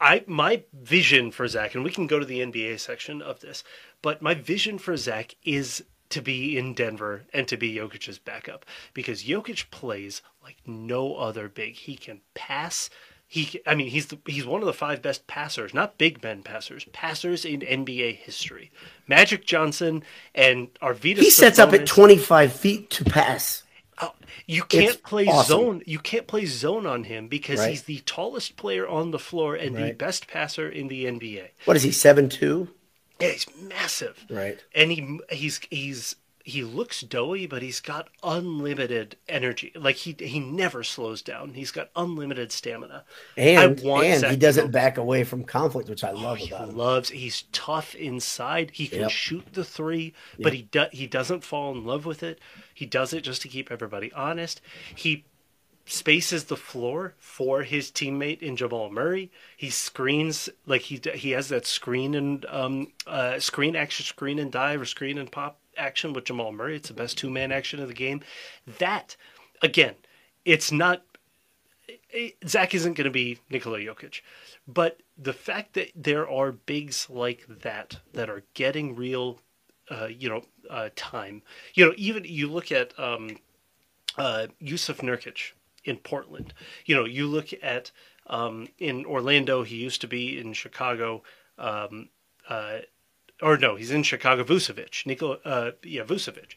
I 0.04 0.24
my 0.28 0.64
vision 0.74 1.32
for 1.32 1.48
Zach, 1.48 1.74
and 1.74 1.84
we 1.84 1.92
can 1.92 2.08
go 2.08 2.20
to 2.20 2.26
the 2.26 2.42
NBA 2.42 2.80
section 2.82 3.22
of 3.22 3.40
this, 3.40 3.64
but 4.02 4.22
my 4.22 4.34
vision 4.34 4.78
for 4.78 4.98
Zach 4.98 5.36
is 5.46 5.84
to 6.10 6.22
be 6.22 6.58
in 6.58 6.74
Denver 6.74 7.24
and 7.34 7.48
to 7.48 7.58
be 7.58 7.76
Jokic's 7.76 8.20
backup 8.20 8.66
because 8.94 9.24
Jokic 9.24 9.72
plays 9.72 10.22
like 10.44 10.58
no 10.66 11.16
other 11.16 11.48
big. 11.48 11.76
He 11.76 11.96
can 11.96 12.20
pass. 12.36 12.90
He, 13.26 13.62
I 13.66 13.74
mean, 13.76 13.88
he's 13.88 14.08
the, 14.08 14.20
he's 14.28 14.46
one 14.46 14.62
of 14.62 14.68
the 14.68 14.74
five 14.74 15.02
best 15.02 15.26
passers, 15.26 15.74
not 15.74 15.98
big 15.98 16.22
men 16.22 16.44
passers, 16.44 16.86
passers 16.92 17.46
in 17.46 17.62
NBA 17.62 18.18
history. 18.18 18.72
Magic 19.08 19.46
Johnson 19.46 20.04
and 20.36 20.68
Arvydas. 20.82 21.20
He 21.20 21.30
sets 21.30 21.60
up 21.60 21.74
at 21.74 21.88
twenty 21.88 22.18
five 22.18 22.52
feet 22.52 22.90
to 22.92 23.06
pass. 23.06 23.63
Oh, 24.02 24.14
you 24.46 24.64
can't 24.64 24.90
it's 24.90 24.98
play 24.98 25.28
awesome. 25.28 25.60
zone. 25.60 25.84
You 25.86 26.00
can't 26.00 26.28
play 26.28 26.46
zone 26.46 26.86
on 26.86 27.04
him 27.04 27.28
because 27.28 27.60
right. 27.60 27.70
he's 27.70 27.84
the 27.84 28.00
tallest 28.06 28.56
player 28.56 28.88
on 28.88 29.12
the 29.12 29.20
floor 29.20 29.56
and 29.56 29.76
right. 29.76 29.88
the 29.88 29.94
best 29.94 30.28
passer 30.28 30.70
in 30.70 30.88
the 30.88 31.06
NBA. 31.06 31.50
What 31.66 31.78
is 31.78 31.84
he? 31.84 31.92
Seven 31.92 32.30
two. 32.30 32.70
Yeah, 33.20 33.30
he's 33.30 33.48
massive. 33.62 34.26
Right. 34.30 34.60
And 34.74 34.92
he 34.92 35.20
he's 35.30 35.60
he's 35.70 36.16
he 36.46 36.62
looks 36.62 37.00
doughy, 37.00 37.48
but 37.48 37.62
he's 37.62 37.80
got 37.80 38.10
unlimited 38.22 39.16
energy. 39.30 39.72
Like 39.76 39.96
he 39.96 40.14
he 40.20 40.42
never 40.42 40.84
slows 40.84 41.22
down. 41.22 41.54
He's 41.54 41.72
got 41.72 41.90
unlimited 41.96 42.52
stamina. 42.52 43.06
And 43.38 43.80
and 43.80 44.26
he 44.26 44.36
doesn't 44.36 44.72
back 44.72 44.98
away 44.98 45.24
from 45.24 45.46
conflict, 45.46 45.88
which 45.88 46.04
I 46.04 46.12
oh, 46.12 46.16
love 46.16 46.42
about 46.42 46.68
him. 46.68 46.70
He 46.70 46.76
loves. 46.76 47.10
He's 47.10 47.44
tough 47.54 47.96
inside. 47.96 48.72
He 48.72 48.88
can 48.88 49.02
yep. 49.02 49.12
shoot 49.12 49.46
the 49.54 49.64
three, 49.64 50.14
yep. 50.38 50.44
but 50.44 50.54
he 50.54 50.64
do, 50.64 50.86
he 50.92 51.08
doesn't 51.08 51.46
fall 51.46 51.72
in 51.72 51.86
love 51.86 52.06
with 52.06 52.22
it. 52.22 52.40
He 52.74 52.86
does 52.86 53.14
it 53.14 53.22
just 53.22 53.42
to 53.44 53.48
keep 53.48 53.72
everybody 53.72 54.12
honest. 54.12 54.60
He 54.94 55.24
spaces 55.86 56.46
the 56.46 56.58
floor 56.58 57.14
for 57.20 57.64
his 57.64 57.90
teammate 57.90 58.42
in 58.42 58.58
Jamal 58.58 58.90
Murray. 58.90 59.32
He 59.56 59.70
screens 59.70 60.50
like 60.66 60.82
he 60.82 61.00
he 61.14 61.32
has 61.32 61.48
that 61.50 61.66
screen 61.66 62.16
and 62.16 62.46
um 62.50 62.92
uh 63.08 63.40
screen 63.40 63.78
action 63.78 64.06
screen 64.06 64.40
and 64.40 64.52
dive 64.52 64.82
or 64.82 64.86
screen 64.86 65.18
and 65.18 65.32
pop 65.32 65.58
action 65.78 66.14
with 66.14 66.26
Jamal 66.26 66.52
Murray. 66.52 66.76
It's 66.76 66.90
the 66.90 66.94
best 66.94 67.18
two 67.18 67.30
man 67.30 67.52
action 67.52 67.80
of 67.80 67.88
the 67.88 67.94
game. 67.94 68.22
That, 68.80 69.16
again, 69.62 69.96
it's 70.46 70.72
not. 70.72 71.04
Zach 72.48 72.74
isn't 72.74 72.94
going 72.94 73.06
to 73.06 73.12
be 73.12 73.40
Nikola 73.50 73.80
Jokic, 73.80 74.22
but 74.68 75.02
the 75.18 75.34
fact 75.34 75.74
that 75.74 75.92
there 75.96 76.30
are 76.30 76.52
bigs 76.52 77.08
like 77.10 77.46
that 77.48 77.98
that 78.14 78.30
are 78.30 78.44
getting 78.54 78.96
real, 78.96 79.40
uh, 79.90 80.06
you 80.06 80.30
know, 80.30 80.44
uh, 80.70 80.90
time. 80.96 81.42
You 81.74 81.88
know, 81.88 81.94
even 81.98 82.24
you 82.26 82.50
look 82.50 82.72
at 82.72 82.98
um, 83.00 83.38
uh, 84.18 84.48
Jusuf 84.62 84.98
Nurkic 84.98 85.52
in 85.84 85.98
Portland. 85.98 86.54
You 86.86 86.96
know, 86.96 87.06
you 87.06 87.28
look 87.28 87.50
at 87.62 87.92
um, 88.28 88.68
in 88.80 89.06
Orlando. 89.06 89.64
He 89.64 89.78
used 89.78 90.02
to 90.02 90.08
be 90.08 90.40
in 90.40 90.54
Chicago. 90.54 91.24
Um, 91.58 92.10
uh, 92.48 92.80
or 93.44 93.58
no, 93.58 93.76
he's 93.76 93.92
in 93.92 94.04
Chicago. 94.04 94.44
Vucevic, 94.44 95.06
Nikola, 95.06 95.38
uh, 95.46 95.72
yeah, 95.84 96.04
Vucevic. 96.04 96.56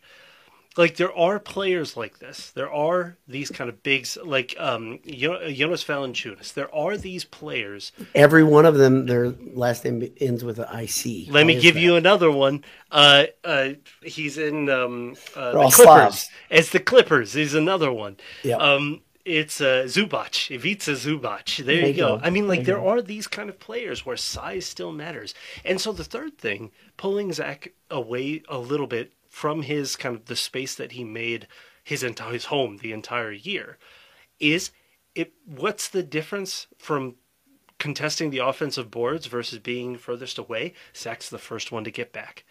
Like 0.77 0.97
there 0.97 1.15
are 1.17 1.41
players 1.41 1.97
like 1.97 2.19
this. 2.19 2.51
There 2.51 2.71
are 2.71 3.17
these 3.27 3.51
kind 3.51 3.71
of 3.71 3.83
bigs, 3.83 4.19
like 4.23 4.55
um, 4.59 4.99
Jonas 5.07 5.83
Valanciunas. 5.83 6.53
There 6.53 6.73
are 6.75 6.99
these 6.99 7.25
players. 7.25 7.93
Every 8.15 8.45
one 8.45 8.67
of 8.67 8.75
them, 8.75 9.07
their 9.07 9.29
last 9.55 9.87
name 9.87 10.07
ends 10.21 10.45
with 10.45 10.59
an 10.59 10.67
IC. 10.67 11.31
Let 11.31 11.41
How 11.41 11.47
me 11.47 11.61
give 11.61 11.77
that? 11.77 11.81
you 11.81 11.97
another 11.97 12.31
one. 12.31 12.63
Uh, 12.91 13.25
uh, 13.43 13.71
he's 14.03 14.37
in 14.37 14.69
um, 14.69 15.17
uh, 15.35 15.53
the 15.53 15.59
Clippers. 15.71 15.75
Slavs. 15.77 16.29
It's 16.51 16.71
the 16.71 16.81
Clippers. 16.81 17.33
He's 17.33 17.55
another 17.55 17.91
one. 17.91 18.19
Yeah. 18.43 18.57
Um, 18.57 19.01
it's 19.27 19.61
uh, 19.61 19.83
Zubac, 19.87 20.55
Ivica 20.55 20.93
Zubac. 20.93 21.57
There, 21.57 21.77
there 21.77 21.89
you 21.89 21.95
go. 21.95 22.17
go. 22.17 22.21
I 22.23 22.31
mean, 22.31 22.47
like 22.47 22.65
there, 22.65 22.77
there 22.77 22.87
are 22.87 23.03
these 23.03 23.27
kind 23.27 23.51
of 23.51 23.59
players 23.59 24.07
where 24.07 24.17
size 24.17 24.67
still 24.67 24.93
matters. 24.93 25.35
And 25.65 25.81
so 25.81 25.93
the 25.93 26.05
third 26.05 26.39
thing, 26.39 26.71
pulling 26.97 27.33
Zach 27.33 27.73
away 27.91 28.43
a 28.49 28.59
little 28.59 28.87
bit 28.87 29.13
from 29.29 29.63
his 29.63 29.97
kind 29.97 30.15
of 30.15 30.27
the 30.27 30.37
space 30.37 30.77
that 30.77 30.93
he 30.93 31.03
made 31.03 31.49
his 31.83 32.05
entire 32.05 32.33
his 32.33 32.47
home 32.47 32.79
the 32.79 32.93
entire 32.93 33.33
year, 33.33 33.79
is 34.39 34.71
it. 35.17 35.33
What's 35.45 35.89
the 35.89 36.05
difference 36.05 36.69
from 36.79 37.17
contesting 37.79 38.31
the 38.31 38.39
offensive 38.39 38.93
boards 38.93 39.27
versus 39.27 39.59
being 39.59 39.99
furthest 39.99 40.39
away? 40.39 40.73
Zach's 40.95 41.29
the 41.29 41.39
first 41.39 41.73
one 41.73 41.83
to 41.83 41.91
get 41.91 42.13
back. 42.13 42.45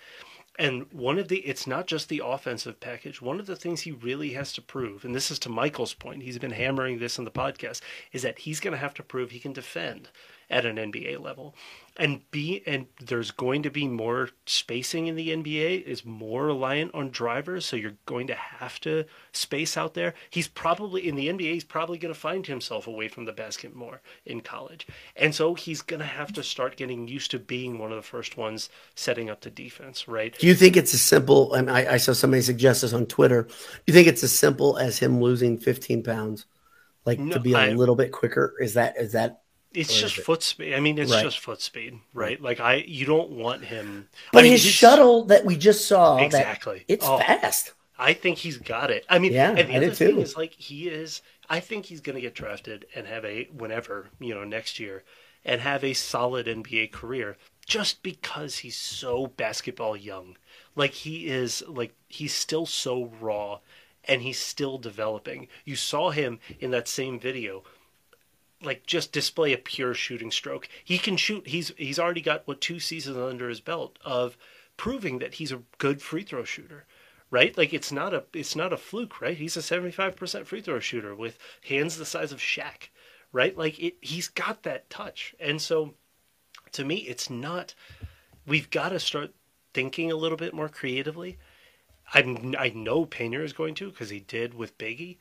And 0.57 0.85
one 0.93 1.19
of 1.19 1.27
the, 1.27 1.39
it's 1.39 1.67
not 1.67 1.85
just 1.85 2.07
the 2.07 2.21
offensive 2.23 2.79
package. 2.79 3.21
One 3.21 3.39
of 3.39 3.45
the 3.45 3.57
things 3.57 3.81
he 3.81 3.91
really 3.91 4.33
has 4.33 4.53
to 4.53 4.61
prove, 4.61 5.03
and 5.03 5.13
this 5.13 5.29
is 5.29 5.39
to 5.39 5.49
Michael's 5.49 5.93
point, 5.93 6.23
he's 6.23 6.39
been 6.39 6.51
hammering 6.51 6.99
this 6.99 7.17
in 7.17 7.25
the 7.25 7.31
podcast, 7.31 7.81
is 8.13 8.21
that 8.21 8.39
he's 8.39 8.61
going 8.61 8.71
to 8.71 8.77
have 8.77 8.93
to 8.95 9.03
prove 9.03 9.31
he 9.31 9.39
can 9.39 9.53
defend 9.53 10.09
at 10.49 10.65
an 10.65 10.77
NBA 10.77 11.19
level. 11.19 11.55
And 11.97 12.29
be 12.29 12.61
and 12.67 12.87
there's 12.99 13.31
going 13.31 13.63
to 13.63 13.69
be 13.69 13.87
more 13.87 14.29
spacing 14.45 15.07
in 15.07 15.15
the 15.15 15.29
NBA 15.29 15.83
is 15.83 16.03
more 16.03 16.45
reliant 16.45 16.93
on 16.93 17.09
drivers 17.09 17.65
so 17.65 17.77
you're 17.77 17.95
going 18.05 18.27
to 18.27 18.35
have 18.35 18.81
to 18.81 19.05
space 19.31 19.77
out 19.77 19.93
there. 19.93 20.13
He's 20.29 20.49
probably 20.49 21.07
in 21.07 21.15
the 21.15 21.29
NBA 21.29 21.53
he's 21.53 21.63
probably 21.63 21.97
going 21.97 22.13
to 22.13 22.19
find 22.19 22.45
himself 22.45 22.85
away 22.85 23.07
from 23.07 23.23
the 23.23 23.31
basket 23.31 23.73
more 23.73 24.01
in 24.25 24.41
college. 24.41 24.85
And 25.15 25.33
so 25.33 25.53
he's 25.53 25.81
going 25.81 26.01
to 26.01 26.05
have 26.05 26.33
to 26.33 26.43
start 26.43 26.75
getting 26.75 27.07
used 27.07 27.31
to 27.31 27.39
being 27.39 27.79
one 27.79 27.91
of 27.91 27.95
the 27.95 28.01
first 28.01 28.35
ones 28.35 28.69
setting 28.95 29.29
up 29.29 29.39
the 29.39 29.49
defense 29.49 30.05
right? 30.05 30.37
Do 30.37 30.47
you 30.47 30.55
think 30.55 30.75
it's 30.75 30.93
as 30.93 31.01
simple 31.01 31.53
and 31.53 31.71
I, 31.71 31.93
I 31.93 31.97
saw 31.97 32.11
somebody 32.11 32.41
suggest 32.41 32.81
this 32.81 32.91
on 32.91 33.05
Twitter 33.05 33.43
do 33.43 33.83
you 33.87 33.93
think 33.93 34.09
it's 34.09 34.23
as 34.23 34.37
simple 34.37 34.77
as 34.77 34.99
him 34.99 35.21
losing 35.21 35.57
15 35.57 36.03
pounds 36.03 36.45
like 37.05 37.19
no, 37.19 37.35
to 37.35 37.39
be 37.39 37.53
a 37.53 37.57
I, 37.57 37.69
little 37.73 37.95
bit 37.95 38.11
quicker? 38.11 38.53
Is 38.59 38.73
that 38.73 38.97
is 38.97 39.13
that 39.13 39.41
It's 39.75 39.93
just 39.99 40.17
it- 40.17 40.23
foot 40.23 40.43
speed. 40.43 40.73
I 40.73 40.79
mean, 40.79 40.97
it's 40.97 41.11
Right. 41.11 41.23
just 41.23 41.39
foot 41.39 41.61
speed, 41.61 41.99
right? 42.13 42.41
Like 42.41 42.59
I, 42.59 42.75
you 42.75 43.05
don't 43.05 43.31
want 43.31 43.65
him. 43.65 44.09
But 44.31 44.39
I 44.39 44.43
mean, 44.43 44.51
his 44.53 44.63
shuttle 44.65 45.25
that 45.25 45.45
we 45.45 45.55
just 45.57 45.87
saw, 45.87 46.17
Exactly. 46.17 46.79
that 46.87 46.93
it's 46.93 47.05
Oh. 47.05 47.17
fast. 47.19 47.73
I 47.97 48.13
think 48.13 48.39
he's 48.39 48.57
got 48.57 48.91
it. 48.91 49.05
I 49.09 49.19
mean, 49.19 49.31
Yeah, 49.33 49.49
and 49.51 49.69
the 49.69 49.73
I 49.73 49.77
other 49.77 49.91
thing 49.91 50.19
is 50.19 50.35
like 50.35 50.53
he 50.53 50.89
is. 50.89 51.21
I 51.49 51.59
think 51.59 51.85
he's 51.85 52.01
going 52.01 52.15
to 52.15 52.21
get 52.21 52.33
drafted 52.35 52.85
and 52.95 53.07
have 53.07 53.23
a 53.23 53.45
whenever 53.53 54.09
you 54.19 54.33
know 54.35 54.43
next 54.43 54.79
year, 54.79 55.03
and 55.45 55.61
have 55.61 55.83
a 55.83 55.93
solid 55.93 56.47
NBA 56.47 56.87
career 56.91 57.37
just 57.65 58.03
because 58.03 58.57
he's 58.59 58.75
so 58.75 59.27
basketball 59.27 59.95
young. 59.95 60.37
Like 60.75 60.91
he 60.91 61.27
is, 61.27 61.63
like 61.67 61.93
he's 62.09 62.33
still 62.33 62.65
so 62.65 63.05
raw, 63.21 63.59
and 64.03 64.21
he's 64.23 64.39
still 64.39 64.77
developing. 64.77 65.47
You 65.63 65.75
saw 65.77 66.09
him 66.09 66.39
in 66.59 66.71
that 66.71 66.87
same 66.89 67.17
video 67.19 67.63
like 68.63 68.85
just 68.85 69.11
display 69.11 69.53
a 69.53 69.57
pure 69.57 69.93
shooting 69.93 70.31
stroke. 70.31 70.67
He 70.83 70.97
can 70.97 71.17
shoot. 71.17 71.47
He's 71.47 71.71
he's 71.77 71.99
already 71.99 72.21
got 72.21 72.47
what 72.47 72.61
two 72.61 72.79
seasons 72.79 73.17
under 73.17 73.49
his 73.49 73.61
belt 73.61 73.99
of 74.03 74.37
proving 74.77 75.19
that 75.19 75.35
he's 75.35 75.51
a 75.51 75.61
good 75.77 76.01
free 76.01 76.23
throw 76.23 76.43
shooter. 76.43 76.85
Right? 77.31 77.57
Like 77.57 77.73
it's 77.73 77.91
not 77.91 78.13
a 78.13 78.23
it's 78.33 78.55
not 78.55 78.73
a 78.73 78.77
fluke, 78.77 79.19
right? 79.21 79.37
He's 79.37 79.57
a 79.57 79.61
75% 79.61 80.45
free 80.45 80.61
throw 80.61 80.79
shooter 80.79 81.15
with 81.15 81.37
hands 81.67 81.97
the 81.97 82.05
size 82.05 82.31
of 82.31 82.39
Shaq. 82.39 82.89
Right? 83.31 83.57
Like 83.57 83.79
it 83.79 83.95
he's 84.01 84.27
got 84.27 84.63
that 84.63 84.89
touch. 84.89 85.35
And 85.39 85.61
so 85.61 85.95
to 86.71 86.85
me 86.85 86.97
it's 86.97 87.29
not 87.29 87.73
we've 88.45 88.69
got 88.69 88.89
to 88.89 88.99
start 88.99 89.33
thinking 89.73 90.11
a 90.11 90.15
little 90.15 90.37
bit 90.37 90.53
more 90.53 90.69
creatively. 90.69 91.37
I 92.13 92.55
I 92.57 92.69
know 92.69 93.05
Pena 93.05 93.39
is 93.39 93.53
going 93.53 93.75
to 93.75 93.89
because 93.89 94.09
he 94.09 94.19
did 94.19 94.53
with 94.53 94.77
Biggie, 94.77 95.17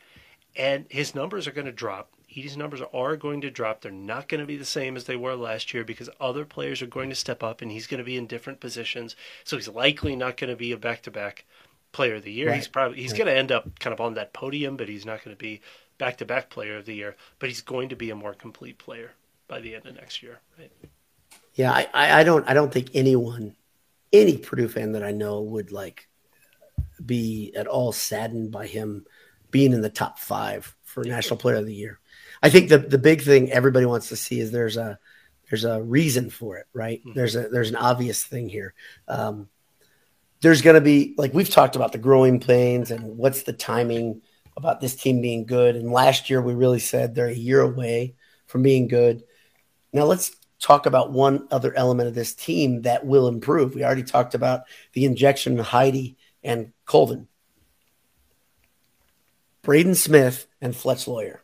and 0.55 0.87
his 0.91 1.15
numbers 1.15 1.47
are 1.47 1.53
going 1.53 1.67
to 1.67 1.73
drop. 1.73 2.14
Edey's 2.37 2.57
numbers 2.57 2.81
are 2.93 3.17
going 3.17 3.41
to 3.43 3.51
drop. 3.51 3.81
They're 3.81 3.93
not 3.93 4.29
going 4.29 4.41
to 4.41 4.47
be 4.47 4.57
the 4.57 4.65
same 4.65 4.97
as 4.97 5.05
they 5.05 5.17
were 5.17 5.35
last 5.35 5.73
year 5.73 5.85
because 5.85 6.11
other 6.21 6.45
players 6.45 6.83
are 6.83 6.87
going 6.87 7.09
to 7.11 7.15
step 7.15 7.43
up, 7.43 7.63
and 7.63 7.71
he's 7.71 7.87
going 7.87 7.99
to 7.99 8.05
be 8.05 8.17
in 8.17 8.27
different 8.27 8.61
positions. 8.61 9.15
So 9.45 9.57
he's 9.57 9.69
likely 9.69 10.17
not 10.17 10.37
going 10.37 10.51
to 10.51 10.57
be 10.57 10.73
a 10.73 10.77
back-to-back 10.77 11.45
player 11.93 12.17
of 12.17 12.25
the 12.25 12.33
year. 12.33 12.49
Right. 12.49 12.57
He's 12.57 12.69
probably 12.69 12.99
he's 13.01 13.13
Right. 13.13 13.19
going 13.19 13.29
to 13.29 13.39
end 13.39 13.53
up 13.53 13.79
kind 13.79 13.95
of 13.95 14.01
on 14.01 14.15
that 14.15 14.33
podium, 14.33 14.77
but 14.77 14.89
he's 14.89 15.07
not 15.07 15.25
going 15.25 15.37
to 15.37 15.41
be 15.41 15.61
back-to-back 15.99 16.51
player 16.51 16.77
of 16.77 16.87
the 16.87 16.95
year. 16.95 17.17
But 17.39 17.51
he's 17.51 17.63
going 17.63 17.89
to 17.91 17.97
be 17.97 18.11
a 18.11 18.17
more 18.17 18.35
complete 18.35 18.79
player 18.79 19.13
by 19.47 19.61
the 19.61 19.75
end 19.75 19.87
of 19.87 19.95
next 19.95 20.23
year. 20.23 20.41
Right? 20.59 20.73
Yeah, 21.55 21.71
I, 21.73 21.89
I, 21.95 22.21
I 22.21 22.25
don't 22.25 22.49
I 22.49 22.55
don't 22.55 22.73
think 22.73 22.91
anyone, 22.95 23.55
any 24.13 24.37
Purdue 24.39 24.69
fan 24.69 24.93
that 24.93 25.05
I 25.05 25.13
know 25.13 25.41
would 25.41 25.71
like 25.71 26.09
be 27.05 27.53
at 27.55 27.67
all 27.69 27.93
saddened 27.93 28.51
by 28.51 28.67
him 28.67 29.07
being 29.51 29.73
in 29.73 29.83
the 29.83 29.91
top 29.91 30.19
five 30.19 30.75
for 30.83 31.05
National 31.05 31.37
Player 31.37 31.57
of 31.57 31.67
the 31.67 31.75
Year. 31.75 32.01
I 32.45 32.51
think 32.51 32.69
the 32.69 32.77
the 32.77 32.99
big 32.99 33.23
thing 33.23 33.51
everybody 33.51 33.87
wants 33.87 34.11
to 34.11 34.17
see 34.17 34.39
is 34.39 34.51
there's 34.53 34.77
a 34.77 34.99
there's 35.49 35.65
a 35.65 35.83
reason 35.83 36.29
for 36.29 36.59
it, 36.59 36.67
right? 36.75 37.01
There's 37.15 37.37
a 37.37 37.49
there's 37.49 37.71
an 37.71 37.77
obvious 37.77 38.23
thing 38.23 38.51
here. 38.51 38.75
Um, 39.09 39.49
there's 40.43 40.61
going 40.61 40.75
to 40.75 40.83
be 40.83 41.15
like 41.17 41.33
we've 41.33 41.49
talked 41.49 41.75
about 41.75 41.93
the 41.93 41.99
growing 41.99 42.41
pains 42.41 42.91
and 42.91 43.17
what's 43.17 43.45
the 43.45 43.55
timing 43.55 44.21
about 44.59 44.83
this 44.83 44.95
team 44.95 45.23
being 45.23 45.47
good. 45.47 45.75
And 45.75 45.91
last 45.91 46.29
year 46.29 46.43
we 46.43 46.53
really 46.53 46.81
said 46.81 47.15
they're 47.15 47.29
a 47.29 47.35
year 47.35 47.63
away 47.63 48.15
from 48.47 48.63
being 48.63 48.89
good. 48.89 49.25
Now 49.95 50.05
let's 50.05 50.37
talk 50.61 50.85
about 50.85 51.13
one 51.13 51.49
other 51.51 51.75
element 51.75 52.09
of 52.09 52.15
this 52.15 52.35
team 52.35 52.83
that 52.83 53.07
will 53.07 53.27
improve. 53.27 53.75
We 53.75 53.85
already 53.85 54.03
talked 54.03 54.35
about 54.35 54.65
the 54.93 55.07
injection 55.07 55.59
of 55.59 55.65
Heide 55.65 56.17
and 56.43 56.75
Colvin. 56.85 57.27
Braden 59.63 59.95
Smith 59.95 60.47
and 60.61 60.77
Fletch 60.77 61.09
Loyer 61.09 61.44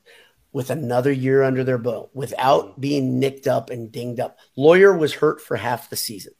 with 0.52 0.70
another 0.70 1.12
year 1.12 1.42
under 1.42 1.62
their 1.64 1.78
belt 1.78 2.10
without 2.14 2.80
being 2.80 3.18
nicked 3.20 3.46
up 3.46 3.70
and 3.70 3.92
dinged 3.92 4.20
up. 4.20 4.38
Loyer 4.56 4.96
was 4.96 5.12
hurt 5.14 5.40
for 5.40 5.56
half 5.56 5.90
the 5.90 5.96
season. 5.96 6.32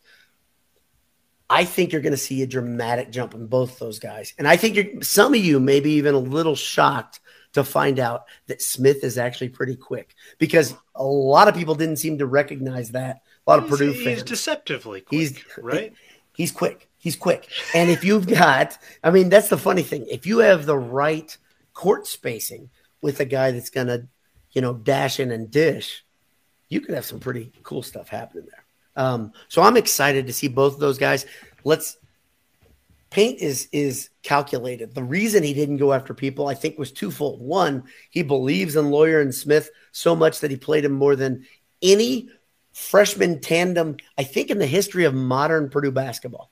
I 1.49 1.65
think 1.65 1.93
you're 1.93 2.01
going 2.01 2.13
to 2.13 2.17
see 2.17 2.43
a 2.43 2.47
dramatic 2.47 3.11
jump 3.11 3.35
in 3.35 3.47
both 3.47 3.79
those 3.79 3.99
guys. 3.99 4.35
And 4.39 4.47
I 4.47 4.57
think 4.57 4.77
you're, 4.77 5.03
some 5.03 5.35
of 5.35 5.41
you 5.41 5.59
may 5.59 5.81
be 5.81 5.93
even 5.95 6.15
a 6.15 6.19
little 6.19 6.55
shocked 6.55 7.21
to 7.55 7.65
find 7.65 7.99
out 7.99 8.25
that 8.47 8.63
Smith 8.63 9.03
is 9.03 9.19
actually 9.19 9.49
pretty 9.49 9.75
quick 9.75 10.15
because 10.39 10.75
a 10.95 11.03
lot 11.05 11.49
of 11.49 11.57
people 11.57 11.75
didn't 11.75 11.97
seem 11.97 12.19
to 12.19 12.27
recognize 12.27 12.91
that. 12.93 13.23
A 13.47 13.51
lot 13.51 13.59
of 13.59 13.65
He's, 13.69 13.79
Purdue 13.79 13.93
he's 13.93 14.05
fans. 14.05 14.23
deceptively 14.23 15.01
quick, 15.01 15.19
He's- 15.21 15.35
right? 15.59 15.93
He's 16.33 16.53
quick. 16.53 16.89
He's 16.99 17.17
quick. 17.17 17.49
And 17.75 17.91
if 17.91 18.05
you've 18.05 18.27
got, 18.29 18.79
I 19.03 19.11
mean, 19.11 19.29
that's 19.29 19.49
the 19.49 19.59
funny 19.59 19.83
thing. 19.83 20.07
If 20.09 20.27
you 20.27 20.39
have 20.39 20.67
the 20.67 20.79
right 20.79 21.37
court 21.75 22.07
spacing 22.07 22.71
with 23.03 23.21
a 23.21 23.25
guy 23.25 23.51
that's 23.51 23.71
going 23.71 23.87
to, 23.87 24.07
you 24.53 24.61
know, 24.61 24.75
dash 24.75 25.21
in 25.21 25.31
and 25.31 25.51
dish, 25.51 26.05
you 26.69 26.81
could 26.81 26.95
have 26.95 27.05
some 27.05 27.21
pretty 27.21 27.53
cool 27.63 27.83
stuff 27.83 28.09
happening 28.09 28.47
there. 28.47 28.65
Um, 29.05 29.33
so 29.49 29.63
I'm 29.63 29.77
excited 29.77 30.27
to 30.27 30.33
see 30.33 30.49
both 30.49 30.75
of 30.75 30.81
those 30.81 30.99
guys. 30.99 31.27
Let's 31.65 31.97
paint 33.11 33.41
is 33.41 33.69
is 33.73 34.11
calculated. 34.23 34.95
The 34.95 35.03
reason 35.03 35.43
he 35.43 35.55
didn't 35.55 35.79
go 35.79 35.93
after 35.93 36.15
people, 36.15 36.49
I 36.49 36.55
think, 36.55 36.79
was 36.79 36.93
twofold. 36.93 37.41
One, 37.41 37.85
he 38.11 38.23
believes 38.23 38.77
in 38.77 38.91
Loyer 38.91 39.21
and 39.21 39.35
Smith 39.35 39.71
so 39.93 40.15
much 40.15 40.41
that 40.41 40.51
he 40.51 40.57
played 40.57 40.85
him 40.85 40.93
more 40.93 41.17
than 41.17 41.47
any 41.83 42.31
freshman 42.73 43.41
tandem, 43.41 43.97
I 44.17 44.23
think, 44.23 44.51
in 44.51 44.59
the 44.59 44.67
history 44.67 45.05
of 45.05 45.15
modern 45.15 45.71
Purdue 45.71 45.91
basketball. 45.91 46.51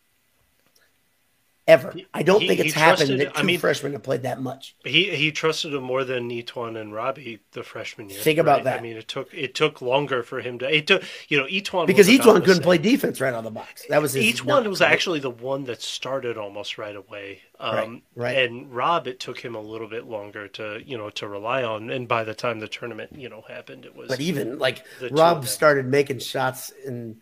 Ever. 1.69 1.95
I 2.15 2.23
don't 2.23 2.41
He- 2.41 2.49
think 2.49 2.61
it's 2.61 2.73
happened 2.75 3.09
trusted- 3.11 3.21
that 3.21 3.35
two 3.35 3.41
I 3.41 3.43
mean- 3.45 3.59
freshmen 3.61 3.93
have 3.93 4.03
played 4.03 4.23
that 4.23 4.41
much. 4.41 4.75
He 4.85 5.15
he 5.15 5.31
trusted 5.31 5.75
him 5.75 5.83
more 5.85 6.03
than 6.03 6.31
E'Twaun 6.31 6.81
and 6.81 6.95
Robbie 6.95 7.41
the 7.53 7.63
freshman 7.63 8.09
year. 8.09 8.19
Think 8.19 8.39
about 8.39 8.57
right? 8.59 8.65
that. 8.65 8.79
I 8.79 8.83
mean, 8.83 8.97
it 8.97 9.07
took 9.07 9.33
it 9.35 9.55
took 9.55 9.83
longer 9.83 10.23
for 10.23 10.41
him 10.41 10.59
to. 10.61 10.75
It 10.75 10.87
took 10.87 11.03
you 11.29 11.37
know 11.39 11.45
E'Twaun 11.45 11.87
Because 11.87 12.09
one 12.27 12.43
couldn't 12.43 12.63
play 12.63 12.79
defense 12.79 13.21
right 13.21 13.35
out 13.35 13.39
of 13.39 13.45
the 13.45 13.51
box. 13.51 13.85
That 13.91 14.01
was 14.01 14.17
one 14.43 14.69
was 14.69 14.81
right? 14.81 14.91
actually 14.91 15.21
the 15.21 15.31
one 15.31 15.65
that 15.65 15.83
started 15.83 16.39
almost 16.39 16.79
right 16.79 16.97
away. 16.97 17.43
Um, 17.61 17.75
Right, 17.75 18.03
right. 18.15 18.39
And 18.39 18.73
Rob, 18.75 19.07
it 19.07 19.21
took 19.21 19.39
him 19.41 19.55
a 19.55 19.61
little 19.61 19.89
bit 19.89 20.07
longer 20.07 20.49
to 20.49 20.81
you 20.85 20.97
know 20.97 21.11
to 21.11 21.29
rely 21.29 21.63
on. 21.65 21.91
And 21.91 22.09
by 22.09 22.25
the 22.25 22.35
time 22.35 22.61
the 22.61 22.69
tournament 22.69 23.11
you 23.15 23.29
know 23.29 23.43
happened, 23.47 23.85
it 23.85 23.95
was 23.95 24.09
But 24.09 24.21
even 24.21 24.59
like 24.59 24.85
The 25.01 25.11
Rob 25.11 25.47
started 25.47 25.85
making 25.87 26.21
shots 26.21 26.73
in 26.87 27.21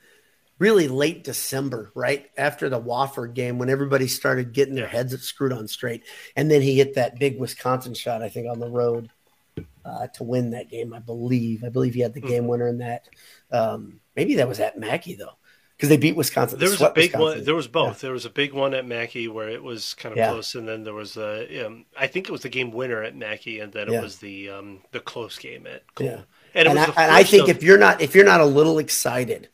really 0.58 0.88
late 0.88 1.22
December, 1.24 1.90
right 1.94 2.30
after 2.36 2.68
the 2.68 2.80
Wofford 2.80 3.34
game, 3.34 3.58
when 3.58 3.68
everybody 3.70 4.06
started 4.08 4.52
getting 4.52 4.74
their 4.74 4.86
heads 4.86 5.18
screwed 5.22 5.52
on 5.52 5.68
straight, 5.68 6.04
and 6.34 6.50
then 6.50 6.62
he 6.62 6.76
hit 6.76 6.94
that 6.94 7.18
big 7.18 7.38
Wisconsin 7.38 7.94
shot, 7.94 8.22
I 8.22 8.28
think, 8.28 8.48
on 8.50 8.58
the 8.60 8.70
road 8.70 9.10
uh, 9.84 10.06
to 10.14 10.24
win 10.24 10.50
that 10.50 10.68
game. 10.70 10.92
I 10.92 10.98
believe, 10.98 11.62
I 11.64 11.68
believe 11.68 11.94
he 11.94 12.00
had 12.00 12.14
the 12.14 12.20
Hmm. 12.20 12.28
game 12.28 12.46
winner 12.46 12.68
in 12.68 12.78
that. 12.78 13.08
Um, 13.50 14.00
maybe 14.14 14.34
that 14.36 14.48
was 14.48 14.60
at 14.60 14.78
Mackey 14.78 15.14
though, 15.14 15.36
because 15.76 15.88
they 15.88 15.96
beat 15.96 16.16
Wisconsin. 16.16 16.58
There 16.58 16.68
was 16.70 16.80
a 16.80 16.90
big 16.90 17.12
Wisconsin. 17.12 17.20
one. 17.38 17.44
There 17.44 17.54
was 17.54 17.68
both. 17.68 18.00
There 18.00 18.12
was 18.12 18.24
a 18.24 18.30
big 18.30 18.52
one 18.52 18.74
at 18.74 18.86
Mackey 18.86 19.28
where 19.28 19.48
it 19.48 19.62
was 19.62 19.94
kind 19.94 20.12
of 20.12 20.16
Yeah. 20.18 20.30
close, 20.30 20.54
and 20.54 20.66
then 20.68 20.84
there 20.84 20.94
was 20.94 21.16
a. 21.16 21.66
Um, 21.66 21.84
I 21.96 22.06
think 22.06 22.28
it 22.28 22.32
was 22.32 22.42
the 22.42 22.48
game 22.48 22.70
winner 22.72 23.02
at 23.02 23.14
Mackey, 23.14 23.60
and 23.60 23.72
then 23.72 23.88
it 23.88 23.92
Yeah. 23.92 24.00
was 24.02 24.18
the 24.18 24.50
um, 24.50 24.80
the 24.92 25.00
close 25.00 25.38
game 25.38 25.66
at 25.66 25.82
Kohl. 25.94 26.06
Yeah. 26.06 26.20
And 26.54 26.66
it 26.66 26.70
and, 26.70 26.78
was 26.78 26.96
I, 26.96 27.02
and 27.04 27.12
I 27.12 27.22
think 27.22 27.48
of- 27.48 27.56
if 27.56 27.62
you're 27.62 27.78
not 27.78 28.00
if 28.00 28.14
you're 28.14 28.24
not 28.24 28.40
a 28.40 28.46
little 28.46 28.78
excited 28.78 29.48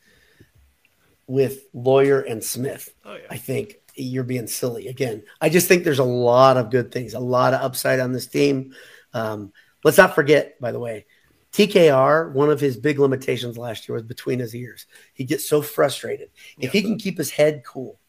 with 1.27 1.65
Loyer 1.73 2.21
and 2.21 2.43
Smith, 2.43 2.93
Oh, 3.05 3.15
yeah. 3.15 3.27
I 3.29 3.37
think 3.37 3.75
you're 3.95 4.23
being 4.23 4.47
silly 4.47 4.87
again. 4.87 5.23
I 5.39 5.49
just 5.49 5.67
think 5.67 5.83
there's 5.83 5.99
a 5.99 6.03
lot 6.03 6.57
of 6.57 6.69
good 6.69 6.91
things, 6.91 7.13
a 7.13 7.19
lot 7.19 7.53
of 7.53 7.61
upside 7.61 7.99
on 7.99 8.11
this 8.11 8.27
team. 8.27 8.73
Um, 9.13 9.53
let's 9.83 9.97
not 9.97 10.15
forget, 10.15 10.59
by 10.59 10.71
the 10.71 10.79
way, 10.79 11.05
TKR. 11.53 12.31
One 12.33 12.49
of 12.49 12.59
his 12.59 12.77
big 12.77 12.99
limitations 12.99 13.57
last 13.57 13.87
year 13.87 13.93
was 13.93 14.03
between 14.03 14.39
his 14.39 14.55
ears. 14.55 14.87
He 15.13 15.23
gets 15.23 15.47
so 15.47 15.61
frustrated. 15.61 16.29
If 16.59 16.71
he 16.71 16.81
can 16.81 16.97
keep 16.97 17.17
his 17.17 17.29
head 17.29 17.63
cool, 17.65 17.99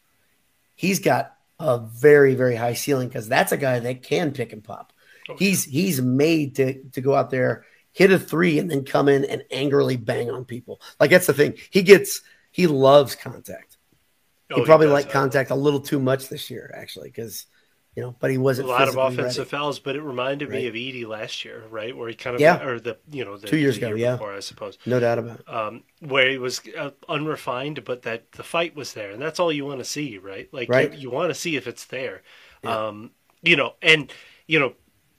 he's 0.75 0.99
got 0.99 1.33
a 1.57 1.77
very 1.79 2.35
very 2.35 2.55
high 2.55 2.73
ceiling 2.73 3.07
because 3.07 3.29
that's 3.29 3.53
a 3.53 3.57
guy 3.57 3.79
that 3.79 4.03
can 4.03 4.31
pick 4.31 4.51
and 4.51 4.63
pop. 4.63 4.91
He's 5.37 5.63
he's 5.63 6.01
made 6.01 6.55
to 6.55 6.83
to 6.89 7.01
go 7.01 7.15
out 7.15 7.29
there, 7.29 7.65
hit 7.93 8.11
a 8.11 8.19
three, 8.19 8.59
and 8.59 8.69
then 8.69 8.83
come 8.83 9.07
in 9.07 9.23
and 9.25 9.43
angrily 9.51 9.95
bang 9.95 10.29
on 10.29 10.45
people. 10.45 10.81
Like 10.99 11.11
that's 11.11 11.27
the 11.27 11.33
thing. 11.33 11.53
He 11.69 11.81
gets 11.81 12.21
he 12.55 12.67
loves 12.67 13.15
contact. 13.15 13.75
Oh, 14.49 14.59
he 14.59 14.63
probably 14.65 14.87
does 14.87 14.93
liked 14.93 15.09
contact 15.11 15.49
a 15.51 15.55
little 15.55 15.81
too 15.81 15.99
much 15.99 16.29
this 16.29 16.49
year, 16.49 16.71
actually, 16.73 17.09
because 17.09 17.47
you 17.95 18.03
know, 18.03 18.15
but 18.19 18.29
he 18.29 18.37
wasn't 18.37 18.67
a 18.67 18.71
lot 18.71 18.87
of 18.89 18.95
offensive 18.97 19.37
ready. 19.37 19.49
fouls, 19.49 19.79
but 19.79 19.95
it 19.95 20.01
reminded 20.01 20.49
me 20.49 20.67
of 20.67 20.73
Edey 20.73 21.05
last 21.07 21.45
year, 21.45 21.63
right? 21.69 21.95
Where 21.95 22.09
he 22.09 22.15
kind 22.15 22.35
of, 22.35 22.41
Yeah. 22.41 22.61
or 22.61 22.77
the, 22.77 22.97
you 23.09 23.23
know, 23.23 23.37
the, 23.37 23.47
Two 23.47 23.57
years 23.57 23.77
ago, 23.77 23.87
year 23.87 23.97
yeah. 23.97 24.11
before, 24.13 24.33
I 24.35 24.41
suppose, 24.41 24.77
No 24.85 24.99
doubt 24.99 25.17
about 25.17 25.39
it. 25.39 25.49
um, 25.49 25.83
where 26.01 26.29
he 26.29 26.37
was 26.37 26.61
uh, 26.77 26.89
unrefined, 27.07 27.85
but 27.85 28.01
that 28.03 28.33
the 28.33 28.43
fight 28.43 28.75
was 28.75 28.93
there, 28.93 29.11
and 29.11 29.21
that's 29.21 29.39
all 29.39 29.49
you 29.51 29.65
want 29.65 29.79
to 29.79 29.85
see, 29.85 30.17
right? 30.17 30.49
Like, 30.53 30.67
Right. 30.69 30.91
you, 30.93 30.99
you 30.99 31.09
want 31.09 31.29
to 31.29 31.33
see 31.35 31.55
if 31.55 31.67
it's 31.67 31.85
there, 31.85 32.21
Yeah. 32.65 32.87
um, 32.87 33.11
you 33.41 33.55
know, 33.55 33.75
and 33.81 34.11
you 34.45 34.59
know, 34.59 34.73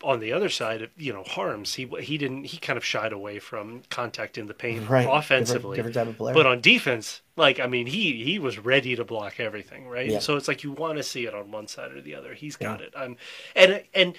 on 0.07 0.20
the 0.20 0.32
other 0.32 0.48
side, 0.48 0.88
you 0.96 1.12
know, 1.12 1.22
Harms, 1.24 1.74
he 1.74 1.86
he 2.00 2.16
didn't, 2.16 2.44
he 2.44 2.57
kind 2.59 2.76
of 2.76 2.84
shied 2.84 3.12
away 3.12 3.38
from 3.38 3.82
contacting 3.90 4.46
the 4.46 4.54
paint 4.54 4.88
Right. 4.88 5.07
offensively, 5.11 5.76
Different, 5.76 5.94
different 5.94 5.94
type 5.94 6.07
of 6.14 6.16
player. 6.18 6.34
but 6.34 6.46
on 6.46 6.61
defense, 6.61 7.22
like 7.36 7.59
I 7.61 7.66
mean, 7.66 7.86
he 7.86 8.22
he 8.24 8.38
was 8.38 8.59
ready 8.59 8.94
to 8.96 9.04
block 9.04 9.40
everything, 9.40 9.88
right? 9.88 10.09
Yeah. 10.11 10.20
So 10.20 10.36
it's 10.36 10.48
like 10.48 10.62
you 10.64 10.72
want 10.72 10.96
to 10.98 11.02
see 11.02 11.26
it 11.26 11.34
on 11.34 11.50
one 11.50 11.66
side 11.68 11.92
or 11.92 12.00
the 12.00 12.14
other. 12.14 12.34
He's 12.34 12.57
got 12.57 12.80
it. 12.80 12.92
Um, 12.96 13.16
and 13.54 13.82
and 13.94 14.16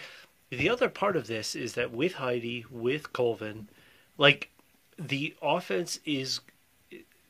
the 0.50 0.70
other 0.70 0.90
part 0.90 1.16
of 1.16 1.28
this 1.28 1.56
is 1.56 1.74
that 1.74 1.92
with 1.92 2.14
Heide, 2.14 2.66
with 2.70 3.14
Colvin, 3.14 3.70
like 4.18 4.50
the 5.00 5.36
offense 5.42 6.00
is 6.06 6.42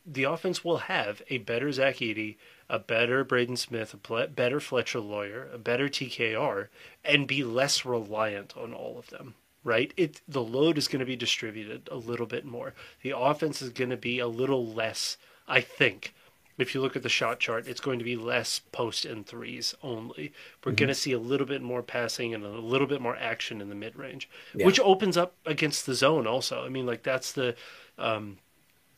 the 0.06 0.24
offense 0.24 0.64
will 0.64 0.78
have 0.78 1.22
a 1.30 1.38
better 1.40 1.72
Zach 1.72 1.98
Edey, 1.98 2.38
a 2.70 2.80
better 2.80 3.24
Braden 3.24 3.58
Smith, 3.58 3.94
a 3.94 4.28
better 4.28 4.60
Fletcher 4.60 5.00
Loyer, 5.00 5.50
a 5.54 5.58
better 5.58 5.88
TKR, 5.88 6.68
and 7.04 7.28
be 7.28 7.44
less 7.44 7.86
reliant 7.86 8.56
on 8.58 8.74
all 8.74 8.98
of 9.00 9.10
them. 9.10 9.36
Right? 9.64 9.94
It 9.98 10.22
the 10.28 10.44
load 10.44 10.78
is 10.78 10.88
going 10.88 11.00
to 11.00 11.06
be 11.06 11.16
distributed 11.16 11.90
a 11.92 11.98
little 11.98 12.26
bit 12.26 12.46
more. 12.46 12.74
The 13.02 13.18
offense 13.18 13.62
is 13.62 13.70
going 13.70 13.90
to 13.90 13.98
be 13.98 14.20
a 14.20 14.28
little 14.28 14.66
less, 14.66 15.18
I 15.48 15.62
think. 15.62 16.14
If 16.58 16.74
you 16.74 16.82
look 16.82 16.96
at 16.96 17.04
the 17.04 17.10
shot 17.10 17.40
chart, 17.40 17.68
it's 17.68 17.82
going 17.82 18.00
to 18.00 18.06
be 18.06 18.16
less 18.16 18.60
post 18.72 19.06
and 19.06 19.26
threes 19.26 19.76
only. 19.84 20.34
We're 20.64 20.72
mm-hmm. 20.72 20.78
going 20.78 20.88
to 20.88 20.96
see 20.96 21.12
a 21.12 21.20
little 21.20 21.46
bit 21.46 21.62
more 21.62 21.84
passing 21.84 22.34
and 22.34 22.44
a 22.44 22.50
little 22.50 22.88
bit 22.88 23.00
more 23.00 23.16
action 23.16 23.62
in 23.62 23.70
the 23.70 23.76
mid 23.76 23.96
range, 23.96 24.28
yeah. 24.56 24.66
which 24.66 24.80
opens 24.80 25.18
up 25.18 25.36
against 25.46 25.86
the 25.86 25.94
zone 25.94 26.26
also. 26.26 26.66
I 26.66 26.70
mean, 26.70 26.86
like 26.88 27.04
that's 27.04 27.34
the 27.34 27.56
um, 28.00 28.38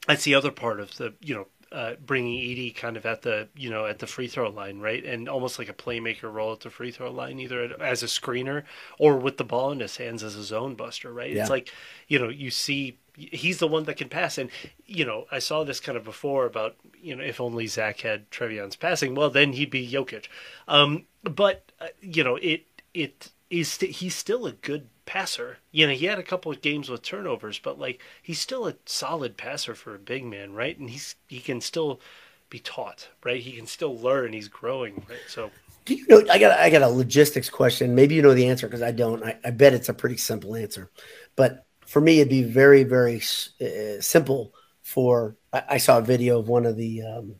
that's 0.07 0.24
the 0.24 0.36
other 0.36 0.51
part 0.51 0.80
of 0.80 0.95
the 0.97 1.13
you 1.22 1.36
know 1.36 1.47
uh, 1.72 1.93
bringing 2.03 2.39
Edey 2.39 2.76
kind 2.76 2.97
of 2.97 3.05
at 3.05 3.22
the 3.22 3.47
you 3.55 3.70
know 3.70 3.86
at 3.86 3.99
the 3.99 4.07
free 4.07 4.28
throw 4.28 4.49
line, 4.49 4.80
right, 4.80 5.03
and 5.05 5.30
almost 5.30 5.59
like 5.59 5.70
a 5.70 5.74
playmaker 5.74 6.32
role 6.32 6.51
at 6.53 6.61
the 6.61 6.70
free 6.70 6.91
throw 6.91 7.11
line, 7.11 7.39
either 7.39 7.76
as 7.82 8.01
a 8.03 8.07
screener 8.07 8.63
or 8.97 9.17
with 9.17 9.38
the 9.38 9.43
ball 9.43 9.72
in 9.72 9.80
his 9.80 9.97
hands 9.97 10.24
as 10.24 10.36
a 10.36 10.43
zone 10.43 10.76
buster, 10.76 11.13
right? 11.13 11.32
Yeah. 11.32 11.41
It's 11.41 11.49
like 11.49 11.72
you 12.07 12.20
know 12.20 12.30
you 12.30 12.49
see 12.49 12.97
he's 13.15 13.59
the 13.59 13.67
one 13.67 13.84
that 13.84 13.97
can 13.97 14.09
pass, 14.09 14.38
and 14.38 14.49
you 14.86 15.05
know 15.05 15.26
I 15.32 15.39
saw 15.39 15.63
this 15.63 15.80
kind 15.80 15.97
of 15.97 16.03
before 16.03 16.45
about 16.45 16.76
you 17.01 17.15
know 17.15 17.24
if 17.24 17.39
only 17.39 17.67
Zach 17.67 18.01
had 18.01 18.30
Trevion's 18.32 18.76
passing, 18.76 19.15
well 19.15 19.30
then 19.30 19.53
he'd 19.53 19.72
be 19.72 19.89
Jokic, 19.89 20.26
um, 20.67 21.05
but 21.24 21.72
uh, 21.80 21.88
you 22.01 22.24
know 22.24 22.38
it 22.38 22.65
it 22.93 23.30
is 23.49 23.70
st- 23.70 23.91
he's 23.91 24.15
still 24.15 24.45
a 24.45 24.53
good 24.53 24.88
passer. 25.10 25.57
You 25.72 25.88
know, 25.88 25.93
he 25.93 26.05
had 26.05 26.20
a 26.20 26.24
couple 26.24 26.51
of 26.51 26.62
games 26.62 26.88
with 26.88 27.01
turnovers, 27.01 27.57
but 27.57 27.80
like 27.80 27.99
he's 28.22 28.39
still 28.39 28.68
a 28.68 28.76
solid 28.86 29.38
passer 29.38 29.74
for 29.74 29.95
a 29.95 29.99
big 29.99 30.24
man, 30.24 30.53
right? 30.53 30.78
And 30.78 30.88
he's 30.88 31.16
he 31.28 31.39
can 31.39 31.62
still 31.62 31.99
be 32.51 32.60
taught, 32.60 33.10
right? 33.24 33.41
He 33.41 33.53
can 33.53 33.66
still 33.66 33.97
learn. 33.97 34.34
He's 34.34 34.47
growing, 34.47 35.03
right? 35.10 35.20
So. 35.28 35.49
Do 35.86 35.95
you 35.95 36.05
know? 36.07 36.24
I 36.30 36.38
got 36.38 36.60
I 36.60 36.70
got 36.70 36.84
a 36.84 36.88
logistics 36.88 37.49
question. 37.49 37.95
Maybe 37.95 38.14
you 38.14 38.22
know 38.22 38.36
the 38.36 38.49
answer 38.49 38.68
because 38.68 38.84
I 38.84 38.91
don't. 38.91 39.24
I, 39.24 39.39
I, 39.43 39.49
bet 39.49 39.74
it's 39.74 39.89
a 39.89 39.93
pretty 39.95 40.18
simple 40.18 40.55
answer, 40.55 40.91
but 41.36 41.66
for 41.88 41.99
me, 41.99 42.20
it'd 42.20 42.30
be 42.30 42.43
very 42.43 42.84
very 42.84 43.18
uh, 43.60 43.99
simple. 43.99 44.53
For 44.84 45.38
I, 45.51 45.64
I, 45.70 45.78
saw 45.78 45.97
a 45.97 46.03
video 46.03 46.38
of 46.38 46.47
one 46.47 46.68
of 46.68 46.78
the 46.78 47.01
um, 47.01 47.36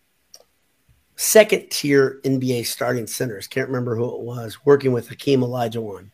second 1.16 1.70
tier 1.70 2.20
NBA 2.24 2.66
starting 2.66 3.06
centers. 3.06 3.48
Can't 3.48 3.68
remember 3.68 3.96
who 3.96 4.16
it 4.16 4.22
was. 4.22 4.66
Working 4.66 4.92
with 4.92 5.10
Hakeem 5.10 5.42
Olajuwon 5.42 6.10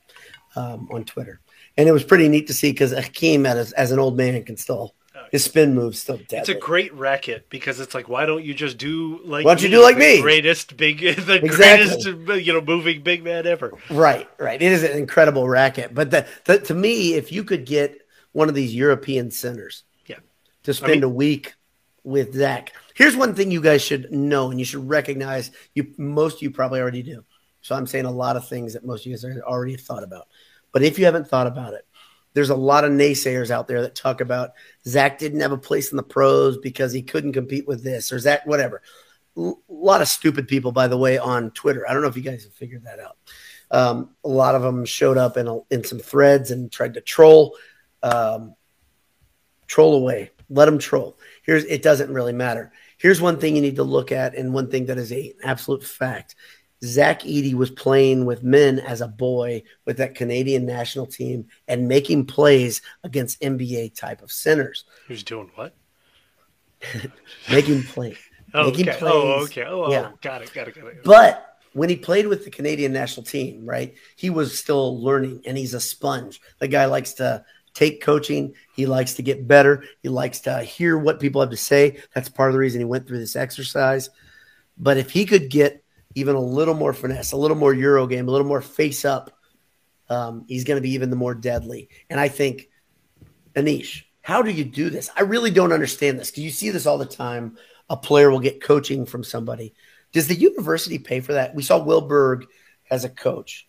um, 0.56 0.88
on 0.91 1.03
Twitter, 1.03 1.39
and 1.78 1.90
it 1.90 1.92
was 1.92 2.04
pretty 2.04 2.30
neat 2.30 2.48
to 2.48 2.54
see 2.54 2.72
because 2.72 2.92
Hakeem, 2.92 3.46
as, 3.46 3.72
as 3.74 3.92
an 3.92 4.00
old 4.00 4.18
man, 4.18 4.42
can 4.44 4.58
still 4.58 4.96
oh, 5.16 5.20
his 5.32 5.44
spin 5.44 5.74
moves 5.76 6.00
still 6.00 6.18
deadly. 6.18 6.38
It's 6.40 6.50
a 6.50 6.56
great 6.56 6.94
racket 6.94 7.50
because 7.50 7.80
it's 7.80 7.94
like, 7.94 8.08
why 8.08 8.26
don't 8.26 8.44
you 8.44 8.54
just 8.54 8.78
do 8.78 9.20
like? 9.24 9.46
Why 9.46 9.56
don't 9.56 9.64
you 9.64 9.70
do 9.70 9.82
like 9.82 9.98
me? 9.98 10.22
Greatest 10.22 10.78
big, 10.78 11.00
the 11.00 11.36
exactly. 11.36 12.14
greatest 12.14 12.46
you 12.46 12.54
know 12.54 12.62
moving 12.62 13.02
big 13.02 13.24
man 13.24 13.46
ever. 13.46 13.74
Right, 13.90 14.30
right. 14.40 14.62
It 14.62 14.72
is 14.72 14.84
an 14.84 14.98
incredible 14.98 15.48
racket, 15.48 15.94
but 15.94 16.12
the, 16.12 16.28
the, 16.46 16.60
to 16.60 16.74
me, 16.74 17.16
if 17.16 17.32
you 17.32 17.44
could 17.44 17.66
get 17.66 18.00
one 18.32 18.50
of 18.50 18.56
these 18.56 18.74
European 18.74 19.32
centers, 19.32 19.84
yeah, 20.06 20.20
to 20.64 20.74
spend 20.74 20.92
I 20.92 20.96
mean, 20.96 21.04
a 21.04 21.10
week 21.10 21.54
with 22.04 22.36
Zach. 22.36 22.72
Here's 22.94 23.16
one 23.16 23.36
thing 23.36 23.52
you 23.52 23.62
guys 23.62 23.82
should 23.82 24.12
know 24.12 24.52
and 24.52 24.60
you 24.60 24.66
should 24.66 24.88
recognize. 24.88 25.52
You 25.74 25.94
most 25.98 26.42
you 26.42 26.52
probably 26.52 26.80
already 26.80 27.04
do. 27.04 27.26
So 27.62 27.76
I'm 27.76 27.88
saying 27.88 28.06
a 28.06 28.12
lot 28.12 28.36
of 28.38 28.48
things 28.48 28.74
that 28.74 28.86
most 28.86 29.02
of 29.02 29.08
you 29.08 29.18
guys 29.18 29.26
already 29.42 29.76
thought 29.76 30.04
about. 30.04 30.28
But 30.76 30.84
if 30.84 31.00
you 31.00 31.06
haven't 31.06 31.30
thought 31.30 31.48
about 31.48 31.74
it, 31.74 31.88
there's 32.34 32.50
a 32.50 32.56
lot 32.56 32.84
of 32.84 32.92
naysayers 32.92 33.50
out 33.50 33.66
there 33.66 33.84
that 33.84 33.96
talk 33.96 34.20
about 34.20 34.52
Zach 34.86 35.18
didn't 35.18 35.40
have 35.40 35.54
a 35.54 35.58
place 35.58 35.90
in 35.92 35.96
the 35.96 36.04
pros 36.04 36.58
because 36.58 36.92
he 36.92 37.02
couldn't 37.02 37.32
compete 37.32 37.66
with 37.66 37.82
this 37.82 38.12
or 38.12 38.20
Zach, 38.20 38.46
whatever. 38.46 38.82
A 39.38 39.54
lot 39.70 40.02
of 40.02 40.10
stupid 40.10 40.50
people, 40.50 40.74
by 40.74 40.90
the 40.90 40.98
way, 40.98 41.18
on 41.18 41.52
Twitter. 41.52 41.88
I 41.88 41.94
don't 41.94 42.02
know 42.02 42.10
if 42.10 42.18
you 42.18 42.24
guys 42.24 42.44
have 42.44 42.52
figured 42.52 42.84
that 42.84 43.00
out. 43.00 43.16
Um, 43.72 44.10
a 44.26 44.28
lot 44.28 44.54
of 44.54 44.64
them 44.64 44.84
showed 44.84 45.18
up 45.18 45.38
in, 45.38 45.48
a, 45.48 45.60
in 45.72 45.86
some 45.86 46.00
threads 46.00 46.52
and 46.52 46.70
tried 46.70 46.96
to 46.96 47.02
troll, 47.02 47.56
um, 48.04 48.54
troll 49.68 49.96
away. 49.96 50.32
Let 50.50 50.66
them 50.66 50.78
troll. 50.78 51.18
Here's 51.44 51.64
it 51.64 51.84
doesn't 51.84 52.14
really 52.14 52.34
matter. 52.34 52.74
Here's 52.98 53.22
one 53.22 53.40
thing 53.40 53.56
you 53.56 53.62
need 53.62 53.78
to 53.78 53.84
look 53.84 54.12
at, 54.12 54.36
and 54.36 54.54
one 54.54 54.70
thing 54.70 54.88
that 54.88 54.98
is 54.98 55.14
a, 55.14 55.30
an 55.30 55.38
absolute 55.46 55.86
fact 55.86 56.36
Zach 56.84 57.22
Edey 57.22 57.54
was 57.54 57.72
playing 57.72 58.26
with 58.26 58.44
men 58.44 58.80
as 58.80 59.02
a 59.02 59.08
boy 59.08 59.64
with 59.86 59.98
that 59.98 60.16
Canadian 60.16 60.66
national 60.66 61.06
team 61.06 61.48
and 61.68 61.88
making 61.88 62.26
plays 62.26 62.82
against 63.04 63.42
NBA 63.42 63.96
type 63.96 64.22
of 64.22 64.32
centers. 64.32 64.86
Who's 65.08 65.24
doing 65.24 65.50
what? 65.56 65.76
making 67.50 67.84
plays. 67.84 68.18
oh, 68.54 68.72
making 68.72 68.90
okay. 68.90 68.98
Oh, 68.98 69.00
plays. 69.00 69.14
Oh, 69.14 69.44
okay. 69.44 69.64
Oh, 69.64 69.92
yeah. 69.92 70.12
got 70.22 70.42
it, 70.42 70.54
got 70.54 70.68
it, 70.68 70.76
got 70.76 70.88
it. 70.88 71.04
But 71.04 71.58
when 71.74 71.90
he 71.90 71.96
played 71.96 72.28
with 72.28 72.44
the 72.44 72.52
Canadian 72.52 72.94
national 72.94 73.26
team, 73.26 73.66
right, 73.66 73.96
he 74.16 74.30
was 74.30 74.58
still 74.58 75.02
learning 75.02 75.42
and 75.46 75.58
he's 75.58 75.74
a 75.74 75.80
sponge. 75.80 76.42
The 76.60 76.68
guy 76.68 76.86
likes 76.86 77.14
to 77.14 77.46
take 77.74 78.02
coaching. 78.02 78.54
He 78.74 78.86
likes 78.86 79.14
to 79.16 79.22
get 79.22 79.48
better. 79.48 79.84
He 80.02 80.10
likes 80.10 80.40
to 80.42 80.64
hear 80.64 80.98
what 80.98 81.20
people 81.20 81.42
have 81.42 81.52
to 81.52 81.58
say. 81.58 82.02
That's 82.14 82.30
part 82.30 82.50
of 82.50 82.54
the 82.54 82.60
reason 82.60 82.82
he 82.82 82.86
went 82.86 83.08
through 83.08 83.20
this 83.20 83.36
exercise. 83.36 84.10
But 84.78 84.98
if 84.98 85.12
he 85.12 85.26
could 85.26 85.50
get 85.50 85.84
even 86.16 86.36
a 86.36 86.41
little 86.41 86.74
more 86.74 86.93
finesse, 86.93 87.34
a 87.34 87.38
little 87.38 87.57
more 87.57 87.74
Euro 87.74 88.07
game, 88.07 88.28
a 88.28 88.32
little 88.32 88.47
more 88.47 88.61
face 88.61 89.05
up, 89.05 89.32
um, 90.09 90.45
he's 90.47 90.63
going 90.63 90.78
to 90.78 90.82
be 90.82 90.93
even 90.93 91.09
the 91.09 91.16
more 91.16 91.36
deadly. 91.36 91.89
And 92.09 92.20
I 92.20 92.30
think, 92.30 92.70
Anish, 93.55 94.03
how 94.22 94.41
do 94.41 94.49
you 94.49 94.63
do 94.63 94.89
this? 94.89 95.09
I 95.16 95.22
really 95.22 95.51
don't 95.51 95.74
understand 95.74 96.20
this 96.20 96.32
because 96.32 96.43
you 96.43 96.49
see 96.49 96.70
this 96.72 96.86
all 96.86 96.97
the 96.97 97.05
time. 97.05 97.57
A 97.89 97.97
player 97.97 98.32
will 98.32 98.39
get 98.39 98.63
coaching 98.63 99.05
from 99.05 99.24
somebody. 99.24 99.76
Does 100.11 100.28
the 100.28 100.36
university 100.36 100.97
pay 100.97 101.20
for 101.20 101.34
that? 101.34 101.53
We 101.53 101.61
saw 101.61 101.78
Will 101.78 102.01
Berg 102.01 102.45
as 102.89 103.03
a 103.03 103.09
coach. 103.09 103.68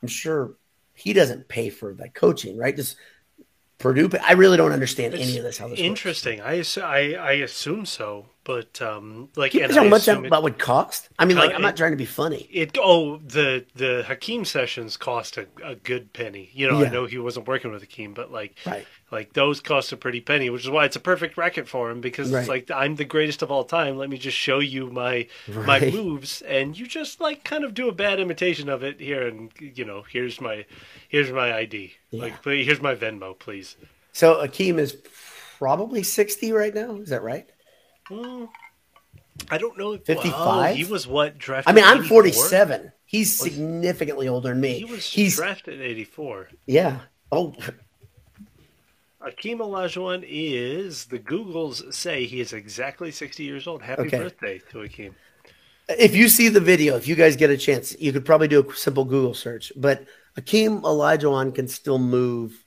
I'm 0.00 0.08
sure 0.08 0.54
he 0.94 1.12
doesn't 1.12 1.48
pay 1.48 1.68
for 1.68 1.94
that 1.94 2.14
coaching, 2.14 2.56
right? 2.56 2.74
Does 2.74 2.96
Purdue? 3.78 4.10
I 4.22 4.32
really 4.34 4.56
don't 4.56 4.72
understand 4.72 5.14
it's 5.14 5.22
any 5.22 5.38
of 5.38 5.44
this. 5.44 5.58
How 5.58 5.68
this 5.68 5.78
interesting. 5.78 6.38
Works. 6.38 6.78
I, 6.78 6.82
I 6.84 7.12
I 7.12 7.32
assume 7.32 7.86
so, 7.86 8.26
but 8.50 8.82
um, 8.82 9.28
like 9.36 9.54
you 9.54 9.62
how 9.72 9.84
much 9.84 10.06
that, 10.06 10.24
it, 10.24 10.42
would 10.42 10.58
cost. 10.58 11.08
I 11.20 11.24
mean, 11.24 11.36
like 11.36 11.54
I'm 11.54 11.62
not 11.62 11.76
trying 11.76 11.92
to 11.92 11.96
be 11.96 12.04
funny. 12.04 12.48
It 12.50 12.76
oh 12.80 13.18
the 13.18 13.64
the 13.76 14.02
Hakeem 14.08 14.44
sessions 14.44 14.96
cost 14.96 15.36
a, 15.36 15.46
a 15.62 15.76
good 15.76 16.12
penny. 16.12 16.50
You 16.52 16.68
know, 16.68 16.80
yeah. 16.80 16.88
I 16.88 16.90
know 16.90 17.06
he 17.06 17.16
wasn't 17.18 17.46
working 17.46 17.70
with 17.70 17.82
Hakeem, 17.82 18.12
but 18.12 18.32
like 18.32 18.56
right. 18.66 18.84
like 19.12 19.34
those 19.34 19.60
cost 19.60 19.92
a 19.92 19.96
pretty 19.96 20.20
penny, 20.20 20.50
which 20.50 20.64
is 20.64 20.70
why 20.70 20.84
it's 20.84 20.96
a 20.96 21.00
perfect 21.00 21.36
racket 21.36 21.68
for 21.68 21.92
him 21.92 22.00
because 22.00 22.32
right. 22.32 22.40
it's 22.40 22.48
like 22.48 22.68
I'm 22.72 22.96
the 22.96 23.04
greatest 23.04 23.40
of 23.42 23.52
all 23.52 23.62
time. 23.62 23.96
Let 23.96 24.10
me 24.10 24.18
just 24.18 24.36
show 24.36 24.58
you 24.58 24.90
my 24.90 25.28
right. 25.46 25.66
my 25.66 25.90
moves, 25.92 26.42
and 26.42 26.76
you 26.76 26.88
just 26.88 27.20
like 27.20 27.44
kind 27.44 27.62
of 27.62 27.72
do 27.72 27.88
a 27.88 27.92
bad 27.92 28.18
imitation 28.18 28.68
of 28.68 28.82
it 28.82 28.98
here, 28.98 29.28
and 29.28 29.52
you 29.60 29.84
know, 29.84 30.02
here's 30.10 30.40
my 30.40 30.66
here's 31.08 31.30
my 31.30 31.54
ID. 31.54 31.94
Yeah. 32.10 32.22
Like, 32.22 32.42
here's 32.42 32.82
my 32.82 32.96
Venmo, 32.96 33.38
please. 33.38 33.76
So 34.12 34.40
Hakeem 34.40 34.80
is 34.80 34.96
probably 35.60 36.02
60 36.02 36.50
right 36.50 36.74
now. 36.74 36.96
Is 36.96 37.10
that 37.10 37.22
right? 37.22 37.48
Mm, 38.10 38.48
I 39.50 39.58
don't 39.58 39.78
know. 39.78 39.96
55? 39.96 40.32
Well, 40.32 40.74
he 40.74 40.84
was 40.84 41.06
what 41.06 41.38
drafted? 41.38 41.70
I 41.70 41.74
mean, 41.74 41.84
I'm 41.84 42.04
47. 42.04 42.92
He's 43.04 43.40
was, 43.40 43.52
significantly 43.52 44.28
older 44.28 44.50
than 44.50 44.60
me. 44.60 44.78
He 44.78 44.84
was 44.84 45.06
He's 45.06 45.36
drafted 45.36 45.80
84. 45.80 46.48
Yeah. 46.66 47.00
Oh. 47.32 47.54
Akeem 49.22 49.58
Olajuwon 49.58 50.24
is 50.26 51.06
the 51.06 51.18
Googles 51.18 51.92
say 51.92 52.24
he 52.24 52.40
is 52.40 52.52
exactly 52.52 53.10
60 53.10 53.42
years 53.42 53.66
old. 53.66 53.82
Happy 53.82 54.02
okay. 54.02 54.18
birthday 54.18 54.60
to 54.70 54.78
Akeem. 54.78 55.12
If 55.88 56.14
you 56.14 56.28
see 56.28 56.48
the 56.48 56.60
video, 56.60 56.96
if 56.96 57.08
you 57.08 57.16
guys 57.16 57.36
get 57.36 57.50
a 57.50 57.56
chance, 57.56 57.96
you 58.00 58.12
could 58.12 58.24
probably 58.24 58.48
do 58.48 58.66
a 58.66 58.74
simple 58.74 59.04
Google 59.04 59.34
search. 59.34 59.72
But 59.76 60.06
Akeem 60.38 60.82
Olajuwon 60.82 61.54
can 61.54 61.68
still 61.68 61.98
move 61.98 62.64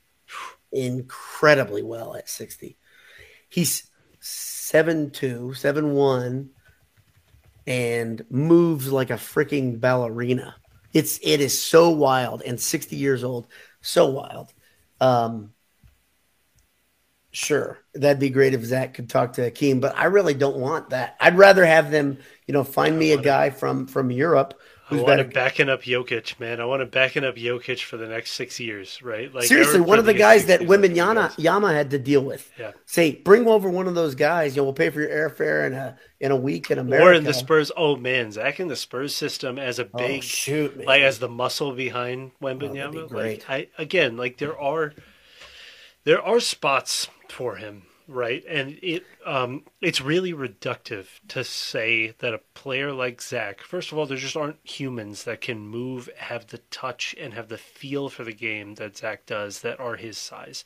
incredibly 0.72 1.84
well 1.84 2.16
at 2.16 2.30
60. 2.30 2.78
He's 3.50 3.90
7'2, 4.64 5.50
7'1, 5.50 6.48
and 7.68 8.26
moves 8.30 8.92
like 8.92 9.10
a 9.10 9.16
freaking 9.16 9.80
ballerina. 9.80 10.56
It's 10.94 11.20
it 11.22 11.42
is 11.42 11.62
so 11.62 11.90
wild 11.90 12.44
and 12.44 12.60
60 12.60 12.96
years 12.96 13.26
old, 13.26 13.48
so 13.82 14.10
wild. 14.10 14.54
Um, 15.02 15.54
sure, 17.32 17.80
that'd 17.94 18.20
be 18.20 18.30
great 18.30 18.54
if 18.54 18.64
Zach 18.64 18.94
could 18.94 19.10
talk 19.10 19.34
to 19.34 19.52
Akeem, 19.52 19.82
but 19.82 19.98
I 19.98 20.06
really 20.06 20.34
don't 20.34 20.58
want 20.58 20.92
that. 20.92 21.18
I'd 21.20 21.38
rather 21.38 21.66
have 21.66 21.92
them, 21.92 22.20
you 22.48 22.54
know, 22.54 22.64
find 22.64 22.98
me 22.98 23.12
a 23.12 23.22
guy 23.22 23.50
from 23.50 23.86
from 23.88 24.12
Europe 24.12 24.60
Who's 24.94 25.02
I 25.02 25.06
want 25.06 25.20
to 25.20 25.26
backing 25.26 25.70
up 25.70 25.84
Jokic, 25.84 26.40
man. 26.40 26.60
I 26.62 26.66
want 26.66 26.82
to 26.82 26.86
backing 26.86 27.24
up 27.24 27.36
Jokic 27.36 27.84
for 27.84 27.98
the 27.98 28.08
next 28.08 28.34
six 28.34 28.60
years, 28.60 29.02
right? 29.02 29.34
Like 29.34 29.46
seriously, 29.46 29.82
one 29.82 30.00
of 30.00 30.06
the 30.06 30.14
guys 30.14 30.46
that 30.48 30.62
Wembanyama 30.62 31.38
Yama 31.38 31.74
had 31.74 31.92
to 31.92 32.00
deal 32.00 32.22
with. 32.22 32.52
Yeah. 32.58 32.72
Say, 32.86 33.16
bring 33.16 33.48
over 33.48 33.70
one 33.70 33.88
of 33.88 33.96
those 33.96 34.16
guys. 34.16 34.56
You 34.56 34.62
know, 34.62 34.66
we'll 34.66 34.74
pay 34.74 34.90
for 34.90 35.02
your 35.02 35.10
airfare 35.10 35.68
in 35.68 35.74
a 35.74 35.98
in 36.20 36.32
a 36.32 36.36
week 36.36 36.72
in 36.72 36.80
America. 36.80 37.06
Or 37.06 37.14
in 37.14 37.24
the 37.24 37.34
Spurs. 37.34 37.72
Oh 37.76 37.96
man, 37.96 38.32
Zach 38.32 38.60
in 38.60 38.68
the 38.68 38.76
Spurs 38.76 39.16
system 39.16 39.60
as 39.60 39.80
a 39.80 39.90
oh, 39.94 39.98
big 39.98 40.20
oh, 40.20 40.22
shoot, 40.22 40.78
man. 40.78 40.86
like 40.86 41.02
as 41.02 41.20
the 41.20 41.30
muscle 41.30 41.74
behind 41.74 42.32
oh, 42.42 42.46
Wembanyama. 42.46 43.12
Oh. 43.12 43.16
Like, 43.16 43.46
I 43.50 43.68
again, 43.78 44.18
like 44.18 44.38
there 44.38 44.58
are 44.58 44.94
there 46.04 46.22
are 46.22 46.40
spots 46.40 47.08
for 47.30 47.56
him 47.56 47.84
right? 48.08 48.44
And 48.48 48.80
it 48.82 49.06
um, 49.26 49.64
it's 49.82 50.02
really 50.02 50.34
reductive 50.34 51.06
to 51.30 51.44
say 51.44 52.14
that 52.20 52.34
a 52.34 52.42
player 52.54 52.92
like 52.92 53.22
Zach. 53.22 53.62
First 53.62 53.92
of 53.92 53.98
all, 53.98 54.06
there 54.06 54.18
just 54.18 54.38
aren't 54.38 54.60
humans 54.64 55.24
that 55.24 55.42
can 55.42 55.60
move, 55.60 56.10
have 56.18 56.48
the 56.48 56.60
touch, 56.70 57.16
and 57.20 57.34
have 57.34 57.50
the 57.50 57.58
feel 57.58 58.10
for 58.10 58.24
the 58.24 58.34
game 58.34 58.76
that 58.76 58.98
Zach 58.98 59.26
does 59.26 59.62
that 59.62 59.80
are 59.80 59.96
his 59.96 60.18
size. 60.18 60.64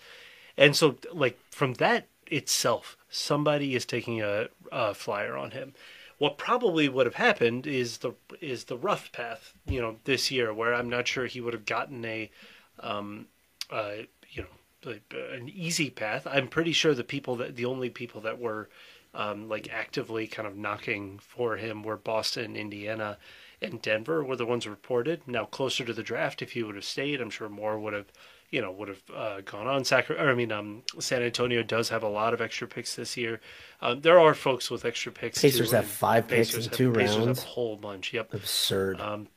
And 0.58 0.76
so, 0.76 0.98
like 1.14 1.40
from 1.52 1.76
that 1.76 2.08
itself, 2.28 2.98
somebody 3.10 3.76
is 3.76 3.86
taking 3.86 4.22
a, 4.22 4.48
a 4.72 4.94
flyer 4.94 5.38
on 5.38 5.52
him. 5.52 5.74
What 6.18 6.38
probably 6.38 6.90
would 6.90 7.06
have 7.06 7.16
happened 7.16 7.68
is 7.68 8.00
the 8.00 8.14
is 8.42 8.66
the 8.66 8.78
rough 8.78 9.12
path, 9.12 9.54
you 9.68 9.80
know, 9.80 9.98
this 10.06 10.32
year, 10.32 10.54
where 10.54 10.74
I'm 10.74 10.90
not 10.90 11.08
sure 11.08 11.28
he 11.28 11.42
would 11.42 11.54
have 11.54 11.66
gotten 11.66 12.04
a, 12.06 12.32
um, 12.80 13.28
uh, 13.70 13.92
you 14.32 14.42
know, 14.42 14.50
an 14.86 15.50
easy 15.50 15.90
path. 15.90 16.28
I'm 16.30 16.48
pretty 16.48 16.72
sure 16.72 16.94
the 16.94 17.04
people 17.04 17.36
that 17.38 17.56
the 17.56 17.66
only 17.66 17.90
people 17.90 18.22
that 18.22 18.40
were 18.40 18.70
um, 19.14 19.50
like 19.50 19.70
actively 19.72 20.28
kind 20.28 20.48
of 20.48 20.56
knocking 20.56 21.20
for 21.20 21.58
him 21.58 21.84
were 21.84 21.98
Boston, 21.98 22.56
Indiana, 22.56 23.18
and 23.62 23.82
Denver 23.82 24.24
were 24.24 24.36
the 24.36 24.46
ones 24.46 24.68
reported. 24.68 25.22
Now 25.28 25.46
closer 25.46 25.84
to 25.84 25.94
the 25.94 26.04
draft, 26.04 26.42
if 26.42 26.52
he 26.52 26.64
would 26.64 26.76
have 26.76 26.86
stayed, 26.86 27.22
I'm 27.22 27.30
sure 27.30 27.50
more 27.50 27.80
would 27.80 27.94
have 27.94 28.12
you 28.52 28.62
know 28.62 28.72
would 28.72 28.88
have 28.88 29.04
uh, 29.14 29.42
gone 29.42 29.68
on. 29.68 29.84
Sacra- 29.84 30.24
or, 30.24 30.30
I 30.30 30.36
mean, 30.36 30.52
um, 30.52 30.84
San 31.00 31.22
Antonio 31.22 31.64
does 31.64 31.90
have 31.90 32.04
a 32.04 32.10
lot 32.10 32.34
of 32.34 32.42
extra 32.42 32.68
picks 32.68 32.96
this 32.96 33.18
year. 33.18 33.42
Um, 33.82 34.02
there 34.02 34.20
are 34.20 34.34
folks 34.34 34.70
with 34.70 34.86
extra 34.86 35.12
picks. 35.12 35.42
Pacers 35.42 35.72
too, 35.72 35.76
have 35.76 35.86
five 35.86 36.28
picks 36.28 36.54
in 36.54 36.62
have, 36.64 36.72
two 36.72 36.92
Pacers 36.92 37.18
rounds. 37.18 37.40
Have 37.40 37.50
a 37.50 37.52
whole 37.52 37.76
bunch. 37.76 38.14
Yep, 38.14 38.34
absurd. 38.34 39.02
Um, 39.02 39.28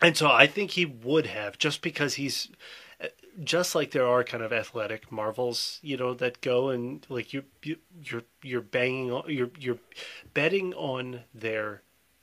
and 0.00 0.16
so 0.16 0.28
I 0.30 0.46
think 0.46 0.72
he 0.72 0.84
would 0.84 1.26
have 1.26 1.58
just 1.58 1.80
because 1.80 2.14
he's 2.14 2.48
uh, 2.50 2.54
just 3.42 3.74
like 3.74 3.90
there 3.90 4.06
are 4.06 4.24
kind 4.24 4.42
of 4.42 4.52
athletic 4.52 5.10
marvels, 5.10 5.78
you 5.82 5.96
know, 5.96 6.14
that 6.14 6.40
go 6.40 6.68
and 6.68 7.06
like 7.08 7.32
you, 7.32 7.44
you 7.62 7.76
you're 8.02 8.24
you're 8.42 8.60
banging 8.60 9.10
on 9.10 9.24
you're 9.28 9.50
you're 9.58 9.78
betting 10.34 10.74
on 10.74 11.20
their 11.34 11.82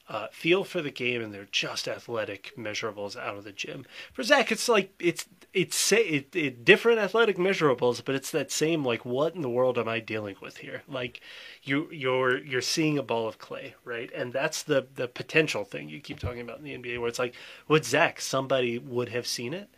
uh, 0.09 0.27
feel 0.31 0.63
for 0.63 0.81
the 0.81 0.89
game 0.89 1.21
and 1.21 1.31
they're 1.31 1.47
just 1.51 1.87
athletic 1.87 2.51
measurables 2.57 3.15
out 3.15 3.37
of 3.37 3.43
the 3.43 3.51
gym. 3.51 3.85
For 4.11 4.23
Zach, 4.23 4.51
it's 4.51 4.67
like 4.67 4.91
it's 4.99 5.25
it's 5.53 5.91
it, 5.91 6.35
it, 6.35 6.65
different 6.65 6.99
athletic 6.99 7.37
measurables, 7.37 8.03
but 8.03 8.15
it's 8.15 8.31
that 8.31 8.51
same 8.51 8.83
like 8.83 9.05
what 9.05 9.35
in 9.35 9.41
the 9.41 9.49
world 9.49 9.77
am 9.77 9.87
I 9.87 9.99
dealing 9.99 10.35
with 10.41 10.57
here? 10.57 10.81
Like 10.87 11.21
you 11.63 11.89
you're 11.91 12.39
you're 12.43 12.61
seeing 12.61 12.97
a 12.97 13.03
ball 13.03 13.27
of 13.27 13.37
clay, 13.37 13.75
right? 13.83 14.11
And 14.13 14.33
that's 14.33 14.63
the 14.63 14.87
the 14.95 15.07
potential 15.07 15.63
thing 15.63 15.89
you 15.89 16.01
keep 16.01 16.19
talking 16.19 16.41
about 16.41 16.57
in 16.57 16.63
the 16.63 16.75
NBA, 16.75 16.99
where 16.99 17.07
it's 17.07 17.19
like 17.19 17.35
with 17.67 17.85
Zach, 17.85 18.19
somebody 18.19 18.79
would 18.79 19.09
have 19.09 19.27
seen 19.27 19.53
it 19.53 19.69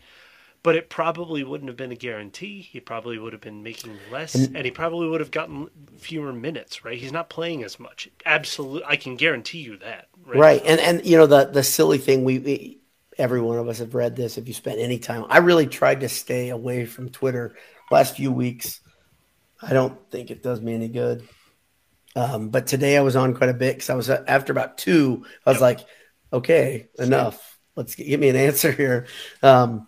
but 0.64 0.76
it 0.76 0.90
probably 0.90 1.44
wouldn't 1.44 1.70
have 1.70 1.78
been 1.78 1.92
a 1.92 1.96
guarantee. 1.96 2.62
He 2.62 2.80
probably 2.80 3.18
would 3.18 3.34
have 3.34 3.42
been 3.42 3.64
making 3.64 3.98
less, 4.12 4.36
and, 4.36 4.56
and, 4.56 4.66
he 4.66 4.72
probably 4.72 5.08
would 5.08 5.20
have 5.20 5.32
gotten 5.32 5.70
fewer 5.98 6.32
minutes. 6.32 6.86
Right? 6.86 7.00
He's 7.00 7.12
not 7.12 7.30
playing 7.30 7.64
as 7.64 7.80
much. 7.80 8.10
Absolutely, 8.26 8.84
I 8.86 8.96
can 8.96 9.16
guarantee 9.16 9.60
you 9.60 9.78
that. 9.78 10.08
Right. 10.26 10.40
right. 10.40 10.62
And 10.66 10.80
and 10.80 11.06
you 11.06 11.18
know 11.18 11.26
the 11.26 11.46
the 11.46 11.64
silly 11.64 11.98
thing 11.98 12.24
we, 12.24 12.40
we 12.40 12.82
every 13.18 13.42
one 13.42 13.58
of 13.58 13.68
us 13.68 13.80
have 13.80 13.96
read 13.96 14.16
this. 14.16 14.38
If 14.38 14.48
you 14.48 14.54
spent 14.54 14.80
any 14.80 15.00
time, 15.00 15.26
I 15.30 15.40
really 15.40 15.68
tried 15.68 16.02
to 16.02 16.10
stay 16.10 16.50
away 16.50 16.86
from 16.86 17.10
Twitter 17.10 17.56
last 17.90 18.16
few 18.16 18.32
weeks. 18.32 18.82
I 19.62 19.74
don't 19.74 19.98
think 20.10 20.32
it 20.32 20.44
does 20.44 20.62
me 20.62 20.74
any 20.74 20.90
good. 20.90 21.28
Um, 22.16 22.50
but 22.50 22.68
today 22.68 22.98
I 22.98 23.02
was 23.02 23.16
on 23.16 23.34
quite 23.34 23.50
a 23.50 23.54
bit 23.54 23.76
because 23.76 23.90
I 23.90 23.96
was 23.96 24.10
after 24.10 24.52
about 24.52 24.78
two. 24.78 25.26
I 25.46 25.52
was 25.52 25.56
yep. 25.56 25.62
like, 25.62 25.80
okay, 26.34 26.90
enough. 27.00 27.60
Let's 27.76 27.96
get, 27.96 28.08
give 28.08 28.20
me 28.20 28.30
an 28.30 28.36
answer 28.48 28.72
here. 28.72 29.08
Um, 29.42 29.88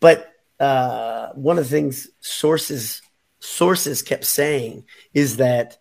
but 0.00 0.32
uh, 0.58 1.28
one 1.34 1.58
of 1.58 1.64
the 1.64 1.70
things 1.70 2.08
sources 2.20 3.00
sources 3.40 4.02
kept 4.02 4.24
saying 4.24 4.84
is 5.14 5.38
that 5.38 5.78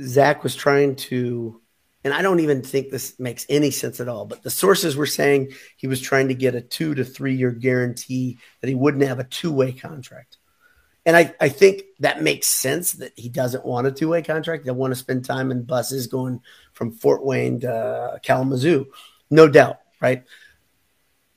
Zach 0.00 0.42
was 0.42 0.54
trying 0.54 0.96
to, 0.96 1.60
and 2.04 2.14
I 2.14 2.22
don't 2.22 2.40
even 2.40 2.62
think 2.62 2.90
this 2.90 3.18
makes 3.18 3.46
any 3.48 3.70
sense 3.70 4.00
at 4.00 4.08
all. 4.08 4.24
But 4.24 4.42
the 4.42 4.50
sources 4.50 4.96
were 4.96 5.06
saying 5.06 5.52
he 5.76 5.86
was 5.86 6.00
trying 6.00 6.28
to 6.28 6.34
get 6.34 6.54
a 6.54 6.60
two 6.60 6.94
to 6.94 7.04
three 7.04 7.34
year 7.34 7.50
guarantee 7.50 8.38
that 8.60 8.68
he 8.68 8.74
wouldn't 8.74 9.04
have 9.04 9.18
a 9.18 9.24
two 9.24 9.52
way 9.52 9.72
contract. 9.72 10.38
And 11.06 11.16
I, 11.16 11.34
I 11.38 11.50
think 11.50 11.82
that 12.00 12.22
makes 12.22 12.46
sense 12.46 12.92
that 12.92 13.12
he 13.16 13.28
doesn't 13.28 13.66
want 13.66 13.86
a 13.86 13.92
two 13.92 14.08
way 14.08 14.22
contract. 14.22 14.64
They 14.64 14.70
want 14.70 14.92
to 14.92 14.98
spend 14.98 15.24
time 15.24 15.50
in 15.50 15.64
buses 15.64 16.06
going 16.06 16.40
from 16.72 16.92
Fort 16.92 17.24
Wayne 17.24 17.60
to 17.60 18.20
Kalamazoo, 18.22 18.86
no 19.30 19.48
doubt, 19.48 19.80
right? 20.00 20.24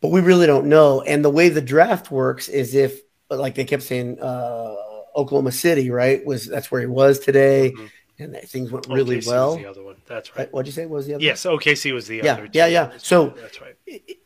But 0.02 0.10
we 0.10 0.22
really 0.22 0.48
don't 0.48 0.68
know. 0.68 1.02
And 1.02 1.24
the 1.24 1.30
way 1.30 1.50
the 1.50 1.62
draft 1.62 2.12
works 2.12 2.50
is 2.50 2.76
if, 2.76 3.02
like 3.30 3.56
they 3.56 3.66
kept 3.66 3.84
saying, 3.84 4.20
uh, 4.20 4.76
Oklahoma 5.18 5.52
City, 5.52 5.90
right? 5.90 6.24
Was 6.26 6.46
that's 6.46 6.72
where 6.72 6.80
he 6.80 6.88
was 6.88 7.20
today, 7.20 7.74
mm-hmm. 7.76 7.86
and 8.20 8.36
that, 8.36 8.48
things 8.48 8.72
went 8.72 8.88
really 8.88 9.18
OKC 9.18 9.28
well. 9.28 9.58
the 9.58 9.66
other 9.66 9.84
one, 9.84 9.96
that's 10.06 10.36
right. 10.38 10.52
What'd 10.54 10.68
you 10.68 10.74
say? 10.74 10.86
Was 10.86 11.08
the 11.08 11.16
other? 11.16 11.24
Yes, 11.24 11.44
one? 11.44 11.58
OKC 11.58 11.92
was 11.94 12.08
the 12.08 12.22
yeah, 12.24 12.34
other. 12.34 12.50
Yeah, 12.54 12.68
yeah, 12.68 12.92
yeah. 12.92 12.98
So 13.00 13.30
that's 13.30 13.60
right. 13.60 13.76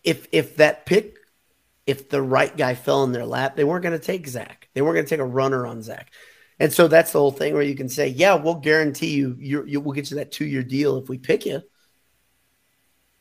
If 0.03 0.27
if 0.33 0.57
that 0.57 0.85
pick, 0.85 1.15
if 1.87 2.09
the 2.09 2.21
right 2.21 2.55
guy 2.55 2.75
fell 2.75 3.05
in 3.05 3.13
their 3.13 3.25
lap, 3.25 3.55
they 3.55 3.63
weren't 3.63 3.83
going 3.83 3.97
to 3.97 4.05
take 4.05 4.27
Zach. 4.27 4.67
They 4.73 4.81
weren't 4.81 4.95
going 4.95 5.05
to 5.05 5.09
take 5.09 5.19
a 5.19 5.25
runner 5.25 5.65
on 5.65 5.81
Zach. 5.81 6.11
And 6.59 6.71
so 6.71 6.87
that's 6.87 7.11
the 7.11 7.19
whole 7.19 7.31
thing 7.31 7.53
where 7.53 7.63
you 7.63 7.73
can 7.73 7.89
say, 7.89 8.09
yeah, 8.09 8.35
we'll 8.35 8.55
guarantee 8.55 9.15
you, 9.15 9.35
you, 9.39 9.65
you 9.65 9.81
we'll 9.81 9.95
get 9.95 10.11
you 10.11 10.17
that 10.17 10.31
two 10.31 10.45
year 10.45 10.61
deal 10.61 10.97
if 10.97 11.09
we 11.09 11.17
pick 11.17 11.47
you, 11.47 11.63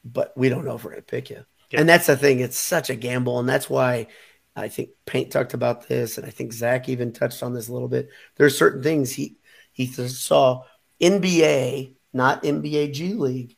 but 0.05 0.37
we 0.37 0.51
don't 0.51 0.67
know 0.67 0.75
if 0.75 0.85
we're 0.85 0.91
going 0.91 1.03
to 1.03 1.07
pick 1.07 1.31
you. 1.31 1.47
And 1.73 1.89
that's 1.89 2.07
the 2.07 2.17
thing. 2.17 2.41
It's 2.41 2.59
such 2.59 2.91
a 2.91 2.97
gamble. 2.97 3.39
And 3.39 3.49
that's 3.49 3.71
why 3.71 4.09
I 4.57 4.69
think 4.69 4.91
Paint 5.07 5.31
talked 5.31 5.55
about 5.55 5.89
this. 5.89 6.19
And 6.19 6.27
I 6.27 6.31
think 6.31 6.53
Zach 6.53 6.89
even 6.89 7.13
touched 7.13 7.43
on 7.43 7.55
this 7.55 7.69
a 7.69 7.73
little 7.73 7.89
bit. 7.89 8.09
There 8.37 8.47
are 8.47 8.51
certain 8.51 8.83
things 8.83 9.13
he, 9.13 9.37
he 9.73 9.87
saw 9.87 10.65
NBA, 11.01 11.95
not 12.13 12.43
NBA 12.43 12.93
G 12.93 13.15
League 13.15 13.57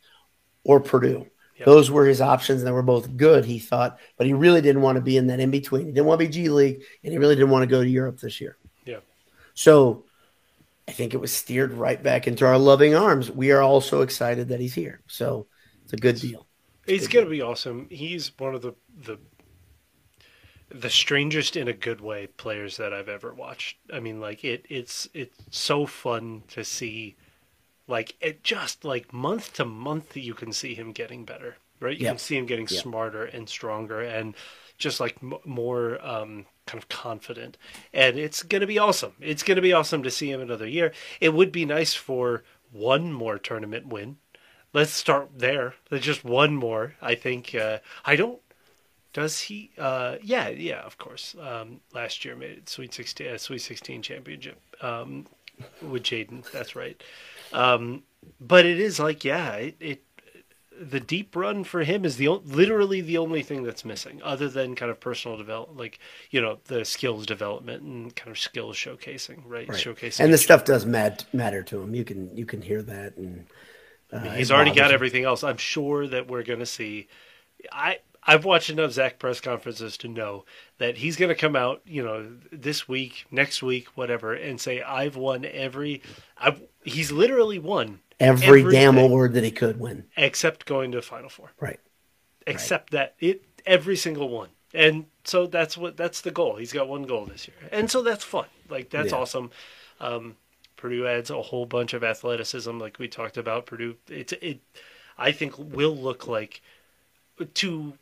or 0.65 0.81
Purdue. 0.81 1.27
Yep. 1.59 1.67
Those 1.67 1.91
were 1.91 2.07
his 2.07 2.21
options, 2.21 2.61
and 2.61 2.67
they 2.67 2.73
were 2.73 2.83
both 2.83 3.17
good, 3.17 3.45
he 3.45 3.59
thought. 3.59 3.99
But 4.17 4.27
he 4.27 4.33
really 4.33 4.61
didn't 4.61 4.83
want 4.83 4.97
to 4.97 5.03
be 5.03 5.17
in 5.17 5.29
that 5.29 5.41
in 5.41 5.51
between. 5.51 5.87
He 5.87 5.93
didn't 5.93 6.07
want 6.07 6.21
to 6.21 6.27
be 6.27 6.33
G 6.33 6.49
League, 6.49 6.83
and 7.05 7.13
he 7.13 7.19
really 7.19 7.35
didn't 7.35 7.51
want 7.51 7.63
to 7.63 7.67
go 7.67 7.83
to 7.83 7.89
Europe 7.89 8.21
this 8.21 8.41
year. 8.41 8.57
Yeah. 8.85 9.01
So 9.55 10.05
I 10.89 10.93
think 10.93 11.15
it 11.15 11.21
was 11.21 11.33
steered 11.33 11.73
right 11.73 12.03
back 12.03 12.27
into 12.27 12.47
our 12.47 12.59
loving 12.59 12.95
arms. 12.95 13.31
We 13.31 13.53
are 13.53 13.63
all 13.63 13.81
so 13.81 14.03
excited 14.03 14.49
that 14.49 14.61
he's 14.61 14.75
here. 14.75 15.03
So 15.07 15.47
it's 15.85 15.93
a 15.93 15.97
good 15.97 16.17
deal. 16.17 16.47
He's 16.87 17.09
gonna 17.09 17.27
be 17.27 17.43
awesome. 17.43 17.87
He's 17.91 18.33
one 18.39 18.55
of 18.55 18.63
the 18.63 18.75
the 19.05 19.19
the 20.69 20.91
strangest 20.91 21.57
in 21.57 21.69
a 21.69 21.73
good 21.73 22.01
way 22.01 22.27
players 22.27 22.77
that 22.79 22.93
I've 22.93 23.09
ever 23.09 23.33
watched. 23.35 23.77
I 23.93 24.01
mean, 24.01 24.21
like 24.21 24.45
it 24.45 24.67
it's 24.69 25.09
it's 25.15 25.39
so 25.51 25.87
fun 25.87 26.43
to 26.49 26.65
see. 26.65 27.17
Like 27.87 28.15
it 28.21 28.43
just 28.43 28.85
like 28.85 29.13
month 29.13 29.55
to 29.55 29.65
month, 29.65 30.17
you 30.17 30.35
can 30.35 30.53
see 30.53 30.75
him 30.75 30.93
getting 30.93 31.25
better, 31.25 31.57
right? 31.81 31.97
You 31.97 32.07
can 32.07 32.19
see 32.19 32.37
him 32.37 32.47
getting 32.47 32.69
smarter 32.69 33.25
and 33.25 33.49
stronger, 33.49 34.01
and 34.01 34.35
just 34.79 35.01
like 35.01 35.17
m- 35.23 35.35
more 35.45 36.05
um, 36.05 36.47
kind 36.67 36.83
of 36.83 36.89
confident. 36.89 37.59
And 37.93 38.19
it's 38.19 38.43
gonna 38.43 38.67
be 38.67 38.79
awesome. 38.79 39.13
It's 39.21 39.43
gonna 39.43 39.61
be 39.61 39.73
awesome 39.73 40.03
to 40.05 40.11
see 40.11 40.31
him 40.31 40.41
another 40.41 40.67
year. 40.67 40.93
It 41.21 41.35
would 41.35 41.53
be 41.53 41.65
nice 41.67 41.93
for 41.95 42.45
one 42.71 43.13
more 43.13 43.39
tournament 43.39 43.89
win 43.89 44.17
let's 44.73 44.93
start 44.93 45.31
there. 45.37 45.75
There's 45.91 46.03
just 46.03 46.25
one 46.25 46.57
more. 46.57 46.95
I 47.01 47.15
think 47.15 47.55
uh, 47.55 47.79
I 48.05 48.17
don't. 48.17 48.41
Does 49.13 49.41
he? 49.41 49.71
Uh, 49.77 50.17
yeah, 50.23 50.49
yeah, 50.49 50.81
of 50.81 50.99
course. 50.99 51.37
Um, 51.41 51.81
last 51.93 52.25
year 52.25 52.35
made 52.35 52.51
it 52.53 52.69
Sweet 52.69 52.95
Sixteen, 52.95 53.29
uh, 53.29 53.39
Sweet 53.39 53.61
Sixteen 53.61 54.03
championship 54.03 54.59
um, 54.81 55.27
with 55.83 56.03
Jaden. 56.03 56.51
That's 56.51 56.75
right. 56.75 57.03
Um, 57.53 58.05
but 58.41 58.65
it 58.65 58.81
is 58.81 58.99
like, 58.99 59.25
yeah, 59.25 59.55
it, 59.55 59.77
it 59.81 60.05
the 60.81 61.01
deep 61.01 61.37
run 61.37 61.65
for 61.65 61.83
him 61.85 62.05
is 62.05 62.17
the 62.17 62.29
literally 62.29 63.01
the 63.01 63.19
only 63.19 63.43
thing 63.43 63.63
that's 63.63 63.85
missing, 63.85 64.21
other 64.23 64.49
than 64.49 64.75
kind 64.75 64.91
of 64.91 64.99
personal 65.01 65.37
development, 65.37 65.79
like 65.79 65.99
you 66.31 66.41
know 66.41 66.59
the 66.65 66.85
skills 66.85 67.27
development 67.27 67.83
and 67.83 68.17
kind 68.17 68.31
of 68.31 68.39
skills 68.39 68.77
showcasing, 68.77 69.43
right? 69.47 69.69
right. 69.69 69.79
Showcasing, 69.79 70.21
and 70.21 70.33
the 70.33 70.39
stuff 70.39 70.65
does 70.65 70.87
mat- 70.87 71.25
matter 71.33 71.63
to 71.65 71.83
him. 71.83 71.95
You 71.95 72.05
can 72.05 72.35
you 72.37 72.47
can 72.47 72.63
hear 72.63 72.83
that, 72.83 73.17
and 73.17 73.47
uh, 74.13 74.21
he's 74.31 74.51
already 74.51 74.75
got 74.75 74.93
everything 74.93 75.25
else. 75.25 75.43
I'm 75.43 75.57
sure 75.57 76.07
that 76.07 76.29
we're 76.29 76.43
going 76.43 76.59
to 76.59 76.67
see. 76.67 77.09
I 77.71 77.99
I've 78.25 78.45
watched 78.45 78.71
enough 78.71 78.93
Zach 78.93 79.19
press 79.19 79.41
conferences 79.41 79.97
to 79.99 80.09
know 80.09 80.45
that 80.79 80.99
he's 80.99 81.17
going 81.17 81.31
to 81.31 81.35
come 81.35 81.57
out, 81.57 81.83
you 81.85 82.05
know, 82.05 82.31
this 82.53 82.87
week, 82.87 83.27
next 83.31 83.63
week, 83.63 83.89
whatever, 83.97 84.33
and 84.33 84.61
say, 84.61 84.81
"I've 84.81 85.17
won 85.17 85.45
every." 85.45 86.03
I've, 86.39 86.63
he's 86.85 87.11
literally 87.11 87.59
won 87.59 88.01
every 88.21 88.63
damn 88.71 88.99
award 88.99 89.33
that 89.35 89.45
he 89.45 89.51
could 89.51 89.81
win, 89.81 90.05
except 90.17 90.67
going 90.67 90.93
to 90.93 91.03
Final 91.03 91.29
Four. 91.29 91.53
Right. 91.61 91.81
Except 92.47 92.93
right. 92.93 93.15
that 93.19 93.27
it 93.27 93.45
every 93.67 93.97
single 93.97 94.29
one, 94.29 94.51
and 94.73 95.07
so 95.25 95.47
that's 95.47 95.77
what 95.77 95.97
that's 95.97 96.21
the 96.21 96.31
goal. 96.31 96.57
He's 96.57 96.73
got 96.73 96.89
one 96.89 97.05
goal 97.05 97.27
this 97.27 97.49
year, 97.49 97.57
and 97.73 97.91
so 97.91 98.03
that's 98.03 98.25
fun. 98.25 98.47
Like 98.69 98.91
that's 98.91 99.13
yeah. 99.13 99.19
awesome. 99.19 99.51
Um, 100.01 100.37
Purdue 100.83 101.07
adds 101.07 101.31
a 101.31 101.41
whole 101.41 101.65
bunch 101.65 101.95
of 101.95 102.03
athleticism, 102.03 102.77
like 102.77 102.99
we 102.99 103.07
talked 103.07 103.37
about. 103.37 103.67
Purdue, 103.67 103.95
it's 104.09 104.33
it, 104.33 104.59
I 105.17 105.31
think, 105.31 105.57
will 105.57 105.97
look 105.97 106.27
like 106.27 106.61
to 107.55 107.93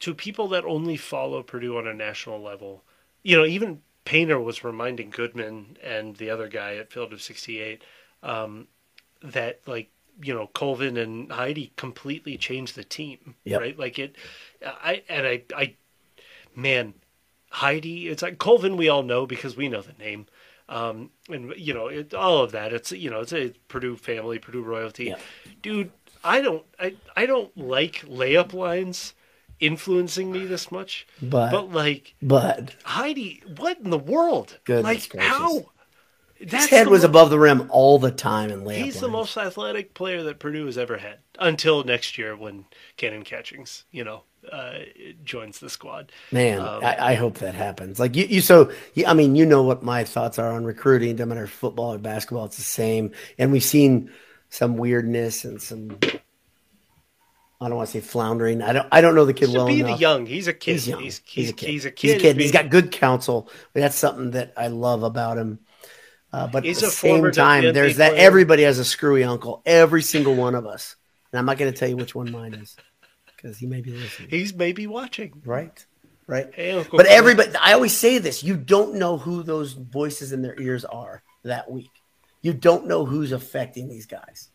to 0.00 0.12
people 0.14 0.48
that 0.48 0.66
only 0.66 0.98
follow 0.98 1.42
Purdue 1.42 1.78
on 1.78 1.86
a 1.86 1.94
national 1.94 2.42
level. 2.42 2.84
You 3.22 3.38
know, 3.38 3.46
even 3.46 3.80
Painter 4.04 4.38
was 4.38 4.62
reminding 4.62 5.08
Goodman 5.08 5.78
and 5.82 6.16
the 6.16 6.28
other 6.28 6.46
guy 6.46 6.76
at 6.76 6.92
Field 6.92 7.14
of 7.14 7.22
68 7.22 7.82
um, 8.22 8.68
that, 9.22 9.60
like, 9.66 9.88
you 10.22 10.34
know, 10.34 10.48
Colvin 10.48 10.98
and 10.98 11.32
Heide 11.32 11.70
completely 11.76 12.36
changed 12.36 12.76
the 12.76 12.84
team, 12.84 13.34
Yep. 13.44 13.60
right? 13.62 13.78
Like 13.78 13.98
it, 13.98 14.14
I 14.62 15.02
and 15.08 15.26
I, 15.26 15.42
I, 15.56 15.74
man, 16.54 16.92
Heide. 17.48 17.86
It's 17.86 18.20
like 18.22 18.36
Colvin. 18.36 18.76
We 18.76 18.90
all 18.90 19.02
know 19.02 19.24
because 19.24 19.56
we 19.56 19.70
know 19.70 19.80
the 19.80 19.94
name, 19.94 20.26
um, 20.68 21.10
and 21.28 21.52
you 21.56 21.74
know 21.74 21.86
it, 21.88 22.14
all 22.14 22.42
of 22.42 22.52
that. 22.52 22.72
It's 22.72 22.92
you 22.92 23.10
know 23.10 23.20
it's 23.20 23.32
a 23.32 23.50
Purdue 23.68 23.96
family, 23.96 24.38
Purdue 24.38 24.62
royalty, 24.62 25.04
Yeah. 25.06 25.16
dude. 25.62 25.90
I 26.24 26.40
don't, 26.40 26.64
I, 26.80 26.96
I 27.16 27.26
don't 27.26 27.56
like 27.56 28.04
layup 28.06 28.52
lines 28.52 29.14
influencing 29.60 30.30
me 30.32 30.44
this 30.46 30.70
much, 30.72 31.06
But- 31.22 31.50
but 31.52 31.70
like 31.70 32.14
But 32.20 32.74
Heide, 32.84 33.42
what 33.56 33.78
in 33.78 33.90
the 33.90 33.98
world? 33.98 34.58
Goodness 34.64 34.84
like 34.84 35.08
gracious. 35.10 35.28
how? 35.30 35.66
his 36.34 36.66
head 36.66 36.86
was 36.88 37.02
above 37.04 37.30
the 37.30 37.38
rim 37.38 37.66
all 37.70 37.98
the 37.98 38.10
time 38.12 38.50
in 38.50 38.62
layup 38.62 38.76
He's 38.84 39.00
the 39.00 39.08
most 39.08 39.36
athletic 39.36 39.94
player 39.94 40.22
that 40.24 40.38
Purdue 40.38 40.66
has 40.66 40.78
ever 40.78 40.98
had 40.98 41.18
until 41.38 41.82
next 41.82 42.16
year 42.18 42.36
when 42.36 42.66
Kanon 42.96 43.24
Catchings, 43.24 43.84
you 43.90 44.04
know, 44.04 44.22
uh, 44.50 44.78
joins 45.24 45.58
the 45.58 45.68
squad. 45.70 46.12
Man, 46.32 46.60
Um, 46.60 46.84
I, 46.84 47.12
I 47.12 47.14
hope 47.14 47.38
that 47.38 47.54
happens. 47.54 47.98
Like 48.00 48.16
you, 48.16 48.24
you 48.26 48.40
so 48.40 48.70
you, 48.94 49.06
I 49.06 49.14
mean, 49.14 49.34
you 49.36 49.44
know 49.46 49.62
what 49.62 49.82
my 49.82 50.04
thoughts 50.04 50.38
are 50.38 50.52
on 50.52 50.64
recruiting. 50.64 51.16
No 51.16 51.26
matter 51.26 51.46
football 51.46 51.94
or 51.94 51.98
basketball, 51.98 52.46
it's 52.46 52.56
the 52.56 52.62
same. 52.62 53.12
And 53.38 53.52
we've 53.52 53.62
seen 53.62 54.10
some 54.50 54.76
weirdness 54.76 55.44
and 55.44 55.60
some. 55.60 55.98
I 57.60 57.66
don't 57.66 57.76
want 57.76 57.88
to 57.88 57.92
say 57.92 58.00
floundering. 58.00 58.62
I 58.62 58.72
don't. 58.72 58.86
I 58.92 59.00
don't 59.00 59.14
know 59.16 59.24
the 59.24 59.34
kid 59.34 59.50
well 59.52 59.66
being 59.66 59.80
enough. 59.80 60.00
young, 60.00 60.26
he's 60.26 60.46
a 60.46 60.52
kid. 60.52 60.72
He's 60.72 60.88
young. 60.88 61.00
He's, 61.02 61.20
he's, 61.24 61.34
He's 61.34 61.50
a 61.50 61.52
kid. 61.52 61.68
He's 61.70 61.84
a 61.84 61.90
kid. 61.90 62.06
He's 62.08 62.16
a 62.16 62.18
kid. 62.20 62.36
He's 62.40 62.52
got 62.52 62.70
good 62.70 62.92
counsel. 62.92 63.50
That's 63.72 63.96
something 63.96 64.30
that 64.32 64.52
I 64.56 64.68
love 64.68 65.02
about 65.02 65.38
him. 65.38 65.58
Uh, 66.32 66.46
but 66.46 66.62
He's 66.64 66.82
at 66.82 66.86
the 66.86 66.90
same 66.90 67.30
time, 67.32 67.64
WNBA 67.64 67.74
there's 67.74 67.96
that. 67.96 68.10
player. 68.12 68.26
Everybody 68.26 68.62
has 68.62 68.78
a 68.78 68.84
screwy 68.84 69.24
uncle. 69.24 69.62
Every 69.66 70.02
single 70.02 70.34
one 70.36 70.54
of 70.54 70.66
us. 70.66 70.94
And 71.32 71.38
I'm 71.38 71.46
not 71.46 71.58
going 71.58 71.72
to 71.72 71.78
tell 71.78 71.88
you 71.88 71.96
which 71.96 72.14
one 72.14 72.30
mine 72.30 72.54
is 72.54 72.76
because 73.40 73.58
he 73.58 73.66
may 73.66 73.80
be 73.80 73.92
listening. 73.92 74.28
He's 74.30 74.52
maybe 74.54 74.86
watching. 74.86 75.40
Right. 75.44 75.84
Right. 76.26 76.52
Hey, 76.52 76.84
But 76.90 77.06
everybody, 77.06 77.50
I 77.56 77.72
always 77.72 77.96
say 77.96 78.18
this: 78.18 78.44
you 78.44 78.56
don't 78.56 78.96
know 78.96 79.16
who 79.16 79.42
those 79.42 79.72
voices 79.72 80.32
in 80.32 80.42
their 80.42 80.60
ears 80.60 80.84
are 80.84 81.22
that 81.44 81.70
week. 81.70 81.90
You 82.42 82.52
don't 82.52 82.86
know 82.86 83.06
who's 83.06 83.32
affecting 83.32 83.88
these 83.88 84.06
guys. 84.06 84.50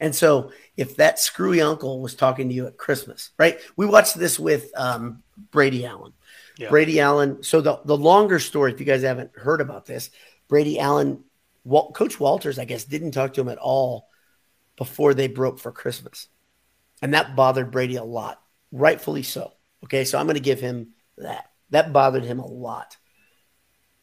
And 0.00 0.14
so, 0.14 0.52
if 0.76 0.96
that 0.96 1.18
screwy 1.18 1.60
uncle 1.60 2.00
was 2.00 2.14
talking 2.14 2.48
to 2.48 2.54
you 2.54 2.66
at 2.66 2.78
Christmas, 2.78 3.30
right? 3.38 3.58
We 3.76 3.84
watched 3.84 4.18
this 4.18 4.38
with 4.38 4.70
um, 4.76 5.22
Brady 5.50 5.84
Allen. 5.84 6.12
Yeah. 6.56 6.70
Brady 6.70 6.98
Allen. 6.98 7.42
So 7.42 7.60
the 7.60 7.80
the 7.84 7.96
longer 7.96 8.38
story, 8.38 8.72
if 8.72 8.80
you 8.80 8.86
guys 8.86 9.02
haven't 9.02 9.36
heard 9.36 9.60
about 9.60 9.86
this, 9.86 10.10
Brady 10.48 10.78
Allen, 10.78 11.24
Wal- 11.64 11.92
Coach 11.92 12.18
Walters, 12.18 12.58
I 12.58 12.64
guess, 12.64 12.84
didn't 12.84 13.12
talk 13.12 13.34
to 13.34 13.40
him 13.40 13.48
at 13.48 13.58
all 13.58 14.08
before 14.76 15.12
they 15.12 15.28
broke 15.28 15.58
for 15.58 15.72
Christmas, 15.72 16.28
and 17.02 17.14
that 17.14 17.36
bothered 17.36 17.70
Brady 17.70 17.96
a 17.96 18.04
lot, 18.04 18.40
rightfully 18.72 19.22
so. 19.22 19.52
Okay, 19.84 20.04
so 20.04 20.18
I'm 20.18 20.26
going 20.26 20.34
to 20.34 20.40
give 20.40 20.60
him 20.60 20.94
that. 21.18 21.50
That 21.70 21.92
bothered 21.92 22.24
him 22.24 22.38
a 22.38 22.46
lot, 22.46 22.96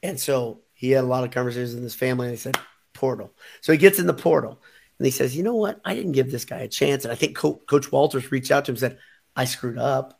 and 0.04 0.20
so 0.20 0.62
he 0.74 0.91
had 0.91 1.04
a 1.04 1.08
lot 1.08 1.24
of 1.24 1.32
conversations 1.32 1.74
in 1.74 1.84
his 1.84 1.96
family, 1.96 2.28
and 2.28 2.34
he 2.34 2.39
said 2.39 2.58
portal. 2.93 3.34
So 3.62 3.72
he 3.72 3.78
gets 3.78 4.00
in 4.00 4.08
the 4.08 4.14
portal, 4.14 4.62
and 4.98 5.06
he 5.06 5.12
says, 5.12 5.36
"You 5.36 5.43
know 5.43 5.56
what? 5.56 5.82
I 5.84 5.96
didn't 5.96 6.14
give 6.14 6.32
this 6.32 6.46
guy 6.46 6.60
a 6.60 6.68
chance." 6.68 7.06
And 7.06 7.12
I 7.12 7.16
think 7.16 7.36
Co- 7.36 7.62
Coach 7.68 7.91
Walters 7.91 8.32
reached 8.32 8.52
out 8.52 8.66
to 8.66 8.72
him 8.72 8.74
and 8.74 8.80
said, 8.80 9.00
"I 9.36 9.46
screwed 9.46 9.78
up. 9.78 10.20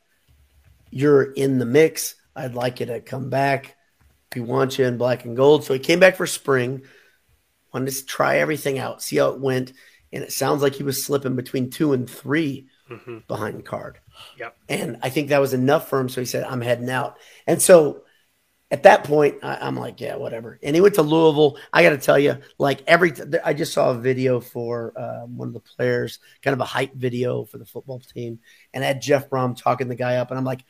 You're 0.90 1.32
in 1.34 1.60
the 1.60 1.66
mix. 1.66 2.16
I'd 2.36 2.56
like 2.56 2.80
you 2.80 2.88
to 2.88 3.00
come 3.00 3.30
back. 3.30 3.76
We 4.36 4.42
want 4.42 4.78
you 4.78 4.86
in 4.86 4.98
black 4.98 5.24
and 5.24 5.36
gold." 5.38 5.64
So 5.64 5.74
he 5.74 5.80
came 5.80 6.00
back 6.00 6.16
for 6.18 6.28
spring, 6.28 6.84
wanted 7.74 7.94
to 7.94 8.06
try 8.06 8.40
everything 8.40 8.80
out, 8.80 9.02
see 9.02 9.18
how 9.18 9.30
it 9.30 9.40
went, 9.40 9.72
and 10.16 10.24
it 10.24 10.32
sounds 10.32 10.62
like 10.62 10.74
he 10.74 10.84
was 10.84 11.04
slipping 11.04 11.36
between 11.36 11.70
two 11.70 11.94
and 11.94 12.10
3 12.10 12.68
behind 13.28 13.60
the 13.60 13.64
card. 13.64 14.00
Yep. 14.40 14.58
And 14.70 14.98
I 15.02 15.10
think 15.10 15.30
that 15.30 15.42
was 15.42 15.54
enough 15.54 15.90
for 15.90 16.00
him. 16.00 16.10
So 16.10 16.22
he 16.22 16.26
said, 16.26 16.46
I'm 16.46 16.62
heading 16.62 16.90
out. 16.90 17.18
And 17.46 17.62
so 17.62 18.04
at 18.72 18.84
that 18.84 19.04
point, 19.04 19.40
I, 19.44 19.58
I'm 19.62 19.76
like, 19.76 20.00
yeah, 20.00 20.16
whatever. 20.16 20.58
And 20.64 20.76
he 20.76 20.82
went 20.82 20.96
to 20.96 21.02
Louisville. 21.02 21.58
I 21.74 21.84
got 21.84 21.90
to 21.90 21.98
tell 21.98 22.18
you, 22.18 22.38
like 22.58 22.82
every, 22.88 23.14
I 23.44 23.54
just 23.54 23.74
saw 23.74 23.92
a 23.92 23.98
video 23.98 24.40
for 24.40 24.94
um, 24.98 25.38
one 25.38 25.50
of 25.50 25.54
the 25.54 25.60
players, 25.60 26.20
kind 26.42 26.54
of 26.54 26.62
a 26.62 26.66
hype 26.66 26.94
video 26.94 27.46
for 27.46 27.58
the 27.58 27.66
football 27.66 28.00
team, 28.00 28.40
and 28.74 28.84
I 28.84 28.88
had 28.88 29.02
Jeff 29.02 29.30
Brohm 29.30 29.56
talking 29.56 29.88
the 29.88 29.96
guy 29.96 30.16
up. 30.16 30.32
And 30.32 30.38
I'm 30.38 30.46
like, 30.46 30.64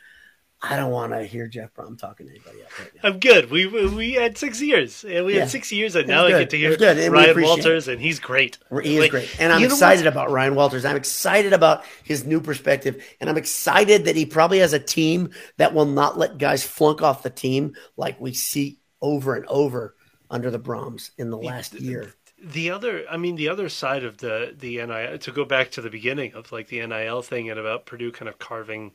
I 0.69 0.77
don't 0.77 0.91
want 0.91 1.11
to 1.13 1.23
hear 1.23 1.47
Jeff 1.47 1.73
Brohm 1.73 1.97
talking 1.97 2.27
to 2.27 2.31
anybody 2.31 2.63
up 2.63 2.79
right 2.79 2.91
now. 2.95 3.09
I'm 3.09 3.19
good. 3.19 3.51
We 3.51 3.67
we 3.67 4.13
had 4.13 4.37
six 4.37 4.61
years, 4.61 5.03
and 5.03 5.25
we 5.25 5.33
Yeah. 5.35 5.41
had 5.41 5.49
six 5.49 5.71
years, 5.71 5.95
and 5.95 6.07
now 6.07 6.25
was 6.25 6.33
I 6.33 6.39
get 6.39 6.49
to 6.51 6.57
hear 6.57 6.75
good, 6.77 7.11
Ryan 7.11 7.41
Walters, 7.41 7.87
and 7.87 8.01
he's 8.01 8.19
great. 8.19 8.57
He 8.83 8.95
is 8.95 9.01
Like, 9.01 9.11
great. 9.11 9.29
And 9.39 9.53
I'm 9.53 9.63
excited 9.63 10.07
about 10.07 10.31
Ryan 10.31 10.55
Walters. 10.55 10.85
I'm 10.85 10.95
excited 10.95 11.53
about 11.53 11.83
his 12.03 12.25
new 12.25 12.41
perspective. 12.41 13.03
And 13.19 13.29
I'm 13.29 13.37
excited 13.37 14.05
that 14.05 14.15
he 14.15 14.25
probably 14.25 14.59
has 14.59 14.73
a 14.73 14.79
team 14.79 15.31
that 15.57 15.73
will 15.73 15.85
not 15.85 16.17
let 16.17 16.37
guys 16.37 16.63
flunk 16.63 17.01
off 17.01 17.23
the 17.23 17.29
team 17.29 17.75
like 17.97 18.19
we 18.19 18.33
see 18.33 18.79
over 19.01 19.35
and 19.35 19.45
over 19.47 19.95
under 20.31 20.49
the 20.49 20.59
Brohms 20.59 21.11
in 21.17 21.29
the 21.29 21.37
last 21.37 21.73
year. 21.75 22.13
the 22.43 22.69
other 22.71 23.05
i 23.09 23.15
mean 23.17 23.35
the 23.37 23.47
other 23.49 23.69
side 23.69 24.03
of 24.03 24.17
the 24.17 24.53
the 24.57 24.77
nil 24.85 25.17
to 25.17 25.31
go 25.31 25.45
back 25.45 25.71
to 25.71 25.81
the 25.81 25.89
beginning 25.89 26.33
of 26.33 26.51
like 26.51 26.67
the 26.67 26.85
nil 26.85 27.21
thing 27.21 27.49
and 27.49 27.59
about 27.59 27.85
purdue 27.85 28.11
kind 28.11 28.27
of 28.27 28.37
carving 28.39 28.91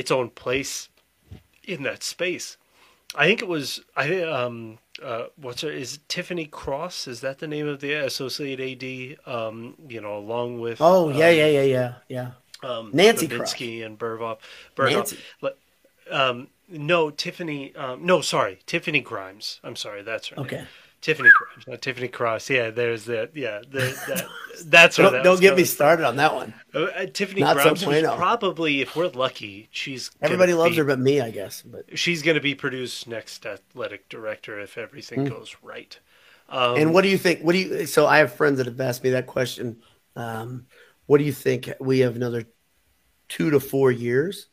its 0.00 0.10
own 0.10 0.28
place 0.30 0.88
in 1.64 1.82
that 1.82 2.02
space 2.02 2.56
i 3.14 3.24
think 3.26 3.40
it 3.42 3.48
was 3.48 3.80
i 3.96 4.06
think 4.08 4.24
um 4.26 4.78
uh 5.02 5.24
what's 5.36 5.62
her 5.62 5.70
is 5.70 5.98
tiffany 6.08 6.46
cross 6.46 7.06
is 7.08 7.20
that 7.20 7.38
the 7.38 7.46
name 7.46 7.66
of 7.68 7.80
the 7.80 7.92
associate 7.92 8.60
ad 8.60 8.84
um 9.34 9.74
you 9.88 10.00
know 10.00 10.16
along 10.24 10.60
with 10.60 10.80
Oh, 10.80 11.08
yeah, 11.10 11.28
um, 11.30 11.36
yeah, 11.40 11.46
yeah, 11.58 11.62
yeah, 11.76 11.92
yeah. 12.08 12.30
um, 12.70 12.90
Nancy 12.92 13.26
Bobinski 13.28 13.84
and 13.84 13.98
Burvoff. 13.98 14.38
Burvoff. 14.76 14.92
Nancy. 14.92 15.18
Um, 16.10 16.48
no, 16.68 17.10
Tiffany. 17.10 17.74
Um, 17.76 18.04
no, 18.04 18.20
sorry, 18.20 18.60
Tiffany 18.66 19.00
Grimes. 19.00 19.60
I'm 19.62 19.76
sorry, 19.76 20.02
that's 20.02 20.28
her. 20.28 20.36
name. 20.40 20.64
Tiffany 21.06 21.28
Grimes, 21.38 21.68
not 21.68 21.82
Tiffany 21.82 22.08
Cross. 22.08 22.50
Yeah, 22.50 22.70
there's 22.70 23.04
that. 23.04 23.30
Yeah, 23.36 23.60
the, 23.60 23.78
that, 24.08 24.26
that's 24.66 24.98
where 24.98 25.04
Don't, 25.04 25.12
that 25.12 25.22
don't 25.22 25.40
get 25.40 25.56
me 25.56 25.62
started 25.62 26.04
on 26.04 26.16
that 26.16 26.34
one. 26.34 26.52
Uh, 26.74 26.80
uh, 26.86 27.06
Tiffany 27.06 27.42
Not 27.42 27.56
so 27.58 27.62
Grimes 27.62 27.86
was 27.86 28.02
bueno. 28.02 28.16
probably, 28.16 28.80
if 28.80 28.96
we're 28.96 29.06
lucky, 29.10 29.68
she's 29.70 30.10
Everybody 30.20 30.52
loves 30.52 30.72
be- 30.72 30.78
her 30.78 30.84
but 30.84 30.98
me, 30.98 31.20
I 31.20 31.30
guess. 31.30 31.62
But 31.62 31.96
She's 31.96 32.22
going 32.22 32.34
to 32.34 32.40
be 32.40 32.56
produced 32.56 33.06
next 33.06 33.46
athletic 33.46 34.08
director 34.08 34.58
if 34.58 34.76
everything 34.76 35.20
Hmm. 35.26 35.32
goes 35.32 35.54
right. 35.62 35.96
Um, 36.48 36.76
and 36.76 36.92
what 36.92 37.02
do 37.02 37.08
you 37.08 37.18
think? 37.18 37.42
What 37.42 37.52
do 37.52 37.58
you? 37.58 37.86
So 37.86 38.08
I 38.08 38.18
have 38.18 38.34
friends 38.34 38.56
that 38.56 38.66
have 38.66 38.80
asked 38.80 39.04
me 39.04 39.10
that 39.10 39.28
question. 39.28 39.76
Um, 40.16 40.66
what 41.06 41.18
do 41.18 41.24
you 41.24 41.32
think? 41.32 41.70
We 41.78 42.00
have 42.00 42.16
another 42.16 42.46
two 43.28 43.50
to 43.50 43.60
four 43.60 43.92
years, 43.92 44.48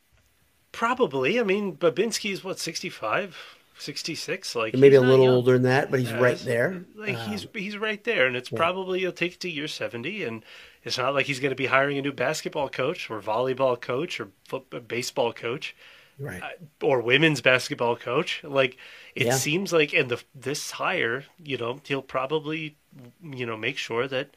Probably. 0.70 1.40
I 1.40 1.42
mean, 1.42 1.76
Bobinski's 1.76 2.44
what 2.44 2.58
65, 2.60 3.36
66. 3.78 4.54
Like 4.54 4.78
maybe 4.80 4.96
a 4.96 5.00
little 5.00 5.26
young. 5.26 5.34
older 5.36 5.54
than 5.54 5.62
that, 5.62 5.90
but 5.90 6.00
he's 6.00 6.12
Yeah, 6.12 6.12
right 6.12 6.42
there. 6.44 6.84
Like 6.94 7.16
Um, 7.16 7.18
he's 7.18 7.46
he's 7.54 7.76
right 7.78 8.02
there, 8.04 8.26
and 8.26 8.36
it's 8.36 8.50
probably 8.50 9.00
he'll 9.00 9.12
take 9.12 9.34
it 9.34 9.40
to 9.40 9.50
year 9.50 9.68
seventy, 9.68 10.24
and 10.24 10.44
it's 10.82 10.98
not 10.98 11.14
like 11.14 11.26
he's 11.26 11.40
going 11.40 11.50
to 11.50 11.56
be 11.56 11.66
hiring 11.66 11.98
a 11.98 12.02
new 12.02 12.12
basketball 12.12 12.68
coach 12.68 13.10
or 13.10 13.20
volleyball 13.20 13.80
coach 13.80 14.20
or 14.20 14.30
football, 14.48 14.80
baseball 14.80 15.32
coach 15.32 15.74
right. 16.18 16.42
or 16.82 17.00
women's 17.00 17.40
basketball 17.40 17.96
coach. 17.96 18.42
Like 18.44 18.76
it 19.14 19.26
Yeah. 19.26 19.38
seems 19.38 19.72
like, 19.72 19.92
and 19.94 20.10
the 20.10 20.22
this 20.34 20.72
hire, 20.72 21.24
you 21.42 21.56
know, 21.56 21.80
he'll 21.86 22.02
probably 22.02 22.76
you 23.22 23.46
know 23.46 23.56
make 23.56 23.78
sure 23.78 24.06
that 24.08 24.36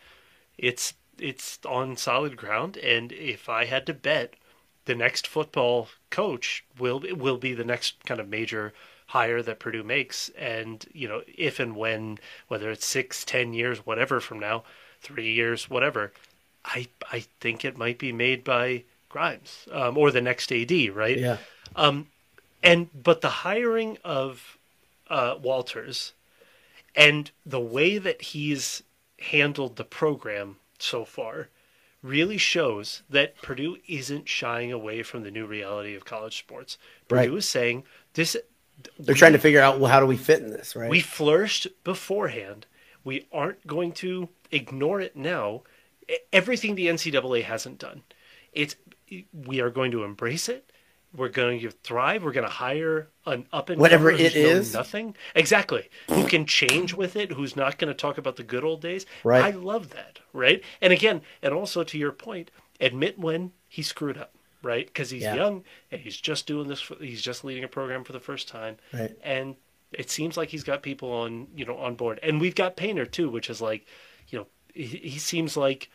it's 0.58 0.94
it's 1.20 1.60
on 1.66 1.98
solid 1.98 2.38
ground. 2.38 2.78
And 2.78 3.12
if 3.12 3.50
I 3.50 3.66
had 3.66 3.86
to 3.88 3.94
bet, 3.94 4.36
the 4.86 4.96
next 4.96 5.28
football 5.28 5.90
coach 6.10 6.66
will 6.80 7.02
will 7.16 7.38
be 7.38 7.54
the 7.54 7.66
next 7.66 8.04
kind 8.06 8.20
of 8.20 8.28
major 8.30 8.74
hire 9.08 9.42
that 9.42 9.60
Purdue 9.60 9.84
makes. 9.84 10.30
And 10.38 10.86
you 10.94 11.08
know, 11.08 11.22
if 11.28 11.60
and 11.60 11.76
when, 11.76 12.20
whether 12.48 12.70
it's 12.70 12.86
six, 12.86 13.24
ten 13.26 13.54
years, 13.54 13.86
whatever 13.86 14.20
from 14.20 14.40
now, 14.40 14.64
three 15.02 15.34
years, 15.34 15.70
whatever, 15.70 16.14
I 16.66 16.88
I 17.12 17.26
think 17.40 17.66
it 17.66 17.78
might 17.78 17.98
be 17.98 18.12
made 18.12 18.44
by 18.44 18.84
Grimes 19.10 19.68
um, 19.72 19.98
or 19.98 20.12
the 20.12 20.22
next 20.22 20.52
AD, 20.52 20.72
right? 20.94 21.18
Yeah. 21.18 21.38
Um, 21.76 22.08
and 22.64 22.90
but 22.94 23.22
the 23.22 23.30
hiring 23.30 23.98
of 24.04 24.58
uh, 25.10 25.36
Walters 25.42 26.14
and 26.96 27.32
the 27.46 27.60
way 27.60 27.98
that 27.98 28.22
he's 28.22 28.84
handled 29.20 29.76
the 29.76 29.84
program 29.86 30.58
so 30.80 31.06
far 31.06 31.50
really 32.04 32.38
shows 32.38 33.04
that 33.10 33.42
Purdue 33.42 33.78
isn't 33.88 34.28
shying 34.30 34.72
away 34.72 35.04
from 35.04 35.24
the 35.24 35.32
new 35.32 35.46
reality 35.46 35.96
of 35.96 36.06
college 36.06 36.38
sports. 36.38 36.78
Purdue 37.08 37.32
Right. 37.32 37.38
is 37.38 37.48
saying 37.48 37.84
this. 38.14 38.36
They're 39.00 39.16
trying 39.16 39.34
to 39.34 39.40
figure 39.40 39.62
out 39.62 39.80
well, 39.80 39.92
how 39.92 40.00
do 40.00 40.06
we 40.06 40.18
fit 40.18 40.42
in 40.42 40.52
this, 40.52 40.76
right? 40.76 40.90
We 40.90 41.00
flourished 41.00 41.68
beforehand. 41.84 42.66
We 43.04 43.28
aren't 43.32 43.66
going 43.66 43.94
to 43.94 44.30
ignore 44.52 45.00
it 45.00 45.16
now. 45.16 45.64
Everything 46.32 46.76
the 46.76 46.88
NCAA 46.88 47.44
hasn't 47.44 47.80
done, 47.80 48.04
it's 48.54 48.76
we 49.34 49.62
are 49.62 49.70
going 49.70 49.92
to 49.92 50.04
embrace 50.04 50.48
it, 50.48 50.72
we're 51.18 51.30
going 51.30 51.62
to 51.62 51.72
thrive. 51.72 52.24
We're 52.24 52.32
going 52.32 52.46
to 52.46 52.52
hire 52.52 53.10
an 53.26 53.48
up 53.52 53.70
and 53.70 53.80
Whatever 53.80 54.12
it 54.12 54.36
is. 54.36 54.74
nothing 54.74 55.16
exactly. 55.34 55.90
Who 56.10 56.28
can 56.28 56.46
change 56.46 56.94
with 56.94 57.16
it? 57.16 57.32
Who's 57.32 57.56
not 57.56 57.78
going 57.78 57.88
to 57.88 57.94
talk 57.94 58.18
about 58.18 58.36
the 58.36 58.44
good 58.44 58.64
old 58.64 58.82
days? 58.82 59.06
Right. 59.24 59.44
I 59.44 59.52
love 59.52 59.90
that. 59.92 60.20
Right. 60.34 60.62
And 60.82 60.94
again, 60.94 61.22
and 61.42 61.54
also 61.54 61.84
to 61.84 61.98
your 61.98 62.12
point, 62.12 62.52
admit 62.80 63.18
when 63.18 63.52
he 63.68 63.82
screwed 63.82 64.18
up. 64.18 64.36
Right. 64.64 64.86
Because 64.88 65.10
he's 65.10 65.24
Yeah. 65.24 65.36
young 65.36 65.64
and 65.92 66.02
he's 66.02 66.18
just 66.18 66.48
doing 66.48 66.68
this. 66.68 66.82
For, 66.82 66.96
he's 66.96 67.22
just 67.22 67.44
leading 67.44 67.64
a 67.64 67.68
program 67.68 68.04
for 68.04 68.14
the 68.14 68.20
first 68.20 68.48
time. 68.48 68.78
Right. 68.94 69.16
And 69.24 69.56
it 69.94 70.10
seems 70.10 70.36
like 70.36 70.50
he's 70.50 70.64
got 70.64 70.82
people 70.84 71.12
on 71.12 71.48
you 71.56 71.64
know 71.66 71.78
on 71.78 71.96
board, 71.96 72.20
and 72.24 72.42
we've 72.42 72.56
got 72.56 72.76
Painter 72.76 73.06
too, 73.06 73.30
which 73.30 73.50
is 73.50 73.62
like, 73.62 73.86
you 74.30 74.40
know, 74.40 74.48
he, 74.74 74.86
he 74.86 75.20
seems 75.20 75.56
like 75.56 75.90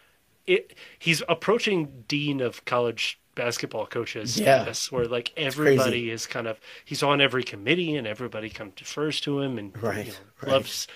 it. 0.46 0.74
He's 0.98 1.22
approaching 1.28 2.04
dean 2.08 2.40
of 2.40 2.64
college 2.64 3.18
basketball 3.34 3.86
coaches 3.86 4.38
Yeah. 4.38 4.60
status, 4.62 4.90
where 4.92 5.06
like 5.06 5.32
everybody 5.36 6.10
is 6.10 6.26
kind 6.26 6.46
of 6.46 6.58
he's 6.84 7.02
on 7.02 7.20
every 7.20 7.42
committee, 7.44 7.94
and 7.96 8.06
everybody 8.06 8.48
comes 8.48 8.72
defers 8.76 9.20
to 9.22 9.40
him 9.40 9.58
and 9.58 9.80
Right, 9.82 10.06
you 10.06 10.12
know, 10.12 10.18
right. 10.42 10.52
loves 10.52 10.86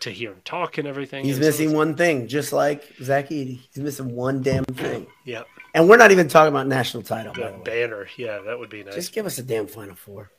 to 0.00 0.10
hear 0.10 0.30
him 0.32 0.40
talk 0.44 0.76
and 0.78 0.86
everything. 0.88 1.24
He's 1.24 1.36
And 1.36 1.46
missing 1.46 1.66
it's- 1.70 1.76
one 1.76 1.94
thing, 1.96 2.28
just 2.28 2.52
like 2.52 2.84
Zach 3.02 3.30
Edey. 3.30 3.60
He's 3.72 3.82
missing 3.82 4.14
one 4.14 4.42
damn 4.42 4.64
thing. 4.64 5.06
Yeah, 5.24 5.44
And 5.74 5.88
we're 5.88 5.96
not 5.96 6.12
even 6.12 6.28
talking 6.28 6.48
about 6.48 6.66
national 6.68 7.02
title. 7.02 7.32
By 7.34 7.40
the 7.42 7.48
the 7.50 7.56
way. 7.58 7.62
banner. 7.64 8.06
Yeah, 8.16 8.38
that 8.46 8.58
would 8.58 8.70
be 8.70 8.84
nice. 8.84 8.94
Just 8.94 9.12
give 9.12 9.26
us 9.26 9.38
a 9.38 9.42
damn 9.42 9.66
Final 9.66 9.96
Four. 9.96 10.30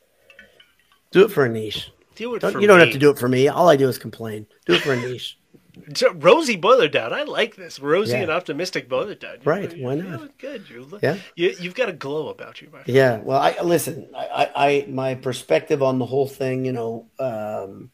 Do 1.12 1.24
it 1.24 1.30
for 1.30 1.48
Anish. 1.48 1.88
do 2.14 2.34
it 2.34 2.40
Don't, 2.40 2.52
for 2.54 2.60
you 2.60 2.66
don't 2.66 2.78
me. 2.78 2.84
have 2.84 2.92
to 2.94 2.98
do 2.98 3.10
it 3.10 3.18
for 3.18 3.28
me. 3.28 3.48
All 3.48 3.68
I 3.68 3.76
do 3.76 3.88
is 3.88 3.98
complain. 3.98 4.46
Do 4.64 4.74
it 4.74 4.80
for 4.82 4.96
Anish. 4.96 5.34
Rosie 6.14 6.56
Boilerdowd. 6.56 7.12
I 7.12 7.24
like 7.24 7.54
this. 7.54 7.78
Rosie 7.78 8.12
Yeah. 8.12 8.22
and 8.22 8.30
optimistic 8.30 8.88
Boilerdowd. 8.88 9.44
Right, 9.44 9.76
You're, 9.76 9.86
why 9.86 9.94
you're 9.94 10.04
not? 10.04 10.38
Good. 10.38 10.68
You 10.70 10.84
look, 10.84 11.02
Yeah. 11.02 11.18
You, 11.34 11.54
you've 11.60 11.74
got 11.74 11.90
a 11.90 11.92
glow 11.92 12.28
about 12.28 12.62
you, 12.62 12.68
my 12.72 12.82
friend. 12.82 12.96
Yeah. 12.96 13.18
Well, 13.18 13.38
I 13.38 13.60
listen. 13.62 14.08
I, 14.16 14.26
I, 14.26 14.66
I 14.66 14.86
my 14.88 15.14
perspective 15.16 15.82
on 15.82 15.98
the 15.98 16.06
whole 16.06 16.26
thing, 16.26 16.64
you 16.64 16.72
know, 16.72 17.08
um, 17.18 17.90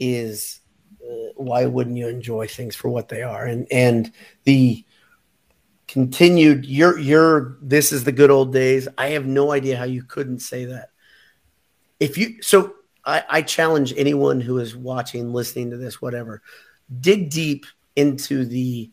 is 0.00 0.60
uh, 1.02 1.32
why 1.36 1.66
wouldn't 1.66 1.96
you 1.96 2.08
enjoy 2.08 2.48
things 2.48 2.74
for 2.74 2.88
what 2.88 3.08
they 3.08 3.22
are? 3.22 3.44
And 3.46 3.68
and 3.70 4.10
the 4.42 4.84
continued 5.94 6.66
your 6.66 6.98
your 6.98 7.56
this 7.62 7.92
is 7.92 8.02
the 8.02 8.10
good 8.10 8.28
old 8.28 8.52
days. 8.52 8.88
I 8.98 9.10
have 9.10 9.26
no 9.26 9.52
idea 9.52 9.76
how 9.76 9.84
you 9.84 10.02
couldn't 10.02 10.40
say 10.40 10.64
that. 10.64 10.90
If 12.00 12.18
you 12.18 12.42
so 12.42 12.74
I, 13.04 13.22
I 13.30 13.42
challenge 13.42 13.94
anyone 13.96 14.40
who 14.40 14.58
is 14.58 14.74
watching, 14.74 15.32
listening 15.32 15.70
to 15.70 15.76
this, 15.76 16.02
whatever, 16.02 16.42
dig 17.00 17.30
deep 17.30 17.64
into 17.94 18.44
the 18.44 18.90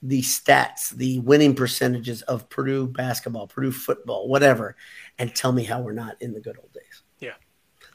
the 0.00 0.22
stats, 0.22 0.88
the 0.96 1.18
winning 1.18 1.54
percentages 1.54 2.22
of 2.22 2.48
Purdue 2.48 2.86
basketball, 2.86 3.46
Purdue 3.46 3.70
football, 3.72 4.26
whatever, 4.26 4.76
and 5.18 5.34
tell 5.34 5.52
me 5.52 5.62
how 5.62 5.82
we're 5.82 5.92
not 5.92 6.16
in 6.22 6.32
the 6.32 6.40
good 6.40 6.56
old 6.58 6.72
days. 6.72 7.02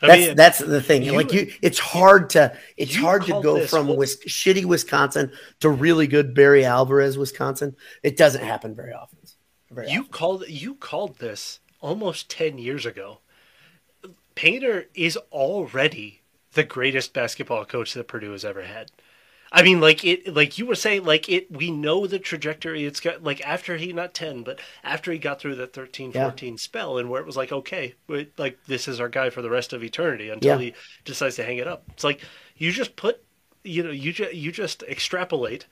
That's 0.01 0.27
mean, 0.27 0.35
that's 0.35 0.59
the 0.59 0.81
thing. 0.81 1.03
you- 1.03 1.11
like 1.13 1.33
you, 1.33 1.51
it's 1.61 1.79
hard 1.79 2.29
to 2.31 2.55
it's 2.77 2.95
hard 2.95 3.23
to 3.25 3.41
go 3.41 3.65
from 3.65 3.87
what- 3.87 3.99
shitty 4.07 4.65
Wisconsin 4.65 5.31
to 5.59 5.69
really 5.69 6.07
good 6.07 6.33
Barry 6.33 6.63
Alvarez, 6.63 7.17
Wisconsin. 7.17 7.75
It 8.03 8.15
doesn't 8.15 8.43
happen 8.43 8.75
very 8.75 8.93
often. 8.93 9.19
Very 9.71 9.89
you 9.91 9.99
often. 10.01 10.11
called 10.11 10.43
you 10.47 10.75
called 10.75 11.19
this 11.19 11.59
almost 11.81 12.29
ten 12.29 12.57
years 12.57 12.85
ago. 12.85 13.19
Painter 14.35 14.85
is 14.93 15.17
already 15.31 16.21
the 16.53 16.63
greatest 16.63 17.13
basketball 17.13 17.65
coach 17.65 17.93
that 17.93 18.07
Purdue 18.07 18.31
has 18.31 18.45
ever 18.45 18.63
had. 18.63 18.91
I 19.51 19.63
mean, 19.63 19.81
like 19.81 20.05
it, 20.05 20.33
like 20.33 20.57
you 20.57 20.65
were 20.67 20.75
saying, 20.75 21.05
like 21.05 21.27
it. 21.27 21.51
We 21.51 21.71
know 21.71 22.05
the 22.05 22.19
trajectory. 22.19 22.85
It's 22.85 22.99
got 22.99 23.23
like 23.23 23.41
after 23.41 23.77
he 23.77 23.91
not 23.93 24.13
ten, 24.13 24.43
but 24.43 24.59
after 24.83 25.11
he 25.11 25.17
got 25.17 25.39
through 25.39 25.55
the 25.55 25.65
13, 25.67 26.11
Yeah. 26.13 26.25
14 26.25 26.57
spell, 26.57 26.97
and 26.99 27.09
where 27.09 27.19
it 27.21 27.25
was 27.25 27.35
like, 27.37 27.51
okay, 27.51 27.95
like 28.37 28.59
this 28.67 28.87
is 28.87 28.99
our 28.99 29.09
guy 29.09 29.29
for 29.31 29.41
the 29.41 29.49
rest 29.49 29.73
of 29.73 29.83
eternity 29.83 30.29
until 30.29 30.61
Yeah. 30.61 30.67
he 30.69 30.73
decides 31.03 31.35
to 31.37 31.43
hang 31.43 31.57
it 31.57 31.67
up. 31.67 31.83
It's 31.93 32.03
like 32.03 32.21
you 32.57 32.71
just 32.71 32.95
put, 32.95 33.23
you 33.63 33.81
know, 33.83 33.91
you 33.91 34.13
just 34.13 34.33
you 34.33 34.51
just 34.51 34.83
extrapolate 34.83 35.65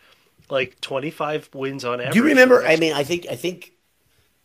like 0.49 0.79
twenty 0.81 1.11
five 1.11 1.49
wins 1.53 1.85
on 1.85 1.99
average. 1.99 2.13
Do 2.13 2.19
you 2.19 2.25
remember? 2.25 2.65
I 2.65 2.77
mean, 2.77 2.93
I 2.93 3.03
think 3.03 3.27
I 3.29 3.35
think 3.35 3.73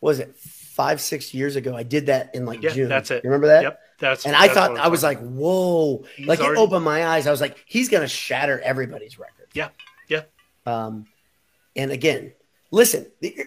what 0.00 0.10
was 0.10 0.18
it 0.18 0.36
five 0.36 1.00
six 1.00 1.32
years 1.32 1.56
ago? 1.56 1.74
I 1.76 1.84
did 1.84 2.06
that 2.06 2.34
in 2.34 2.44
like 2.44 2.62
Yeah, 2.62 2.70
June. 2.72 2.88
that's 2.88 3.10
it. 3.10 3.24
You 3.24 3.30
remember 3.30 3.46
that? 3.48 3.62
Yep, 3.62 3.80
that's. 4.02 4.26
And 4.26 4.36
I 4.36 4.48
that's 4.48 4.54
thought 4.58 4.76
I 4.76 4.88
was 4.88 5.02
like, 5.02 5.20
whoa! 5.20 6.04
He's 6.16 6.26
like 6.26 6.40
already- 6.40 6.60
it 6.60 6.62
opened 6.62 6.84
my 6.84 7.06
eyes. 7.06 7.26
I 7.26 7.30
was 7.30 7.40
like, 7.40 7.56
he's 7.66 7.88
gonna 7.88 8.08
shatter 8.08 8.60
everybody's 8.60 9.18
record. 9.18 9.48
yeah, 9.54 9.68
yeah. 10.08 10.24
Um, 10.66 11.06
and 11.74 11.90
again, 11.90 12.32
listen, 12.70 13.06
the, 13.20 13.44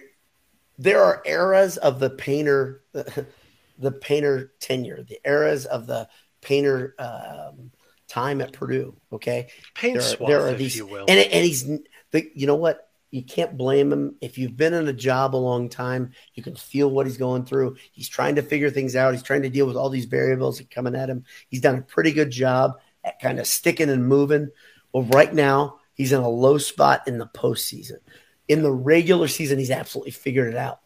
there 0.78 1.02
are 1.02 1.22
eras 1.24 1.76
of 1.76 2.00
the 2.00 2.10
painter, 2.10 2.82
the, 2.92 3.92
painter 3.92 4.52
tenure, 4.60 5.02
the 5.02 5.20
eras 5.24 5.66
of 5.66 5.86
the 5.86 6.08
painter 6.40 6.94
um, 6.98 7.70
time 8.08 8.40
at 8.40 8.52
Purdue. 8.52 8.96
Okay, 9.12 9.48
Paint 9.74 9.94
there 9.98 10.02
are, 10.02 10.06
swath, 10.16 10.28
there 10.28 10.42
are 10.42 10.48
if 10.50 10.58
these, 10.58 10.76
you 10.76 10.86
will. 10.86 11.04
and 11.08 11.18
and 11.18 11.44
he's 11.44 11.64
the, 12.10 12.30
you 12.34 12.46
know 12.46 12.56
what? 12.56 12.85
You 13.16 13.22
can't 13.22 13.56
blame 13.56 13.90
him 13.90 14.16
if 14.20 14.36
you've 14.36 14.58
been 14.58 14.74
in 14.74 14.88
a 14.88 14.92
job 14.92 15.34
a 15.34 15.38
long 15.38 15.70
time. 15.70 16.12
You 16.34 16.42
can 16.42 16.54
feel 16.54 16.90
what 16.90 17.06
he's 17.06 17.16
going 17.16 17.46
through. 17.46 17.76
He's 17.90 18.10
trying 18.10 18.34
to 18.34 18.42
figure 18.42 18.68
things 18.68 18.94
out. 18.94 19.14
He's 19.14 19.22
trying 19.22 19.40
to 19.40 19.48
deal 19.48 19.66
with 19.66 19.74
all 19.74 19.88
these 19.88 20.04
variables 20.04 20.58
that 20.58 20.70
coming 20.70 20.94
at 20.94 21.08
him. 21.08 21.24
He's 21.48 21.62
done 21.62 21.76
a 21.76 21.80
pretty 21.82 22.12
good 22.12 22.30
job 22.30 22.72
at 23.02 23.18
kind 23.18 23.40
of 23.40 23.46
sticking 23.46 23.88
and 23.88 24.06
moving. 24.06 24.50
Well, 24.92 25.04
right 25.04 25.32
now 25.32 25.78
he's 25.94 26.12
in 26.12 26.20
a 26.20 26.28
low 26.28 26.58
spot 26.58 27.08
in 27.08 27.16
the 27.16 27.26
postseason. 27.26 28.00
In 28.48 28.62
the 28.62 28.70
regular 28.70 29.28
season, 29.28 29.58
he's 29.58 29.70
absolutely 29.70 30.12
figured 30.12 30.52
it 30.52 30.58
out. 30.58 30.80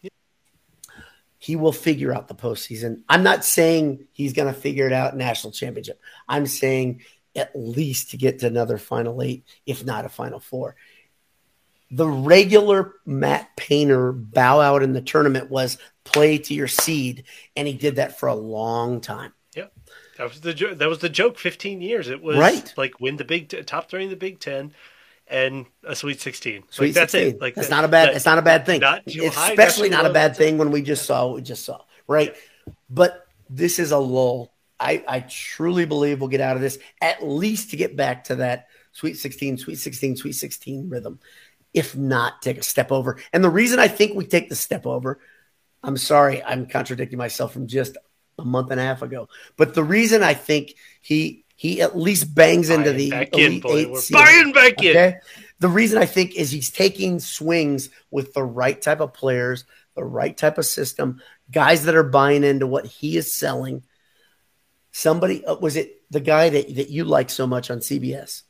He 1.39 1.57
will 1.57 1.73
figure 1.73 2.15
out 2.15 2.29
the 2.29 2.37
postseason. 2.37 3.03
I'm 3.09 3.25
not 3.25 3.45
saying 3.45 4.07
he's 4.13 4.35
going 4.35 4.55
to 4.55 4.61
figure 4.61 4.87
it 4.87 4.93
out 4.93 5.17
national 5.17 5.53
championship. 5.53 6.01
I'm 6.29 6.47
saying 6.47 7.01
at 7.35 7.51
least 7.57 8.11
to 8.11 8.17
get 8.17 8.39
to 8.41 8.47
another 8.47 8.79
final 8.79 9.21
eight, 9.21 9.45
if 9.67 9.85
not 9.85 10.05
a 10.05 10.09
final 10.09 10.39
four. 10.39 10.77
The 11.91 12.07
regular 12.07 12.95
Matt 13.05 13.57
Painter 13.57 14.13
bow 14.13 14.61
out 14.61 14.83
in 14.83 14.93
the 14.93 15.03
tournament 15.03 15.51
was 15.51 15.77
play 16.05 16.39
to 16.39 16.55
your 16.55 16.69
seed, 16.69 17.25
and 17.57 17.67
he 17.67 17.75
did 17.75 17.97
that 17.97 18.19
for 18.19 18.29
a 18.29 18.35
long 18.35 19.01
time. 19.01 19.33
Yep. 19.57 19.73
That 20.19 20.29
was 20.29 20.41
the 20.41 20.55
jo- 20.55 20.75
that 20.75 20.89
was 20.89 20.99
the 21.01 21.09
joke. 21.09 21.39
Fifteen 21.39 21.81
years. 21.81 22.09
It 22.09 22.23
was 22.23 22.37
Right. 22.37 22.73
like 22.77 23.01
win 23.01 23.17
the 23.17 23.25
Big 23.25 23.49
T- 23.49 23.63
top 23.63 23.91
three 23.91 24.05
in 24.05 24.11
the 24.11 24.17
Big 24.17 24.39
Ten, 24.39 24.73
and 25.27 25.67
a 25.83 25.97
Sweet 25.97 26.21
Sixteen. 26.21 26.63
Sweet 26.71 26.89
like, 26.89 26.95
that's 26.95 27.13
16. 27.13 27.35
it. 27.37 27.41
Like 27.41 27.55
that's 27.57 27.69
that- 27.69 27.75
not 27.75 27.85
a 27.85 27.89
bad. 27.89 28.09
that- 28.11 28.17
it's 28.17 28.27
not 28.27 28.39
a 28.39 28.43
bad 28.43 28.67
thing. 28.67 28.81
not 28.81 29.03
high, 29.09 29.51
especially 29.51 29.89
not 29.89 30.07
a 30.07 30.13
bad 30.13 30.37
thing 30.37 30.59
when 30.59 30.71
we 30.71 30.83
just 30.83 31.07
saw 31.07 31.27
what 31.27 31.37
we 31.37 31.43
just 31.43 31.65
saw, 31.65 31.81
right? 32.07 32.35
But 32.89 33.27
this 33.49 33.79
is 33.81 33.91
a 33.91 33.99
lull. 33.99 34.53
I, 34.79 35.05
I 35.07 35.21
truly 35.21 35.85
believe 35.87 36.21
we'll 36.21 36.29
get 36.31 36.41
out 36.41 36.57
of 36.57 36.63
this 36.63 36.79
at 37.03 37.23
least 37.27 37.71
to 37.71 37.77
get 37.77 37.97
back 37.97 38.25
to 38.25 38.37
that 38.37 38.69
Sweet 38.93 39.19
16, 39.19 39.59
Sweet 39.59 39.77
16, 39.77 40.17
Sweet 40.17 40.33
16 40.33 40.89
rhythm. 40.89 41.21
If 41.73 41.97
not, 41.97 42.43
take 42.43 42.59
a 42.59 42.63
step 42.63 42.91
over. 42.91 43.19
And 43.33 43.45
the 43.45 43.51
reason 43.51 43.79
I 43.79 43.89
think 43.89 44.15
we 44.15 44.27
take 44.27 44.49
the 44.49 44.57
step 44.57 44.87
over, 44.87 45.21
I'm 45.83 45.97
sorry, 45.97 46.43
I'm 46.43 46.67
contradicting 46.67 47.19
myself 47.19 47.53
from 47.53 47.67
just 47.67 47.97
a 48.39 48.45
month 48.45 48.71
and 48.71 48.81
a 48.81 48.85
half 48.85 49.03
ago. 49.03 49.29
But 49.57 49.75
the 49.75 49.85
reason 49.85 50.23
I 50.23 50.35
think 50.35 50.75
he 51.01 51.45
he 51.55 51.83
at 51.83 51.97
least 51.97 52.35
bangs 52.35 52.71
into 52.71 52.93
the 52.93 53.11
back 53.11 53.35
in, 53.35 53.41
elite 53.41 53.63
boy. 53.63 53.77
eight 53.77 53.91
We're 53.91 54.01
buying 54.13 54.53
back 54.53 54.83
in. 54.83 54.91
Okay. 54.91 55.17
The 55.59 55.69
reason 55.69 55.99
I 55.99 56.07
think 56.07 56.35
is 56.35 56.51
he's 56.51 56.71
taking 56.71 57.21
swings 57.21 57.91
with 58.11 58.33
the 58.33 58.43
right 58.43 58.81
type 58.81 59.01
of 59.01 59.13
players, 59.13 59.65
the 59.95 60.03
right 60.03 60.35
type 60.35 60.57
of 60.57 60.65
system, 60.65 61.21
guys 61.51 61.85
that 61.85 61.95
are 61.95 62.03
buying 62.03 62.45
into 62.45 62.67
what 62.67 62.87
he 62.87 63.19
is 63.19 63.35
selling. 63.35 63.83
Somebody 64.91 65.45
uh, 65.45 65.57
was 65.57 65.77
it 65.77 66.03
the 66.11 66.21
guy 66.21 66.49
that, 66.49 66.75
that 66.77 66.89
you 66.89 67.05
like 67.05 67.29
so 67.29 67.47
much 67.47 67.71
on 67.71 67.81
CBS? 67.81 68.43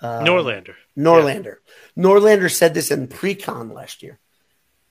Uh, 0.00 0.20
Norlander. 0.20 0.74
Norlander. 0.96 1.56
Norlander 1.96 2.50
said 2.50 2.74
this 2.74 2.90
in 2.90 3.08
pre-con 3.08 3.72
last 3.72 4.02
year. 4.02 4.18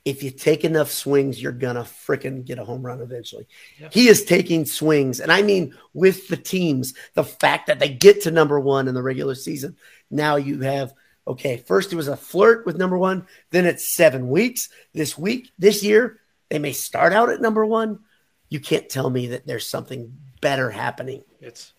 If 0.04 0.22
you 0.22 0.30
take 0.30 0.64
enough 0.64 0.92
swings, 0.92 1.42
you're 1.42 1.52
gonna 1.52 1.82
fricking 1.82 2.46
get 2.46 2.60
a 2.60 2.64
home 2.64 2.86
run 2.86 3.02
eventually. 3.02 3.48
Yeah. 3.80 3.90
He 3.92 4.08
is 4.08 4.24
taking 4.24 4.66
swings, 4.66 5.20
and 5.20 5.32
I 5.32 5.42
mean 5.42 5.76
with 5.94 6.28
the 6.28 6.38
teams. 6.38 6.94
The 7.16 7.24
fact 7.24 7.68
that 7.68 7.80
they 7.80 7.90
get 7.90 8.22
to 8.22 8.32
number 8.32 8.60
one 8.60 8.88
in 8.88 8.94
the 8.94 9.02
regular 9.02 9.34
season. 9.34 9.78
Now 10.12 10.36
you 10.36 10.60
have 10.62 10.94
okay. 11.28 11.58
First 11.58 11.92
it 11.92 11.96
was 11.96 12.08
a 12.08 12.16
flirt 12.16 12.68
with 12.68 12.78
number 12.78 13.00
one. 13.00 13.26
Then 13.50 13.66
it's 13.66 13.96
seven 13.96 14.30
weeks. 14.30 14.70
This 14.94 15.18
week, 15.18 15.50
this 15.58 15.84
year, 15.84 16.20
they 16.50 16.60
may 16.60 16.74
start 16.74 17.12
out 17.12 17.30
at 17.30 17.42
number 17.42 17.66
one. 17.66 18.00
You 18.50 18.60
can't 18.60 18.88
tell 18.88 19.10
me 19.10 19.28
that 19.28 19.48
there's 19.48 19.68
something 19.68 20.16
better 20.40 20.70
happening. 20.70 21.24
It's 21.42 21.74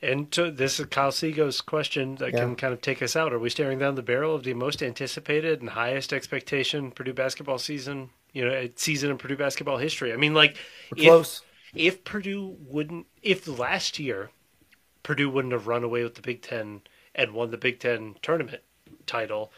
and 0.00 0.30
to, 0.32 0.50
this 0.50 0.78
is 0.78 0.86
Kyle 0.86 1.10
Sego's 1.10 1.60
question 1.60 2.16
that 2.16 2.32
Yeah. 2.32 2.40
can 2.40 2.56
kind 2.56 2.72
of 2.72 2.80
take 2.80 3.02
us 3.02 3.16
out. 3.16 3.32
Are 3.32 3.38
we 3.38 3.50
staring 3.50 3.78
down 3.78 3.94
the 3.94 4.02
barrel 4.02 4.34
of 4.34 4.44
the 4.44 4.54
most 4.54 4.82
anticipated 4.82 5.60
and 5.60 5.70
highest 5.70 6.12
expectation 6.12 6.90
Purdue 6.90 7.12
basketball 7.12 7.58
season? 7.58 8.10
You 8.32 8.44
know, 8.44 8.68
season 8.76 9.10
in 9.10 9.18
Purdue 9.18 9.36
basketball 9.36 9.78
history. 9.78 10.12
I 10.12 10.16
mean, 10.16 10.34
like 10.34 10.56
We're 10.92 10.98
if, 11.02 11.04
close. 11.08 11.42
if 11.74 12.04
Purdue 12.04 12.56
wouldn't, 12.60 13.06
if 13.22 13.48
last 13.48 13.98
year 13.98 14.30
Purdue 15.02 15.30
wouldn't 15.30 15.52
have 15.52 15.66
run 15.66 15.82
away 15.82 16.02
with 16.04 16.14
the 16.14 16.22
Big 16.22 16.42
Ten 16.42 16.82
and 17.14 17.32
won 17.32 17.50
the 17.50 17.56
Big 17.58 17.80
Ten 17.80 18.16
tournament 18.22 18.62
title, 19.06 19.50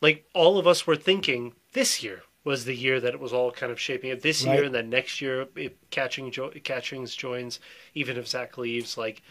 like 0.00 0.26
all 0.34 0.58
of 0.58 0.66
us 0.66 0.86
were 0.86 0.96
thinking 0.96 1.54
this 1.72 2.02
year 2.02 2.22
was 2.42 2.64
the 2.64 2.74
year 2.74 3.00
that 3.00 3.14
it 3.14 3.20
was 3.20 3.32
all 3.32 3.50
kind 3.50 3.70
of 3.72 3.80
shaping 3.80 4.10
up. 4.10 4.20
This 4.20 4.44
Right. 4.44 4.54
year 4.54 4.64
and 4.64 4.74
then 4.74 4.90
next 4.90 5.20
year, 5.20 5.46
if 5.56 5.72
catching 5.90 6.30
jo- 6.30 6.52
catchings 6.62 7.14
joins, 7.14 7.60
even 7.94 8.16
if 8.16 8.26
Zach 8.26 8.58
leaves, 8.58 8.98
like 8.98 9.22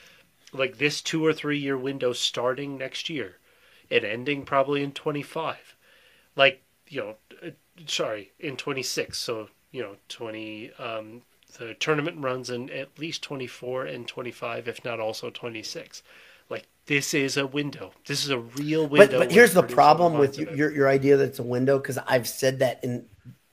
like 0.53 0.77
this 0.77 1.01
two 1.01 1.25
or 1.25 1.33
three 1.33 1.57
year 1.57 1.77
window 1.77 2.13
starting 2.13 2.77
next 2.77 3.09
year 3.09 3.37
and 3.89 4.05
ending 4.05 4.45
probably 4.45 4.83
in 4.83 4.91
twenty 4.91 5.23
five, 5.23 5.75
like 6.35 6.61
you 6.87 7.01
know, 7.01 7.15
uh, 7.45 7.51
sorry, 7.85 8.31
in 8.39 8.55
twenty 8.55 8.83
six. 8.83 9.17
So 9.17 9.49
you 9.71 9.81
know, 9.81 9.95
twenty. 10.07 10.71
Um, 10.79 11.23
the 11.59 11.75
tournament 11.75 12.19
runs 12.19 12.49
in 12.49 12.69
at 12.71 12.97
least 12.97 13.21
twenty 13.21 13.47
four 13.47 13.85
and 13.85 14.07
twenty 14.07 14.31
five, 14.31 14.67
if 14.67 14.83
not 14.83 14.99
also 14.99 15.29
twenty 15.29 15.63
six. 15.63 16.01
Like 16.49 16.67
this 16.85 17.13
is 17.13 17.37
a 17.37 17.47
window. 17.47 17.93
This 18.05 18.23
is 18.23 18.29
a 18.29 18.39
real 18.39 18.87
window. 18.87 19.19
But, 19.19 19.27
but 19.27 19.31
here's 19.31 19.53
the 19.53 19.63
problem 19.63 20.17
with 20.17 20.37
your, 20.37 20.53
your 20.53 20.71
your 20.71 20.87
idea 20.89 21.17
that 21.17 21.25
it's 21.25 21.39
a 21.39 21.43
window 21.43 21.77
because 21.77 21.97
I've 22.07 22.27
said 22.27 22.59
that 22.59 22.83
in 22.83 23.05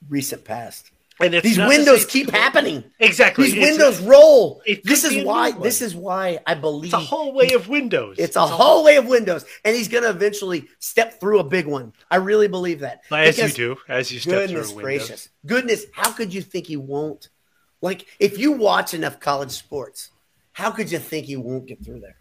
recent 0.09 0.45
past. 0.45 0.91
And 1.19 1.35
it's 1.35 1.43
These 1.43 1.59
windows 1.59 2.01
it's- 2.01 2.05
keep 2.05 2.31
happening. 2.31 2.83
Exactly. 2.99 3.45
These 3.45 3.53
It's 3.55 3.69
windows 3.71 3.99
roll. 4.01 4.63
This 4.83 5.03
is 5.03 5.23
why. 5.23 5.51
This 5.51 5.81
is 5.81 5.93
why 5.95 6.39
I 6.47 6.55
believe 6.55 6.85
It's 6.85 6.93
a 6.93 6.97
hallway 6.99 7.51
of 7.51 7.67
windows. 7.67 8.15
It's 8.17 8.35
a 8.35 8.47
hallway 8.47 8.95
of 8.95 9.05
windows, 9.07 9.45
and 9.63 9.75
he's 9.75 9.87
going 9.87 10.03
to 10.03 10.09
eventually 10.09 10.67
step 10.79 11.19
through 11.19 11.39
a 11.39 11.43
big 11.43 11.67
one. 11.67 11.93
I 12.09 12.15
really 12.15 12.47
believe 12.47 12.79
that. 12.79 13.01
as 13.11 13.37
you 13.37 13.49
do, 13.49 13.77
as 13.87 14.11
you 14.11 14.19
step 14.19 14.33
Goodness 14.47 14.71
through 14.71 14.83
windows. 14.83 15.07
gracious, 15.07 15.29
goodness! 15.45 15.85
How 15.93 16.11
could 16.11 16.33
you 16.33 16.41
think 16.41 16.67
he 16.67 16.77
won't? 16.77 17.29
Like, 17.81 18.05
if 18.19 18.39
you 18.39 18.53
watch 18.53 18.93
enough 18.95 19.19
college 19.19 19.51
sports, 19.51 20.09
how 20.53 20.71
could 20.71 20.91
you 20.91 20.99
think 20.99 21.25
he 21.27 21.35
won't 21.35 21.67
get 21.67 21.83
through 21.85 21.99
there? 21.99 22.15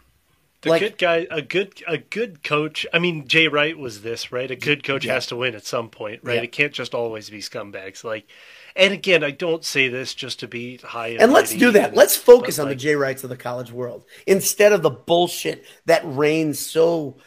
The 0.62 0.68
Like- 0.70 0.80
good 0.82 0.98
guy, 0.98 1.26
a 1.30 1.40
good, 1.40 1.82
a 1.88 1.96
good 1.96 2.42
coach. 2.42 2.86
I 2.92 2.98
mean, 2.98 3.26
Jay 3.26 3.48
Wright 3.48 3.78
was 3.78 4.02
this, 4.02 4.30
right? 4.30 4.50
A 4.50 4.56
good 4.56 4.84
coach 4.84 5.06
Yeah. 5.06 5.14
has 5.14 5.26
to 5.28 5.36
win 5.36 5.54
at 5.54 5.64
some 5.64 5.88
point, 5.88 6.20
right? 6.22 6.36
Yeah. 6.36 6.42
It 6.42 6.52
can't 6.52 6.72
just 6.74 6.94
always 6.94 7.30
be 7.30 7.38
scumbags. 7.38 8.04
Like, 8.04 8.26
and 8.76 8.92
again, 8.92 9.22
I 9.24 9.30
don't 9.30 9.64
say 9.64 9.88
this 9.88 10.14
just 10.14 10.40
to 10.40 10.48
be 10.48 10.76
high. 10.78 11.08
And, 11.08 11.22
And 11.22 11.32
let's 11.32 11.54
do 11.54 11.70
that. 11.72 11.88
and- 11.88 11.96
Let's 11.96 12.16
focus 12.16 12.58
on 12.58 12.66
the 12.66 12.72
like, 12.72 12.78
Jay 12.78 12.94
Wrights 12.94 13.24
of 13.24 13.30
the 13.30 13.36
college 13.36 13.72
world 13.72 14.04
instead 14.26 14.72
of 14.72 14.82
the 14.82 14.90
bullshit 14.90 15.64
that 15.86 16.02
reigns 16.04 16.58
so 16.58 17.18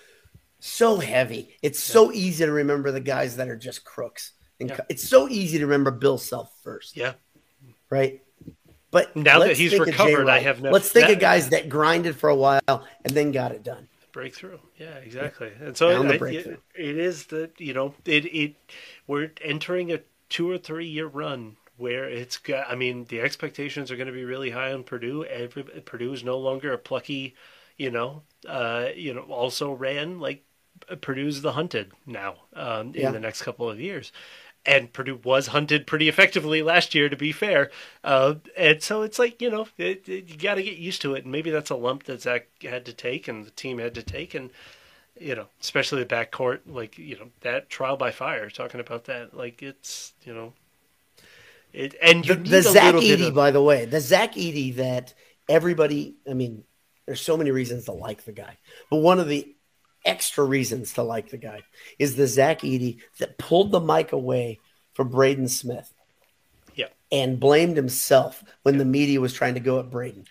so 0.59 0.97
heavy. 0.99 1.55
It's 1.61 1.79
so 1.79 2.11
easy 2.13 2.45
to 2.45 2.51
remember 2.51 2.91
the 2.91 3.01
guys 3.01 3.35
that 3.35 3.49
are 3.49 3.57
just 3.57 3.83
crooks. 3.83 4.31
And 4.61 4.69
Yeah. 4.69 4.79
it's 4.87 5.03
so 5.07 5.27
easy 5.27 5.57
to 5.57 5.65
remember 5.65 5.91
Bill 5.91 6.17
Self 6.17 6.49
first, 6.63 6.95
Yeah, 6.95 7.13
right? 7.89 8.21
But 8.91 9.13
Now 9.15 9.39
that 9.39 9.57
he's 9.57 9.71
think 9.71 9.87
of 9.87 9.87
Jay 9.95 10.05
recovered, 10.13 10.29
I 10.29 10.39
have 10.39 10.61
no- 10.61 10.69
Let's 10.71 10.89
think 10.89 11.07
that- 11.07 11.13
of 11.15 11.19
guys 11.19 11.49
that 11.49 11.67
grinded 11.67 12.15
for 12.15 12.29
a 12.29 12.35
while 12.35 12.61
and 12.67 13.13
then 13.13 13.31
got 13.31 13.51
it 13.51 13.63
done. 13.63 13.89
breakthrough. 14.13 14.59
Yeah, 14.77 14.93
exactly. 14.97 15.51
And 15.59 15.75
so 15.75 16.03
the 16.03 16.13
I- 16.13 16.29
it, 16.31 16.59
it 16.75 16.97
is 16.97 17.25
the 17.25 17.49
you 17.57 17.73
know 17.73 17.95
it 18.05 18.25
it 18.25 18.55
we're 19.07 19.31
entering 19.41 19.91
a 19.91 19.99
two 20.33 20.49
or 20.49 20.57
three 20.57 20.87
year 20.87 21.07
run 21.07 21.57
where 21.77 22.05
it's 22.09 22.37
got. 22.37 22.69
I 22.69 22.75
mean, 22.75 23.05
the 23.05 23.21
expectations 23.21 23.91
are 23.91 23.97
going 23.97 24.07
to 24.07 24.13
be 24.13 24.25
really 24.25 24.51
high 24.51 24.73
on 24.73 24.83
Purdue. 24.83 25.25
Every 25.25 25.63
Purdue 25.63 26.13
is 26.13 26.23
no 26.23 26.37
longer 26.39 26.73
a 26.73 26.77
plucky, 26.79 27.35
you 27.77 27.91
know, 27.91 28.23
uh, 28.47 28.89
you 28.95 29.13
know, 29.13 29.23
also 29.23 29.71
ran 29.73 30.19
like 30.19 30.43
Purdue's 31.01 31.41
the 31.41 31.53
hunted 31.53 31.91
now 32.05 32.35
um, 32.53 32.95
in 32.95 32.95
Yeah. 33.01 33.11
the 33.11 33.19
next 33.19 33.43
couple 33.43 33.69
of 33.69 33.79
years. 33.79 34.11
And 34.65 34.93
Purdue 34.93 35.19
was 35.23 35.47
hunted 35.47 35.87
pretty 35.87 36.09
effectively 36.09 36.61
last 36.63 36.95
year, 36.95 37.09
to 37.09 37.17
be 37.17 37.31
fair. 37.33 37.71
Uh, 38.03 38.35
and 38.57 38.81
so 38.81 39.01
it's 39.03 39.19
like 39.19 39.41
you 39.41 39.49
know, 39.51 39.67
it, 39.77 40.07
it- 40.09 40.29
you 40.29 40.37
got 40.37 40.55
to 40.55 40.63
get 40.63 40.77
used 40.77 41.01
to 41.03 41.15
it. 41.15 41.23
And 41.23 41.31
maybe 41.31 41.51
that's 41.51 41.69
a 41.71 41.75
lump 41.75 42.03
that 42.05 42.21
Zach 42.21 42.47
had 42.63 42.85
to 42.87 42.93
take, 42.93 43.27
and 43.27 43.45
the 43.45 43.51
team 43.51 43.79
had 43.79 43.95
to 43.95 44.03
take, 44.03 44.33
and 44.33 44.51
you 45.19 45.35
know, 45.35 45.47
especially 45.61 46.03
the 46.03 46.15
backcourt, 46.15 46.59
like 46.65 46.97
you 46.97 47.17
know, 47.17 47.29
that 47.41 47.69
trial 47.69 47.97
by 47.97 48.11
fire. 48.11 48.49
Talking 48.49 48.79
about 48.79 49.05
that, 49.05 49.35
like 49.35 49.61
it's 49.61 50.13
you 50.23 50.33
know, 50.33 50.53
it 51.71 51.95
and 52.01 52.23
The, 52.23 52.35
the 52.35 52.61
Zach 52.61 52.95
Edey, 52.95 53.27
of- 53.27 53.35
by 53.35 53.51
the 53.51 53.61
way, 53.61 53.85
the 53.85 53.99
Zach 53.99 54.33
Edey 54.33 54.75
that 54.75 55.13
everybody, 55.49 56.15
I 56.29 56.33
mean, 56.33 56.63
there's 57.05 57.21
so 57.21 57.37
many 57.37 57.51
reasons 57.51 57.85
to 57.85 57.91
like 57.91 58.23
the 58.25 58.31
guy, 58.31 58.57
but 58.89 58.97
one 58.97 59.19
of 59.19 59.27
the 59.27 59.55
extra 60.05 60.43
reasons 60.43 60.93
to 60.93 61.03
like 61.03 61.29
the 61.29 61.37
guy 61.37 61.61
is 61.99 62.15
the 62.15 62.27
Zach 62.27 62.59
Edey 62.61 62.99
that 63.19 63.37
pulled 63.37 63.71
the 63.71 63.79
mic 63.79 64.11
away 64.11 64.59
from 64.93 65.09
Braden 65.09 65.47
Smith 65.47 65.91
yeah, 66.75 66.87
and 67.11 67.39
blamed 67.39 67.77
himself 67.77 68.43
when 68.63 68.77
the 68.77 68.85
media 68.85 69.21
was 69.21 69.33
trying 69.33 69.53
to 69.53 69.59
go 69.59 69.79
at 69.79 69.89
Braden. 69.89 70.25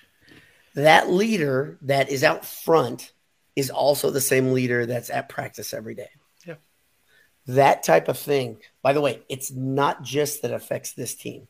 That 0.75 1.11
leader 1.11 1.79
that 1.83 2.09
is 2.11 2.25
out 2.25 2.45
front 2.45 3.13
is 3.57 3.71
also 3.71 4.11
the 4.11 4.21
same 4.21 4.53
leader 4.53 4.87
that's 4.87 5.11
at 5.11 5.29
practice 5.29 5.75
every 5.75 5.95
day. 5.95 6.09
yeah, 6.47 6.55
That 7.47 7.83
type 7.83 8.09
of 8.09 8.19
thing. 8.19 8.59
By 8.83 8.93
the 8.93 9.01
way, 9.01 9.23
it's 9.29 9.51
not 9.51 10.03
just 10.03 10.43
that 10.43 10.53
affects 10.53 10.93
this 10.93 11.15
team 11.15 11.49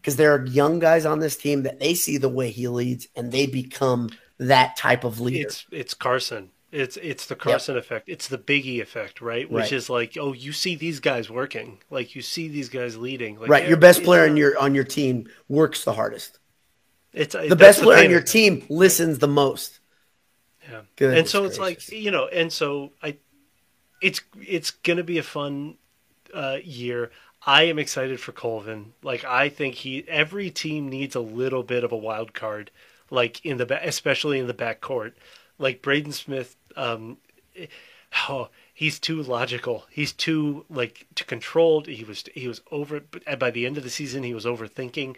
because 0.00 0.16
there 0.16 0.34
are 0.34 0.44
young 0.46 0.78
guys 0.78 1.06
on 1.06 1.20
this 1.20 1.36
team 1.36 1.62
that 1.62 1.80
they 1.80 1.94
see 1.94 2.18
the 2.18 2.28
way 2.28 2.50
he 2.50 2.68
leads 2.68 3.08
and 3.16 3.32
they 3.32 3.46
become 3.46 4.10
that 4.38 4.76
type 4.76 5.04
of 5.04 5.20
leader. 5.20 5.46
it's 5.48 5.66
it's 5.70 5.94
Carsen. 5.94 6.50
It's 6.72 6.96
it's 6.98 7.26
the 7.26 7.36
Carsen 7.36 7.76
effect. 7.76 8.08
It's 8.08 8.28
the 8.28 8.38
Biggie 8.38 8.80
effect, 8.80 9.20
right? 9.20 9.50
Which 9.50 9.62
Right. 9.62 9.72
is 9.72 9.90
like, 9.90 10.16
oh, 10.18 10.32
you 10.32 10.52
see 10.52 10.76
these 10.76 11.00
guys 11.00 11.28
working, 11.28 11.78
like 11.90 12.14
you 12.14 12.22
see 12.22 12.48
these 12.48 12.68
guys 12.68 12.96
leading, 12.96 13.40
like 13.40 13.50
right, 13.50 13.66
your 13.66 13.76
best 13.76 14.02
player 14.04 14.24
on 14.24 14.36
your 14.36 14.56
on 14.58 14.74
your 14.74 14.84
team 14.84 15.28
works 15.48 15.84
the 15.84 15.92
hardest. 15.92 16.38
It's 17.12 17.34
The 17.34 17.56
best 17.56 17.82
player 17.82 18.04
on 18.04 18.10
your 18.10 18.22
team 18.22 18.64
listens 18.68 19.18
the 19.18 19.28
most. 19.28 19.80
Yeah. 20.70 21.08
And 21.08 21.28
so 21.28 21.44
it's 21.44 21.58
gracious. 21.58 21.92
like 21.92 21.98
you 22.00 22.10
know, 22.10 22.26
and 22.26 22.52
so 22.52 22.92
I, 23.02 23.16
it's 24.00 24.20
it's 24.46 24.70
gonna 24.70 25.04
be 25.04 25.18
a 25.18 25.22
fun 25.22 25.76
uh, 26.34 26.58
year. 26.62 27.10
I 27.46 27.64
am 27.64 27.78
excited 27.78 28.20
for 28.20 28.32
Colvin. 28.32 28.92
Like 29.02 29.24
I 29.24 29.48
think 29.48 29.76
he 29.76 30.04
every 30.08 30.50
team 30.50 30.88
needs 30.88 31.14
a 31.14 31.20
little 31.20 31.62
bit 31.62 31.84
of 31.84 31.92
a 31.92 31.96
wild 31.96 32.34
card, 32.34 32.70
like 33.10 33.44
in 33.44 33.56
the 33.56 33.86
especially 33.86 34.38
in 34.38 34.46
the 34.46 34.54
back 34.54 34.80
court. 34.80 35.16
Like 35.58 35.82
Braden 35.82 36.12
Smith, 36.12 36.56
um, 36.74 37.18
oh, 38.28 38.48
he's 38.72 38.98
too 38.98 39.22
logical. 39.22 39.84
He's 39.90 40.12
too 40.12 40.64
like 40.68 41.06
too 41.14 41.24
controlled. 41.24 41.86
He 41.86 42.04
was 42.04 42.24
he 42.34 42.48
was 42.48 42.62
over. 42.70 43.00
But 43.00 43.38
by 43.38 43.50
the 43.50 43.66
end 43.66 43.76
of 43.76 43.84
the 43.84 43.90
season, 43.90 44.22
he 44.22 44.34
was 44.34 44.44
overthinking. 44.44 45.16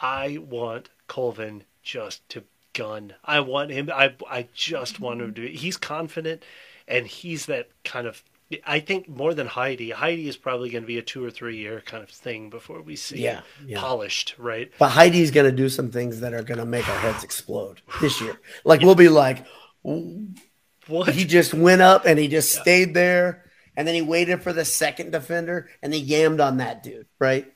I 0.00 0.38
want 0.38 0.90
Colvin 1.06 1.64
just 1.82 2.28
to 2.30 2.44
gun. 2.78 3.14
I 3.24 3.40
want 3.40 3.70
him. 3.70 3.90
I 3.92 4.14
I 4.30 4.48
just 4.54 5.00
want 5.00 5.20
him 5.20 5.34
to. 5.34 5.40
Be, 5.42 5.56
he's 5.56 5.76
confident, 5.76 6.44
and 6.86 7.06
he's 7.06 7.46
that 7.46 7.68
kind 7.84 8.06
of. 8.06 8.22
I 8.66 8.80
think 8.80 9.08
more 9.10 9.34
than 9.34 9.46
Heide. 9.46 9.90
Heide 9.90 10.20
is 10.20 10.38
probably 10.38 10.70
going 10.70 10.82
to 10.84 10.86
be 10.86 10.96
a 10.96 11.02
two 11.02 11.22
or 11.22 11.30
three 11.30 11.58
year 11.58 11.82
kind 11.84 12.02
of 12.02 12.08
thing 12.08 12.48
before 12.48 12.80
we 12.80 12.96
see 12.96 13.20
Yeah, 13.22 13.42
yeah. 13.66 13.78
polished, 13.78 14.34
right? 14.38 14.70
But 14.78 14.88
Heide's 14.92 15.30
going 15.30 15.44
to 15.50 15.54
do 15.54 15.68
some 15.68 15.90
things 15.90 16.20
that 16.20 16.32
are 16.32 16.42
going 16.42 16.56
to 16.58 16.64
make 16.64 16.88
our 16.88 16.98
heads 16.98 17.22
explode 17.24 17.82
this 18.00 18.22
year. 18.22 18.40
Like 18.64 18.80
we'll 18.80 18.94
be 18.94 19.10
like, 19.10 19.44
What? 19.82 21.10
he 21.14 21.24
just 21.26 21.52
went 21.52 21.82
up 21.82 22.06
and 22.06 22.18
he 22.18 22.26
just 22.28 22.52
stayed 22.52 22.94
there, 22.94 23.44
and 23.76 23.86
then 23.86 23.94
he 23.94 24.00
waited 24.02 24.42
for 24.42 24.54
the 24.54 24.64
second 24.64 25.10
defender 25.12 25.68
and 25.82 25.92
he 25.92 26.02
yammed 26.06 26.42
on 26.42 26.56
that 26.56 26.82
dude. 26.82 27.06
Right? 27.18 27.52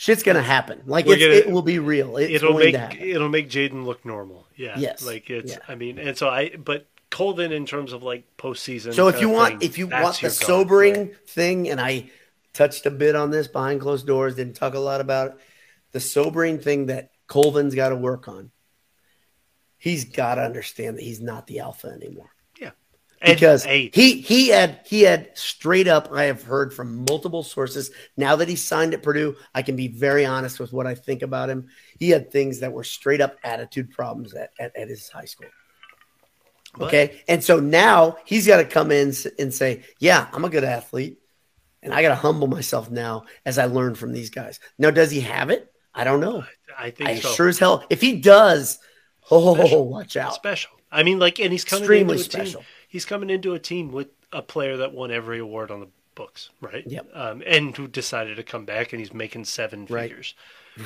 Shit's 0.00 0.22
going 0.22 0.36
to 0.36 0.42
happen. 0.42 0.80
Like 0.86 1.06
it's, 1.06 1.22
gonna- 1.22 1.34
it 1.34 1.50
will 1.50 1.60
be 1.60 1.78
real. 1.78 2.16
It's 2.16 2.32
it'll 2.32 2.54
going 2.54 2.72
make 2.72 2.98
it'll 3.02 3.28
make 3.28 3.50
Jaden 3.50 3.84
look 3.84 4.02
normal. 4.06 4.46
Yeah. 4.56 4.78
Yes. 4.78 5.04
Like 5.04 5.28
it's. 5.28 5.52
Yeah. 5.52 5.58
I 5.68 5.74
mean, 5.74 5.98
and 5.98 6.16
so 6.16 6.26
I. 6.26 6.56
But 6.56 6.86
Colvin, 7.10 7.52
in 7.52 7.66
terms 7.66 7.92
of 7.92 8.02
like 8.02 8.24
postseason. 8.38 8.94
So 8.94 9.08
if 9.08 9.20
you 9.20 9.28
want, 9.28 9.60
thing, 9.60 9.68
if 9.68 9.76
you 9.76 9.88
want 9.88 10.18
the 10.18 10.30
sobering 10.30 10.94
right? 10.94 11.28
thing, 11.28 11.68
and 11.68 11.78
I 11.78 12.08
touched 12.54 12.86
a 12.86 12.90
bit 12.90 13.14
on 13.14 13.30
this 13.30 13.46
behind 13.46 13.82
closed 13.82 14.06
doors, 14.06 14.36
didn't 14.36 14.56
talk 14.56 14.72
a 14.72 14.78
lot 14.78 15.02
about 15.02 15.32
it. 15.32 15.34
The 15.92 16.00
sobering 16.00 16.60
thing 16.60 16.86
that 16.86 17.10
Colvin's 17.26 17.74
got 17.74 17.90
to 17.90 17.96
work 17.96 18.26
on. 18.26 18.50
He's 19.76 20.06
got 20.06 20.36
to 20.36 20.40
understand 20.40 20.96
that 20.96 21.02
he's 21.02 21.20
not 21.20 21.46
the 21.46 21.58
alpha 21.58 21.88
anymore 21.88 22.30
because 23.24 23.64
he 23.64 23.90
he 23.92 24.48
had 24.48 24.80
he 24.84 25.02
had 25.02 25.36
straight 25.36 25.88
up. 25.88 26.10
I 26.12 26.24
have 26.24 26.42
heard 26.42 26.72
from 26.72 27.04
multiple 27.04 27.42
sources. 27.42 27.90
Now 28.16 28.36
that 28.36 28.48
he 28.48 28.56
signed 28.56 28.94
at 28.94 29.02
Purdue, 29.02 29.36
I 29.54 29.62
can 29.62 29.76
be 29.76 29.88
very 29.88 30.24
honest 30.24 30.58
with 30.58 30.72
what 30.72 30.86
I 30.86 30.94
think 30.94 31.22
about 31.22 31.50
him. 31.50 31.68
He 31.98 32.10
had 32.10 32.30
things 32.30 32.60
that 32.60 32.72
were 32.72 32.84
straight 32.84 33.20
up 33.20 33.36
attitude 33.44 33.90
problems 33.90 34.34
at, 34.34 34.50
at, 34.58 34.74
at 34.76 34.88
his 34.88 35.08
high 35.08 35.26
school. 35.26 35.48
Okay. 36.80 37.22
And 37.28 37.42
so 37.42 37.58
now 37.60 38.16
he's 38.24 38.46
got 38.46 38.58
to 38.58 38.64
come 38.64 38.90
in 38.92 39.12
and 39.38 39.52
say, 39.52 39.82
Yeah, 39.98 40.28
I'm 40.32 40.44
a 40.44 40.50
good 40.50 40.64
athlete. 40.64 41.18
And 41.82 41.94
I 41.94 42.02
got 42.02 42.10
to 42.10 42.14
humble 42.14 42.46
myself 42.46 42.90
now 42.90 43.24
as 43.46 43.58
I 43.58 43.64
learn 43.64 43.94
from 43.94 44.12
these 44.12 44.30
guys. 44.30 44.60
Now, 44.78 44.90
does 44.90 45.10
he 45.10 45.20
have 45.20 45.48
it? 45.50 45.72
I 45.94 46.04
don't 46.04 46.20
know. 46.20 46.44
I 46.78 46.90
think 46.90 47.08
I 47.08 47.14
so. 47.16 47.30
sure 47.30 47.48
as 47.48 47.58
hell. 47.58 47.84
If 47.90 48.00
he 48.02 48.20
does, 48.20 48.78
oh, 49.30 49.54
Special. 49.54 49.88
watch 49.88 50.16
out. 50.16 50.34
special. 50.34 50.72
I 50.92 51.02
mean, 51.04 51.18
like, 51.18 51.40
and 51.40 51.50
he's 51.52 51.64
coming 51.64 51.82
Extremely 51.84 52.18
special. 52.18 52.60
team. 52.60 52.68
He's 52.90 53.04
coming 53.04 53.30
into 53.30 53.54
a 53.54 53.58
team 53.58 53.92
with 53.92 54.08
a 54.32 54.42
player 54.42 54.76
that 54.78 54.92
won 54.92 55.10
every 55.10 55.38
award 55.38 55.70
on 55.70 55.80
the 55.80 55.88
books, 56.14 56.50
right? 56.60 56.84
Yep. 56.86 57.06
Um, 57.14 57.42
and 57.46 57.74
who 57.76 57.88
decided 57.88 58.36
to 58.36 58.42
come 58.42 58.64
back, 58.64 58.92
and 58.92 59.00
he's 59.00 59.14
making 59.14 59.44
seven 59.44 59.86
Right. 59.88 60.10
figures, 60.10 60.34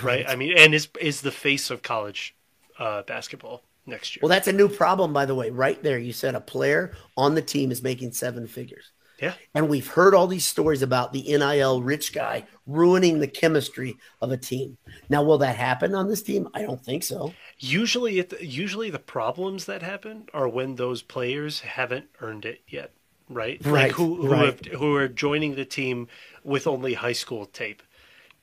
right? 0.02 0.24
I 0.28 0.36
mean, 0.36 0.56
and 0.56 0.74
is 0.74 0.88
is 1.00 1.22
the 1.22 1.32
face 1.32 1.70
of 1.70 1.82
college 1.82 2.34
uh, 2.78 3.02
basketball 3.02 3.64
next 3.86 4.16
year. 4.16 4.20
Well, 4.22 4.28
that's 4.28 4.48
a 4.48 4.52
new 4.52 4.68
problem, 4.68 5.12
by 5.12 5.26
the 5.26 5.34
way. 5.34 5.50
Right 5.50 5.82
there, 5.82 5.98
you 5.98 6.12
said 6.12 6.34
a 6.34 6.40
player 6.40 6.94
on 7.16 7.34
the 7.34 7.42
team 7.42 7.70
is 7.70 7.82
making 7.82 8.12
seven 8.12 8.46
figures. 8.46 8.92
Yeah. 9.20 9.34
And 9.54 9.68
we've 9.68 9.86
heard 9.86 10.14
all 10.14 10.26
these 10.26 10.44
stories 10.44 10.82
about 10.82 11.12
the 11.12 11.22
NIL 11.22 11.82
rich 11.82 12.12
guy 12.12 12.44
ruining 12.66 13.20
the 13.20 13.28
chemistry 13.28 13.96
of 14.20 14.30
a 14.32 14.36
team. 14.36 14.76
Now, 15.08 15.22
will 15.22 15.38
that 15.38 15.56
happen 15.56 15.94
on 15.94 16.08
this 16.08 16.22
team? 16.22 16.48
I 16.54 16.62
don't 16.62 16.84
think 16.84 17.04
so. 17.04 17.32
Usually, 17.58 18.18
it, 18.18 18.40
usually 18.40 18.90
the 18.90 18.98
problems 18.98 19.66
that 19.66 19.82
happen 19.82 20.26
are 20.34 20.48
when 20.48 20.76
those 20.76 21.02
players 21.02 21.60
haven't 21.60 22.06
earned 22.20 22.44
it 22.44 22.62
yet, 22.68 22.92
right? 23.28 23.60
Right, 23.64 23.84
Like 23.88 23.92
who 23.92 24.16
who, 24.16 24.28
right. 24.28 24.46
have, 24.46 24.80
who 24.80 24.94
are 24.94 25.08
joining 25.08 25.54
the 25.54 25.64
team 25.64 26.08
with 26.42 26.66
only 26.66 26.94
high 26.94 27.12
school 27.12 27.46
tape. 27.46 27.82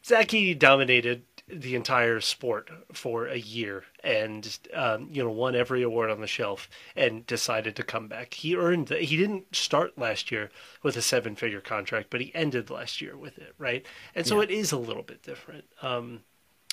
Zaki 0.06 0.54
dominated 0.56 1.24
the 1.48 1.76
entire 1.76 2.22
sport 2.22 2.70
for 2.94 3.28
a 3.28 3.38
year 3.38 3.84
and 4.04 4.58
um, 4.74 5.10
you 5.12 5.24
know 5.24 5.30
won 5.32 5.56
every 5.56 5.84
award 5.84 6.10
on 6.10 6.22
the 6.22 6.28
shelf 6.28 6.70
and 6.96 7.26
decided 7.28 7.76
to 7.76 7.84
come 7.84 8.08
back. 8.08 8.34
He 8.34 8.56
earned 8.56 8.88
the, 8.88 8.98
he 9.00 9.18
didn't 9.18 9.56
start 9.56 9.98
last 9.98 10.32
year 10.32 10.50
with 10.84 10.96
a 10.98 11.02
seven 11.02 11.36
figure 11.36 11.62
contract, 11.62 12.10
but 12.10 12.22
he 12.22 12.34
ended 12.36 12.70
last 12.70 13.02
year 13.02 13.18
with 13.18 13.38
it, 13.38 13.54
right? 13.58 13.86
And 14.16 14.26
so 14.26 14.40
Yeah. 14.40 14.42
it 14.42 14.52
is 14.52 14.72
a 14.72 14.78
little 14.78 15.04
bit 15.04 15.24
different. 15.24 15.66
Um, 15.82 16.22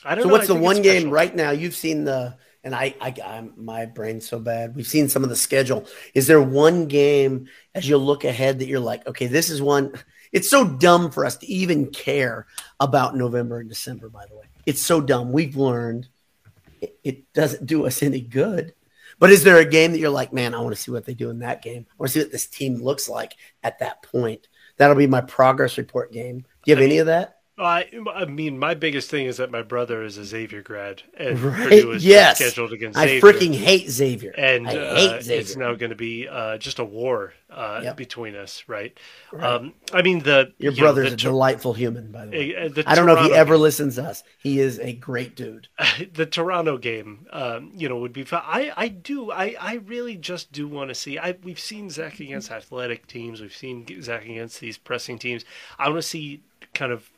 I 0.04 0.14
don't 0.14 0.24
So 0.24 0.28
know. 0.28 0.34
what's 0.34 0.46
I 0.46 0.48
the 0.48 0.54
one 0.54 0.82
game 0.82 1.10
right 1.10 1.34
now? 1.34 1.50
You've 1.50 1.74
seen 1.76 2.04
the 2.04 2.36
and 2.64 2.74
I, 2.74 2.94
I 3.00 3.14
I'm 3.24 3.52
my 3.56 3.86
brain's 3.86 4.28
so 4.28 4.38
bad. 4.40 4.74
We've 4.74 4.86
seen 4.86 5.08
some 5.08 5.22
of 5.22 5.30
the 5.30 5.36
schedule. 5.36 5.86
Is 6.14 6.26
there 6.26 6.42
one 6.42 6.86
game 6.86 7.46
as 7.74 7.88
you 7.88 7.96
look 7.98 8.24
ahead 8.24 8.58
that 8.58 8.66
you're 8.66 8.80
like, 8.80 9.06
okay, 9.06 9.26
this 9.26 9.48
is 9.50 9.62
one. 9.62 9.92
It's 10.32 10.50
so 10.50 10.68
dumb 10.68 11.10
for 11.10 11.24
us 11.24 11.36
to 11.38 11.46
even 11.46 11.90
care 11.90 12.46
about 12.80 13.16
November 13.16 13.60
and 13.60 13.68
December. 13.68 14.08
By 14.08 14.26
the 14.28 14.36
way, 14.36 14.44
it's 14.68 14.82
so 14.82 15.00
dumb. 15.00 15.32
We've 15.32 15.56
learned 15.56 16.08
it, 16.82 16.98
it 17.02 17.32
doesn't 17.32 17.64
do 17.64 17.86
us 17.86 18.02
any 18.02 18.20
good. 18.20 18.74
But 19.18 19.30
is 19.30 19.42
there 19.42 19.56
a 19.56 19.64
game 19.64 19.92
that 19.92 19.98
you're 19.98 20.10
like, 20.10 20.30
man, 20.30 20.54
I 20.54 20.60
want 20.60 20.76
to 20.76 20.80
see 20.80 20.90
what 20.90 21.06
they 21.06 21.14
do 21.14 21.30
in 21.30 21.38
that 21.38 21.62
game? 21.62 21.86
I 21.90 21.94
want 21.98 22.12
to 22.12 22.18
see 22.18 22.24
what 22.24 22.32
this 22.32 22.46
team 22.46 22.74
looks 22.74 23.08
like 23.08 23.34
at 23.64 23.78
that 23.78 24.02
point. 24.02 24.46
That'll 24.76 24.94
be 24.94 25.06
my 25.06 25.22
progress 25.22 25.78
report 25.78 26.12
game. 26.12 26.40
Do 26.40 26.46
you 26.66 26.76
have 26.76 26.84
any 26.84 26.98
of 26.98 27.06
that? 27.06 27.37
I, 27.58 27.86
I 28.14 28.24
mean, 28.24 28.58
my 28.58 28.74
biggest 28.74 29.10
thing 29.10 29.26
is 29.26 29.36
that 29.38 29.50
my 29.50 29.62
brother 29.62 30.02
is 30.02 30.16
a 30.16 30.24
Xavier 30.24 30.62
grad, 30.62 31.02
and 31.16 31.40
Right? 31.40 31.62
Purdue 31.68 31.92
is 31.92 32.04
Yes. 32.04 32.36
scheduled 32.38 32.72
against 32.72 32.98
I 32.98 33.06
Xavier. 33.06 33.20
freaking 33.20 33.54
hate 33.54 33.90
Xavier. 33.90 34.32
and 34.38 34.68
I 34.68 34.76
uh, 34.76 34.94
hate 34.94 35.22
Xavier. 35.24 35.40
it's 35.40 35.56
now 35.56 35.74
going 35.74 35.90
to 35.90 35.96
be 35.96 36.28
uh, 36.28 36.58
just 36.58 36.78
a 36.78 36.84
war 36.84 37.34
uh, 37.50 37.80
Yep. 37.82 37.96
between 37.96 38.36
us, 38.36 38.64
right? 38.68 38.96
Right. 39.32 39.42
Um, 39.44 39.72
I 39.92 40.02
mean, 40.02 40.20
the 40.20 40.52
Your 40.58 40.72
you 40.72 40.78
know, 40.78 40.84
brother's 40.84 41.08
the 41.08 41.14
a 41.14 41.16
delightful 41.16 41.72
human, 41.74 42.12
by 42.12 42.26
the 42.26 42.30
way. 42.30 42.68
the 42.68 42.84
I 42.86 42.94
don't 42.94 43.06
know 43.06 43.14
if 43.14 43.18
he 43.20 43.24
Toronto 43.28 43.34
ever 43.40 43.56
listens 43.56 43.96
to 43.96 44.04
us. 44.04 44.22
He 44.38 44.60
is 44.60 44.78
a 44.78 44.92
great 44.92 45.34
dude. 45.34 45.68
the 46.14 46.26
Toronto 46.26 46.78
game, 46.78 47.26
um, 47.32 47.72
you 47.74 47.88
know, 47.88 47.98
would 47.98 48.12
be 48.12 48.24
fun. 48.24 48.42
I, 48.44 48.72
I 48.76 48.88
do, 48.88 49.30
I, 49.32 49.56
I 49.60 49.74
really 49.86 50.16
just 50.16 50.52
do 50.52 50.68
want 50.68 50.90
to 50.90 50.94
see. 50.94 51.18
I 51.18 51.36
we've 51.42 51.58
seen 51.58 51.90
Zach 51.90 52.20
against 52.20 52.50
athletic 52.50 53.06
teams. 53.06 53.40
We've 53.40 53.56
seen 53.56 53.86
Zach 54.02 54.24
against 54.24 54.60
these 54.60 54.78
pressing 54.78 55.18
teams. 55.18 55.44
I 55.78 55.88
want 55.88 55.98
to 56.02 56.08
see 56.08 56.42
kind 56.74 56.92
of. 56.92 57.10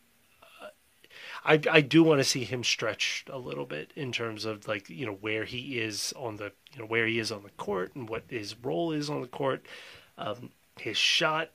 I, 1.44 1.60
I 1.70 1.80
do 1.80 2.02
want 2.02 2.20
to 2.20 2.24
see 2.24 2.44
him 2.44 2.62
stretched 2.64 3.28
a 3.28 3.38
little 3.38 3.66
bit 3.66 3.92
in 3.96 4.12
terms 4.12 4.44
of 4.44 4.68
like 4.68 4.88
you 4.90 5.06
know 5.06 5.14
where 5.20 5.44
he 5.44 5.78
is 5.80 6.12
on 6.16 6.36
the 6.36 6.52
you 6.72 6.80
know 6.80 6.86
where 6.86 7.06
he 7.06 7.18
is 7.18 7.32
on 7.32 7.42
the 7.42 7.50
court 7.50 7.94
and 7.94 8.08
what 8.08 8.24
his 8.28 8.54
role 8.62 8.92
is 8.92 9.08
on 9.08 9.20
the 9.22 9.28
court, 9.28 9.64
um, 10.18 10.50
his 10.78 10.96
shot, 10.96 11.50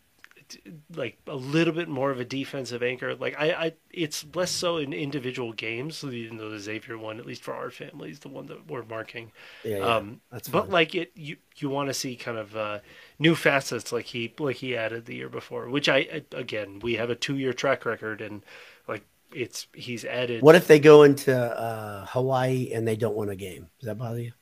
like 0.95 1.17
a 1.27 1.35
little 1.35 1.73
bit 1.73 1.87
more 1.89 2.11
of 2.11 2.19
a 2.19 2.25
defensive 2.25 2.83
anchor. 2.83 3.15
Like 3.15 3.35
I, 3.37 3.51
I 3.51 3.73
it's 3.91 4.25
less 4.33 4.51
so 4.51 4.77
in 4.77 4.93
individual 4.93 5.53
games, 5.53 6.03
even 6.03 6.37
though 6.37 6.49
the 6.49 6.59
Xavier 6.59 6.97
one, 6.97 7.19
at 7.19 7.25
least 7.25 7.43
for 7.43 7.53
our 7.53 7.69
family, 7.71 8.11
is 8.11 8.19
the 8.19 8.29
one 8.29 8.45
that 8.47 8.67
we're 8.67 8.83
marking. 8.83 9.31
Yeah, 9.63 9.77
yeah. 9.85 9.95
um, 9.95 10.21
that's 10.31 10.47
but 10.47 10.69
like 10.69 10.93
it, 10.95 11.11
you 11.15 11.37
you 11.57 11.69
want 11.69 11.89
to 11.89 11.93
see 11.93 12.15
kind 12.15 12.37
of 12.37 12.55
uh, 12.55 12.79
new 13.19 13.35
facets, 13.35 13.91
like 13.91 14.05
he 14.05 14.33
like 14.39 14.57
he 14.57 14.75
added 14.75 15.05
the 15.05 15.15
year 15.15 15.29
before. 15.29 15.69
Which 15.69 15.89
I- 15.89 16.23
again, 16.31 16.79
we 16.79 16.95
have 16.95 17.09
a 17.09 17.15
two 17.15 17.37
year 17.37 17.53
track 17.53 17.85
record, 17.85 18.21
and 18.21 18.43
like 18.87 19.03
it's 19.33 19.67
he's 19.73 20.05
added. 20.05 20.41
What 20.41 20.55
if 20.55 20.67
they 20.67 20.79
go 20.79 21.03
into 21.03 21.35
uh, 21.35 22.05
Hawaii 22.07 22.71
and 22.73 22.87
they 22.87 22.95
don't 22.95 23.15
win 23.15 23.29
a 23.29 23.35
game? 23.35 23.69
Does 23.79 23.87
that 23.87 23.97
bother 23.97 24.21
you? 24.21 24.33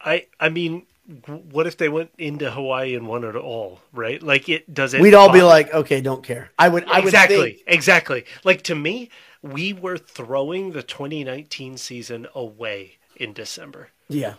I 0.00 0.26
I 0.38 0.48
mean. 0.48 0.86
What 1.26 1.66
if 1.66 1.76
they 1.76 1.88
went 1.88 2.12
into 2.18 2.52
Hawaii 2.52 2.94
and 2.94 3.08
won 3.08 3.24
it 3.24 3.34
all? 3.34 3.80
Right? 3.92 4.22
Like 4.22 4.48
it 4.48 4.72
does 4.72 4.94
it. 4.94 5.00
We'd 5.00 5.14
all 5.14 5.32
be 5.32 5.42
like, 5.42 5.74
okay, 5.74 6.00
don't 6.00 6.22
care. 6.22 6.52
I 6.56 6.68
would. 6.68 6.84
I 6.84 7.00
would 7.00 7.06
exactly, 7.06 7.36
think- 7.54 7.62
exactly. 7.66 8.24
Like 8.44 8.62
to 8.64 8.76
me, 8.76 9.10
we 9.42 9.72
were 9.72 9.98
throwing 9.98 10.70
the 10.70 10.84
2019 10.84 11.78
season 11.78 12.28
away 12.32 12.98
in 13.16 13.32
December. 13.32 13.88
yeah, 14.08 14.34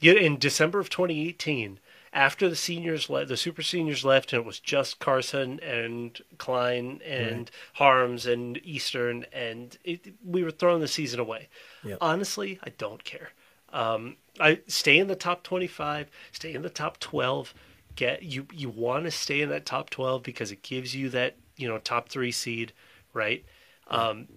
Yeah, 0.00 0.14
in 0.14 0.36
December 0.38 0.80
of 0.80 0.90
2018, 0.90 1.78
after 2.12 2.48
the 2.48 2.56
seniors 2.56 3.08
left, 3.08 3.28
the 3.28 3.36
super 3.36 3.62
seniors 3.62 4.04
left, 4.04 4.32
and 4.32 4.40
it 4.40 4.46
was 4.46 4.58
just 4.58 4.98
Carsen 4.98 5.60
and 5.60 6.18
Cline 6.38 7.00
and 7.04 7.50
Haarms 7.78 8.26
and 8.26 8.58
Eastern, 8.64 9.26
and 9.32 9.78
it, 9.84 10.14
we 10.24 10.42
were 10.42 10.50
throwing 10.50 10.80
the 10.80 10.88
season 10.88 11.20
away. 11.20 11.48
Yep. 11.84 11.98
Honestly, 12.00 12.58
I 12.64 12.70
don't 12.70 13.04
care. 13.04 13.30
Um, 13.72 14.16
I 14.40 14.60
stay 14.66 14.98
in 14.98 15.06
the 15.06 15.14
top 15.14 15.44
25, 15.44 16.10
stay 16.32 16.52
in 16.52 16.62
the 16.62 16.70
top 16.70 16.98
12. 16.98 17.54
Get 17.96 18.22
you 18.22 18.46
you 18.52 18.68
want 18.68 19.04
to 19.04 19.10
stay 19.10 19.40
in 19.40 19.48
that 19.50 19.66
top 19.66 19.90
12 19.90 20.22
because 20.22 20.52
it 20.52 20.62
gives 20.62 20.94
you 20.94 21.08
that 21.10 21.36
you 21.56 21.68
know 21.68 21.78
top 21.78 22.08
three 22.08 22.30
seed, 22.32 22.72
right? 23.12 23.44
Um, 23.88 24.28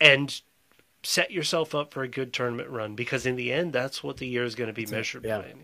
and 0.00 0.40
set 1.02 1.30
yourself 1.30 1.74
up 1.74 1.92
for 1.92 2.02
a 2.02 2.08
good 2.08 2.32
tournament 2.32 2.68
run 2.68 2.94
because 2.94 3.26
in 3.26 3.36
the 3.36 3.52
end, 3.52 3.72
that's 3.72 4.02
what 4.02 4.16
the 4.16 4.26
year 4.26 4.44
is 4.44 4.54
going 4.54 4.68
to 4.68 4.74
be 4.74 4.86
measured 4.86 5.24
yeah. 5.24 5.38
by. 5.38 5.54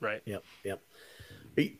Right. 0.00 0.22
yep, 0.24 0.42
yep. 0.64 0.80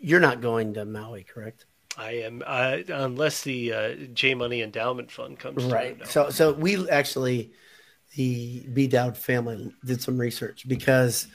You're 0.01 0.21
not 0.21 0.41
going 0.41 0.75
to 0.75 0.85
Maui, 0.85 1.25
correct? 1.25 1.67
I 1.97 2.13
am, 2.13 2.43
uh, 2.47 2.79
unless 2.89 3.43
the 3.43 3.73
uh, 3.73 3.95
J 4.15 4.35
Money 4.35 4.63
Endowment 4.63 5.11
Fund 5.11 5.39
comes 5.39 5.63
through, 5.63 5.73
Right. 5.73 5.99
no. 5.99 6.05
So, 6.05 6.31
so 6.31 6.53
we 6.53 6.89
actually, 6.89 7.53
the 8.17 8.67
B 8.73 8.87
Dowd 8.87 9.17
family 9.17 9.73
did 9.85 10.01
some 10.01 10.17
research 10.19 10.67
because 10.69 11.27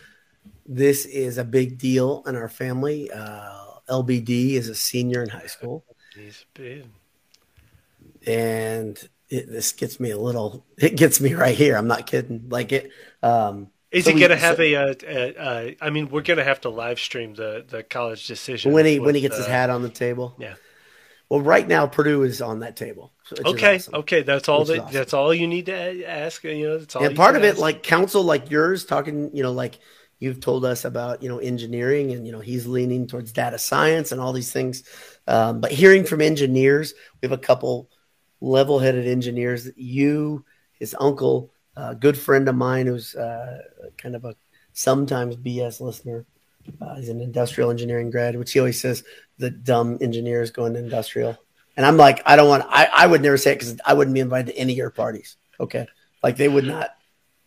this 0.65 1.05
is 1.05 1.37
a 1.37 1.43
big 1.43 1.77
deal 1.77 2.23
in 2.25 2.35
our 2.35 2.49
family. 2.49 3.11
Uh, 3.11 3.63
LBD 3.89 4.51
is 4.53 4.69
a 4.69 4.75
senior 4.75 5.21
in 5.23 5.29
high 5.29 5.47
school. 5.47 5.83
He's 6.15 6.45
been- 6.53 6.91
and 8.25 9.07
it, 9.29 9.49
this 9.51 9.71
gets 9.71 9.99
me 9.99 10.11
a 10.11 10.17
little 10.17 10.65
it 10.77 10.95
gets 10.97 11.19
me 11.19 11.33
right 11.33 11.55
here 11.55 11.75
i'm 11.75 11.87
not 11.87 12.07
kidding 12.07 12.47
like 12.49 12.71
it 12.71 12.91
um 13.23 13.67
Is 13.95 14.05
so 14.05 14.11
he 14.11 14.19
going 14.19 14.29
to 14.31 14.37
have 14.37 14.57
so 14.57 14.63
a, 14.63 14.75
uh 14.75 14.93
uh 15.07 15.41
uh 15.41 15.71
I 15.81 15.89
mean, 15.89 16.09
we're 16.09 16.21
going 16.21 16.37
to 16.37 16.43
have 16.43 16.61
to 16.61 16.69
live 16.69 16.99
stream 16.99 17.33
the, 17.33 17.65
the 17.67 17.83
college 17.83 18.27
decision. 18.27 18.71
when 18.73 18.85
he 18.85 18.99
when 18.99 19.15
he 19.15 19.21
with, 19.21 19.31
gets 19.31 19.37
his 19.37 19.47
uh, 19.47 19.49
hat 19.49 19.69
on 19.69 19.81
the 19.81 19.89
table 19.89 20.35
Yeah. 20.39 20.55
well 21.29 21.41
right 21.41 21.67
now 21.67 21.87
purdue 21.87 22.23
is 22.23 22.41
on 22.41 22.59
that 22.59 22.75
table 22.75 23.11
Okay. 23.43 23.75
awesome. 23.75 23.95
Okay. 23.95 24.21
That's 24.21 24.47
all 24.47 24.65
that, 24.65 24.79
awesome. 24.79 24.93
that's 24.93 25.13
all 25.13 25.33
you 25.33 25.47
need 25.47 25.65
to 25.65 26.05
ask. 26.07 26.43
You 26.43 26.67
know, 26.67 26.77
that's 26.77 26.95
all 26.95 27.03
and 27.03 27.15
part 27.15 27.35
of 27.35 27.43
it 27.43 27.53
ask. 27.53 27.59
like 27.59 27.81
counsel 27.83 28.23
like 28.23 28.51
yours 28.51 28.85
talking 28.85 29.35
you 29.35 29.41
know 29.41 29.51
like 29.51 29.79
you've 30.19 30.39
told 30.39 30.63
us 30.63 30.85
about 30.85 31.23
you 31.23 31.29
know 31.29 31.39
engineering 31.39 32.11
and 32.11 32.25
you 32.25 32.31
know 32.31 32.39
he's 32.39 32.67
leaning 32.67 33.07
towards 33.07 33.31
data 33.31 33.57
science 33.57 34.11
and 34.11 34.21
all 34.21 34.31
these 34.33 34.51
things 34.51 34.83
um, 35.27 35.59
but 35.59 35.71
hearing 35.71 36.03
from 36.05 36.21
engineers 36.21 36.93
we 37.21 37.25
have 37.27 37.31
a 37.37 37.41
couple 37.41 37.89
level-headed 38.41 39.07
engineers 39.07 39.69
you 39.75 40.45
his 40.73 40.95
uncle 40.99 41.51
a 41.75 41.95
good 41.95 42.17
friend 42.17 42.47
of 42.47 42.55
mine 42.55 42.87
who's 42.87 43.15
uh, 43.15 43.61
kind 43.97 44.15
of 44.15 44.25
a 44.25 44.35
sometimes 44.73 45.35
bs 45.35 45.79
listener 45.79 46.25
uh, 46.81 46.95
he's 46.95 47.09
an 47.09 47.21
industrial 47.21 47.69
engineering 47.69 48.09
grad 48.09 48.35
which 48.35 48.51
he 48.51 48.59
always 48.59 48.79
says 48.79 49.03
the 49.37 49.49
dumb 49.49 49.97
engineers 50.01 50.51
going 50.51 50.73
to 50.73 50.79
industrial 50.79 51.37
and 51.77 51.85
i'm 51.85 51.97
like 51.97 52.21
i 52.25 52.35
don't 52.35 52.49
want 52.49 52.63
i, 52.69 52.89
I 52.91 53.07
would 53.07 53.21
never 53.21 53.37
say 53.37 53.53
it 53.53 53.59
because 53.59 53.79
i 53.85 53.93
wouldn't 53.93 54.13
be 54.13 54.19
invited 54.19 54.51
to 54.51 54.57
any 54.57 54.73
of 54.73 54.77
your 54.77 54.89
parties 54.89 55.37
okay 55.59 55.87
like 56.21 56.37
they 56.37 56.49
would 56.49 56.65
not 56.65 56.89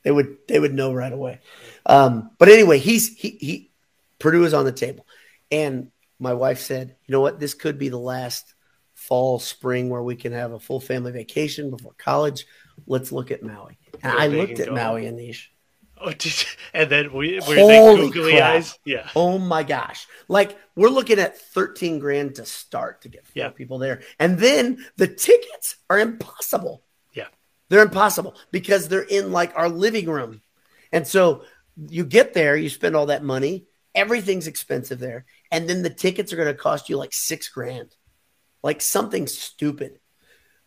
they 0.03 0.11
would 0.11 0.39
they 0.47 0.59
would 0.59 0.75
know 0.75 0.93
right 0.93 1.13
away. 1.13 1.41
Um, 1.85 2.31
but 2.39 2.49
anyway, 2.49 2.79
he's 2.79 3.15
he 3.17 3.31
he 3.41 3.71
Purdue 4.19 4.45
is 4.45 4.55
on 4.55 4.65
the 4.65 4.73
table, 4.73 5.07
and 5.51 5.91
my 6.19 6.33
wife 6.33 6.61
said, 6.61 6.97
you 7.07 7.13
know 7.13 7.21
what, 7.21 7.39
this 7.39 7.55
could 7.55 7.79
be 7.79 7.89
the 7.89 7.99
last 7.99 8.55
fall 8.95 9.39
spring 9.39 9.91
where 9.91 10.03
we 10.03 10.17
can 10.17 10.33
have 10.33 10.53
a 10.53 10.59
full 10.59 10.81
family 10.81 11.13
vacation 11.13 11.71
before 11.71 11.93
college. 11.99 12.47
Let's 12.87 13.13
look 13.13 13.31
at 13.31 13.43
Maui. 13.43 13.79
And 14.03 14.13
I 14.13 14.27
looked 14.29 14.61
at 14.61 14.73
Maui 14.73 15.07
and 15.07 15.19
Anish. 15.19 15.47
Oh, 16.01 16.13
did, 16.13 16.33
and 16.73 16.89
then 16.89 17.13
we 17.13 17.41
were 17.41 17.57
Holy 17.57 17.67
they 17.75 17.97
googly 17.97 18.33
crap. 18.35 18.55
eyes. 18.55 18.79
Yeah. 18.85 19.11
Oh 19.17 19.37
my 19.37 19.65
gosh. 19.65 20.07
Like 20.29 20.57
we're 20.77 20.91
looking 20.91 21.19
at 21.19 21.37
13 21.37 21.99
grand 21.99 22.37
to 22.37 22.45
start 22.45 23.01
to 23.03 23.09
get 23.09 23.25
four 23.27 23.33
Yeah. 23.35 23.49
people 23.49 23.79
there. 23.79 24.03
And 24.21 24.39
then 24.39 24.87
the 24.97 25.09
tickets 25.09 25.75
are 25.91 25.99
impossible. 25.99 26.85
Yeah. 27.15 27.27
They're 27.69 27.83
impossible 27.83 28.37
because 28.53 28.87
they're 28.87 29.03
in 29.03 29.33
like 29.33 29.53
our 29.57 29.69
living 29.69 30.07
room. 30.09 30.41
And 30.93 31.05
so 31.05 31.43
you 31.89 32.05
get 32.05 32.33
there, 32.33 32.57
you 32.57 32.69
spend 32.69 32.95
all 32.95 33.07
that 33.07 33.25
money, 33.25 33.67
everything's 33.93 34.47
expensive 34.47 35.01
there. 35.01 35.25
And 35.51 35.69
then 35.69 35.83
the 35.83 35.91
tickets 35.91 36.33
are 36.33 36.37
going 36.37 36.47
to 36.47 36.55
cost 36.55 36.89
you 36.89 36.97
like 36.97 37.13
six 37.13 37.49
grand, 37.49 37.97
like 38.63 38.81
something 38.83 39.27
stupid. 39.27 39.99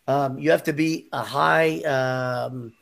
Um, 0.06 0.38
you 0.38 0.50
have 0.50 0.64
to 0.64 0.74
be 0.74 1.08
a 1.10 1.22
high 1.22 1.78
um, 1.84 2.74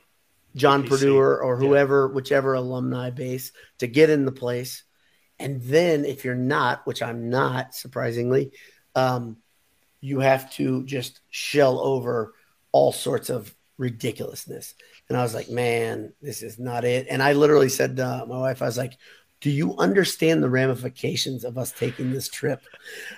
John 0.54 0.86
Purdue 0.86 1.16
or, 1.16 1.42
or 1.42 1.54
Yeah. 1.60 1.68
whoever, 1.68 2.08
whichever 2.08 2.54
alumni 2.54 3.10
base 3.10 3.52
to 3.78 3.86
get 3.86 4.10
in 4.10 4.24
the 4.24 4.32
place. 4.32 4.84
And 5.38 5.62
then 5.62 6.04
if 6.04 6.24
you're 6.24 6.34
not, 6.34 6.86
which 6.86 7.02
I'm 7.02 7.30
not 7.30 7.74
surprisingly, 7.74 8.52
um, 8.94 9.38
you 10.00 10.20
have 10.20 10.50
to 10.52 10.84
just 10.84 11.20
shell 11.30 11.78
over 11.78 12.34
all 12.72 12.92
sorts 12.92 13.30
of 13.30 13.54
ridiculousness. 13.78 14.74
And 15.08 15.16
I 15.16 15.22
was 15.22 15.34
like, 15.34 15.48
man, 15.48 16.12
this 16.20 16.42
is 16.42 16.58
not 16.58 16.84
it. 16.84 17.06
And 17.10 17.22
I 17.22 17.32
literally 17.32 17.68
said 17.68 17.96
to 17.96 18.24
my 18.28 18.38
wife, 18.38 18.62
I 18.62 18.66
was 18.66 18.78
like, 18.78 18.96
do 19.40 19.50
you 19.50 19.76
understand 19.78 20.42
the 20.42 20.50
ramifications 20.50 21.44
of 21.44 21.56
us 21.56 21.72
taking 21.72 22.12
this 22.12 22.28
trip? 22.28 22.62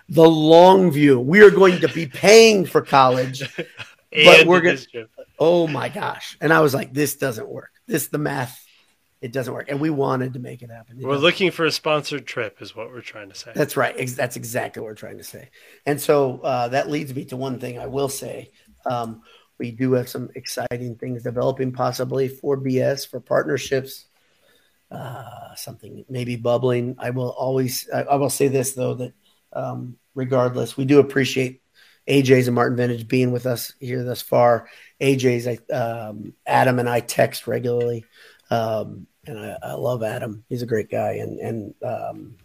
The 0.09 0.29
long 0.29 0.93
view. 0.93 1.19
We 1.19 1.43
are 1.43 1.51
going 1.51 1.81
to 1.81 1.89
be 1.89 2.07
paying 2.07 2.65
for 2.65 2.81
college, 2.81 3.43
but 4.25 4.47
we're 4.47 4.61
going 4.61 4.77
to. 4.77 5.07
Oh 5.39 5.67
my 5.67 5.89
gosh! 5.89 6.37
And 6.41 6.53
I 6.53 6.61
was 6.61 6.75
like, 6.75 6.93
this 6.93 7.17
doesn't 7.17 7.49
work. 7.49 7.71
This 7.87 8.09
the 8.09 8.19
math. 8.19 8.59
It 9.21 9.33
doesn't 9.33 9.55
work, 9.55 9.67
and 9.69 9.81
we 9.81 9.89
wanted 9.89 10.33
to 10.33 10.41
make 10.41 10.63
it 10.63 10.71
happen. 10.71 10.99
It 10.99 11.07
we're 11.07 11.17
looking 11.17 11.53
for 11.53 11.65
a 11.65 11.71
sponsored 11.71 12.27
trip, 12.27 12.61
is 12.61 12.75
what 12.75 12.91
we're 12.91 13.03
trying 13.03 13.29
to 13.29 13.37
say. 13.37 13.53
That's 13.55 13.77
right. 13.77 13.95
That's 14.17 14.35
exactly 14.35 14.81
what 14.83 14.89
we're 14.89 14.95
trying 14.97 15.19
to 15.19 15.25
say. 15.25 15.51
And 15.87 16.01
so 16.01 16.41
uh, 16.41 16.69
that 16.69 16.91
leads 16.91 17.15
me 17.15 17.25
to 17.27 17.37
one 17.37 17.61
thing 17.61 17.79
I 17.79 17.87
will 17.87 18.09
say. 18.09 18.51
Um, 18.85 19.23
we 19.59 19.71
do 19.71 19.93
have 19.93 20.09
some 20.09 20.29
exciting 20.35 20.97
things 20.97 21.23
developing, 21.23 21.71
possibly 21.71 22.27
for 22.27 22.57
BS 22.57 23.09
for 23.09 23.21
partnerships 23.21 24.07
uh, 24.93 25.55
something 25.55 26.05
maybe 26.09 26.37
bubbling. 26.37 26.97
I 26.99 27.11
will 27.11 27.31
always, 27.31 27.89
I, 27.93 28.03
I 28.03 28.17
will 28.17 28.31
say 28.31 28.49
this 28.49 28.73
though, 28.73 28.95
that 28.95 29.15
um, 29.53 29.97
regardless, 30.15 30.77
we 30.77 30.85
do 30.85 31.01
appreciate 31.01 31.62
AJ's 32.09 32.49
and 32.49 32.55
Martin 32.55 32.77
Vintage 32.77 33.09
being 33.09 33.33
with 33.33 33.47
us 33.47 33.73
here 33.81 34.03
thus 34.05 34.23
far. 34.23 34.69
AJ's, 35.01 35.61
um, 35.73 36.35
Adam 36.47 36.79
and 36.79 36.89
I 36.89 37.01
text 37.01 37.47
regularly. 37.47 38.05
Um, 38.51 39.07
and 39.27 39.39
I, 39.39 39.57
I, 39.63 39.73
love 39.75 40.03
Adam. 40.03 40.45
He's 40.49 40.63
a 40.63 40.67
great 40.67 40.91
guy. 40.91 41.13
And, 41.13 41.39
and, 41.39 41.75
um, 41.83 42.37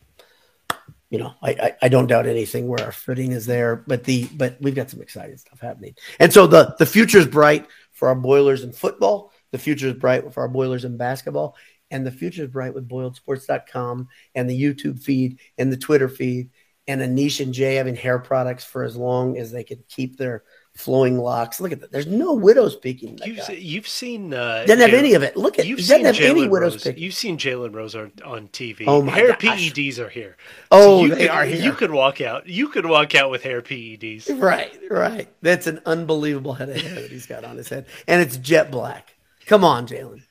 you 1.10 1.20
know, 1.20 1.34
I, 1.42 1.50
I, 1.52 1.76
I, 1.84 1.90
don't 1.90 2.08
doubt 2.08 2.28
anything 2.28 2.68
where 2.68 2.84
our 2.84 2.92
footing 2.92 3.32
is 3.32 3.46
there, 3.46 3.78
but 3.88 4.04
the, 4.04 4.28
but 4.36 4.58
we've 4.62 4.76
got 4.76 4.90
some 4.90 5.02
exciting 5.02 5.38
stuff 5.38 5.60
happening. 5.60 5.96
And 6.20 6.32
so 6.32 6.48
the, 6.48 6.76
the 6.78 6.86
future 6.86 7.18
is 7.18 7.28
bright 7.28 7.66
for 7.92 8.10
our 8.10 8.16
boilers 8.16 8.64
in 8.64 8.72
football. 8.74 9.32
The 9.52 9.58
future 9.58 9.88
is 9.88 9.94
bright 9.94 10.34
for 10.34 10.42
our 10.42 10.50
boilers 10.50 10.86
in 10.86 10.98
basketball 10.98 11.56
and 11.92 12.06
the 12.06 12.12
future 12.12 12.44
is 12.44 12.50
bright 12.50 12.74
with 12.74 12.88
boiledsports.com 12.88 14.08
and 14.36 14.50
the 14.50 14.62
YouTube 14.62 15.02
feed 15.02 15.40
and 15.58 15.72
the 15.72 15.78
Twitter 15.78 16.10
feed 16.10 16.50
and 16.88 17.02
Anish 17.02 17.42
and 17.42 17.54
Jay 17.54 17.76
having 17.76 17.96
hair 17.96 18.20
products 18.20 18.64
for 18.64 18.84
as 18.84 18.96
long 18.96 19.38
as 19.38 19.52
they 19.52 19.64
can 19.64 19.84
keep 19.90 20.18
their 20.18 20.44
flowing 20.78 21.18
locks. 21.18 21.60
Look 21.60 21.72
at 21.72 21.82
that. 21.82 21.92
There's 21.92 22.08
no 22.08 22.34
widows 22.34 22.76
peeking. 22.76 23.20
You've, 23.26 23.50
you've, 23.50 23.88
seen 23.88 24.34
uh, 24.34 24.64
doesn't 24.66 24.80
have 24.80 24.98
any 24.98 25.16
of 25.16 25.24
it. 25.24 25.36
Look 25.36 25.60
at 25.60 25.66
you've 25.66 25.80
doesn't 25.80 26.06
have 26.06 26.16
Jalen 26.16 26.30
any 26.30 26.48
widows 26.48 26.86
Rose. 26.86 26.98
You've 26.98 27.14
seen 27.14 27.38
Jalen 27.38 27.74
Rose 27.74 27.96
on, 27.96 28.12
on 28.24 28.48
TV. 28.50 28.86
Oh 28.88 29.02
my 29.02 29.12
hair 29.12 29.30
gosh. 29.30 29.72
PEDs 29.72 30.00
are 30.00 30.10
here. 30.10 30.38
Oh, 30.72 31.08
so 31.08 31.16
they 31.16 31.24
could, 31.24 31.32
are 31.32 31.46
here. 31.46 31.62
You 31.62 31.74
could 31.74 31.92
walk 31.92 32.22
out. 32.22 32.48
You 32.48 32.70
could 32.70 32.86
walk 32.86 33.16
out 33.16 33.32
with 33.32 33.44
hair 33.44 33.62
PEDs. 33.62 34.42
Right, 34.42 34.78
right. 34.90 35.28
That's 35.42 35.68
an 35.68 35.82
unbelievable 35.86 36.54
head 36.54 36.70
of 36.70 36.78
hair 36.78 36.96
that 37.02 37.12
he's 37.12 37.26
got 37.26 37.44
on 37.44 37.58
his 37.58 37.70
head, 37.70 37.88
and 38.08 38.22
it's 38.22 38.38
jet 38.38 38.72
black. 38.72 39.16
Come 39.46 39.64
on, 39.64 39.88
Jalen. 39.88 40.22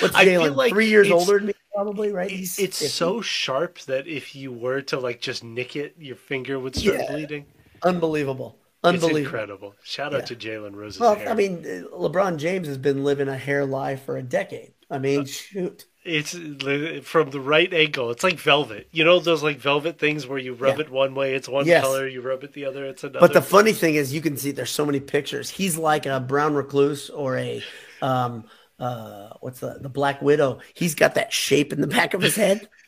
What's 0.00 0.14
Jalen? 0.14 0.54
Like 0.54 0.72
three 0.72 0.88
years 0.88 1.10
older 1.10 1.38
than 1.38 1.48
me, 1.48 1.54
probably, 1.74 2.12
right? 2.12 2.30
He's 2.30 2.58
it's 2.58 2.92
so 2.92 3.20
sharp 3.20 3.78
that 3.80 4.06
if 4.06 4.34
you 4.34 4.52
were 4.52 4.80
to 4.82 4.98
like 4.98 5.20
just 5.20 5.44
nick 5.44 5.76
it, 5.76 5.94
your 5.98 6.16
finger 6.16 6.58
would 6.58 6.76
start 6.76 6.98
yeah. 7.00 7.10
bleeding. 7.10 7.46
Unbelievable. 7.82 8.56
Unbelievable. 8.82 9.16
It's 9.16 9.26
incredible. 9.26 9.74
Shout 9.82 10.14
out 10.14 10.20
yeah. 10.20 10.26
to 10.26 10.36
Jalen 10.36 10.74
Rose's 10.74 11.00
well, 11.00 11.14
hair. 11.14 11.28
I 11.28 11.34
mean, 11.34 11.62
LeBron 11.92 12.38
James 12.38 12.66
has 12.66 12.78
been 12.78 13.04
living 13.04 13.28
a 13.28 13.36
hair 13.36 13.66
life 13.66 14.04
for 14.04 14.16
a 14.16 14.22
decade. 14.22 14.72
I 14.90 14.98
mean, 14.98 15.20
uh, 15.20 15.24
shoot. 15.26 15.84
It's 16.02 16.32
from 17.06 17.30
the 17.30 17.40
right 17.40 17.72
angle. 17.74 18.10
It's 18.10 18.24
like 18.24 18.38
velvet. 18.38 18.88
You 18.90 19.04
know 19.04 19.20
those 19.20 19.42
like 19.42 19.58
velvet 19.58 19.98
things 19.98 20.26
where 20.26 20.38
you 20.38 20.54
rub 20.54 20.78
yeah. 20.78 20.84
it 20.84 20.90
one 20.90 21.14
way, 21.14 21.34
it's 21.34 21.46
one 21.46 21.66
yes. 21.66 21.82
color. 21.82 22.08
You 22.08 22.22
rub 22.22 22.42
it 22.42 22.54
the 22.54 22.64
other, 22.64 22.86
it's 22.86 23.04
another. 23.04 23.20
But 23.20 23.34
the 23.34 23.42
funny 23.42 23.74
thing 23.74 23.96
is, 23.96 24.14
you 24.14 24.22
can 24.22 24.38
see 24.38 24.50
there's 24.50 24.70
so 24.70 24.86
many 24.86 24.98
pictures. 24.98 25.50
He's 25.50 25.76
like 25.76 26.06
a 26.06 26.18
brown 26.18 26.54
recluse 26.54 27.10
or 27.10 27.36
a 27.36 27.62
um, 28.00 28.44
uh, 28.80 29.34
what's 29.40 29.60
the 29.60 29.78
the 29.80 29.88
Black 29.88 30.20
Widow? 30.22 30.60
He's 30.74 30.94
got 30.94 31.14
that 31.14 31.32
shape 31.32 31.72
in 31.72 31.80
the 31.80 31.86
back 31.86 32.14
of 32.14 32.22
his 32.22 32.36
head. 32.36 32.68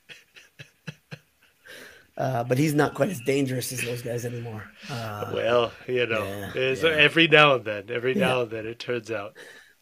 Uh, 2.15 2.45
but 2.45 2.59
he's 2.59 2.75
not 2.75 2.93
quite 2.93 3.09
as 3.09 3.19
dangerous 3.23 3.73
as 3.73 3.81
those 3.81 4.03
guys 4.03 4.27
anymore. 4.27 4.63
Uh, 4.91 5.31
well, 5.33 5.73
you 5.89 6.07
know, 6.07 6.23
yeah, 6.55 6.75
yeah. 6.75 6.89
every 6.91 7.27
now 7.27 7.55
and 7.55 7.65
then, 7.65 7.85
every 7.89 8.15
now 8.15 8.37
yeah. 8.37 8.43
and 8.43 8.51
then, 8.51 8.67
it 8.67 8.79
turns 8.79 9.11
out 9.11 9.35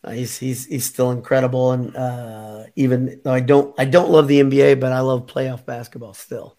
uh, 0.02 0.12
he's 0.12 0.38
he's 0.38 0.66
he's 0.66 0.84
still 0.84 1.10
incredible. 1.10 1.72
And 1.72 1.94
uh, 1.96 2.64
even 2.76 3.20
though 3.24 3.32
I 3.32 3.40
don't 3.40 3.74
I 3.78 3.84
don't 3.84 4.10
love 4.10 4.28
the 4.28 4.40
NBA, 4.40 4.80
but 4.80 4.92
I 4.92 5.00
love 5.00 5.26
playoff 5.26 5.66
basketball 5.66 6.14
still. 6.14 6.56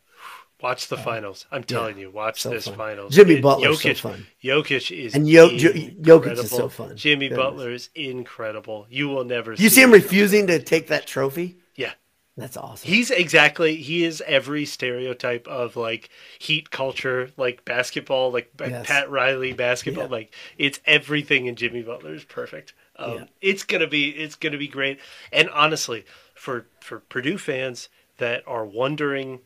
Watch 0.62 0.88
the 0.88 0.95
uh, 0.95 1.01
finals. 1.01 1.45
I'm 1.51 1.64
telling 1.64 1.97
you, 1.97 2.12
watch 2.12 2.41
so 2.41 2.49
this 2.49 2.66
fun. 2.66 2.76
finals. 2.76 3.16
Jimmy 3.16 3.41
Butler 3.41 3.70
Jokic, 3.70 3.97
so 3.97 4.09
fun. 4.09 4.28
Jokic 4.43 4.95
is 4.95 5.16
and 5.16 5.28
Yo- 5.28 5.49
Jokic 5.49 6.38
is 6.38 6.49
so 6.49 6.70
fun. 6.70 6.95
Jimmy 6.95 7.30
Goodness. 7.30 7.45
Butler 7.45 7.72
is 7.72 7.89
incredible. 7.95 8.86
You 8.89 9.09
will 9.09 9.24
never. 9.24 9.51
You 9.51 9.57
see, 9.57 9.70
see 9.70 9.82
him 9.82 9.91
refusing 9.91 10.47
to 10.47 10.59
take 10.59 10.88
that 10.88 11.07
trophy. 11.07 11.57
Yeah, 11.76 11.93
that's 12.38 12.57
awesome. 12.57 12.88
He's 12.88 13.12
exactly 13.12 13.76
he 13.78 14.03
is 14.03 14.22
every 14.28 14.66
stereotype 14.66 15.47
of 15.47 15.76
like 15.76 16.09
heat 16.39 16.70
culture, 16.70 17.32
like 17.38 17.66
basketball, 17.66 18.32
like 18.32 18.51
yes. 18.59 18.86
Pat 18.86 19.09
Riley 19.09 19.53
basketball. 19.53 20.05
Yeah. 20.05 20.12
Like 20.12 20.34
it's 20.57 20.80
everything 20.86 21.47
in 21.47 21.55
Jimmy 21.55 21.82
Butler 21.82 22.14
is 22.14 22.24
perfect. 22.24 22.74
Um, 22.97 23.14
yeah. 23.16 23.24
It's 23.41 23.64
gonna 23.64 23.88
be 23.88 24.09
it's 24.09 24.36
gonna 24.36 24.57
be 24.57 24.68
great. 24.68 24.99
And 25.32 25.49
honestly, 25.49 26.05
for 26.36 26.68
for 26.80 26.99
Purdue 26.99 27.38
fans 27.38 27.89
that 28.18 28.43
are 28.47 28.66
wondering 28.66 29.39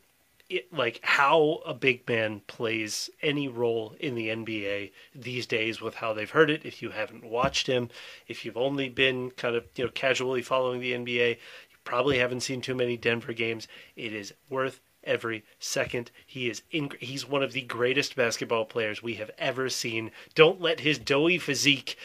it, 0.48 0.72
like 0.72 1.00
how 1.02 1.60
a 1.66 1.74
big 1.74 2.08
man 2.08 2.40
plays 2.46 3.10
any 3.22 3.48
role 3.48 3.94
in 3.98 4.14
the 4.14 4.28
NBA 4.28 4.92
these 5.14 5.46
days 5.46 5.80
with 5.80 5.96
how 5.96 6.12
they've 6.12 6.30
heard 6.30 6.50
it. 6.50 6.64
If 6.64 6.82
you 6.82 6.90
haven't 6.90 7.24
watched 7.24 7.66
him, 7.66 7.90
if 8.28 8.44
you've 8.44 8.56
only 8.56 8.88
been 8.88 9.30
kind 9.32 9.56
of 9.56 9.64
you 9.76 9.84
know 9.84 9.90
casually 9.90 10.42
following 10.42 10.80
the 10.80 10.92
NBA, 10.92 11.30
you 11.30 11.76
probably 11.84 12.18
haven't 12.18 12.40
seen 12.40 12.60
too 12.60 12.74
many 12.74 12.96
Denver 12.96 13.32
games. 13.32 13.66
It 13.96 14.12
is 14.12 14.34
worth 14.48 14.80
every 15.04 15.44
second. 15.58 16.10
He 16.26 16.48
is 16.50 16.62
in, 16.70 16.90
he's 17.00 17.28
one 17.28 17.42
of 17.42 17.52
the 17.52 17.62
greatest 17.62 18.16
basketball 18.16 18.64
players 18.64 19.02
we 19.02 19.14
have 19.14 19.30
ever 19.38 19.68
seen. 19.68 20.10
Don't 20.34 20.60
let 20.60 20.80
his 20.80 20.98
doughy 20.98 21.38
physique 21.38 21.96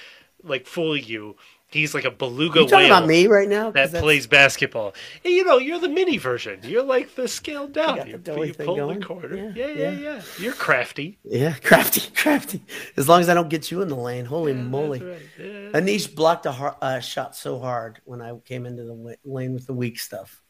like 0.43 0.65
fool 0.65 0.97
you. 0.97 1.35
He's 1.71 1.93
like 1.93 2.03
a 2.03 2.11
beluga 2.11 2.61
you 2.61 2.67
talking 2.67 2.89
whale 2.89 2.97
about 2.97 3.07
me 3.07 3.27
right 3.27 3.47
now 3.47 3.71
that 3.71 3.93
plays 3.93 4.27
basketball. 4.27 4.93
And, 5.23 5.33
you 5.33 5.45
know, 5.45 5.57
you're 5.57 5.79
the 5.79 5.87
mini 5.87 6.17
version. 6.17 6.59
You're 6.63 6.83
like 6.83 7.15
the 7.15 7.27
scaled 7.27 7.73
down. 7.73 7.97
You, 8.07 8.21
you, 8.25 8.43
you 8.43 8.53
pull 8.53 8.75
going. 8.75 8.99
the 8.99 9.05
corner. 9.05 9.35
Yeah 9.35 9.51
yeah, 9.55 9.67
yeah, 9.67 9.91
yeah, 9.91 9.99
yeah, 9.99 10.21
You're 10.39 10.53
crafty. 10.53 11.19
Yeah, 11.23 11.53
crafty, 11.63 12.09
crafty. 12.15 12.63
As 12.97 13.07
long 13.07 13.21
as 13.21 13.29
I 13.29 13.33
don't 13.33 13.49
get 13.49 13.71
you 13.71 13.81
in 13.81 13.87
the 13.87 13.95
lane. 13.95 14.25
Holy 14.25 14.53
moly! 14.53 15.01
Right. 15.01 15.21
Yeah. 15.39 15.79
Anish 15.79 16.13
blocked 16.13 16.45
a 16.45 16.51
uh, 16.51 16.99
shot 16.99 17.35
so 17.35 17.59
hard 17.59 17.99
when 18.05 18.21
I 18.21 18.35
came 18.45 18.65
into 18.65 18.83
the 18.83 19.17
lane 19.23 19.53
with 19.53 19.67
the 19.67 19.73
weak 19.73 19.99
stuff. 19.99 20.41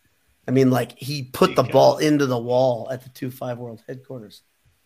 I 0.48 0.52
mean, 0.52 0.72
like 0.72 0.98
he 0.98 1.24
put 1.24 1.56
the 1.56 1.64
ball 1.64 1.98
into 1.98 2.26
the 2.26 2.38
wall 2.38 2.90
at 2.92 3.04
the 3.04 3.10
two 3.10 3.32
five 3.32 3.58
world 3.58 3.84
headquarters. 3.88 4.42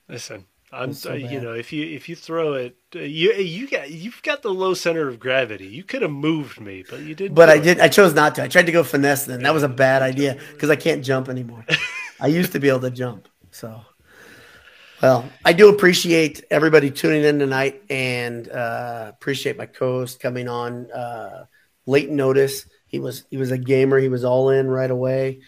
Listen, 0.07 0.45
I'm, 0.75 0.93
so 0.93 1.13
you 1.13 1.39
know, 1.39 1.53
if 1.53 1.71
you 1.71 1.85
if 1.85 2.09
you 2.09 2.15
throw 2.15 2.53
it, 2.53 2.77
uh, 2.95 2.99
you 2.99 3.33
you 3.33 3.67
got 3.67 3.89
you've 3.89 4.21
got 4.21 4.41
the 4.41 4.53
low 4.53 4.73
center 4.73 5.07
of 5.07 5.19
gravity. 5.19 5.67
You 5.67 5.83
could 5.83 6.01
have 6.01 6.11
moved 6.11 6.59
me, 6.59 6.83
but 6.89 6.99
you 6.99 7.15
didn't. 7.15 7.33
But 7.33 7.49
I 7.49 7.57
did. 7.57 7.79
I 7.79 7.87
chose 7.87 8.13
not 8.13 8.35
to. 8.35 8.43
I 8.43 8.47
tried 8.47 8.65
to 8.65 8.71
go 8.71 8.83
finesse. 8.83 9.25
Then 9.25 9.43
that 9.43 9.53
was 9.53 9.63
a 9.63 9.69
bad 9.69 10.01
idea 10.11 10.37
because 10.53 10.69
I 10.69 10.75
can't 10.75 11.03
jump 11.03 11.29
anymore. 11.29 11.65
I 12.19 12.27
used 12.27 12.51
to 12.51 12.59
be 12.59 12.69
able 12.69 12.81
to 12.81 12.91
jump. 12.91 13.27
So, 13.51 13.81
well, 15.01 15.29
I 15.45 15.53
do 15.53 15.69
appreciate 15.69 16.43
everybody 16.51 16.91
tuning 16.91 17.23
in 17.23 17.39
tonight, 17.39 17.81
and 17.89 18.49
uh, 18.49 19.11
appreciate 19.13 19.57
my 19.57 19.65
co-host 19.65 20.19
coming 20.19 20.49
on 20.49 20.91
uh, 20.91 21.45
late 21.85 22.09
notice. 22.09 22.67
He 22.87 22.99
was 22.99 23.23
he 23.29 23.37
was 23.37 23.51
a 23.51 23.57
gamer. 23.57 23.97
He 23.97 24.09
was 24.09 24.25
all 24.25 24.49
in 24.49 24.67
right 24.67 24.91
away, 24.91 25.39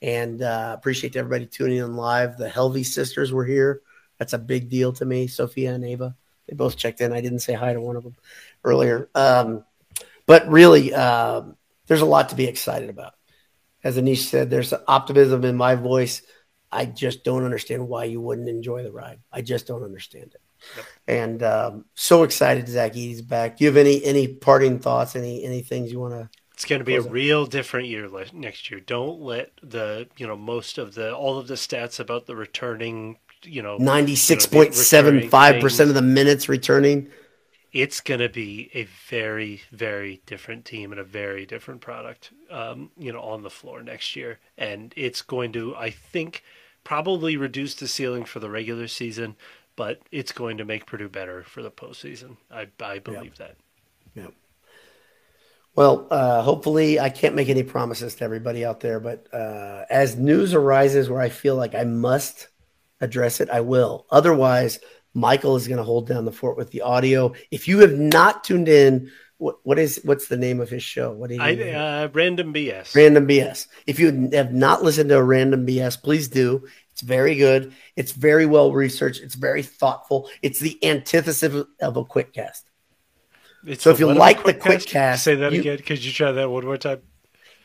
and 0.00 0.40
uh, 0.42 0.76
appreciate 0.78 1.16
everybody 1.16 1.46
tuning 1.46 1.78
in 1.78 1.96
live. 1.96 2.36
The 2.36 2.48
Helvey 2.48 2.86
sisters 2.86 3.32
were 3.32 3.44
here 3.44 3.82
that's 4.18 4.32
a 4.32 4.38
big 4.38 4.68
deal 4.68 4.92
to 4.94 5.04
me. 5.04 5.26
Sophia 5.26 5.74
and 5.74 5.84
Ava, 5.84 6.16
they 6.48 6.54
both 6.54 6.76
checked 6.76 7.00
in. 7.00 7.12
I 7.12 7.20
didn't 7.20 7.40
say 7.40 7.54
hi 7.54 7.72
to 7.72 7.80
one 7.80 7.96
of 7.96 8.04
them 8.04 8.16
earlier. 8.64 9.08
Um, 9.14 9.64
but 10.26 10.48
really, 10.48 10.92
um, 10.94 11.56
there's 11.86 12.00
a 12.00 12.06
lot 12.06 12.30
to 12.30 12.34
be 12.34 12.46
excited 12.46 12.90
about. 12.90 13.14
As 13.84 13.96
Anish 13.96 14.28
said, 14.28 14.50
there's 14.50 14.74
optimism 14.88 15.44
in 15.44 15.56
my 15.56 15.76
voice. 15.76 16.22
I 16.72 16.86
just 16.86 17.22
don't 17.22 17.44
understand 17.44 17.88
why 17.88 18.04
you 18.04 18.20
wouldn't 18.20 18.48
enjoy 18.48 18.82
the 18.82 18.90
ride. 18.90 19.20
I 19.32 19.42
just 19.42 19.66
don't 19.66 19.84
understand 19.84 20.34
it. 20.34 20.40
Yep. 20.76 20.86
And 21.06 21.42
um, 21.42 21.84
so 21.94 22.22
excited 22.24 22.68
Zach 22.68 22.92
Edey's 22.92 23.22
back. 23.22 23.56
Do 23.56 23.64
you 23.64 23.68
have 23.68 23.76
any 23.76 24.02
any 24.04 24.26
parting 24.26 24.80
thoughts? 24.80 25.14
Any 25.14 25.44
any 25.44 25.62
things 25.62 25.92
you 25.92 26.00
want 26.00 26.14
to? 26.14 26.28
It's 26.54 26.64
going 26.64 26.78
to 26.78 26.84
be 26.84 26.96
a 26.96 27.02
real 27.02 27.44
different 27.44 27.88
year 27.88 28.08
next 28.32 28.70
year. 28.70 28.80
Don't 28.80 29.20
let 29.20 29.52
the 29.62 30.08
you 30.16 30.26
know 30.26 30.36
most 30.36 30.78
of 30.78 30.94
the 30.94 31.14
all 31.14 31.38
of 31.38 31.46
the 31.46 31.54
stats 31.54 32.00
about 32.00 32.26
the 32.26 32.34
returning 32.34 33.18
you 33.46 33.62
know, 33.62 33.78
96.75% 33.78 35.80
of 35.88 35.94
the 35.94 36.02
minutes 36.02 36.48
returning. 36.48 37.08
It's 37.72 38.00
going 38.00 38.20
to 38.20 38.28
be 38.28 38.70
a 38.74 38.84
very, 39.08 39.60
very 39.70 40.22
different 40.24 40.64
team 40.64 40.92
and 40.92 41.00
a 41.00 41.04
very 41.04 41.44
different 41.44 41.80
product, 41.82 42.30
um, 42.50 42.90
you 42.96 43.12
know, 43.12 43.20
on 43.20 43.42
the 43.42 43.50
floor 43.50 43.82
next 43.82 44.16
year. 44.16 44.38
And 44.56 44.94
it's 44.96 45.20
going 45.20 45.52
to, 45.52 45.76
I 45.76 45.90
think, 45.90 46.42
probably 46.84 47.36
reduce 47.36 47.74
the 47.74 47.88
ceiling 47.88 48.24
for 48.24 48.40
the 48.40 48.48
regular 48.48 48.88
season, 48.88 49.36
but 49.74 50.00
it's 50.10 50.32
going 50.32 50.56
to 50.56 50.64
make 50.64 50.86
Purdue 50.86 51.08
better 51.08 51.42
for 51.42 51.62
the 51.62 51.70
postseason. 51.70 52.36
I 52.50 52.68
I 52.80 52.98
believe 52.98 53.34
Yeah. 53.38 53.46
that. 53.46 53.56
Yeah. 54.14 54.28
Well, 55.74 56.06
uh, 56.10 56.40
hopefully, 56.42 56.98
I 56.98 57.10
can't 57.10 57.34
make 57.34 57.50
any 57.50 57.62
promises 57.62 58.14
to 58.16 58.24
everybody 58.24 58.64
out 58.64 58.80
there, 58.80 58.98
but 58.98 59.26
uh, 59.34 59.84
as 59.90 60.16
news 60.16 60.54
arises 60.54 61.10
where 61.10 61.20
I 61.20 61.28
feel 61.28 61.56
like 61.56 61.74
I 61.74 61.84
must 61.84 62.48
address 63.00 63.40
it, 63.40 63.50
I 63.50 63.60
will. 63.60 64.06
Otherwise, 64.10 64.78
Michael 65.14 65.56
is 65.56 65.66
going 65.66 65.78
to 65.78 65.84
hold 65.84 66.06
down 66.08 66.24
the 66.24 66.32
fort 66.32 66.56
with 66.56 66.70
the 66.70 66.82
audio. 66.82 67.32
If 67.50 67.68
you 67.68 67.78
have 67.80 67.94
not 67.94 68.44
tuned 68.44 68.68
in, 68.68 69.10
what, 69.38 69.56
what 69.64 69.78
is 69.78 70.00
what's 70.04 70.28
the 70.28 70.36
name 70.36 70.60
of 70.60 70.70
his 70.70 70.82
show? 70.82 71.12
What 71.12 71.28
do 71.28 71.36
you 71.36 71.42
I 71.42 71.54
uh, 71.72 72.08
random 72.12 72.54
BS. 72.54 72.94
Random 72.94 73.26
BS. 73.26 73.66
If 73.86 73.98
you 73.98 74.30
have 74.32 74.52
not 74.52 74.82
listened 74.82 75.10
to 75.10 75.18
a 75.18 75.22
Random 75.22 75.66
BS, 75.66 76.02
please 76.02 76.28
do. 76.28 76.66
It's 76.92 77.02
very 77.02 77.34
good. 77.34 77.74
It's 77.96 78.12
very 78.12 78.46
well 78.46 78.72
researched. 78.72 79.20
It's 79.22 79.34
very 79.34 79.62
thoughtful. 79.62 80.30
It's 80.40 80.58
the 80.58 80.82
antithesis 80.82 81.66
of 81.80 81.96
a 81.96 82.04
quick 82.04 82.32
cast. 82.32 82.70
It's 83.66 83.82
So 83.84 83.90
if 83.90 84.00
you 84.00 84.06
what 84.06 84.12
of 84.12 84.16
a 84.16 84.20
like 84.20 84.36
the 84.38 84.42
quick 84.44 84.60
quick 84.60 84.78
cast- 84.78 84.88
cast, 84.88 85.24
say 85.24 85.34
that 85.34 85.52
you- 85.52 85.60
again. 85.60 85.78
Could 85.78 86.02
you 86.02 86.12
try 86.12 86.32
that 86.32 86.48
one 86.48 86.64
more 86.64 86.78
time? 86.78 87.02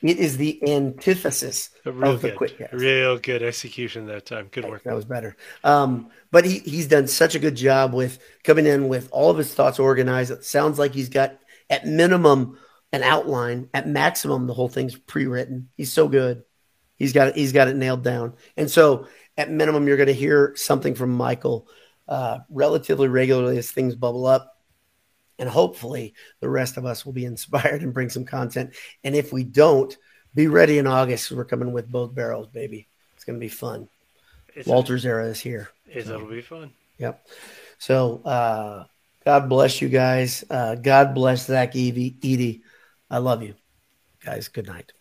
It 0.02 0.18
is 0.18 0.38
the 0.38 0.60
antithesis 0.68 1.70
Real 1.86 2.14
of 2.14 2.22
the 2.22 2.30
good, 2.30 2.38
quick 2.38 2.58
cast. 2.58 2.74
real 2.74 3.20
good 3.20 3.44
execution 3.44 4.08
that 4.08 4.26
time. 4.26 4.50
Good 4.52 4.66
work. 4.66 4.84
That 4.84 4.96
was 4.96 5.06
better. 5.06 5.36
Um, 5.64 6.10
but 6.32 6.46
he, 6.46 6.60
he's 6.60 6.88
done 6.88 7.08
such 7.08 7.36
a 7.36 7.40
good 7.40 7.56
job 7.56 7.94
with 7.94 8.20
coming 8.44 8.66
in 8.66 8.88
with 8.88 9.10
all 9.12 9.30
of 9.30 9.38
his 9.38 9.54
thoughts 9.54 9.80
organized. 9.80 10.32
It 10.32 10.44
sounds 10.44 10.80
like 10.80 10.94
he's 10.94 11.10
got, 11.10 11.38
at 11.70 11.86
minimum, 11.86 12.58
an 12.92 13.04
outline. 13.04 13.70
At 13.74 13.88
maximum, 13.88 14.48
the 14.48 14.54
whole 14.54 14.70
thing's 14.70 14.96
pre-written. 14.96 15.70
He's 15.78 15.94
so 15.94 16.08
good. 16.08 16.44
He's 16.98 17.14
got 17.14 17.30
it. 17.30 17.36
He's 17.36 17.54
got 17.54 17.68
it 17.68 17.76
nailed 17.76 18.04
down. 18.04 18.34
And 18.58 18.70
so, 18.70 19.08
at 19.38 19.50
minimum, 19.50 19.88
you're 19.88 19.98
going 19.98 20.08
to 20.08 20.14
hear 20.14 20.54
something 20.56 20.94
from 20.96 21.12
Michael 21.12 21.68
uh, 22.08 22.40
relatively 22.50 23.08
regularly 23.08 23.58
as 23.58 23.72
things 23.72 23.96
bubble 23.96 24.26
up. 24.26 24.51
And 25.42 25.50
hopefully, 25.50 26.14
the 26.40 26.48
rest 26.48 26.78
of 26.78 26.86
us 26.86 27.06
will 27.06 27.14
be 27.14 27.26
inspired 27.34 27.82
and 27.82 27.94
bring 27.94 28.10
some 28.10 28.24
content. 28.24 28.76
And 29.04 29.16
if 29.16 29.34
we 29.34 29.44
don't, 29.44 29.96
be 30.34 30.48
ready 30.48 30.78
in 30.78 30.88
August. 30.88 31.32
We're 31.32 31.44
coming 31.44 31.74
with 31.74 31.92
both 31.92 32.16
barrels, 32.16 32.48
baby. 32.48 32.88
It's 33.16 33.26
going 33.26 33.38
to 33.38 33.44
be 33.44 33.50
fun. 33.50 33.90
It's, 34.56 34.68
Walter's 34.68 35.06
era 35.06 35.26
is 35.26 35.40
here. 35.40 35.70
it's, 35.86 36.08
it'll 36.08 36.28
be 36.28 36.42
fun. 36.42 36.72
Yep. 37.00 37.28
So 37.80 38.22
uh, 38.24 38.86
God 39.26 39.50
bless 39.50 39.82
you 39.82 39.90
guys. 39.90 40.44
Uh, 40.50 40.76
God 40.76 41.14
bless 41.14 41.48
Zach 41.48 41.76
Evie, 41.76 42.16
Edey. 42.22 42.62
I 43.10 43.18
love 43.18 43.44
you 43.44 43.56
guys. 44.24 44.48
Good 44.48 44.68
night. 44.68 44.94